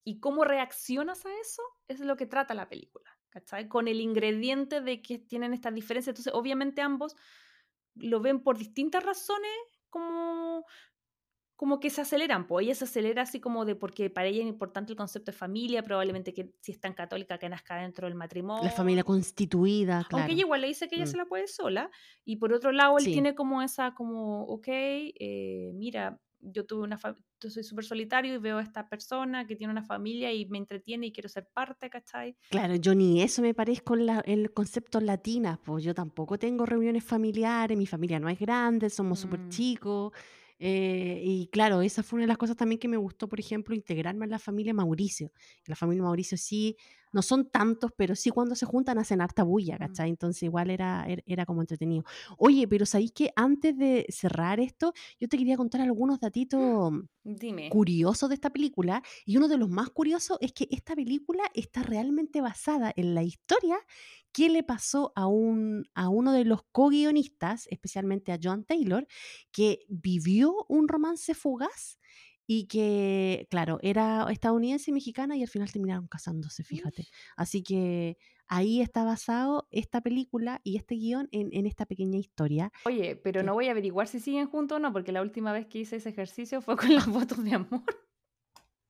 Y 0.04 0.20
cómo 0.20 0.44
reaccionas 0.46 1.26
a 1.26 1.30
eso 1.42 1.62
es 1.88 2.00
lo 2.00 2.18
que 2.18 2.26
trata 2.26 2.54
la 2.56 2.70
película, 2.70 3.20
¿cachai? 3.30 3.68
Con 3.70 3.88
el 3.88 4.02
ingrediente 4.02 4.82
de 4.82 5.02
que 5.02 5.20
tienen 5.20 5.54
estas 5.54 5.74
diferencias. 5.76 6.14
Entonces, 6.14 6.34
obviamente 6.34 6.82
ambos 6.82 7.16
lo 7.96 8.22
ven 8.22 8.42
por 8.44 8.58
distintas 8.58 9.04
razones 9.04 9.52
como, 9.90 10.66
como 11.62 11.80
que 11.80 11.92
se 11.92 12.02
aceleran, 12.02 12.48
pues 12.48 12.66
ella 12.66 12.74
se 12.74 12.86
acelera 12.86 13.22
así 13.22 13.40
como 13.40 13.66
de 13.66 13.76
porque 13.76 14.10
para 14.10 14.26
ella 14.28 14.42
es 14.42 14.48
importante 14.48 14.94
el 14.94 14.98
concepto 14.98 15.32
de 15.32 15.38
familia, 15.38 15.84
probablemente 15.84 16.34
que 16.34 16.50
si 16.60 16.72
es 16.72 16.80
tan 16.80 16.94
católica 16.94 17.38
que 17.38 17.48
nazca 17.50 17.76
dentro 17.76 18.08
del 18.08 18.16
matrimonio. 18.16 18.64
La 18.64 18.72
familia 18.72 19.04
constituida, 19.04 20.04
claro. 20.10 20.24
Aunque 20.24 20.32
ella 20.34 20.42
igual 20.42 20.62
le 20.62 20.68
dice 20.70 20.88
que 20.88 20.96
ella 20.96 21.06
Mm. 21.06 21.08
se 21.10 21.18
la 21.18 21.26
puede 21.26 21.46
sola. 21.48 21.92
Y 22.26 22.38
por 22.38 22.52
otro 22.52 22.72
lado, 22.72 22.98
él 22.98 23.04
Sí. 23.04 23.12
tiene 23.12 23.36
como 23.36 23.62
esa, 23.62 23.94
como, 23.94 24.42
ok, 24.46 24.66
eh, 24.70 25.72
mira, 25.76 26.20
yo 26.40 26.66
tuve 26.66 26.82
una 26.82 26.98
yo 27.44 27.50
soy 27.52 27.64
súper 27.64 27.86
solitario 27.86 28.34
y 28.34 28.38
veo 28.40 28.58
a 28.58 28.64
esta 28.64 28.90
persona 28.90 29.46
que 29.46 29.56
tiene 29.56 29.72
una 29.72 29.84
familia 29.84 30.34
y 30.34 30.46
me 30.48 30.58
entretiene 30.58 31.06
y 31.08 31.12
quiero 31.12 31.30
ser 31.30 31.48
parte, 31.54 31.92
¿cachai? 31.92 32.36
Claro, 32.50 32.74
yo 32.76 32.96
ni 32.96 33.22
eso 33.22 33.44
me 33.44 33.54
parezco 33.54 33.96
en 33.96 34.08
la- 34.08 34.22
el 34.26 34.52
concepto 34.52 35.00
latinas, 35.00 35.60
pues 35.64 35.84
yo 35.84 35.94
tampoco 35.94 36.40
tengo 36.40 36.66
reuniones 36.66 37.04
familiares, 37.04 37.78
mi 37.78 37.86
familia 37.86 38.20
no 38.20 38.30
es 38.30 38.40
grande, 38.40 38.90
somos 38.90 39.20
súper 39.20 39.40
Mm. 39.42 39.50
chicos. 39.50 40.12
Eh, 40.62 41.20
y 41.24 41.48
claro, 41.48 41.82
esa 41.82 42.04
fue 42.04 42.18
una 42.18 42.24
de 42.24 42.28
las 42.28 42.38
cosas 42.38 42.56
también 42.58 42.80
que 42.80 42.88
me 42.88 42.98
gustó, 42.98 43.28
por 43.28 43.40
ejemplo, 43.40 43.76
integrarme 43.76 44.26
en 44.26 44.32
la 44.32 44.40
familia 44.40 44.74
Mauricio. 44.74 45.32
La 45.66 45.76
familia 45.76 46.04
Mauricio 46.04 46.38
sí, 46.38 46.78
no 47.14 47.22
son 47.22 47.50
tantos, 47.50 47.92
pero 47.98 48.16
sí 48.16 48.30
cuando 48.30 48.56
se 48.56 48.66
juntan 48.66 48.98
hacen 48.98 49.22
harta 49.22 49.44
bulla, 49.44 49.78
Mm. 49.78 49.78
¿cachai? 49.78 50.10
Entonces 50.10 50.44
igual 50.44 50.70
era, 50.70 51.06
er- 51.08 51.24
era 51.26 51.46
como 51.46 51.62
entretenido. 51.62 52.04
Oye, 52.38 52.68
pero 52.68 52.86
¿sabéis 52.86 53.12
que 53.14 53.32
antes 53.36 53.78
de 53.78 54.06
cerrar 54.10 54.60
esto, 54.60 54.94
yo 55.20 55.28
te 55.28 55.38
quería 55.38 55.58
contar 55.58 55.82
algunos 55.82 56.20
datitos 56.20 56.92
Dime. 57.42 57.68
curiosos 57.68 58.28
de 58.30 58.36
esta 58.36 58.50
película 58.50 59.02
y 59.26 59.38
uno 59.38 59.48
de 59.48 59.58
los 59.58 59.70
más 59.70 59.90
curiosos 59.90 60.38
es 60.42 60.52
que 60.52 60.68
esta 60.72 60.94
película 60.96 61.44
está 61.54 61.84
realmente 61.84 62.42
basada 62.42 62.92
en 62.96 63.16
la 63.16 63.24
historia 63.24 63.78
que 64.34 64.50
le 64.50 64.64
pasó 64.64 65.14
a, 65.16 65.28
un, 65.28 65.86
a 65.94 66.10
uno 66.10 66.34
de 66.34 66.44
los 66.46 66.64
co-guionistas, 66.72 67.68
especialmente 67.70 68.32
a 68.34 68.40
John 68.42 68.66
Taylor, 68.66 69.08
que 69.52 69.80
vivió 69.88 70.66
un 70.68 70.88
romance 70.90 71.34
fugaz 71.34 71.98
y 72.48 72.68
que, 72.68 73.48
claro, 73.50 73.80
era 73.82 74.28
estadounidense 74.30 74.92
y 74.92 74.94
mexicana 74.94 75.38
y 75.38 75.44
al 75.44 75.48
final 75.48 75.72
terminaron 75.72 76.08
casándose, 76.08 76.64
fíjate. 76.64 77.08
Así 77.36 77.64
que 77.64 78.18
ahí 78.48 78.82
está 78.82 79.04
basado 79.04 79.68
esta 79.72 80.02
película 80.02 80.60
y 80.64 80.76
este 80.78 80.96
guion 80.96 81.30
en, 81.32 81.50
en 81.54 81.66
esta 81.66 81.86
pequeña 81.86 82.18
historia. 82.18 82.72
Oye, 82.86 83.16
pero 83.16 83.44
no 83.44 83.54
voy 83.54 83.68
a 83.68 83.72
averiguar 83.72 84.08
si 84.08 84.20
siguen 84.20 84.48
juntos 84.48 84.78
o 84.78 84.80
no, 84.80 84.92
porque 84.92 85.12
la 85.12 85.22
última 85.22 85.54
vez 85.54 85.68
que 85.68 85.80
hice 85.80 85.96
ese 85.96 86.10
ejercicio 86.10 86.62
fue 86.62 86.76
con 86.76 86.90
las 86.96 87.06
fotos 87.06 87.44
de 87.44 87.54
amor. 87.54 87.84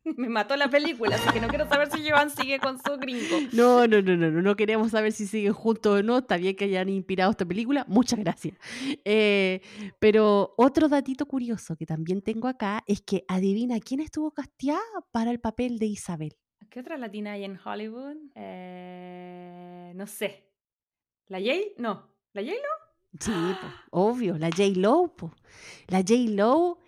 Me 0.18 0.30
mató 0.30 0.56
la 0.56 0.70
película, 0.70 1.16
así 1.16 1.30
que 1.32 1.40
no 1.40 1.48
quiero 1.48 1.68
saber 1.68 1.92
si 1.92 2.10
Joan 2.10 2.30
sigue 2.30 2.60
con 2.60 2.78
su 2.82 2.98
gringo. 2.98 3.38
No, 3.54 3.88
no, 3.88 4.02
no, 4.02 4.16
no, 4.16 4.30
no, 4.30 4.56
queremos 4.56 4.92
saber 4.92 5.12
si 5.12 5.28
siguen 5.28 5.54
juntos 5.54 6.00
o 6.00 6.04
no. 6.04 6.20
Está 6.20 6.38
bien 6.38 6.56
que 6.56 6.66
hayan 6.66 6.90
inspirado 6.90 7.32
esta 7.32 7.46
película. 7.46 7.86
Muchas 7.88 8.20
gracias. 8.20 8.58
Eh, 9.06 9.62
pero 10.00 10.54
otro 10.58 10.90
datito 10.90 11.26
curioso 11.26 11.76
que 11.76 11.86
también 11.86 12.22
tengo 12.22 12.48
acá 12.48 12.84
es 12.88 13.02
que 13.02 13.24
adivina 13.28 13.80
quién 13.80 14.00
estuvo 14.00 14.32
casteada 14.32 14.82
para 15.12 15.32
el 15.32 15.40
papel 15.40 15.78
de 15.78 15.88
Isabel. 15.88 16.36
¿Qué 16.70 16.80
otra 16.80 16.98
latina 16.98 17.34
hay 17.34 17.44
en 17.44 17.60
Hollywood? 17.64 18.18
Eh, 18.36 19.92
no 19.96 20.08
sé. 20.08 20.48
¿La 21.28 21.40
Jay? 21.40 21.74
No. 21.78 22.08
¿La 22.34 22.42
Jay 22.42 22.56
no? 22.56 22.92
Sí, 23.20 23.32
obvio, 23.90 24.38
la 24.38 24.50
J. 24.50 24.72
Lo. 24.78 25.14
La 25.88 26.00
J. 26.00 26.14
Lo, 26.30 26.80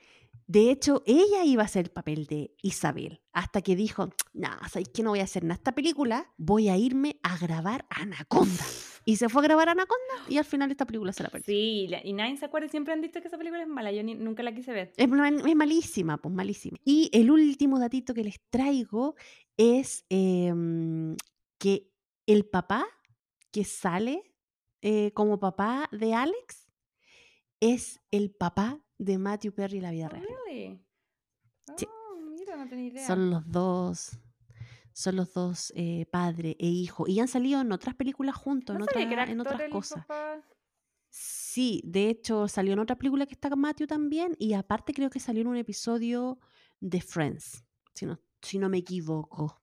de 0.47 0.71
hecho, 0.71 1.03
ella 1.05 1.43
iba 1.45 1.63
a 1.63 1.65
hacer 1.65 1.85
el 1.85 1.91
papel 1.91 2.25
de 2.25 2.55
Isabel. 2.61 3.21
Hasta 3.31 3.61
que 3.61 3.75
dijo, 3.75 4.09
no, 4.33 4.49
¿sabes 4.69 4.89
qué? 4.93 5.01
No 5.03 5.11
voy 5.11 5.19
a 5.19 5.23
hacer 5.23 5.43
nada 5.43 5.55
esta 5.55 5.73
película. 5.73 6.31
Voy 6.37 6.69
a 6.69 6.77
irme 6.77 7.19
a 7.23 7.37
grabar 7.37 7.85
Anaconda. 7.89 8.63
Y 9.05 9.17
se 9.17 9.27
fue 9.27 9.41
a 9.41 9.43
grabar 9.43 9.67
Anaconda 9.67 10.13
y 10.29 10.37
al 10.37 10.45
final 10.45 10.71
esta 10.71 10.85
película 10.85 11.11
se 11.11 11.23
la 11.23 11.29
perdió. 11.29 11.45
Sí, 11.45 11.89
y 12.05 12.13
nadie 12.13 12.37
se 12.37 12.45
acuerda, 12.45 12.69
siempre 12.69 12.93
han 12.93 13.01
dicho 13.01 13.19
que 13.19 13.27
esa 13.27 13.37
película 13.37 13.61
es 13.61 13.67
mala, 13.67 13.91
yo 13.91 14.01
ni- 14.01 14.15
nunca 14.15 14.43
la 14.43 14.55
quise 14.55 14.71
ver. 14.71 14.93
Es 14.95 15.09
malísima, 15.09 16.15
pues 16.21 16.33
malísima. 16.33 16.77
Y 16.85 17.09
el 17.11 17.29
último 17.29 17.79
datito 17.79 18.13
que 18.13 18.23
les 18.23 18.39
traigo 18.49 19.15
es 19.57 20.05
em, 20.07 21.17
que 21.57 21.91
el 22.27 22.45
papá 22.45 22.85
que 23.51 23.65
sale 23.65 24.23
eh, 24.81 25.11
como 25.13 25.37
papá 25.37 25.89
de 25.91 26.13
Alex 26.13 26.71
es 27.59 27.99
el 28.09 28.31
papá 28.31 28.79
de 29.03 29.17
Matthew 29.17 29.53
Perry 29.53 29.77
en 29.77 29.83
la 29.83 29.91
vida 29.91 30.05
Oh, 30.07 30.09
real. 30.09 30.25
really? 30.47 30.85
Sí. 31.77 31.87
Oh, 31.89 32.15
mira, 32.37 32.55
no 32.57 32.67
tenía 32.67 32.87
idea. 32.87 33.07
Son 33.07 33.29
los 33.29 33.49
dos, 33.51 34.17
son 34.93 35.15
los 35.15 35.33
dos 35.33 35.71
eh, 35.75 36.05
padre 36.11 36.55
e 36.59 36.67
hijo. 36.67 37.07
Y 37.07 37.19
han 37.19 37.27
salido 37.27 37.61
en 37.61 37.71
otras 37.71 37.95
películas 37.95 38.35
juntos, 38.35 38.73
No 38.77 38.85
en, 38.85 39.09
otra- 39.11 39.41
otras 39.41 39.69
cosas. 39.69 40.05
papá. 40.05 40.41
Sí, 41.09 41.81
de 41.85 42.09
hecho 42.09 42.47
salió 42.47 42.73
en 42.73 42.79
otra 42.79 42.95
película 42.95 43.25
que 43.27 43.33
está 43.35 43.49
con 43.49 43.59
Matthew 43.59 43.85
también 43.87 44.35
y 44.39 44.53
aparte 44.53 44.93
creo 44.93 45.09
que 45.11 45.19
salió 45.19 45.41
en 45.41 45.47
un 45.47 45.57
episodio 45.57 46.39
de 46.79 47.01
Friends. 47.01 47.63
si 47.93 48.07
no, 48.07 48.19
si 48.41 48.57
no 48.57 48.67
me 48.69 48.79
equivoco. 48.79 49.61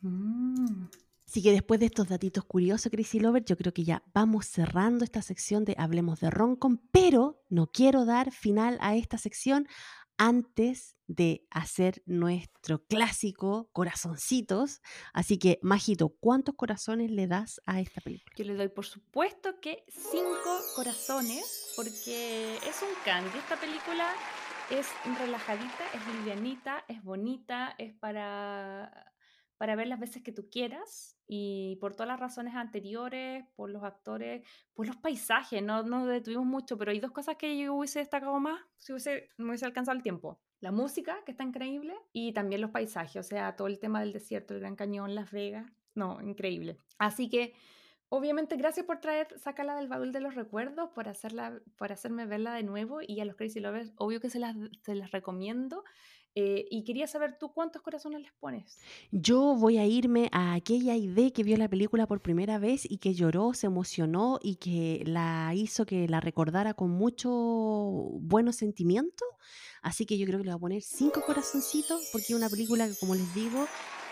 Mm. 0.00 0.86
Así 1.30 1.44
que 1.44 1.52
después 1.52 1.78
de 1.78 1.86
estos 1.86 2.08
datitos 2.08 2.44
curiosos, 2.44 2.90
Crazy 2.90 3.20
Lover, 3.20 3.44
yo 3.44 3.56
creo 3.56 3.72
que 3.72 3.84
ya 3.84 4.02
vamos 4.12 4.46
cerrando 4.46 5.04
esta 5.04 5.22
sección 5.22 5.64
de 5.64 5.76
Hablemos 5.78 6.18
de 6.18 6.28
Roncom, 6.28 6.78
pero 6.90 7.40
no 7.48 7.68
quiero 7.68 8.04
dar 8.04 8.32
final 8.32 8.78
a 8.80 8.96
esta 8.96 9.16
sección 9.16 9.68
antes 10.18 10.96
de 11.06 11.46
hacer 11.50 12.02
nuestro 12.04 12.84
clásico 12.84 13.70
corazoncitos. 13.72 14.80
Así 15.12 15.38
que, 15.38 15.60
Majito, 15.62 16.08
¿cuántos 16.08 16.56
corazones 16.56 17.12
le 17.12 17.28
das 17.28 17.60
a 17.64 17.78
esta 17.78 18.00
película? 18.00 18.34
Yo 18.36 18.44
le 18.44 18.56
doy, 18.56 18.68
por 18.68 18.86
supuesto, 18.86 19.60
que 19.60 19.84
cinco 19.86 20.60
corazones, 20.74 21.74
porque 21.76 22.56
es 22.56 22.82
un 22.82 22.88
candy. 23.04 23.38
Esta 23.38 23.54
película 23.54 24.12
es 24.68 24.88
relajadita, 25.16 25.84
es 25.94 26.04
livianita, 26.12 26.84
es 26.88 27.04
bonita, 27.04 27.76
es 27.78 27.94
para, 27.94 29.12
para 29.60 29.76
ver 29.76 29.88
las 29.88 30.00
veces 30.00 30.22
que 30.22 30.32
tú 30.32 30.48
quieras 30.48 31.18
y 31.26 31.76
por 31.82 31.92
todas 31.92 32.08
las 32.08 32.18
razones 32.18 32.54
anteriores, 32.54 33.44
por 33.56 33.68
los 33.68 33.82
actores, 33.84 34.42
por 34.72 34.86
los 34.86 34.96
paisajes, 34.96 35.62
no 35.62 35.82
nos 35.82 36.08
detuvimos 36.08 36.46
mucho, 36.46 36.78
pero 36.78 36.92
hay 36.92 36.98
dos 36.98 37.10
cosas 37.10 37.36
que 37.36 37.58
yo 37.58 37.74
hubiese 37.74 37.98
destacado 37.98 38.40
más 38.40 38.58
si 38.78 38.92
hubiese, 38.92 39.28
me 39.36 39.50
hubiese 39.50 39.66
alcanzado 39.66 39.98
el 39.98 40.02
tiempo. 40.02 40.40
La 40.60 40.72
música, 40.72 41.18
que 41.26 41.32
está 41.32 41.44
increíble, 41.44 41.94
y 42.10 42.32
también 42.32 42.62
los 42.62 42.70
paisajes, 42.70 43.16
o 43.16 43.22
sea, 43.22 43.54
todo 43.54 43.68
el 43.68 43.78
tema 43.78 44.00
del 44.00 44.14
desierto, 44.14 44.54
el 44.54 44.60
Gran 44.60 44.76
Cañón, 44.76 45.14
Las 45.14 45.30
Vegas, 45.30 45.70
no, 45.94 46.22
increíble. 46.22 46.78
Así 46.96 47.28
que, 47.28 47.52
obviamente, 48.08 48.56
gracias 48.56 48.86
por 48.86 49.00
traer, 49.00 49.38
sacarla 49.38 49.76
del 49.76 49.88
baúl 49.88 50.10
de 50.10 50.20
los 50.20 50.36
recuerdos, 50.36 50.88
por, 50.94 51.06
hacerla, 51.06 51.60
por 51.76 51.92
hacerme 51.92 52.24
verla 52.24 52.54
de 52.54 52.62
nuevo, 52.62 53.00
y 53.06 53.20
a 53.20 53.26
los 53.26 53.36
Crazy 53.36 53.60
Lovers, 53.60 53.92
obvio 53.96 54.20
que 54.20 54.30
se 54.30 54.38
las, 54.38 54.56
se 54.80 54.94
las 54.94 55.10
recomiendo. 55.10 55.84
Eh, 56.36 56.66
y 56.70 56.84
quería 56.84 57.08
saber 57.08 57.38
tú 57.38 57.52
cuántos 57.52 57.82
corazones 57.82 58.22
les 58.22 58.32
pones. 58.32 58.78
Yo 59.10 59.56
voy 59.56 59.78
a 59.78 59.86
irme 59.86 60.28
a 60.32 60.54
aquella 60.54 60.94
idea 60.94 61.30
que 61.30 61.42
vio 61.42 61.56
la 61.56 61.68
película 61.68 62.06
por 62.06 62.20
primera 62.20 62.58
vez 62.58 62.88
y 62.88 62.98
que 62.98 63.14
lloró, 63.14 63.52
se 63.52 63.66
emocionó 63.66 64.38
y 64.40 64.56
que 64.56 65.02
la 65.06 65.52
hizo 65.54 65.86
que 65.86 66.06
la 66.06 66.20
recordara 66.20 66.74
con 66.74 66.90
mucho 66.90 67.30
buenos 67.30 68.56
sentimientos. 68.56 69.28
Así 69.82 70.06
que 70.06 70.18
yo 70.18 70.26
creo 70.26 70.38
que 70.38 70.44
le 70.44 70.50
voy 70.50 70.56
a 70.56 70.60
poner 70.60 70.82
cinco 70.82 71.22
corazoncitos 71.26 72.08
porque 72.12 72.26
es 72.28 72.34
una 72.34 72.48
película 72.48 72.86
que, 72.86 72.94
como 72.96 73.14
les 73.14 73.34
digo, 73.34 73.66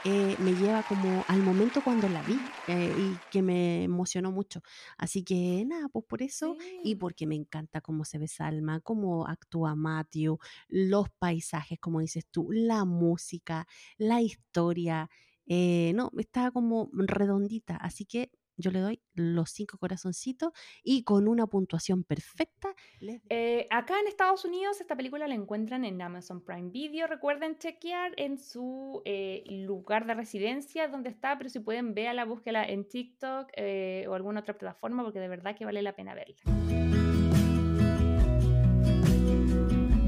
eh, 0.04 0.36
me 0.38 0.54
lleva 0.56 0.84
como 0.84 1.24
al 1.28 1.42
momento 1.42 1.82
cuando 1.82 2.08
la 2.08 2.22
vi 2.22 2.54
eh, 2.66 2.92
y 2.96 3.22
que 3.30 3.42
me 3.42 3.82
emocionó 3.84 4.32
mucho. 4.32 4.62
Así 4.96 5.24
que 5.24 5.64
nada, 5.66 5.88
pues 5.88 6.04
por 6.06 6.22
eso 6.22 6.56
y 6.82 6.96
porque 6.96 7.26
me 7.26 7.34
encanta 7.36 7.80
cómo 7.80 8.04
se 8.04 8.18
ve 8.18 8.28
Salma, 8.28 8.80
cómo 8.80 9.26
actúa 9.26 9.74
Matthew, 9.74 10.38
los 10.68 11.08
paisajes, 11.18 11.78
como 11.80 12.00
dices 12.00 12.26
tú, 12.30 12.48
la 12.52 12.84
música, 12.84 13.66
la 13.98 14.20
historia. 14.22 15.10
eh, 15.46 15.92
no, 15.94 16.10
está 16.18 16.50
como 16.50 16.90
redondita. 16.92 17.76
Así 17.76 18.04
que 18.04 18.30
yo 18.58 18.70
le 18.70 18.80
doy 18.80 19.00
los 19.14 19.50
cinco 19.50 19.78
corazoncitos 19.78 20.52
y 20.82 21.04
con 21.04 21.28
una 21.28 21.46
puntuación 21.46 22.04
perfecta 22.04 22.74
les 23.00 23.22
Eh, 23.28 23.66
acá 23.70 23.98
en 24.00 24.08
Estados 24.08 24.44
Unidos 24.44 24.80
esta 24.80 24.96
película 24.96 25.26
la 25.28 25.34
encuentran 25.34 25.84
en 25.84 26.00
Amazon 26.02 26.44
Prime 26.44 26.70
Video. 26.70 27.06
Recuerden 27.06 27.56
chequear 27.58 28.12
en 28.16 28.38
su 28.38 29.02
eh, 29.04 29.44
lugar 29.46 30.06
de 30.06 30.14
residencia 30.14 30.88
donde 30.88 31.08
está, 31.08 31.38
pero 31.38 31.48
si 31.48 31.60
pueden 31.60 31.94
véala, 31.94 32.24
búsquela 32.24 32.64
en 32.64 32.88
TikTok 32.88 33.48
eh, 33.56 34.06
o 34.08 34.14
alguna 34.14 34.40
otra 34.40 34.58
plataforma 34.58 35.02
porque 35.02 35.20
de 35.20 35.28
verdad 35.28 35.56
que 35.56 35.64
vale 35.64 35.82
la 35.82 35.94
pena 35.94 36.14
verla. 36.14 36.36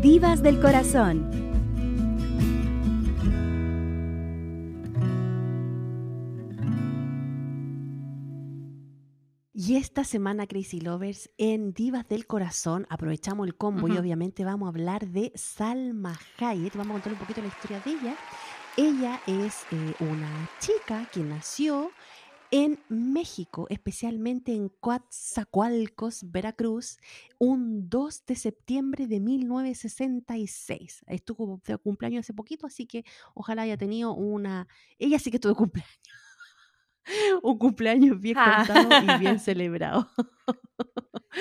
Divas 0.03 0.43
del 0.43 0.61
corazón. 0.61 1.50
Y 9.63 9.77
esta 9.77 10.05
semana, 10.05 10.47
Crazy 10.47 10.81
Lovers, 10.81 11.29
en 11.37 11.75
Divas 11.75 12.09
del 12.09 12.27
Corazón, 12.27 12.87
aprovechamos 12.89 13.47
el 13.47 13.55
combo 13.55 13.89
y 13.89 13.99
obviamente 13.99 14.43
vamos 14.43 14.65
a 14.67 14.71
hablar 14.71 15.07
de 15.07 15.33
Salma 15.35 16.19
Hayek. 16.39 16.75
Vamos 16.77 16.93
a 16.93 16.95
contar 16.95 17.13
un 17.13 17.19
poquito 17.19 17.43
la 17.43 17.49
historia 17.49 17.79
de 17.81 17.91
ella. 17.91 18.17
Ella 18.79 19.21
es 19.27 19.65
eh, 19.71 19.95
una 20.01 20.49
chica 20.61 21.07
que 21.13 21.21
nació 21.21 21.91
en 22.51 22.83
México, 22.89 23.67
especialmente 23.69 24.55
en 24.55 24.71
Coatzacoalcos, 24.71 26.31
Veracruz, 26.31 26.97
un 27.37 27.91
2 27.91 28.25
de 28.25 28.37
septiembre 28.37 29.07
de 29.09 29.21
1966. 29.21 31.05
Estuvo 31.07 31.61
de 31.67 31.77
cumpleaños 31.77 32.21
hace 32.21 32.33
poquito, 32.33 32.67
así 32.67 32.87
que 32.87 33.05
ojalá 33.35 33.61
haya 33.61 33.77
tenido 33.77 34.15
una... 34.15 34.69
Ella 34.99 35.19
sí 35.19 35.31
que 35.31 35.39
tuvo 35.39 35.55
cumpleaños. 35.55 36.30
Un 37.43 37.59
cumpleaños 37.59 38.21
bien 38.21 38.37
Ah. 38.39 38.65
contado 38.67 38.89
y 39.05 39.19
bien 39.19 39.39
celebrado. 39.41 40.09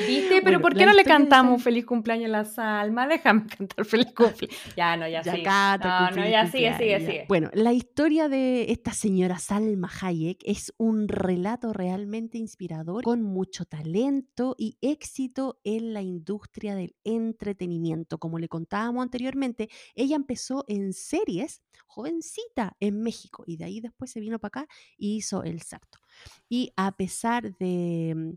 ¿Viste? 0.07 0.29
Pero 0.29 0.43
Bueno, 0.43 0.61
¿por 0.61 0.75
qué 0.75 0.85
no 0.85 0.93
le 0.93 1.03
de 1.03 1.09
cantamos 1.09 1.63
feliz 1.63 1.85
cumpleaños 1.85 2.27
a 2.27 2.29
la 2.31 2.45
Salma? 2.45 3.07
Déjame 3.07 3.45
cantar 3.57 3.85
feliz 3.85 4.07
cumpleaños. 4.13 4.75
Ya, 4.77 4.95
no, 4.95 5.07
ya, 5.07 5.21
Ya 5.23 5.31
sigue. 5.31 5.43
canta, 5.43 6.11
No, 6.11 6.17
no, 6.17 6.29
ya 6.29 6.45
sigue, 6.47 6.77
sigue, 6.77 6.99
sigue. 6.99 7.25
Bueno, 7.27 7.49
la 7.53 7.73
historia 7.73 8.29
de 8.29 8.71
esta 8.71 8.93
señora 8.93 9.39
Salma 9.39 9.89
Hayek 10.01 10.41
es 10.45 10.73
un 10.77 11.07
relato 11.07 11.73
realmente 11.73 12.37
inspirador, 12.37 13.03
con 13.03 13.23
mucho 13.23 13.65
talento 13.65 14.55
y 14.57 14.77
éxito 14.81 15.59
en 15.63 15.93
la 15.93 16.01
industria 16.01 16.75
del 16.75 16.95
entretenimiento. 17.03 18.19
Como 18.19 18.37
le 18.37 18.47
contábamos 18.47 19.01
anteriormente, 19.03 19.69
ella 19.95 20.15
empezó 20.15 20.65
en 20.67 20.93
series 20.93 21.61
jovencita 21.87 22.75
en 22.79 23.01
México 23.01 23.43
y 23.47 23.57
de 23.57 23.65
ahí 23.65 23.81
después 23.81 24.11
se 24.11 24.19
vino 24.19 24.37
para 24.39 24.61
acá 24.61 24.67
y 24.97 25.15
hizo 25.17 25.43
el 25.43 25.61
salto. 25.61 25.99
Y 26.47 26.71
a 26.75 26.95
pesar 26.95 27.57
de, 27.57 28.13
mm, 28.15 28.33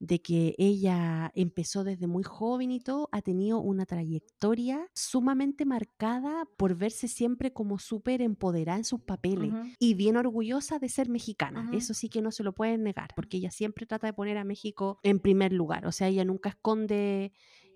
de 0.00 0.20
que 0.22 0.54
ella 0.58 1.32
empezó 1.34 1.82
desde 1.82 2.06
muy 2.06 2.22
joven 2.22 2.70
y 2.70 2.80
todo, 2.80 3.08
ha 3.10 3.20
tenido 3.20 3.58
una 3.60 3.84
trayectoria 3.84 4.86
sumamente 4.94 5.64
marcada 5.64 6.46
por 6.56 6.76
verse 6.76 7.08
siempre 7.08 7.52
como 7.52 7.78
súper 7.78 8.22
empoderada 8.22 8.78
en 8.78 8.84
sus 8.84 9.00
papeles 9.00 9.52
y 9.78 9.94
bien 9.94 10.16
orgullosa 10.16 10.78
de 10.78 10.88
ser 10.88 11.08
mexicana. 11.08 11.68
Eso 11.72 11.94
sí 11.94 12.08
que 12.08 12.22
no 12.22 12.30
se 12.30 12.44
lo 12.44 12.52
pueden 12.52 12.84
negar, 12.84 13.10
porque 13.16 13.38
ella 13.38 13.50
siempre 13.50 13.86
trata 13.86 14.06
de 14.06 14.12
poner 14.12 14.38
a 14.38 14.44
México 14.44 14.98
en 15.02 15.18
primer 15.18 15.52
lugar. 15.52 15.86
O 15.86 15.92
sea, 15.92 16.08
ella 16.08 16.24
nunca 16.24 16.50
esconde 16.50 17.32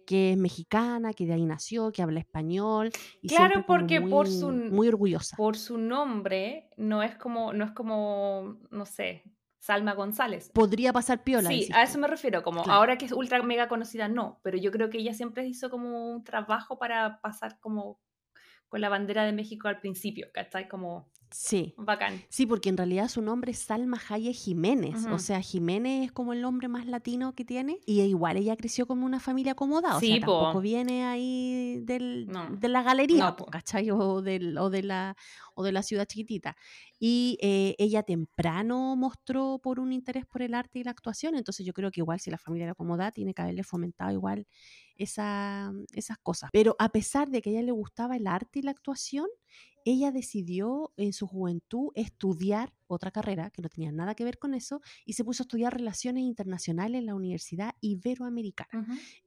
que 0.06 0.32
es 0.32 0.36
mexicana, 0.38 1.12
que 1.12 1.26
de 1.26 1.32
ahí 1.32 1.46
nació, 1.46 1.92
que 1.92 2.02
habla 2.02 2.18
español. 2.20 2.90
Y 3.20 3.28
Claro, 3.28 3.64
porque 3.66 4.00
por 4.00 4.28
su- 4.28 4.50
Muy 4.50 4.88
orgullosa. 4.88 5.36
Por 5.36 5.56
su 5.56 5.78
nombre, 5.78 6.68
no 6.76 7.02
es 7.02 7.16
como, 7.16 7.52
no 7.52 7.64
es 7.64 7.70
como, 7.72 8.58
no 8.70 8.84
sé, 8.86 9.22
Salma 9.62 9.94
González. 9.94 10.50
Podría 10.52 10.92
pasar 10.92 11.22
piola. 11.22 11.48
Sí, 11.48 11.68
a 11.72 11.84
eso 11.84 11.96
me 11.96 12.08
refiero, 12.08 12.42
como 12.42 12.64
Claro. 12.64 12.80
ahora 12.80 12.98
que 12.98 13.04
es 13.04 13.12
ultra 13.12 13.40
mega 13.44 13.68
conocida, 13.68 14.08
no, 14.08 14.40
pero 14.42 14.58
yo 14.58 14.72
creo 14.72 14.90
que 14.90 14.98
ella 14.98 15.14
siempre 15.14 15.46
hizo 15.46 15.70
como 15.70 16.10
un 16.12 16.24
trabajo 16.24 16.80
para 16.80 17.20
pasar 17.20 17.60
como 17.60 18.00
con 18.68 18.80
la 18.80 18.88
bandera 18.88 19.22
de 19.24 19.32
México 19.32 19.68
al 19.68 19.78
principio, 19.78 20.26
¿cachai? 20.34 20.66
Como 20.66 21.08
Sí. 21.34 21.74
bacán. 21.76 22.22
Sí, 22.28 22.46
porque 22.46 22.68
en 22.68 22.76
realidad 22.76 23.08
su 23.08 23.22
nombre 23.22 23.52
es 23.52 23.58
Salma 23.58 24.00
Hayek 24.08 24.34
Jiménez. 24.34 25.04
Ujú. 25.04 25.14
O 25.14 25.18
sea, 25.18 25.40
Jiménez 25.40 26.06
es 26.06 26.12
como 26.12 26.32
el 26.32 26.40
nombre 26.42 26.68
más 26.68 26.86
latino 26.86 27.34
que 27.34 27.44
tiene. 27.44 27.78
Y 27.86 28.00
igual 28.02 28.36
ella 28.36 28.56
creció 28.56 28.86
como 28.86 29.06
una 29.06 29.20
familia 29.20 29.52
acomodada. 29.52 29.96
O 29.96 30.00
Sí, 30.00 30.08
sea, 30.18 30.26
po. 30.26 30.40
tampoco 30.40 30.60
viene 30.60 31.04
ahí 31.04 31.80
del, 31.84 32.26
No. 32.28 32.48
de 32.50 32.68
la 32.68 32.82
galería, 32.82 33.24
No, 33.24 33.36
po. 33.36 33.46
¿cachai? 33.46 33.90
O, 33.90 34.22
del- 34.22 34.56
o 34.58 34.70
de 34.70 34.82
la, 34.82 35.16
o 35.54 35.62
de 35.62 35.72
la 35.72 35.82
ciudad 35.82 36.06
chiquitita. 36.06 36.56
Y 36.98 37.36
eh, 37.42 37.74
ella 37.78 38.02
temprano 38.04 38.94
mostró 38.96 39.58
por 39.62 39.80
un 39.80 39.92
interés 39.92 40.24
por 40.26 40.42
el 40.42 40.54
arte 40.54 40.78
y 40.78 40.84
la 40.84 40.92
actuación. 40.92 41.34
Entonces 41.34 41.66
yo 41.66 41.72
creo 41.72 41.90
que 41.90 42.00
igual 42.00 42.20
si 42.20 42.30
la 42.30 42.38
familia 42.38 42.64
era 42.64 42.72
acomodada, 42.72 43.10
tiene 43.10 43.34
que 43.34 43.42
haberle 43.42 43.64
fomentado 43.64 44.12
igual 44.12 44.46
esa, 44.96 45.72
esas 45.94 46.18
cosas. 46.18 46.50
Pero 46.52 46.76
a 46.78 46.90
pesar 46.90 47.28
de 47.30 47.42
que 47.42 47.50
a 47.50 47.52
ella 47.52 47.62
le 47.62 47.72
gustaba 47.72 48.16
el 48.16 48.26
arte 48.26 48.60
y 48.60 48.62
la 48.62 48.70
actuación, 48.70 49.26
ella 49.84 50.10
decidió 50.12 50.92
en 50.96 51.12
su 51.12 51.26
juventud 51.26 51.90
estudiar 51.94 52.74
otra 52.86 53.10
carrera 53.10 53.50
que 53.50 53.62
no 53.62 53.70
tenía 53.70 53.90
nada 53.90 54.14
que 54.14 54.24
ver 54.24 54.38
con 54.38 54.52
eso 54.54 54.80
y 55.06 55.14
se 55.14 55.24
puso 55.24 55.42
a 55.42 55.44
estudiar 55.44 55.72
relaciones 55.74 56.24
internacionales 56.24 56.98
en 56.98 57.06
la 57.06 57.14
Universidad 57.14 57.74
Iberoamericana, 57.80 58.68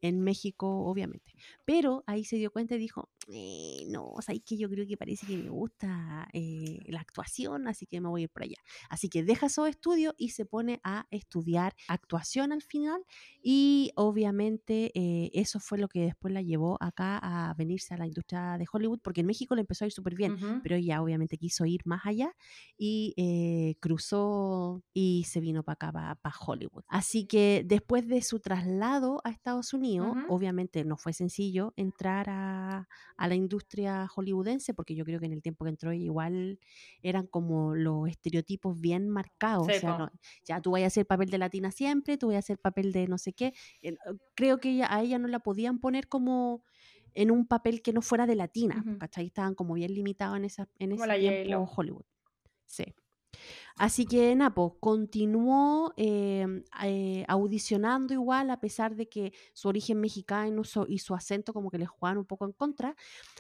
en 0.02 0.22
México 0.22 0.86
obviamente. 0.86 1.34
Pero 1.66 2.04
ahí 2.08 2.24
se 2.26 2.38
dio 2.38 2.52
cuenta 2.52 2.76
y 2.76 2.78
dijo, 2.78 3.10
"Eh, 3.28 3.86
no, 3.90 4.08
o 4.10 4.22
sea, 4.22 4.36
es 4.36 4.42
que 4.44 4.58
yo 4.58 4.70
creo 4.70 4.86
que 4.88 4.98
parece 4.98 5.26
que 5.26 5.38
me 5.38 5.50
gusta 5.50 6.28
eh, 6.34 6.80
la 6.88 7.00
actuación, 7.02 7.68
así 7.68 7.86
que 7.88 8.02
me 8.02 8.10
voy 8.10 8.22
a 8.22 8.24
ir 8.26 8.30
por 8.30 8.44
allá. 8.44 8.58
Así 8.90 9.10
que 9.10 9.24
deja 9.24 9.48
esos 9.48 9.68
estudios 9.70 10.14
y 10.18 10.30
se 10.30 10.46
pone 10.46 10.80
a 10.84 11.08
estudiar 11.12 11.74
actuación 11.88 12.52
al 12.52 12.62
final 12.62 13.02
y 13.42 13.92
obviamente 13.96 14.92
eh, 14.96 15.32
eso 15.34 15.60
fue 15.60 15.78
lo 15.78 15.88
que 15.88 16.02
después 16.02 16.34
la 16.34 16.42
llevó 16.42 16.78
acá 16.82 17.20
a 17.22 17.54
venirse 17.56 17.94
a 17.94 17.98
la 17.98 18.08
industria 18.08 18.58
de 18.58 18.66
Hollywood, 18.72 19.00
porque 19.02 19.22
en 19.22 19.28
México 19.28 19.56
le 19.56 19.62
empezó 19.62 19.86
a 19.86 19.88
ir 19.88 19.92
súper 19.94 20.16
bien. 20.16 20.34
Pero 20.62 20.76
ella 20.78 21.02
obviamente 21.02 21.38
quiso 21.38 21.66
ir 21.66 21.82
más 21.86 22.06
allá 22.06 22.34
y 22.78 23.14
eh, 23.18 23.76
cruzó 23.80 24.84
y 24.94 25.24
se 25.28 25.40
vino 25.40 25.64
para 25.64 25.74
acá, 25.76 26.16
para 26.22 26.36
Hollywood. 26.46 26.84
Así 26.88 27.26
que 27.28 27.64
después 27.66 28.08
de 28.08 28.22
su 28.22 28.40
traslado 28.40 29.22
a 29.24 29.30
Estados 29.30 29.74
Unidos, 29.74 30.18
obviamente 30.26 30.84
no 30.86 30.98
fue 30.98 31.14
sencillo 31.14 31.74
entrar 31.78 32.28
a, 32.30 32.88
a 33.18 33.28
la 33.28 33.36
industria 33.36 34.08
hollywoodense, 34.08 34.74
porque 34.74 34.96
yo 34.96 35.06
creo 35.06 35.20
que 35.20 35.28
en 35.28 35.34
el 35.34 35.42
tiempo 35.42 35.66
que 35.66 35.70
entró 35.72 35.94
igual 35.94 36.60
eran 37.02 37.28
como 37.28 37.76
los 37.76 38.08
estereotipos 38.10 38.80
bien 38.80 39.10
marcados. 39.10 39.68
O 39.68 39.72
sea, 39.74 39.94
no- 39.94 40.10
ya 40.44 40.62
tú 40.62 40.72
vas 40.72 40.84
a 40.84 40.88
hacer 40.88 41.06
papel 41.06 41.30
de 41.30 41.38
latina 41.38 41.72
siempre, 41.72 42.18
tú 42.18 42.28
vas 42.28 42.36
a 42.38 42.40
hacer 42.40 42.60
papel 42.60 42.92
de 42.92 43.08
no 43.08 43.18
sé 43.18 43.34
qué. 43.34 43.54
Eh, 43.82 43.96
Creo 44.36 44.60
que 44.60 44.72
ella, 44.72 44.88
a 44.94 45.02
ella 45.02 45.18
no 45.20 45.28
la 45.28 45.40
podían 45.40 45.80
poner 45.80 46.08
como 46.10 46.64
en 47.16 47.32
un 47.32 47.48
papel 47.48 47.82
que 47.82 47.94
no 47.94 48.02
fuera 48.02 48.28
de 48.28 48.36
latina, 48.36 48.84
Ujú. 48.86 49.00
¿cachai? 49.00 49.26
Estaban 49.28 49.56
como 49.56 49.74
bien 49.74 49.94
limitados 49.94 50.38
en, 50.38 50.46
esa, 50.46 50.70
en 50.80 50.92
Como 50.92 51.04
ese 51.06 51.20
tiempo. 51.20 51.72
Hollywood. 51.76 52.06
Sí. 52.68 52.84
Así 53.78 54.06
que 54.06 54.34
Napo 54.36 54.78
continuó 54.80 55.94
eh, 55.98 56.64
eh, 56.84 57.26
audicionando 57.28 58.14
igual, 58.14 58.50
a 58.50 58.62
pesar 58.62 58.96
de 58.96 59.10
que 59.10 59.34
su 59.52 59.68
origen 59.68 60.00
mexicano 60.00 60.62
y 60.88 61.00
su 61.00 61.14
acento 61.14 61.52
como 61.52 61.70
que 61.70 61.78
le 61.78 61.86
jugaban 61.86 62.18
un 62.18 62.26
poco 62.26 62.46
en 62.46 62.54
contra, 62.54 62.96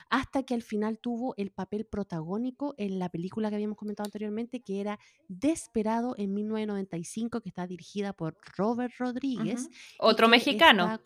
hasta 0.09 0.43
que 0.43 0.53
al 0.53 0.61
final 0.61 0.99
tuvo 0.99 1.35
el 1.37 1.51
papel 1.51 1.85
protagónico 1.85 2.75
en 2.77 2.99
la 2.99 3.07
película 3.07 3.49
que 3.49 3.55
habíamos 3.55 3.77
comentado 3.77 4.07
anteriormente, 4.07 4.59
que 4.59 4.81
era 4.81 4.99
Desperado 5.29 6.15
en 6.17 6.33
1995, 6.33 7.39
que 7.39 7.49
está 7.49 7.65
dirigida 7.65 8.11
por 8.11 8.37
Robert 8.57 8.93
Rodríguez. 8.97 9.69
Otro 9.99 10.27
mexicano. 10.27 10.99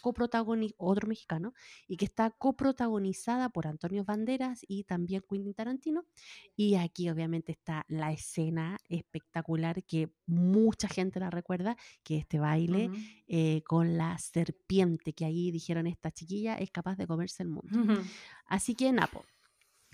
otro 0.77 1.07
mexicano, 1.07 1.53
y 1.87 1.97
que 1.97 2.05
está 2.05 2.31
coprotagonizada 2.31 3.49
por 3.49 3.67
Antonio 3.67 4.03
Banderas 4.03 4.65
y 4.67 4.85
también 4.85 5.21
Quentin 5.29 5.53
Tarantino. 5.53 6.05
Y 6.55 6.75
aquí 6.75 7.11
obviamente 7.11 7.51
está 7.51 7.85
la 7.89 8.11
escena 8.11 8.79
espectacular 8.89 9.18
que 9.87 10.13
mucha 10.25 10.87
gente 10.87 11.19
la 11.19 11.29
recuerda, 11.29 11.75
que 12.03 12.17
es 12.17 12.21
este 12.21 12.39
baile 12.39 12.89
eh, 13.27 13.61
con 13.65 13.97
la 13.97 14.17
serpiente, 14.17 15.13
que 15.13 15.25
ahí 15.25 15.51
dijeron 15.51 15.87
esta 15.87 16.11
chiquilla 16.11 16.55
es 16.55 16.71
capaz 16.71 16.95
de 16.95 17.07
comerse 17.07 17.43
el 17.43 17.49
mundo. 17.49 17.69
Así 18.45 18.75
que 18.75 18.91
Napo. 18.91 19.25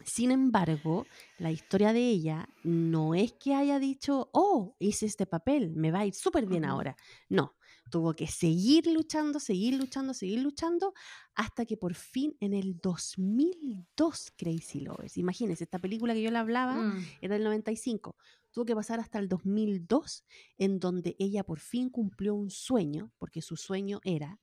Sin 0.03 0.31
embargo, 0.31 1.07
la 1.39 1.51
historia 1.51 1.93
de 1.93 2.01
ella 2.01 2.49
no 2.63 3.15
es 3.15 3.31
que 3.33 3.55
haya 3.55 3.79
dicho, 3.79 4.29
oh, 4.33 4.75
hice 4.77 5.05
este 5.05 5.25
papel, 5.25 5.71
me 5.71 5.89
va 5.89 5.99
a 5.99 6.05
ir 6.05 6.13
súper 6.13 6.45
bien 6.45 6.65
ahora. 6.65 6.97
No, 7.29 7.55
tuvo 7.89 8.13
que 8.15 8.27
seguir 8.27 8.87
luchando, 8.87 9.39
seguir 9.39 9.75
luchando, 9.75 10.13
seguir 10.13 10.39
luchando, 10.41 10.93
hasta 11.33 11.65
que 11.65 11.77
por 11.77 11.93
fin 11.93 12.35
en 12.39 12.53
el 12.53 12.79
2002, 12.81 14.31
Crazy 14.37 14.81
Lovers, 14.81 15.17
imagínense, 15.17 15.63
esta 15.63 15.79
película 15.79 16.13
que 16.13 16.21
yo 16.21 16.31
le 16.31 16.37
hablaba 16.37 16.75
Mm. 16.75 17.05
era 17.21 17.35
del 17.35 17.43
95, 17.43 18.15
tuvo 18.51 18.65
que 18.65 18.75
pasar 18.75 18.99
hasta 18.99 19.19
el 19.19 19.27
2002, 19.27 20.23
en 20.57 20.79
donde 20.79 21.15
ella 21.19 21.43
por 21.43 21.59
fin 21.59 21.89
cumplió 21.89 22.35
un 22.35 22.49
sueño, 22.49 23.11
porque 23.17 23.41
su 23.41 23.55
sueño 23.55 23.99
era 24.03 24.39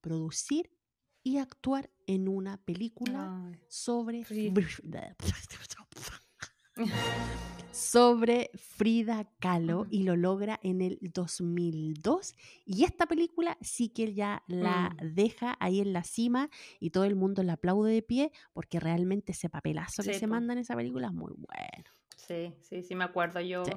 producir 0.00 0.70
y 1.22 1.38
actuar 1.38 1.90
en 2.06 2.28
una 2.28 2.56
película 2.58 3.46
Ay. 3.46 3.60
sobre. 3.68 4.24
Sobre 7.72 8.50
Frida 8.54 9.28
Kahlo 9.40 9.86
y 9.90 10.02
lo 10.02 10.14
logra 10.16 10.60
en 10.62 10.82
el 10.82 10.98
2002 11.00 12.34
y 12.66 12.84
esta 12.84 13.06
película 13.06 13.56
sí 13.62 13.88
que 13.88 14.04
él 14.04 14.14
ya 14.14 14.42
la 14.46 14.90
Mm. 14.90 15.14
deja 15.14 15.56
ahí 15.58 15.80
en 15.80 15.92
la 15.92 16.04
cima 16.04 16.50
y 16.80 16.90
todo 16.90 17.04
el 17.04 17.16
mundo 17.16 17.42
la 17.42 17.54
aplaude 17.54 17.92
de 17.92 18.02
pie 18.02 18.30
porque 18.52 18.78
realmente 18.78 19.32
ese 19.32 19.48
papelazo 19.48 20.02
que 20.02 20.14
se 20.14 20.26
manda 20.26 20.52
en 20.52 20.58
esa 20.60 20.76
película 20.76 21.06
es 21.06 21.12
muy 21.14 21.32
bueno. 21.34 21.90
Sí, 22.16 22.54
sí, 22.60 22.82
sí, 22.82 22.94
me 22.94 23.04
acuerdo. 23.04 23.40
Yo. 23.40 23.64
Sí. 23.64 23.72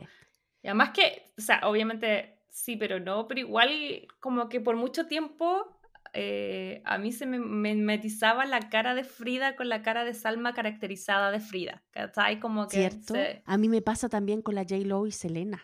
Y 0.61 0.67
además 0.67 0.91
que, 0.91 1.33
o 1.37 1.41
sea, 1.41 1.61
obviamente 1.63 2.39
sí, 2.49 2.75
pero 2.75 2.99
no, 2.99 3.27
pero 3.27 3.39
igual 3.39 4.07
como 4.19 4.49
que 4.49 4.59
por 4.61 4.75
mucho 4.75 5.07
tiempo 5.07 5.74
eh, 6.15 6.81
a 6.85 6.97
mí 6.97 7.11
se 7.11 7.25
me 7.25 7.37
me 7.39 7.75
mimetizaba 7.75 8.45
la 8.45 8.69
cara 8.69 8.95
de 8.95 9.03
Frida 9.03 9.55
con 9.55 9.69
la 9.69 9.81
cara 9.81 10.03
de 10.05 10.13
Salma 10.13 10.53
caracterizada 10.53 11.29
de 11.31 11.39
Frida. 11.39 11.83
¿Cachai? 11.91 12.39
Como 12.39 12.67
que. 12.67 12.77
¿Cierto? 12.77 13.13
se- 13.13 13.43
A 13.45 13.57
mí 13.57 13.69
me 13.69 13.81
pasa 13.81 14.09
también 14.09 14.41
con 14.41 14.55
la 14.55 14.61
J-Lo 14.63 15.05
y 15.07 15.11
Selena. 15.11 15.63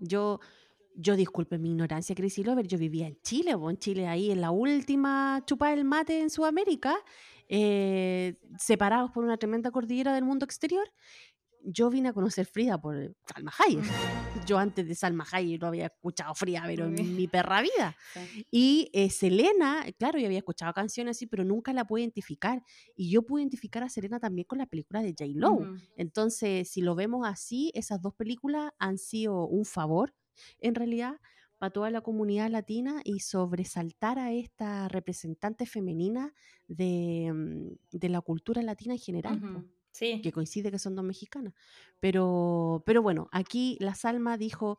Yo, 0.00 0.40
yo 0.96 1.16
disculpe 1.16 1.58
mi 1.58 1.70
ignorancia, 1.70 2.14
Crazy 2.14 2.42
Lover, 2.42 2.66
yo 2.66 2.78
vivía 2.78 3.06
en 3.06 3.18
Chile, 3.22 3.54
o 3.54 3.70
en 3.70 3.76
Chile 3.78 4.08
ahí 4.08 4.30
en 4.30 4.40
la 4.40 4.50
última 4.50 5.42
chupada 5.46 5.76
del 5.76 5.84
mate 5.84 6.20
en 6.20 6.30
Sudamérica, 6.30 6.96
eh, 7.48 8.34
separados 8.58 9.10
por 9.10 9.24
una 9.24 9.36
tremenda 9.36 9.70
cordillera 9.70 10.14
del 10.14 10.24
mundo 10.24 10.44
exterior. 10.44 10.88
Yo 11.62 11.90
vine 11.90 12.08
a 12.08 12.12
conocer 12.12 12.46
Frida 12.46 12.80
por 12.80 13.14
Salma 13.32 13.52
Hayek. 13.58 13.84
Yo 14.46 14.58
antes 14.58 14.86
de 14.86 14.94
Salma 14.94 15.26
Hayek 15.30 15.60
no 15.60 15.68
había 15.68 15.86
escuchado 15.86 16.34
Frida, 16.34 16.62
pero 16.66 16.86
en 16.86 17.16
mi 17.16 17.28
perra 17.28 17.62
vida. 17.62 17.96
Sí. 18.12 18.46
Y 18.50 18.90
eh, 18.92 19.08
Selena, 19.10 19.84
claro, 19.96 20.18
yo 20.18 20.26
había 20.26 20.38
escuchado 20.38 20.72
canciones 20.72 21.16
así, 21.16 21.26
pero 21.26 21.44
nunca 21.44 21.72
la 21.72 21.84
pude 21.84 22.00
identificar. 22.00 22.62
Y 22.96 23.10
yo 23.10 23.22
pude 23.22 23.42
identificar 23.42 23.84
a 23.84 23.88
Selena 23.88 24.18
también 24.18 24.46
con 24.46 24.58
la 24.58 24.66
película 24.66 25.00
de 25.00 25.14
J-Lo. 25.16 25.52
Ujú. 25.52 25.76
Entonces, 25.96 26.68
si 26.68 26.80
lo 26.80 26.94
vemos 26.94 27.26
así, 27.26 27.70
esas 27.74 28.00
dos 28.02 28.14
películas 28.14 28.72
han 28.78 28.98
sido 28.98 29.46
un 29.46 29.64
favor, 29.64 30.14
en 30.58 30.74
realidad, 30.74 31.20
para 31.60 31.72
toda 31.72 31.90
la 31.90 32.00
comunidad 32.00 32.50
latina 32.50 33.02
y 33.04 33.20
sobresaltar 33.20 34.18
a 34.18 34.32
esta 34.32 34.88
representante 34.88 35.66
femenina 35.66 36.32
de, 36.66 37.30
mm, 37.32 37.98
de 37.98 38.08
la 38.08 38.22
cultura 38.22 38.62
latina 38.62 38.94
en 38.94 38.98
general. 38.98 39.66
Sí. 39.92 40.20
que 40.22 40.32
coincide 40.32 40.70
que 40.70 40.78
son 40.78 40.94
dos 40.94 41.04
mexicanas. 41.04 41.54
Pero, 42.00 42.82
pero 42.86 43.02
bueno, 43.02 43.28
aquí 43.32 43.76
la 43.80 43.94
Salma 43.94 44.36
dijo, 44.38 44.78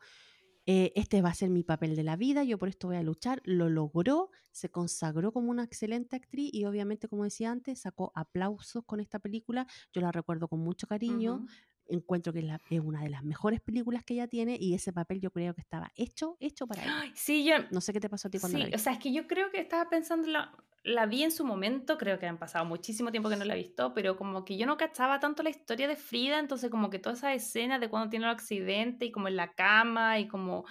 eh, 0.66 0.92
este 0.94 1.22
va 1.22 1.30
a 1.30 1.34
ser 1.34 1.50
mi 1.50 1.64
papel 1.64 1.96
de 1.96 2.02
la 2.04 2.16
vida, 2.16 2.44
yo 2.44 2.58
por 2.58 2.68
esto 2.68 2.86
voy 2.88 2.96
a 2.96 3.02
luchar, 3.02 3.42
lo 3.44 3.68
logró, 3.68 4.30
se 4.52 4.70
consagró 4.70 5.32
como 5.32 5.50
una 5.50 5.64
excelente 5.64 6.16
actriz 6.16 6.50
y 6.52 6.64
obviamente, 6.64 7.08
como 7.08 7.24
decía 7.24 7.50
antes, 7.50 7.80
sacó 7.80 8.12
aplausos 8.14 8.84
con 8.84 9.00
esta 9.00 9.18
película, 9.18 9.66
yo 9.92 10.00
la 10.00 10.12
recuerdo 10.12 10.48
con 10.48 10.60
mucho 10.60 10.86
cariño, 10.86 11.46
encuentro 11.86 12.32
que 12.32 12.38
es, 12.38 12.44
la- 12.44 12.60
es 12.70 12.80
una 12.80 13.02
de 13.02 13.10
las 13.10 13.24
mejores 13.24 13.60
películas 13.60 14.04
que 14.04 14.14
ella 14.14 14.28
tiene 14.28 14.56
y 14.58 14.74
ese 14.74 14.92
papel 14.92 15.20
yo 15.20 15.30
creo 15.32 15.52
que 15.54 15.60
estaba 15.60 15.90
hecho, 15.96 16.36
hecho 16.40 16.66
para 16.66 16.82
ella. 16.84 17.12
Sí, 17.14 17.44
yo. 17.44 17.54
No 17.72 17.80
sé 17.80 17.92
qué 17.92 18.00
te 18.00 18.08
pasó 18.08 18.28
a 18.28 18.30
ti 18.30 18.38
cuando 18.38 18.56
Sí, 18.56 18.62
la 18.62 18.68
o 18.68 18.70
viste. 18.70 18.82
sea, 18.84 18.92
es 18.94 18.98
que 19.00 19.12
yo 19.12 19.26
creo 19.26 19.50
que 19.50 19.60
estaba 19.60 19.90
pensando, 19.90 20.28
la, 20.28 20.56
la 20.84 21.06
vi 21.06 21.22
en 21.22 21.30
su 21.30 21.44
momento, 21.44 21.96
creo 21.96 22.18
que 22.18 22.26
han 22.26 22.38
pasado 22.38 22.64
muchísimo 22.64 23.10
tiempo 23.10 23.28
que 23.28 23.36
no 23.36 23.44
la 23.44 23.54
he 23.54 23.58
visto, 23.58 23.94
pero 23.94 24.16
como 24.16 24.44
que 24.44 24.56
yo 24.56 24.66
no 24.66 24.76
cachaba 24.76 25.20
tanto 25.20 25.42
la 25.42 25.50
historia 25.50 25.86
de 25.86 25.96
Frida, 25.96 26.38
entonces 26.38 26.70
como 26.70 26.90
que 26.90 26.98
toda 26.98 27.14
esa 27.14 27.32
escena 27.34 27.78
de 27.78 27.88
cuando 27.88 28.10
tiene 28.10 28.24
el 28.26 28.32
accidente 28.32 29.04
y 29.06 29.12
como 29.12 29.28
en 29.28 29.36
la 29.36 29.54
cama 29.54 30.18
y 30.18 30.26
como, 30.26 30.64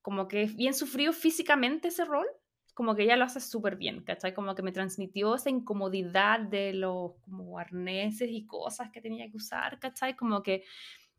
como 0.00 0.28
que 0.28 0.46
bien 0.46 0.74
sufrido 0.74 1.12
físicamente 1.12 1.88
ese 1.88 2.04
rol, 2.04 2.26
como 2.72 2.94
que 2.94 3.04
ella 3.04 3.16
lo 3.16 3.24
hace 3.24 3.40
súper 3.40 3.76
bien, 3.76 4.02
¿cachai? 4.02 4.34
Como 4.34 4.54
que 4.54 4.62
me 4.62 4.72
transmitió 4.72 5.34
esa 5.34 5.50
incomodidad 5.50 6.40
de 6.40 6.72
los 6.72 7.12
como 7.20 7.58
arneses 7.58 8.30
y 8.30 8.46
cosas 8.46 8.90
que 8.90 9.00
tenía 9.00 9.30
que 9.30 9.36
usar, 9.36 9.78
¿cachai? 9.78 10.16
Como 10.16 10.42
que 10.42 10.64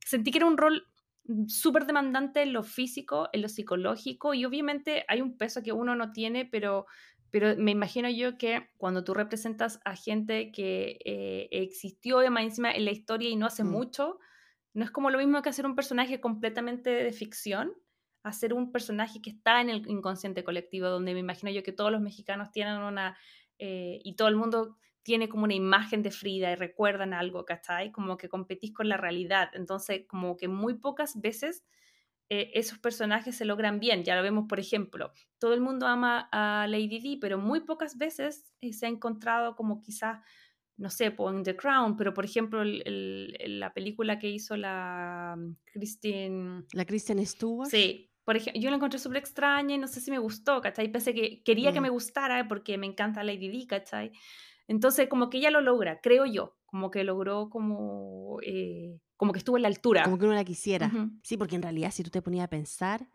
sentí 0.05 0.31
que 0.31 0.39
era 0.39 0.47
un 0.47 0.57
rol 0.57 0.83
súper 1.47 1.85
demandante 1.85 2.41
en 2.43 2.53
lo 2.53 2.61
físico, 2.61 3.29
en 3.33 3.41
lo 3.41 3.49
psicológico, 3.49 4.33
y 4.33 4.45
obviamente 4.45 5.05
hay 5.07 5.21
un 5.21 5.37
peso 5.37 5.63
que 5.63 5.71
uno 5.71 5.95
no 5.95 6.11
tiene, 6.11 6.45
pero, 6.45 6.85
pero 7.35 7.53
me 7.57 7.71
imagino 7.71 8.09
yo 8.09 8.37
que 8.37 8.69
cuando 8.77 9.03
tú 9.03 9.13
representas 9.13 9.81
a 9.83 9.97
gente 9.97 10.53
que 10.53 10.99
eh, 11.03 11.49
existió 11.51 12.19
de 12.19 12.29
más 12.29 12.43
encima 12.45 12.71
en 12.71 12.85
la 12.85 12.91
historia 12.91 13.27
y 13.29 13.35
no 13.35 13.45
hace 13.45 13.65
Mm. 13.65 13.65
mucho, 13.65 14.19
no 14.73 14.85
es 14.85 14.91
como 14.91 15.09
lo 15.09 15.17
mismo 15.17 15.41
que 15.41 15.49
hacer 15.49 15.65
un 15.65 15.75
personaje 15.75 16.21
completamente 16.21 16.89
de 16.91 17.11
ficción, 17.11 17.73
hacer 18.23 18.53
un 18.53 18.71
personaje 18.71 19.21
que 19.21 19.31
está 19.31 19.59
en 19.59 19.69
el 19.69 19.85
inconsciente 19.89 20.45
colectivo, 20.45 20.87
donde 20.87 21.13
me 21.13 21.19
imagino 21.19 21.51
yo 21.51 21.61
que 21.61 21.73
todos 21.73 21.91
los 21.91 21.99
mexicanos 21.99 22.51
tienen 22.51 22.77
una, 22.77 23.17
eh, 23.59 23.99
y 24.01 24.15
todo 24.15 24.29
el 24.29 24.37
mundo 24.37 24.77
tiene 25.03 25.27
como 25.27 25.43
una 25.43 25.55
imagen 25.55 26.03
de 26.03 26.11
Frida 26.11 26.53
y 26.53 26.55
recuerdan 26.55 27.13
algo, 27.13 27.43
¿cachai? 27.43 27.91
Como 27.91 28.15
que 28.15 28.29
competís 28.29 28.73
con 28.73 28.87
la 28.87 28.95
realidad. 28.95 29.49
Entonces, 29.55 30.05
como 30.07 30.37
que 30.37 30.47
muy 30.47 30.75
pocas 30.75 31.19
veces 31.19 31.65
eh, 32.29 32.51
esos 32.53 32.79
personajes 32.79 33.35
se 33.37 33.45
logran 33.45 33.79
bien. 33.79 34.03
Ya 34.03 34.15
lo 34.15 34.23
vemos, 34.23 34.45
por 34.47 34.59
ejemplo, 34.59 35.11
todo 35.39 35.53
el 35.53 35.61
mundo 35.61 35.87
ama 35.87 36.27
a 36.31 36.67
Lady 36.67 36.99
Di, 36.99 37.17
pero 37.17 37.37
muy 37.37 37.61
pocas 37.61 37.97
veces 37.97 38.53
eh, 38.61 38.73
se 38.73 38.85
ha 38.85 38.89
encontrado 38.89 39.55
como 39.55 39.81
quizás, 39.81 40.19
no 40.77 40.89
sé, 40.89 41.05
en 41.17 41.43
The 41.43 41.55
Crown, 41.55 41.95
pero 41.97 42.13
por 42.13 42.25
ejemplo, 42.25 42.61
el- 42.61 42.81
el- 42.85 43.37
el- 43.39 43.59
la 43.59 43.73
película 43.73 44.19
que 44.19 44.29
hizo 44.29 44.57
la 44.57 45.35
mm, 45.37 45.55
Christine... 45.71 46.63
La 46.73 46.85
Kristen 46.85 47.25
Stewart. 47.25 47.69
Sí, 47.69 48.11
por 48.23 48.35
ejemplo, 48.37 48.61
yo 48.61 48.69
la 48.71 48.75
encontré 48.77 48.99
súper 48.99 49.17
extraña 49.17 49.75
y 49.75 49.77
no 49.77 49.87
sé 49.87 50.01
si 50.01 50.09
me 50.11 50.17
gustó, 50.19 50.59
¿cachai? 50.61 50.91
A 50.93 50.99
que 51.13 51.43
quería 51.43 51.71
que 51.71 51.79
Mm. 51.79 51.83
me 51.83 51.89
gustara 51.89 52.47
porque 52.47 52.77
me 52.77 52.87
encanta 52.87 53.23
Lady 53.23 53.49
Di, 53.49 53.67
¿cachai? 53.67 54.11
Entonces, 54.67 55.07
como 55.07 55.29
que 55.29 55.37
ella 55.37 55.51
lo 55.51 55.61
logra, 55.61 56.01
creo 56.01 56.25
yo, 56.25 56.57
como 56.65 56.89
que 56.89 57.03
logró 57.03 57.49
como, 57.49 58.39
eh, 58.41 58.99
como 59.17 59.31
que 59.31 59.39
estuvo 59.39 59.57
en 59.57 59.63
la 59.63 59.67
altura. 59.67 60.03
Como 60.03 60.17
que 60.17 60.25
uno 60.25 60.33
la 60.33 60.43
quisiera. 60.43 60.91
Sí, 61.23 61.37
porque 61.37 61.55
en 61.55 61.61
realidad 61.61 61.91
si 61.91 62.03
tú 62.03 62.09
te 62.09 62.21
ponías 62.21 62.45
a 62.45 62.49
pensar, 62.49 63.07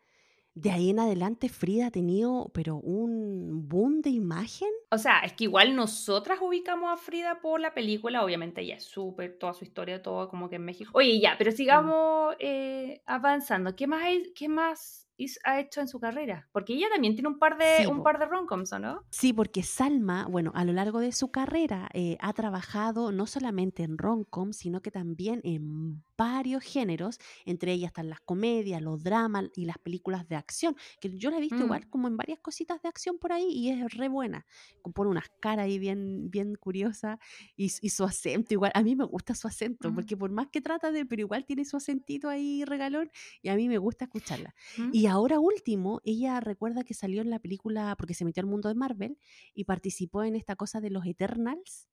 de 0.55 0.71
ahí 0.71 0.91
en 0.91 0.99
adelante 0.99 1.49
Frida 1.49 1.87
ha 1.87 1.91
tenido, 1.91 2.51
pero 2.53 2.77
un 2.77 3.69
boom 3.69 4.01
de 4.03 4.11
imagen. 4.11 4.69
O 4.91 4.99
sea, 4.99 5.21
es 5.21 5.33
que 5.35 5.45
igual 5.45 5.77
nosotras 5.77 6.41
ubicamos 6.43 6.91
a 6.91 6.97
Frida 6.97 7.41
por 7.41 7.61
la 7.61 7.73
película, 7.73 8.25
obviamente 8.25 8.63
ella 8.63 8.77
es 8.77 8.85
súper, 8.85 9.39
toda 9.39 9.55
su 9.55 9.65
historia, 9.65 10.03
todo 10.03 10.29
como 10.29 10.49
que 10.49 10.57
en 10.57 10.65
México. 10.65 10.91
Oye, 10.95 11.21
ya, 11.21 11.37
pero 11.39 11.53
sigamos 11.53 12.35
eh, 12.41 13.03
avanzando. 13.07 13.77
¿Qué 13.77 13.87
más, 13.87 14.03
hay, 14.03 14.33
¿Qué 14.35 14.49
más 14.49 15.10
ha 15.45 15.61
hecho 15.61 15.81
en 15.81 15.89
su 15.89 16.01
carrera? 16.01 16.49
Porque 16.53 16.75
ella 16.75 16.87
también 16.93 17.15
tiene 17.15 17.29
un 17.29 17.39
par 17.39 17.59
de, 17.59 17.79
Sí, 17.79 17.87
un 17.87 18.03
par 18.03 18.19
de 18.19 18.27
romcoms, 18.27 18.73
¿o 18.73 18.79
no? 18.79 19.05
Sí, 19.11 19.33
porque 19.33 19.63
Salma, 19.63 20.27
bueno, 20.27 20.53
a 20.55 20.65
lo 20.65 20.73
largo 20.73 21.01
de 21.01 21.13
su 21.13 21.31
carrera 21.31 21.89
eh, 21.93 22.17
ha 22.21 22.33
trabajado 22.33 23.13
no 23.13 23.27
solamente 23.27 23.83
en 23.83 23.99
romcom, 23.99 24.53
sino 24.53 24.83
que 24.83 24.91
también 24.91 25.41
en 25.45 26.03
varios 26.21 26.63
géneros, 26.65 27.19
entre 27.47 27.73
ellas 27.73 27.89
están 27.91 28.11
las 28.11 28.21
comedias, 28.21 28.83
los 28.83 29.03
dramas 29.03 29.45
y 29.57 29.65
las 29.65 29.79
películas 29.79 30.29
de 30.29 30.37
acción, 30.37 30.77
que 31.01 31.17
yo 31.17 31.31
la 31.31 31.39
he 31.39 31.41
visto 31.41 31.63
Mm. 31.63 31.65
igual 31.65 31.89
como 31.89 32.09
en 32.09 32.17
varias 32.17 32.41
cositas 32.41 32.83
de 32.83 32.89
acción 32.89 33.19
por 33.19 33.33
ahí 33.33 33.47
y 33.51 33.71
es 33.71 33.95
re 33.95 34.09
buena, 34.09 34.47
pone 34.95 35.11
unas 35.11 35.27
caras 35.41 35.65
ahí 35.67 35.79
bien, 35.79 36.31
bien 36.31 36.55
curiosas 36.57 37.19
y, 37.57 37.69
su 37.71 38.05
acento 38.05 38.55
igual, 38.55 38.73
a 38.75 38.83
mí 38.83 38.97
me 38.97 39.05
gusta 39.05 39.35
su 39.35 39.47
acento, 39.49 39.87
Ujú. 39.89 39.95
porque 39.95 40.17
por 40.17 40.31
más 40.31 40.49
que 40.53 40.61
trata 40.61 40.93
de, 40.93 41.07
pero 41.07 41.21
igual 41.23 41.45
tiene 41.47 41.65
su 41.65 41.77
acentito 41.77 42.29
ahí 42.29 42.65
regalón 42.65 43.11
y 43.43 43.49
a 43.49 43.57
mí 43.57 43.69
me 43.69 43.79
gusta 43.79 44.05
escucharla. 44.07 44.55
Ujú. 44.79 45.01
Y 45.01 45.07
ahora 45.07 45.41
último, 45.41 46.01
ella 46.05 46.41
recuerda 46.41 46.85
que 46.85 46.95
salió 46.95 47.23
en 47.23 47.31
la 47.31 47.39
película, 47.41 47.95
porque 47.99 48.15
se 48.15 48.25
metió 48.25 48.43
al 48.43 48.47
mundo 48.49 48.69
de 48.69 48.75
Marvel, 48.75 49.19
y 49.55 49.65
participó 49.65 50.25
en 50.25 50.37
esta 50.37 50.57
cosa 50.57 50.81
de 50.81 50.91
los 50.91 51.07
Eternals. 51.07 51.87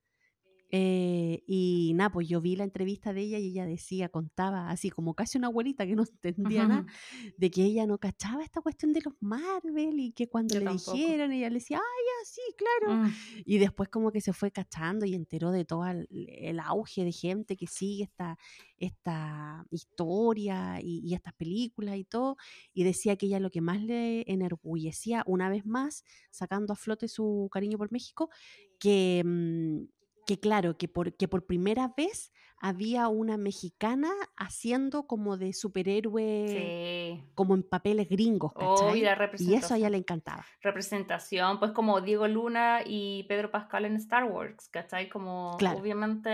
Eh, 0.70 1.44
y 1.48 1.94
nada, 1.96 2.12
pues 2.12 2.28
yo 2.28 2.42
vi 2.42 2.56
la 2.56 2.66
entrevista 2.66 3.14
de 3.14 3.22
ella 3.22 3.40
y 3.40 3.48
ella 3.48 3.66
decía, 3.66 4.10
contaba 4.10 4.70
así 4.70 4.90
como 4.90 5.14
casi 5.14 5.38
una 5.38 5.48
abuelita 5.48 5.86
que 5.86 5.96
no 5.96 6.04
entendía 6.24 6.68
nada, 6.68 6.86
de 7.38 7.52
que 7.52 7.64
ella 7.64 7.86
no 7.88 7.98
cachaba 7.98 8.44
esta 8.44 8.62
cuestión 8.62 8.92
de 8.92 9.02
los 9.02 9.14
Marvel 9.22 10.00
y 10.00 10.12
que 10.12 10.28
cuando 10.28 10.56
Yo 10.56 10.60
le 10.60 10.66
tampoco. 10.66 10.94
dijeron, 10.94 11.32
ella 11.32 11.50
le 11.50 11.56
decía, 11.56 11.78
ah, 11.78 11.82
ya, 11.82 12.26
sí, 12.26 12.42
claro. 12.58 13.04
Mm. 13.04 13.14
Y 13.46 13.58
después 13.60 13.90
como 13.90 14.12
que 14.12 14.22
se 14.22 14.34
fue 14.34 14.52
cachando 14.52 15.06
y 15.06 15.16
enteró 15.16 15.52
de 15.52 15.64
todo 15.64 15.86
el, 15.88 16.08
el 16.12 16.60
auge 16.60 17.06
de 17.06 17.12
gente 17.12 17.56
que 17.56 17.68
sigue 17.68 18.04
esta, 18.04 18.38
esta 18.78 19.66
historia 19.72 20.80
y, 20.82 21.02
y 21.06 21.14
estas 21.14 21.34
películas 21.34 21.96
y 21.98 22.04
todo. 22.04 22.36
Y 22.74 22.84
decía 22.84 23.16
que 23.16 23.28
ella 23.28 23.40
lo 23.40 23.52
que 23.52 23.62
más 23.62 23.82
le 23.82 24.30
enorgullecía, 24.32 25.24
una 25.28 25.50
vez 25.50 25.66
más, 25.66 26.04
sacando 26.30 26.74
a 26.74 26.76
flote 26.76 27.08
su 27.08 27.50
cariño 27.52 27.78
por 27.78 27.92
México, 27.92 28.30
que, 28.80 29.24
mm, 29.26 29.97
que 30.28 30.40
claro, 30.40 30.78
que 30.78 30.88
por, 30.88 31.14
que 31.14 31.28
por 31.28 31.46
primera 31.48 31.94
vez 31.98 32.32
había 32.60 33.08
una 33.08 33.38
mexicana 33.38 34.10
haciendo 34.36 35.08
como 35.08 35.38
de 35.38 35.54
superhéroe, 35.54 36.48
Sí. 37.20 37.24
como 37.36 37.54
en 37.56 37.64
papeles 37.64 38.10
gringos, 38.10 38.52
Oh, 38.56 38.76
¿cachai? 38.76 39.00
y 39.00 39.02
la 39.04 39.32
y 39.40 39.54
eso 39.54 39.74
a 39.74 39.78
ella 39.78 39.90
le 39.90 39.98
encantaba. 39.98 40.46
representación, 40.62 41.60
pues 41.60 41.72
como 41.72 42.02
Diego 42.02 42.28
Luna 42.28 42.82
y 42.86 43.24
Pedro 43.30 43.52
Pascal 43.52 43.86
en 43.86 43.96
Star 43.96 44.26
Wars, 44.26 44.68
¿cachai? 44.70 45.08
Como 45.08 45.56
Claro. 45.60 45.80
obviamente 45.80 46.30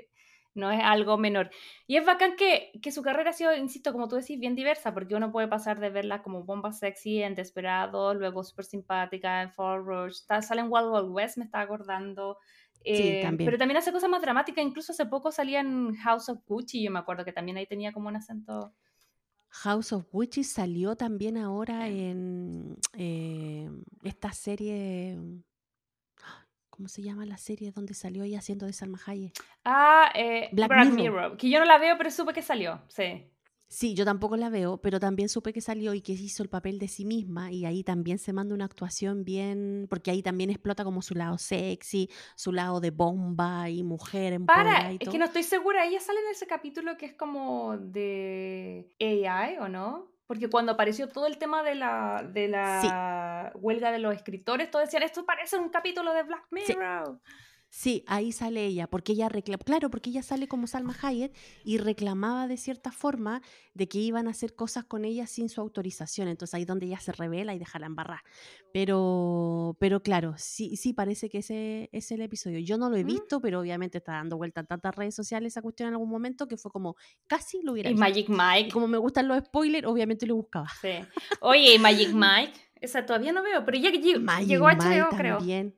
eh, 0.00 0.08
no 0.54 0.70
es 0.70 0.80
algo 0.82 1.18
menor. 1.18 1.50
Y 1.86 1.96
es 1.96 2.06
bacán 2.06 2.34
que, 2.36 2.72
que 2.82 2.90
su 2.92 3.02
carrera 3.02 3.30
ha 3.30 3.32
sido, 3.32 3.54
insisto, 3.56 3.92
como 3.92 4.08
tú 4.08 4.16
decís, 4.16 4.38
bien 4.40 4.54
diversa, 4.56 4.92
porque 4.94 5.14
uno 5.14 5.30
puede 5.30 5.46
pasar 5.48 5.78
de 5.78 5.90
verla 5.90 6.22
como 6.22 6.44
bomba 6.44 6.72
sexy 6.72 7.22
en 7.22 7.34
Desperado, 7.34 8.14
luego 8.14 8.42
súper 8.44 8.64
simpática 8.64 9.42
en 9.42 9.52
Fall 9.52 9.84
Rush, 9.84 10.12
está- 10.20 10.42
sale 10.42 10.60
en 10.62 10.68
Wild 10.70 10.88
Wild 10.92 11.10
West, 11.10 11.38
me 11.38 11.44
está 11.44 11.60
acordando. 11.60 12.38
Eh, 12.84 13.22
también. 13.22 13.46
Pero 13.46 13.58
también 13.58 13.78
hace 13.78 13.92
cosas 13.92 14.10
más 14.10 14.22
dramáticas, 14.22 14.64
incluso 14.64 14.92
hace 14.92 15.06
poco 15.06 15.30
salía 15.30 15.60
en 15.60 15.94
House 15.96 16.28
of 16.28 16.40
Gucci, 16.46 16.82
yo 16.82 16.90
me 16.90 16.98
acuerdo 16.98 17.24
que 17.24 17.32
también 17.32 17.56
ahí 17.56 17.66
tenía 17.66 17.92
como 17.92 18.08
un 18.08 18.16
acento... 18.16 18.74
House 19.50 19.92
of 19.92 20.06
Witches 20.12 20.52
salió 20.52 20.94
también 20.96 21.38
ahora 21.38 21.88
en 21.88 22.76
eh, 22.92 23.70
esta 24.04 24.30
serie. 24.32 25.18
¿Cómo 26.68 26.88
se 26.88 27.02
llama 27.02 27.26
la 27.26 27.38
serie 27.38 27.72
donde 27.72 27.94
salió 27.94 28.22
ella 28.24 28.38
haciendo 28.38 28.66
de 28.66 28.72
Salma 28.72 29.00
Hayek? 29.04 29.32
Ah, 29.64 30.12
eh, 30.14 30.48
Black 30.52 30.68
Black, 30.68 30.90
Mirror. 30.90 30.96
Mirror. 30.96 31.36
que 31.36 31.50
yo 31.50 31.58
no 31.58 31.64
la 31.64 31.78
veo, 31.78 31.96
pero 31.96 32.10
supe 32.10 32.32
que 32.32 32.42
salió, 32.42 32.82
sí. 32.88 33.32
Sí, 33.70 33.94
yo 33.94 34.06
tampoco 34.06 34.36
la 34.38 34.48
veo, 34.48 34.78
pero 34.78 34.98
también 34.98 35.28
supe 35.28 35.52
que 35.52 35.60
salió 35.60 35.92
y 35.92 36.00
que 36.00 36.12
hizo 36.12 36.42
el 36.42 36.48
papel 36.48 36.78
de 36.78 36.88
sí 36.88 37.04
misma 37.04 37.52
y 37.52 37.66
ahí 37.66 37.84
también 37.84 38.18
se 38.18 38.32
manda 38.32 38.54
una 38.54 38.64
actuación 38.64 39.24
bien, 39.24 39.86
porque 39.90 40.10
ahí 40.10 40.22
también 40.22 40.48
explota 40.48 40.84
como 40.84 41.02
su 41.02 41.14
lado 41.14 41.36
sexy, 41.36 42.08
su 42.34 42.52
lado 42.52 42.80
de 42.80 42.90
bomba 42.90 43.68
y 43.68 43.82
mujer 43.82 44.32
empoderada 44.32 44.76
Para, 44.78 44.92
y 44.92 44.94
es 44.94 45.00
todo. 45.00 45.12
que 45.12 45.18
no 45.18 45.26
estoy 45.26 45.42
segura, 45.42 45.84
ella 45.84 46.00
sale 46.00 46.20
en 46.20 46.30
ese 46.30 46.46
capítulo 46.46 46.96
que 46.96 47.06
es 47.06 47.14
como 47.14 47.76
de 47.76 48.88
AI, 49.00 49.58
¿o 49.58 49.68
no? 49.68 50.10
Porque 50.26 50.48
cuando 50.48 50.72
apareció 50.72 51.08
todo 51.08 51.26
el 51.26 51.38
tema 51.38 51.62
de 51.62 51.74
la, 51.74 52.22
de 52.32 52.48
la 52.48 53.52
huelga 53.54 53.90
de 53.90 53.98
los 53.98 54.14
escritores, 54.14 54.70
todos 54.70 54.86
decían, 54.86 55.02
esto 55.02 55.24
parece 55.24 55.56
un 55.56 55.70
capítulo 55.70 56.12
de 56.12 56.22
Black. 56.22 56.46
Mirror. 56.50 57.20
Sí, 57.24 57.32
ahí 58.06 58.32
sale 58.32 58.64
ella, 58.66 58.86
porque 58.88 59.12
ella 59.12 59.28
reclama, 59.28 59.62
claro, 59.64 59.90
porque 59.90 60.10
ella 60.10 60.22
sale 60.22 60.48
como 60.48 60.66
Salma 60.66 60.96
Hayek 61.02 61.32
y 61.64 61.78
reclamaba 61.78 62.48
de 62.48 62.56
cierta 62.56 62.90
forma 62.92 63.42
de 63.74 63.88
que 63.88 63.98
iban 63.98 64.26
a 64.26 64.30
hacer 64.30 64.54
cosas 64.54 64.84
con 64.84 65.04
ella 65.04 65.26
sin 65.26 65.48
su 65.48 65.60
autorización, 65.60 66.28
entonces 66.28 66.54
ahí 66.54 66.62
es 66.62 66.66
donde 66.66 66.86
ella 66.86 66.98
se 67.00 67.12
revela 67.12 67.54
y 67.54 67.58
deja 67.58 67.78
la 67.78 67.86
embarrada. 67.86 68.22
Pero, 68.72 69.76
pero 69.80 70.02
claro, 70.02 70.34
sí, 70.38 70.76
sí 70.76 70.92
parece 70.92 71.28
que 71.28 71.38
ese 71.38 71.88
es 71.92 72.10
el 72.10 72.22
episodio. 72.22 72.58
Yo 72.60 72.78
no 72.78 72.88
lo 72.88 72.96
he 72.96 73.04
Mm. 73.04 73.06
visto, 73.08 73.40
pero 73.40 73.60
obviamente 73.60 73.98
está 73.98 74.12
dando 74.12 74.36
vuelta 74.36 74.60
en 74.60 74.66
tantas 74.66 74.94
redes 74.94 75.14
sociales 75.14 75.52
esa 75.52 75.62
cuestión 75.62 75.88
en 75.88 75.94
algún 75.94 76.08
momento 76.08 76.48
que 76.48 76.56
fue 76.56 76.70
como 76.70 76.96
casi 77.26 77.60
lo 77.62 77.72
hubiera 77.72 77.90
Y. 77.90 77.94
Magic 77.94 78.28
Y 78.28 78.32
Mike. 78.32 78.70
como 78.72 78.86
me 78.88 78.98
gustan 78.98 79.28
los 79.28 79.38
spoilers, 79.44 79.86
obviamente 79.86 80.26
lo 80.26 80.36
buscaba. 80.36 80.68
Sí. 80.80 80.90
Oye, 81.40 81.74
y 81.74 81.78
Magic 81.78 82.12
Mike, 82.12 82.52
esa 82.80 83.04
todavía 83.04 83.32
no 83.32 83.42
veo, 83.42 83.64
pero 83.64 83.76
ya 83.78 83.90
Magic 84.20 84.48
llegó 84.48 84.68
a 84.68 84.74
Mike 84.74 85.04
creo. 85.16 85.36
también. 85.38 85.74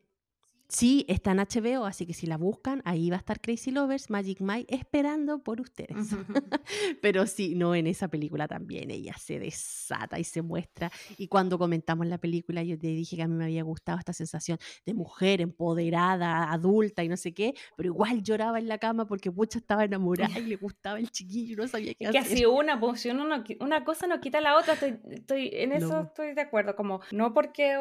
Sí, 0.71 1.05
está 1.09 1.33
en 1.33 1.39
HBO, 1.41 1.85
así 1.85 2.07
que 2.07 2.15
si 2.15 2.27
la 2.27 2.37
buscan, 2.37 2.81
ahí 2.85 3.11
va 3.11 3.17
a 3.17 3.19
estar 3.19 3.41
Crazy 3.41 3.73
Lovers, 3.73 4.09
Magic 4.09 4.41
Mike, 4.41 4.73
esperando 4.75 5.43
por 5.43 5.61
ustedes. 5.61 5.97
Pero 7.03 7.27
sí, 7.27 7.55
no, 7.57 7.75
en 7.75 7.87
esa 7.89 8.09
película 8.09 8.47
también 8.47 8.91
ella 8.91 9.15
se 9.19 9.39
desata 9.41 10.19
y 10.19 10.25
se 10.25 10.43
muestra. 10.43 10.91
Y 11.19 11.29
cuando 11.29 11.59
comentamos 11.59 12.07
la 12.07 12.19
película, 12.19 12.63
yo 12.63 12.79
te 12.79 12.87
dije 12.87 13.17
que 13.17 13.23
a 13.23 13.29
mí 13.29 13.35
me 13.35 13.45
había 13.45 13.63
gustado 13.65 13.99
esta 13.99 14.13
sensación 14.13 14.59
de 14.87 14.95
mujer 14.95 15.41
empoderada, 15.41 16.53
adulta 16.53 17.03
y 17.03 17.09
no 17.09 17.17
sé 17.17 17.35
qué, 17.35 17.55
pero 17.77 17.89
igual 17.89 18.23
lloraba 18.23 18.59
en 18.59 18.69
la 18.69 18.79
cama 18.79 19.07
porque 19.07 19.31
pucha 19.33 19.59
estaba 19.59 19.85
enamorada 19.85 20.39
y 20.39 20.43
le 20.47 20.57
gustaba 20.57 20.99
el 20.99 21.11
chiquillo, 21.11 21.57
no 21.57 21.67
sabía 21.69 21.95
qué 21.95 22.05
Es 22.05 22.11
que 22.13 22.19
hacer. 22.19 22.33
así 22.35 22.47
una, 22.47 22.79
pues, 22.79 23.01
si 23.01 23.11
uno 23.11 23.25
no 23.27 23.43
qui- 23.45 23.57
una 23.61 23.85
cosa 23.85 24.07
no 24.07 24.21
quita 24.21 24.41
la 24.41 24.57
otra, 24.57 24.75
estoy, 24.75 24.99
estoy- 25.11 25.51
en 25.53 25.73
eso 25.73 25.89
No. 25.89 26.01
estoy 26.03 26.35
de 26.35 26.41
acuerdo, 26.43 26.77
como 26.77 27.01
no 27.11 27.35
porque, 27.35 27.77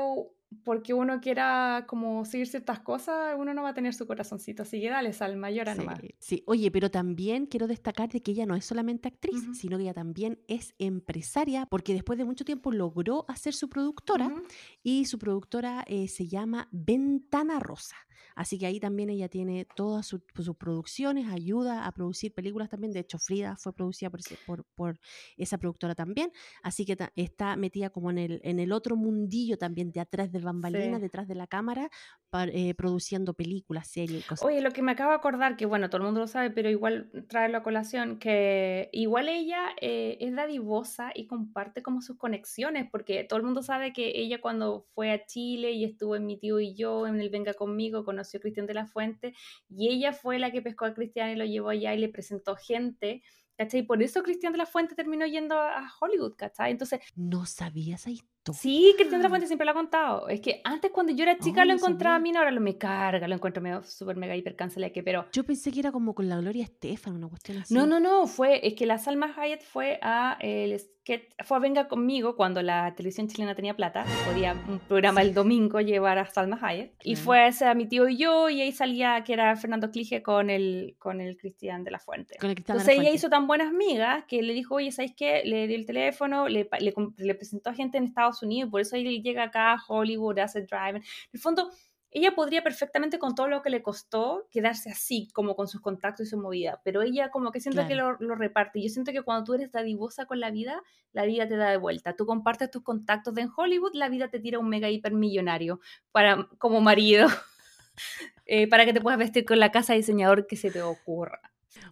porque 0.64 0.94
uno 0.94 1.22
quiera 1.22 1.86
como 1.88 2.26
seguir 2.26 2.48
ciertas 2.48 2.80
cosas, 2.80 3.36
uno 3.38 3.54
no 3.54 3.62
va 3.64 3.70
a 3.70 3.74
tener 3.74 3.94
su 3.94 4.08
corazoncito, 4.08 4.64
así 4.64 4.82
que 4.82 4.90
dale, 4.90 5.14
Salma, 5.14 5.52
llora 5.52 5.76
nomás. 5.76 6.00
Sí, 6.02 6.16
sí. 6.20 6.44
Oye, 6.48 6.72
pero 6.72 6.90
también 6.90 7.46
quiero 7.46 7.68
destacar 7.68 8.10
de 8.10 8.22
que 8.22 8.32
ella 8.32 8.46
no 8.46 8.56
es 8.56 8.66
solamente 8.66 9.08
actriz, 9.08 9.44
Ujú. 9.44 9.54
sino 9.54 9.78
que 9.78 9.84
ella 9.84 9.94
también 9.94 10.40
es 10.48 10.74
empresaria, 10.80 11.66
porque 11.68 11.94
después 11.94 12.18
de 12.18 12.26
mucho 12.26 12.46
tiempo 12.46 12.72
logró 12.72 13.26
hacer 13.28 13.54
su 13.54 13.70
productora 13.70 14.28
Ujú. 14.28 14.42
y 14.84 15.06
su 15.06 15.20
productora 15.20 15.84
eh, 15.88 16.08
se 16.08 16.28
llama 16.28 16.68
Ventana 16.72 17.60
Rosa. 17.60 17.96
Así 18.36 18.58
que 18.58 18.66
ahí 18.66 18.80
también 18.80 19.10
ella 19.10 19.28
tiene 19.28 19.66
todas 19.76 20.06
su- 20.06 20.22
sus 20.36 20.56
producciones, 20.56 21.28
ayuda 21.28 21.86
a 21.86 21.92
producir 21.92 22.34
películas 22.34 22.70
también. 22.70 22.94
De 22.94 23.00
hecho, 23.02 23.18
Frida 23.18 23.56
fue 23.58 23.74
producida 23.74 24.10
por, 24.10 24.22
por, 24.46 24.64
por 24.76 25.00
esa 25.36 25.58
productora 25.58 25.94
también. 25.94 26.32
Así 26.64 26.86
que 26.86 26.96
ta- 26.96 27.12
está 27.18 27.56
metida 27.58 27.90
como 27.90 28.12
en 28.12 28.18
el, 28.18 28.40
en 28.44 28.60
el 28.60 28.72
otro 28.72 28.96
mundillo 28.96 29.58
también 29.58 29.92
de 29.92 30.00
atrás 30.00 30.32
de 30.32 30.39
bambalinas, 30.44 30.98
Sí. 31.00 31.02
detrás 31.02 31.28
de 31.28 31.36
la 31.36 31.48
cámara, 31.48 31.90
par- 32.30 32.50
eh, 32.54 32.74
produciendo 32.76 33.34
películas, 33.34 33.88
series 33.88 34.24
y 34.24 34.28
cosas. 34.28 34.46
Oye, 34.46 34.62
lo 34.62 34.72
que 34.72 34.82
me 34.82 34.92
acabo 34.92 35.12
de 35.12 35.18
acordar, 35.18 35.58
que 35.58 35.66
bueno, 35.66 35.90
todo 35.90 35.98
el 35.98 36.04
mundo 36.06 36.20
lo 36.22 36.28
sabe, 36.28 36.52
pero 36.52 36.70
igual 36.70 37.10
traerlo 37.28 37.58
a 37.58 37.64
colación, 37.64 38.20
que 38.20 38.90
igual 38.94 39.30
ella 39.30 39.70
eh, 39.82 40.18
es 40.20 40.36
dadivosa 40.36 41.12
y 41.16 41.26
comparte 41.28 41.82
como 41.82 42.02
sus 42.02 42.18
conexiones, 42.18 42.88
porque 42.92 43.24
todo 43.24 43.38
el 43.38 43.46
mundo 43.46 43.62
sabe 43.64 43.94
que 43.94 44.12
ella 44.20 44.42
cuando 44.42 44.86
fue 44.94 45.12
a 45.12 45.26
Chile 45.26 45.72
y 45.72 45.84
estuvo 45.86 46.16
en 46.16 46.26
Mi 46.26 46.38
Tío 46.38 46.60
y 46.60 46.76
Yo, 46.76 47.08
en 47.08 47.20
el 47.20 47.30
Venga 47.30 47.54
Conmigo, 47.54 48.06
conoció 48.06 48.38
a 48.38 48.42
Cristian 48.42 48.68
de 48.68 48.74
la 48.76 48.86
Fuente, 48.86 49.34
y 49.68 49.90
ella 49.90 50.14
fue 50.14 50.40
la 50.40 50.52
que 50.52 50.62
pescó 50.62 50.86
a 50.86 50.94
Cristian 50.94 51.32
y 51.32 51.36
lo 51.36 51.46
llevó 51.46 51.70
allá 51.70 51.94
y 51.94 52.00
le 52.00 52.10
presentó 52.10 52.56
gente, 52.56 53.24
¿cachai? 53.58 53.82
Y 53.82 53.84
por 53.84 54.02
eso 54.02 54.24
Cristian 54.24 54.52
de 54.54 54.58
la 54.60 54.66
Fuente 54.66 54.96
terminó 54.96 55.26
yendo 55.26 55.58
a 55.60 55.92
Hollywood, 56.00 56.36
¿cachai? 56.38 56.72
Entonces, 56.72 57.00
No 57.16 57.46
sabía 57.46 57.96
esa 57.96 58.10
visto. 58.50 58.62
Sí, 58.62 58.94
Cristian 58.98 59.22
de 59.22 59.24
la 59.24 59.30
Fuente 59.30 59.48
siempre 59.48 59.66
lo 59.66 59.72
ha 59.72 59.76
contado. 59.76 60.28
Es 60.28 60.42
que 60.42 60.62
antes 60.64 60.92
cuando 60.92 61.14
yo 61.14 61.24
era 61.24 61.38
chica 61.38 61.62
Oh, 61.62 61.66
lo 61.66 61.74
encontraba 61.74 62.16
a 62.16 62.20
mí, 62.20 62.32
ahora 62.36 62.52
lo 62.52 62.62
me 62.62 62.78
carga, 62.78 63.28
lo 63.28 63.36
encuentro 63.36 63.62
medio 63.62 63.84
súper 63.84 64.16
mega 64.16 64.36
hiper 64.36 64.56
que 64.94 65.04
pero 65.04 65.26
Yo 65.32 65.44
pensé 65.44 65.72
que 65.72 65.80
era 65.80 65.92
como 65.92 66.14
con 66.14 66.30
la 66.30 66.38
Gloria 66.38 66.64
Estefan, 66.64 67.16
una 67.16 67.28
cuestión 67.28 67.60
así. 67.60 67.74
no, 67.74 67.86
no, 67.86 68.00
no, 68.00 68.28
fue, 68.28 68.66
es 68.66 68.74
que 68.76 68.86
la 68.86 68.98
Salma 68.98 69.34
Hayek 69.36 69.62
fue 69.62 70.00
a 70.02 70.38
el 70.42 70.80
sketch, 70.80 71.24
fue 71.44 71.58
a 71.58 71.60
Venga 71.60 71.88
conmigo 71.88 72.36
cuando 72.36 72.62
la 72.62 72.94
televisión 72.96 73.28
chilena 73.28 73.56
tenía 73.56 73.76
plata, 73.76 74.06
podía 74.28 74.54
un 74.68 74.80
programa 74.80 75.22
el 75.22 75.34
domingo 75.34 75.82
llevar 75.82 76.18
a 76.18 76.26
Salma 76.26 76.60
Hayek, 76.62 76.94
y 77.04 77.16
fue 77.16 77.48
ese 77.48 77.66
a 77.66 77.74
mi 77.74 77.88
tío 77.88 78.08
y 78.08 78.18
yo, 78.18 78.50
y 78.50 78.62
ahí 78.62 78.72
salía 78.72 79.24
que 79.24 79.34
era 79.34 79.56
Fernando 79.56 79.92
Clige 79.92 80.22
con 80.22 80.50
el, 80.50 80.96
con 81.00 81.20
el 81.22 81.38
Cristian 81.38 81.84
de 81.84 81.92
la 81.92 82.00
Fuente. 82.00 82.36
Con 82.40 82.50
el 82.50 82.56
Cristian 82.56 82.78
de 82.78 82.80
la 82.80 82.84
Entonces 82.84 82.94
ella 82.94 83.04
Fuente. 83.10 83.16
hizo 83.18 83.30
tan 83.30 83.48
buenas 83.48 83.70
amigas 83.70 84.24
que 84.28 84.42
le 84.42 84.54
dijo, 84.54 84.76
oye, 84.76 84.92
¿sabes 84.92 85.14
qué? 85.16 85.42
Le 85.46 85.68
dio 85.68 85.78
el 85.78 85.86
teléfono, 85.86 86.48
le, 86.48 86.70
le, 86.80 86.94
le 87.18 87.36
presentó 87.36 87.70
a 87.72 87.74
gente 87.74 87.98
en 87.98 88.04
Estados 88.06 88.39
Unidos, 88.44 88.68
y 88.68 88.72
por 88.72 88.82
eso 88.82 88.96
él 88.96 89.22
llega 89.22 89.44
acá 89.44 89.74
a 89.74 89.84
Hollywood, 89.88 90.40
hace 90.40 90.62
drive. 90.62 90.98
En 90.98 91.04
el 91.34 91.40
fondo, 91.40 91.72
ella 92.12 92.34
podría 92.34 92.64
perfectamente 92.64 93.20
con 93.20 93.36
todo 93.36 93.48
lo 93.48 93.62
que 93.62 93.70
le 93.70 93.84
costó 93.84 94.48
quedarse 94.50 94.90
así, 94.90 95.28
como 95.32 95.56
con 95.56 95.68
sus 95.68 95.80
contactos 95.80 96.26
y 96.26 96.30
su 96.30 96.38
movida, 96.38 96.82
pero 96.84 97.04
ella 97.04 97.30
como 97.30 97.52
que 97.52 97.60
siento 97.60 97.88
que 97.88 97.94
lo, 97.94 98.18
lo 98.20 98.36
reparte. 98.36 98.82
Yo 98.82 98.90
siento 98.90 99.12
que 99.12 99.22
cuando 99.22 99.44
tú 99.44 99.54
eres 99.54 99.72
dadivosa 99.72 100.26
con 100.26 100.40
la 100.40 100.50
vida, 100.50 100.82
la 101.12 101.26
vida 101.26 101.48
te 101.48 101.56
da 101.56 101.70
de 101.70 101.78
vuelta. 101.78 102.16
Tú 102.16 102.26
compartes 102.26 102.72
tus 102.72 102.82
contactos 102.82 103.36
de 103.36 103.42
en 103.42 103.50
Hollywood, 103.56 103.94
la 103.94 104.10
vida 104.10 104.30
te 104.30 104.40
tira 104.40 104.58
un 104.58 104.70
mega 104.70 104.90
hiper 104.90 105.14
millonario 105.14 105.80
para, 106.12 106.48
como 106.58 106.82
marido, 106.82 107.28
eh, 108.46 108.68
para 108.68 108.86
que 108.86 108.94
te 108.94 109.02
puedas 109.02 109.20
vestir 109.20 109.46
con 109.46 109.60
la 109.60 109.72
casa 109.72 109.94
de 109.94 109.98
diseñador 109.98 110.48
que 110.48 110.56
se 110.56 110.72
te 110.72 110.82
ocurra. 110.82 111.40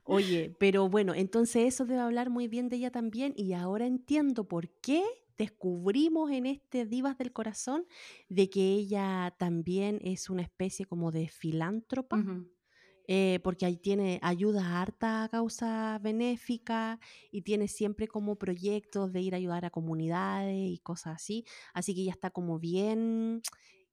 Oye, 0.03 0.55
pero 0.59 0.89
bueno, 0.89 1.13
entonces 1.13 1.67
eso 1.67 1.85
debe 1.85 2.01
hablar 2.01 2.29
muy 2.29 2.47
bien 2.47 2.69
de 2.69 2.77
ella 2.77 2.91
también 2.91 3.33
y 3.35 3.53
ahora 3.53 3.85
entiendo 3.85 4.45
por 4.45 4.69
qué 4.81 5.03
descubrimos 5.37 6.31
en 6.31 6.45
este 6.45 6.85
Divas 6.85 7.17
del 7.17 7.33
Corazón 7.33 7.85
de 8.29 8.49
que 8.49 8.73
ella 8.73 9.35
también 9.37 9.99
es 10.03 10.29
una 10.29 10.41
especie 10.41 10.85
como 10.85 11.11
de 11.11 11.27
filántropa. 11.29 12.25
Eh, 13.09 13.39
porque 13.41 13.65
ahí 13.65 13.77
tiene 13.77 14.19
ayuda 14.21 14.65
a 14.65 14.81
harta 14.81 15.29
causa 15.31 15.97
benéfica 16.03 16.99
y 17.31 17.43
tiene 17.43 17.69
siempre 17.69 18.07
como 18.09 18.35
proyectos 18.37 19.13
de 19.13 19.21
ir 19.21 19.33
a 19.33 19.37
ayudar 19.37 19.63
a 19.63 19.69
comunidades 19.69 20.57
y 20.57 20.79
cosas 20.79 21.15
así. 21.15 21.45
Así 21.73 21.95
que 21.95 22.01
ella 22.01 22.11
está 22.11 22.31
como 22.31 22.59
bien 22.59 23.41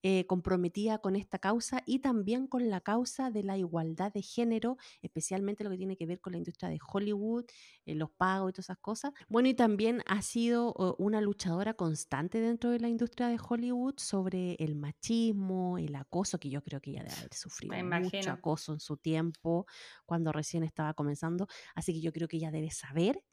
eh, 0.07 0.27
comprometida 0.27 0.99
con 0.99 1.17
esta 1.17 1.39
causa 1.39 1.83
y 1.87 2.01
también 2.01 2.47
con 2.47 2.69
la 2.69 2.83
causa 2.83 3.31
de 3.31 3.43
la 3.43 3.57
igualdad 3.57 4.13
de 4.13 4.21
género, 4.21 4.77
especialmente 5.01 5.65
lo 5.65 5.71
que 5.71 5.79
tiene 5.79 5.97
que 5.97 6.05
ver 6.05 6.21
con 6.21 6.33
la 6.35 6.37
industria 6.37 6.69
de 6.69 6.79
Hollywood, 6.87 7.47
eh, 7.87 7.95
los 7.95 8.11
pagos 8.11 8.51
y 8.51 8.53
todas 8.53 8.67
esas 8.67 8.77
cosas. 8.77 9.15
Bueno, 9.31 9.49
y 9.49 9.55
también 9.55 10.03
ha 10.05 10.21
sido 10.21 10.75
eh, 10.79 10.95
una 10.99 11.23
luchadora 11.23 11.73
constante 11.73 12.43
dentro 12.43 12.69
de 12.69 12.81
la 12.81 12.91
industria 12.91 13.29
de 13.29 13.39
Hollywood 13.41 13.95
sobre 13.97 14.57
el 14.57 14.75
machismo, 14.75 15.79
el 15.79 15.95
acoso, 15.95 16.39
que 16.39 16.51
yo 16.51 16.63
creo 16.63 16.83
que 16.83 16.91
ella 16.91 17.05
debe 17.05 17.17
haber 17.17 17.33
sufrido 17.33 17.75
mucho 17.83 18.31
acoso 18.31 18.75
en 18.75 18.81
su 18.81 18.99
tiempo, 18.99 19.65
cuando 20.05 20.33
recién 20.33 20.65
estaba 20.65 20.93
comenzando. 20.93 21.49
Así 21.75 21.95
que 21.95 22.03
yo 22.03 22.13
creo 22.13 22.29
que 22.29 22.37
ella 22.37 22.51
debe 22.51 22.71
saber 22.71 23.25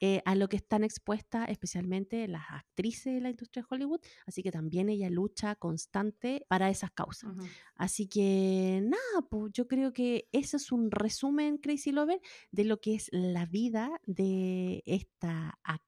eh, 0.00 0.22
a 0.24 0.34
lo 0.34 0.48
que 0.48 0.56
están 0.56 0.84
expuestas, 0.84 1.48
especialmente 1.48 2.28
las 2.28 2.44
actrices 2.50 3.14
de 3.14 3.20
la 3.20 3.30
industria 3.30 3.62
de 3.62 3.74
Hollywood. 3.74 4.00
Así 4.26 4.42
que 4.42 4.50
también 4.50 4.88
ella 4.88 5.10
lucha 5.10 5.54
constante 5.56 6.44
para 6.48 6.70
esas 6.70 6.90
causas. 6.90 7.36
Ujú. 7.36 7.46
Así 7.74 8.06
que 8.06 8.80
nada, 8.82 9.28
pues 9.28 9.52
yo 9.52 9.66
creo 9.66 9.92
que 9.92 10.28
ese 10.32 10.56
es 10.56 10.72
un 10.72 10.90
resumen, 10.90 11.58
Crazy 11.58 11.92
Lover, 11.92 12.20
de 12.50 12.64
lo 12.64 12.80
que 12.80 12.94
es 12.94 13.08
la 13.12 13.46
vida 13.46 14.00
de 14.06 14.82
esta 14.86 15.58
actriz 15.62 15.87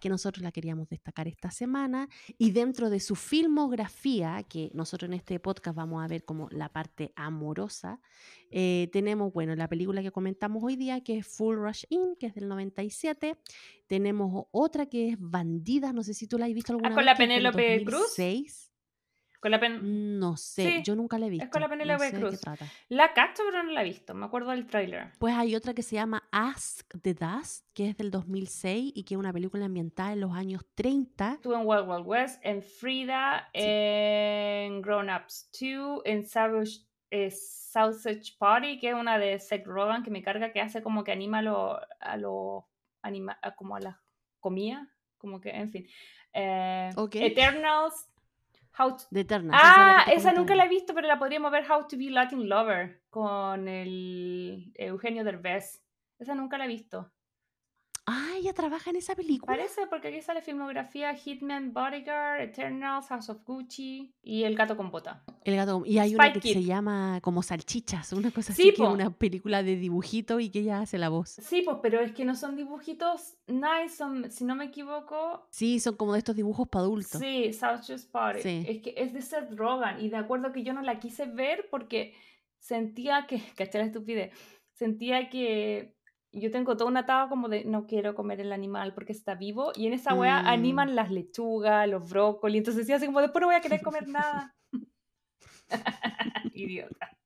que 0.00 0.08
nosotros 0.08 0.42
la 0.42 0.52
queríamos 0.52 0.88
destacar 0.88 1.28
esta 1.28 1.50
semana 1.50 2.08
y 2.38 2.50
dentro 2.52 2.90
de 2.90 3.00
su 3.00 3.14
filmografía, 3.16 4.42
que 4.48 4.70
nosotros 4.74 5.08
en 5.08 5.14
este 5.14 5.40
podcast 5.40 5.76
vamos 5.76 6.04
a 6.04 6.08
ver 6.08 6.24
como 6.24 6.48
la 6.50 6.68
parte 6.68 7.12
amorosa, 7.16 8.00
eh, 8.50 8.88
tenemos, 8.92 9.32
bueno, 9.32 9.54
la 9.56 9.68
película 9.68 10.02
que 10.02 10.12
comentamos 10.12 10.62
hoy 10.62 10.76
día, 10.76 11.00
que 11.02 11.18
es 11.18 11.26
Full 11.26 11.56
Rush 11.56 11.84
In, 11.90 12.16
que 12.18 12.26
es 12.26 12.34
del 12.34 12.48
97. 12.48 13.36
Tenemos 13.86 14.46
otra 14.52 14.86
que 14.86 15.08
es 15.10 15.16
Bandida, 15.18 15.92
no 15.92 16.02
sé 16.02 16.14
si 16.14 16.26
tú 16.26 16.38
la 16.38 16.46
has 16.46 16.54
visto 16.54 16.72
alguna 16.72 16.88
Ah, 16.88 16.94
con 16.94 16.98
vez. 16.98 17.06
la 17.06 17.12
es 17.12 17.18
del 17.18 17.28
Penélope 17.28 17.84
Cruz. 17.84 18.14
2006. 19.36 19.40
Con 19.40 19.50
la 19.50 19.60
pen... 19.60 20.18
No 20.18 20.36
sé, 20.36 20.62
Sí, 20.62 20.82
yo 20.84 20.96
nunca 20.96 21.18
la 21.18 21.26
he 21.26 21.28
es 21.28 21.32
visto. 21.32 21.50
con 21.50 21.60
la 21.60 21.66
no 21.68 21.72
Penélope 21.72 21.98
sé 22.00 22.06
de 22.06 22.12
qué 22.12 22.18
Cruz. 22.26 22.40
trata. 22.40 22.66
La 22.88 23.12
cacho, 23.12 23.42
pero 23.50 23.62
no 23.62 23.70
la 23.72 23.82
he 23.82 23.84
visto. 23.84 24.14
Me 24.14 24.26
acuerdo 24.26 24.50
del 24.50 24.66
tráiler. 24.66 25.12
Pues 25.18 25.34
hay 25.34 25.54
otra 25.54 25.74
que 25.74 25.82
se 25.82 25.96
llama 25.96 26.22
Ask 26.32 26.94
the 27.02 27.14
Dust, 27.14 27.66
que 27.74 27.88
es 27.90 27.96
del 27.96 28.10
2006 28.10 28.92
y 28.94 29.04
que 29.04 29.14
es 29.14 29.18
una 29.18 29.32
película 29.32 29.66
ambientada 29.66 30.12
en 30.12 30.20
los 30.20 30.32
años 30.32 30.64
30. 30.74 31.34
Estuve 31.34 31.54
en 31.56 31.66
Wild 31.66 31.88
Wild 31.88 32.06
West, 32.06 32.40
en 32.44 32.62
Frida, 32.62 33.48
en 33.54 34.82
Grown 34.82 35.08
Ups 35.10 35.50
2, 35.60 36.02
en 36.04 36.24
Savage, 36.26 36.80
eh, 37.10 37.30
Sausage 37.30 38.36
Party, 38.38 38.78
que 38.78 38.88
es 38.88 38.94
una 38.94 39.18
de 39.18 39.38
Seth 39.38 39.66
Rogen 39.66 40.02
que 40.02 40.10
me 40.10 40.22
carga, 40.22 40.52
que 40.52 40.60
hace 40.60 40.82
como 40.82 41.04
que 41.04 41.12
anima 41.12 41.38
a 41.38 41.42
los 41.42 41.76
a 42.00 42.16
lo 42.16 42.68
anima, 43.02 43.38
como 43.56 43.76
a 43.76 43.80
la 43.80 44.02
comida, 44.40 44.88
como 45.18 45.40
que, 45.40 45.50
en 45.50 45.70
fin. 45.70 45.86
Eh, 46.32 46.90
Ok. 46.96 47.14
Eternals. 47.16 48.08
How 48.78 48.96
to- 48.96 49.04
De 49.10 49.20
Eterna. 49.20 49.52
Ah, 49.54 50.04
esa 50.12 50.32
nunca 50.32 50.54
la 50.54 50.64
he 50.64 50.68
visto, 50.68 50.94
pero 50.94 51.06
la 51.08 51.18
podríamos 51.18 51.50
ver 51.50 51.64
How 51.70 51.86
to 51.88 51.96
Be 51.96 52.10
Latin 52.10 52.48
Lover 52.48 53.02
con 53.10 53.68
el 53.68 54.72
Eugenio 54.74 55.24
Derbez. 55.24 55.82
Esa 56.18 56.34
nunca 56.34 56.58
la 56.58 56.64
he 56.66 56.68
visto. 56.68 57.12
Ah, 58.08 58.34
ella 58.36 58.52
trabaja 58.52 58.90
en 58.90 58.96
esa 58.96 59.16
película. 59.16 59.56
Parece 59.56 59.86
porque 59.88 60.08
aquí 60.08 60.22
sale 60.22 60.40
filmografía 60.40 61.12
Hitman, 61.14 61.72
Bodyguard, 61.72 62.40
Eternals, 62.40 63.08
House 63.08 63.28
of 63.30 63.42
Gucci 63.44 64.14
y 64.22 64.44
El 64.44 64.54
gato 64.54 64.76
con 64.76 64.92
bota. 64.92 65.24
El 65.44 65.56
gato. 65.56 65.82
Y 65.84 65.98
hay 65.98 66.14
una 66.14 66.32
que 66.32 66.40
se 66.40 66.62
llama 66.62 67.18
como 67.20 67.42
Salchichas, 67.42 68.12
una 68.12 68.30
cosa 68.30 68.52
Sí, 68.52 68.68
así, 68.68 68.74
que 68.74 68.82
es 68.84 68.88
una 68.88 69.10
película 69.10 69.64
de 69.64 69.74
dibujito 69.74 70.38
y 70.38 70.50
que 70.50 70.60
ella 70.60 70.82
hace 70.82 70.98
la 70.98 71.08
voz. 71.08 71.30
Sí, 71.30 71.62
pues, 71.62 71.78
pero 71.82 72.00
es 72.00 72.12
que 72.12 72.24
no 72.24 72.36
son 72.36 72.54
dibujitos 72.54 73.38
nice, 73.48 73.96
son, 73.96 74.30
si 74.30 74.44
no 74.44 74.54
me 74.54 74.66
equivoco, 74.66 75.48
Sí, 75.50 75.80
son 75.80 75.96
como 75.96 76.12
de 76.12 76.18
estos 76.18 76.36
dibujos 76.36 76.68
para 76.68 76.84
adultos. 76.84 77.20
sí, 77.20 77.52
South 77.52 77.80
Party. 78.12 78.42
Sí. 78.42 78.64
Es 78.68 78.82
que 78.82 78.94
es 78.96 79.12
de 79.14 79.22
Seth 79.22 79.50
Rogen 79.52 79.98
y 80.00 80.10
de 80.10 80.16
acuerdo 80.16 80.52
que 80.52 80.62
yo 80.62 80.72
no 80.72 80.82
la 80.82 81.00
quise 81.00 81.26
ver 81.26 81.66
porque 81.72 82.14
sentía 82.60 83.26
que, 83.26 83.40
caché 83.56 83.78
la 83.78 83.86
estupidez, 83.86 84.32
sentía 84.74 85.28
que 85.28 85.95
yo 86.40 86.50
tengo 86.50 86.76
todo 86.76 86.88
un 86.88 86.96
atado 86.96 87.28
como 87.28 87.48
de 87.48 87.64
no 87.64 87.86
quiero 87.86 88.14
comer 88.14 88.40
el 88.40 88.52
animal 88.52 88.94
porque 88.94 89.12
está 89.12 89.34
vivo 89.34 89.72
y 89.74 89.86
en 89.86 89.92
esa 89.94 90.14
wea 90.14 90.42
Mm. 90.42 90.46
animan 90.46 90.94
las 90.94 91.10
lechugas, 91.10 91.88
los 91.88 92.08
brócolis, 92.08 92.58
entonces 92.58 92.82
decía 92.82 92.96
así 92.96 93.06
como 93.06 93.20
después 93.20 93.40
no 93.40 93.46
voy 93.48 93.56
a 93.56 93.60
querer 93.60 93.82
comer 93.82 94.08
nada. 94.08 94.54
Idiota. 96.54 97.16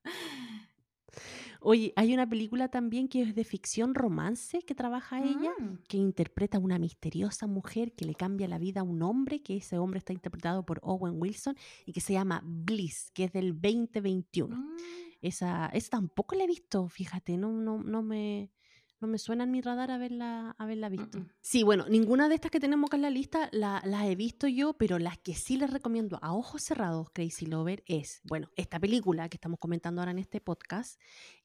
Oye, 1.62 1.92
hay 1.94 2.14
una 2.14 2.26
película 2.26 2.68
también 2.68 3.06
que 3.06 3.20
es 3.20 3.34
de 3.34 3.44
ficción 3.44 3.94
romance 3.94 4.62
que 4.62 4.74
trabaja 4.74 5.22
ella. 5.22 5.52
Mm. 5.58 5.78
que 5.88 5.98
interpreta 5.98 6.56
a 6.56 6.60
una 6.60 6.78
misteriosa 6.78 7.46
mujer 7.46 7.92
que 7.92 8.06
le 8.06 8.14
cambia 8.14 8.48
la 8.48 8.58
vida 8.58 8.80
a 8.80 8.84
un 8.84 9.02
hombre, 9.02 9.42
que 9.42 9.58
ese 9.58 9.76
hombre 9.76 9.98
está 9.98 10.14
interpretado 10.14 10.64
por 10.64 10.80
Owen 10.82 11.20
Wilson 11.20 11.56
y 11.84 11.92
que 11.92 12.00
se 12.00 12.14
llama 12.14 12.42
Bliss, 12.44 13.10
que 13.12 13.24
es 13.24 13.32
del 13.32 13.52
2021. 13.60 14.56
Mm. 14.56 14.76
Esa, 15.20 15.66
esa 15.74 15.90
tampoco 15.90 16.34
la 16.34 16.44
he 16.44 16.46
visto, 16.46 16.88
fíjate, 16.88 17.36
no, 17.36 17.52
no, 17.52 17.82
no 17.82 18.02
me, 18.02 18.50
no 19.00 19.08
me 19.08 19.18
suena 19.18 19.44
en 19.44 19.50
mi 19.50 19.60
radar 19.60 19.90
haberla, 19.90 20.54
haberla 20.58 20.88
visto. 20.88 21.18
Mm. 21.18 21.28
Sí, 21.40 21.62
bueno, 21.62 21.86
ninguna 21.88 22.28
de 22.28 22.34
estas 22.34 22.50
que 22.50 22.60
tenemos 22.60 22.88
acá 22.88 22.96
en 22.96 23.02
la 23.02 23.10
lista 23.10 23.48
la- 23.52 23.80
las 23.84 24.04
he 24.04 24.14
visto 24.14 24.46
yo, 24.46 24.74
pero 24.74 24.98
las 24.98 25.18
que 25.18 25.34
sí 25.34 25.56
les 25.56 25.70
recomiendo 25.70 26.18
a 26.22 26.34
ojos 26.34 26.62
cerrados, 26.62 27.08
Crazy 27.12 27.46
Lover, 27.46 27.82
es, 27.86 28.20
bueno, 28.24 28.50
esta 28.56 28.78
película 28.78 29.28
que 29.28 29.36
estamos 29.36 29.58
comentando 29.58 30.00
ahora 30.00 30.10
en 30.10 30.18
este 30.18 30.40
podcast, 30.40 31.00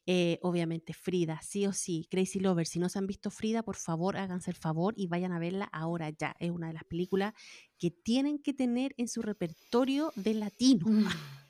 eh, 0.05 0.37
obviamente 0.43 0.93
Frida, 0.93 1.39
sí 1.41 1.65
o 1.65 1.73
sí, 1.73 2.07
Crazy 2.11 2.39
Lover, 2.39 2.67
si 2.67 2.77
no 2.79 2.89
se 2.89 2.99
han 2.99 3.07
visto 3.07 3.31
Frida, 3.31 3.63
por 3.63 3.75
favor 3.77 4.17
háganse 4.17 4.51
el 4.51 4.57
favor 4.57 4.93
y 4.97 5.07
vayan 5.07 5.31
a 5.31 5.39
verla 5.39 5.65
ahora 5.71 6.09
ya. 6.09 6.35
Es 6.39 6.51
una 6.51 6.67
de 6.67 6.73
las 6.73 6.83
películas 6.83 7.33
que 7.79 7.89
tienen 7.89 8.37
que 8.39 8.53
tener 8.53 8.93
en 8.97 9.07
su 9.07 9.21
repertorio 9.21 10.11
de 10.15 10.33
latino. 10.35 10.85
Mm. 10.87 11.05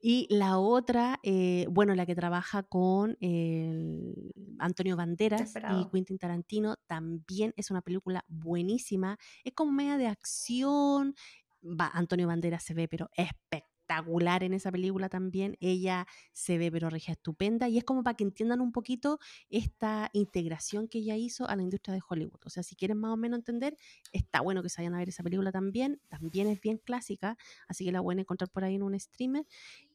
Y 0.00 0.26
la 0.30 0.58
otra, 0.58 1.20
eh, 1.22 1.66
bueno, 1.70 1.94
la 1.94 2.06
que 2.06 2.14
trabaja 2.14 2.62
con 2.62 3.16
el 3.20 4.32
Antonio 4.58 4.96
Banderas 4.96 5.54
y. 5.54 5.88
Quentin 5.90 6.18
Tarantino, 6.18 6.76
también 6.86 7.52
es 7.56 7.70
una 7.70 7.82
película 7.82 8.24
buenísima. 8.28 9.18
Es 9.44 9.52
como 9.52 9.72
media 9.72 9.96
de 9.98 10.06
acción. 10.06 11.14
Va, 11.62 11.90
Antonio 11.92 12.26
Banderas 12.26 12.62
se 12.62 12.74
ve, 12.74 12.88
pero 12.88 13.10
espectacular 13.14 13.69
en 13.98 14.54
esa 14.54 14.70
película 14.70 15.08
también. 15.08 15.56
Ella 15.60 16.06
se 16.32 16.58
ve, 16.58 16.70
pero 16.70 16.90
regia 16.90 17.12
estupenda. 17.12 17.68
Y 17.68 17.78
es 17.78 17.84
como 17.84 18.02
para 18.02 18.16
que 18.16 18.24
entiendan 18.24 18.60
un 18.60 18.72
poquito 18.72 19.18
esta 19.48 20.10
integración 20.12 20.88
que 20.88 20.98
ella 20.98 21.16
hizo 21.16 21.48
a 21.48 21.56
la 21.56 21.62
industria 21.62 21.94
de 21.94 22.00
Hollywood. 22.08 22.40
O 22.44 22.50
sea, 22.50 22.62
si 22.62 22.76
quieren 22.76 22.98
más 22.98 23.12
o 23.12 23.16
menos 23.16 23.38
entender, 23.38 23.76
está 24.12 24.40
bueno 24.40 24.62
que 24.62 24.68
se 24.68 24.80
vayan 24.80 24.94
a 24.94 24.98
ver 24.98 25.08
esa 25.08 25.22
película 25.22 25.52
también. 25.52 26.00
También 26.08 26.46
es 26.46 26.60
bien 26.60 26.78
clásica, 26.78 27.36
así 27.68 27.84
que 27.84 27.92
la 27.92 28.02
pueden 28.02 28.20
encontrar 28.20 28.50
por 28.50 28.64
ahí 28.64 28.76
en 28.76 28.82
un 28.82 28.98
streamer. 28.98 29.46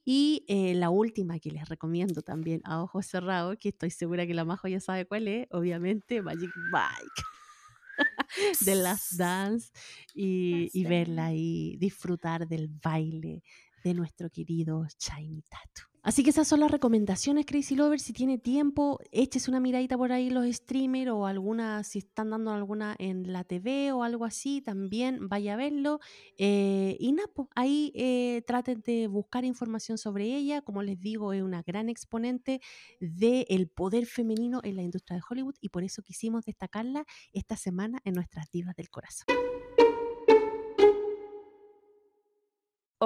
Y 0.04 0.46
eh, 0.48 0.76
la 0.76 0.90
última 0.90 1.40
que 1.40 1.52
les 1.52 1.68
recomiendo 1.68 2.22
también 2.22 2.62
a 2.64 2.84
ojos 2.84 3.08
cerrados, 3.08 3.58
que 3.60 3.70
estoy 3.70 3.90
segura 3.90 4.28
que 4.28 4.34
la 4.34 4.46
Majo 4.46 4.68
ya 4.68 4.80
sabe 4.80 5.06
cuál 5.06 5.28
es, 5.28 5.48
obviamente 5.52 6.22
Magic 6.22 6.52
Mike. 6.72 7.24
de 8.66 8.76
Last 8.76 9.14
Dance 9.14 9.72
y, 10.14 10.70
y 10.74 10.86
verla 10.86 11.34
y 11.34 11.78
disfrutar 11.78 12.48
del 12.48 12.68
baile 12.68 13.42
de 13.86 13.94
nuestro 13.94 14.32
querido 14.32 14.88
Shiny 15.00 15.44
Tattoo. 15.44 15.86
Así 16.02 16.24
que 16.24 16.32
esas 16.32 16.48
son 16.48 16.60
las 16.60 16.72
recomendaciones, 16.72 17.46
Crazy 17.46 17.76
Lover. 17.76 18.00
Si 18.00 18.14
tiene 18.14 18.38
tiempo, 18.38 19.00
échese 19.12 19.50
una 19.50 19.60
miradita 19.60 19.98
por 19.98 20.12
ahí 20.12 20.30
los 20.30 20.46
streamers 20.56 21.12
o 21.12 21.26
alguna, 21.26 21.84
si 21.84 22.00
están 22.00 22.32
dando 22.32 22.52
alguna 22.52 22.96
en 23.00 23.32
la 23.32 23.44
TV 23.44 23.92
o 23.92 24.04
algo 24.04 24.26
así, 24.26 24.62
también 24.62 25.28
vaya 25.30 25.54
a 25.54 25.58
verlo. 25.58 26.00
Eh, 26.38 26.96
y 27.00 27.12
Napo, 27.12 27.50
ahí 27.56 27.92
eh, 27.96 28.44
traten 28.46 28.82
de 28.82 29.08
buscar 29.08 29.46
información 29.46 29.98
sobre 29.98 30.26
ella. 30.26 30.62
Como 30.62 30.84
les 30.84 31.00
digo, 31.00 31.34
es 31.34 31.42
una 31.42 31.64
gran 31.64 31.90
exponente 31.90 32.60
del 33.00 33.68
poder 33.68 34.06
femenino 34.06 34.62
en 34.64 34.76
la 34.76 34.84
industria 34.84 35.18
de 35.18 35.24
Hollywood 35.28 35.56
y 35.60 35.70
por 35.70 35.84
eso 35.84 36.04
quisimos 36.04 36.46
destacarla 36.46 37.06
esta 37.34 37.56
semana 37.56 38.00
en 38.04 38.14
nuestras 38.14 38.52
divas 38.52 38.76
del 38.76 38.90
corazón. 38.90 39.26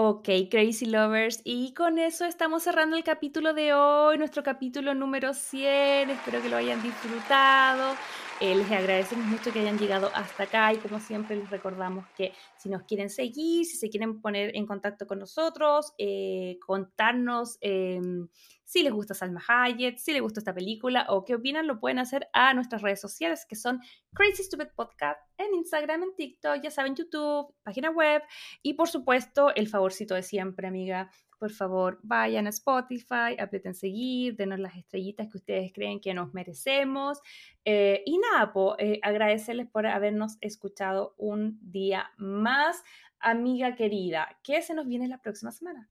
Ok, 0.02 0.30
Crazy 0.50 0.86
Lovers. 0.86 1.42
Y 1.44 1.74
con 1.74 2.00
eso 2.00 2.24
estamos 2.24 2.64
cerrando 2.64 2.96
el 2.96 3.04
capítulo 3.04 3.54
de 3.54 3.74
hoy, 3.74 4.18
nuestro 4.18 4.44
capítulo 4.44 4.96
número 4.96 5.34
100. 5.34 6.10
Espero 6.10 6.42
que 6.42 6.48
lo 6.48 6.56
hayan 6.56 6.82
disfrutado. 6.82 7.96
Eh, 8.40 8.56
les 8.56 8.72
agradecemos 8.72 9.26
mucho 9.26 9.52
que 9.52 9.60
hayan 9.60 9.78
llegado 9.78 10.10
hasta 10.16 10.44
acá 10.44 10.72
y 10.72 10.78
como 10.78 11.02
siempre 11.02 11.36
les 11.36 11.50
recordamos 11.50 12.06
que 12.16 12.32
si 12.56 12.70
nos 12.70 12.84
quieren 12.84 13.10
seguir, 13.10 13.66
si 13.66 13.76
se 13.76 13.90
quieren 13.90 14.22
poner 14.22 14.56
en 14.56 14.66
contacto 14.66 15.06
con 15.06 15.20
nosotros, 15.20 15.92
eh, 15.98 16.58
contarnos 16.66 17.58
em, 17.60 18.30
si 18.70 18.84
les 18.84 18.94
gusta 18.94 19.16
Salma 19.16 19.42
Hayek, 19.48 19.98
si 19.98 20.14
les 20.14 20.22
gusta 20.22 20.42
esta 20.42 20.54
película 20.54 21.08
o 21.10 21.26
qué 21.26 21.34
opinan, 21.34 21.66
lo 21.66 21.80
pueden 21.80 21.98
hacer 21.98 22.30
a 22.34 22.54
nuestras 22.54 22.84
redes 22.84 23.02
sociales 23.02 23.48
que 23.50 23.56
son 23.56 23.82
Crazy 24.14 24.44
Stupid 24.44 24.68
Podcast 24.76 25.20
en 25.40 25.56
Instagram, 25.56 26.04
en 26.04 26.16
TikTok, 26.16 26.62
ya 26.62 26.70
saben, 26.70 26.94
YouTube, 26.94 27.52
página 27.64 27.90
web 27.90 28.22
y 28.62 28.76
por 28.76 28.88
supuesto 28.88 29.56
el 29.56 29.68
favorcito 29.68 30.14
de 30.14 30.22
siempre, 30.22 30.68
amiga 30.68 31.10
por 31.40 31.52
favor 31.52 32.00
vayan 32.04 32.46
a 32.46 32.50
Spotify, 32.50 33.40
aprieten 33.40 33.74
seguir, 33.74 34.36
denos 34.36 34.60
las 34.60 34.76
estrellitas 34.76 35.30
que 35.30 35.38
ustedes 35.38 35.72
creen 35.74 36.02
que 36.02 36.14
nos 36.14 36.34
merecemos. 36.34 37.20
Eh, 37.66 38.04
y 38.06 38.20
nada, 38.20 38.54
eh, 38.78 39.00
agradecerles 39.02 39.68
por 39.68 39.88
habernos 39.88 40.38
escuchado 40.42 41.16
un 41.18 41.58
día 41.62 42.12
más. 42.18 42.84
Amiga 43.22 43.76
querida, 43.76 44.38
¿qué 44.44 44.62
se 44.62 44.74
nos 44.74 44.86
viene 44.86 45.08
la 45.08 45.22
próxima 45.22 45.52
semana? 45.52 45.90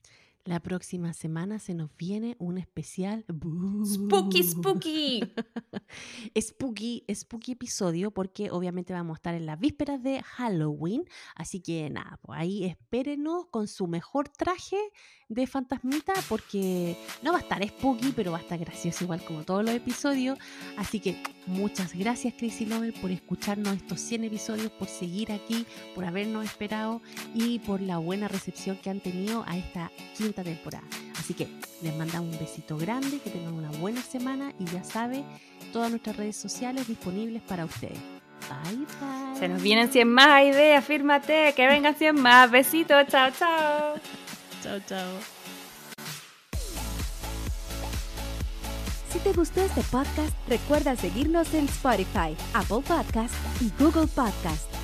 La 0.49 0.61
próxima 0.61 1.13
semana 1.13 1.59
se 1.59 1.75
nos 1.75 1.95
viene 1.99 2.35
un 2.39 2.57
especial 2.57 3.27
Spooky 3.85 4.43
Spooky. 4.43 5.21
spooky, 6.41 7.05
spooky 7.15 7.53
episodio 7.53 8.11
porque 8.13 8.51
obviamente 8.51 8.95
vamos 8.95 9.17
a 9.17 9.19
estar 9.19 9.35
en 9.35 9.45
las 9.45 9.61
vísperas 9.61 10.03
de 10.03 10.23
Halloween, 10.23 11.05
así 11.35 11.61
que 11.61 11.91
nada, 11.91 12.19
pues 12.23 12.41
ahí 12.41 12.65
espérenos 12.65 13.45
con 13.51 13.69
su 13.69 13.89
mejor 13.89 14.31
traje 14.31 14.79
de 15.29 15.47
fantasmita 15.47 16.15
porque 16.31 16.97
no 17.23 17.33
va 17.33 17.39
a 17.39 17.43
estar 17.43 17.67
spooky, 17.69 18.13
pero 18.13 18.33
va 18.33 18.39
a 18.39 18.41
estar 18.41 18.59
gracioso 18.59 19.05
igual 19.05 19.23
como 19.25 19.45
todos 19.45 19.63
los 19.63 19.75
episodios. 19.75 20.39
Así 20.79 21.01
que 21.01 21.23
muchas 21.47 21.95
gracias 21.95 22.35
Crazy 22.35 22.65
Lover 22.65 22.95
por 22.99 23.11
escucharnos 23.11 23.77
estos 23.77 24.01
100 24.01 24.25
episodios, 24.25 24.71
por 24.73 24.89
seguir 24.89 25.31
aquí, 25.33 25.67
por 25.95 26.07
habernos 26.07 26.47
esperado 26.47 27.03
y 27.35 27.59
por 27.59 27.83
la 27.83 27.99
buena 27.99 28.29
recepción 28.29 28.79
que 28.79 28.89
han 28.89 29.01
tenido 29.01 29.45
a 29.47 29.59
esta 29.59 29.91
quinta 30.17 30.38
temporada. 30.45 30.85
Así 31.19 31.35
que 31.35 31.49
les 31.83 31.95
mandamos 31.97 32.33
un 32.33 32.39
besito 32.39 32.77
grande, 32.77 33.21
que 33.21 33.31
tengan 33.31 33.55
una 33.55 33.71
buena 33.73 34.03
semana 34.03 34.53
y 34.59 34.65
ya 34.67 34.83
sabe, 34.85 35.25
todas 35.73 35.91
nuestras 35.91 36.17
redes 36.17 36.37
sociales 36.37 36.87
disponibles 36.89 37.43
para 37.43 37.65
ustedes. 37.65 37.99
Bye 38.49 38.79
bye. 38.79 39.39
Se 39.39 39.49
nos 39.49 39.63
vienen 39.63 39.93
100 39.93 40.09
más 40.09 40.43
ideas, 40.45 40.85
fírmate, 40.85 41.53
que 41.55 41.67
vengan 41.67 41.95
100 41.95 42.21
más. 42.21 42.51
Besitos, 42.51 43.07
chao, 43.09 43.31
chao. 43.39 43.95
Chao, 44.63 44.81
chao. 44.89 45.39
Si 49.13 49.19
te 49.21 49.33
gustó 49.33 49.63
este 49.63 49.83
podcast, 49.83 50.35
recuerda 50.49 50.97
seguirnos 50.97 51.55
en 51.55 51.65
Spotify, 51.67 52.37
Apple 52.53 52.83
Podcast 52.87 53.35
y 53.61 53.71
Google 53.83 54.09
Podcast. 54.09 54.78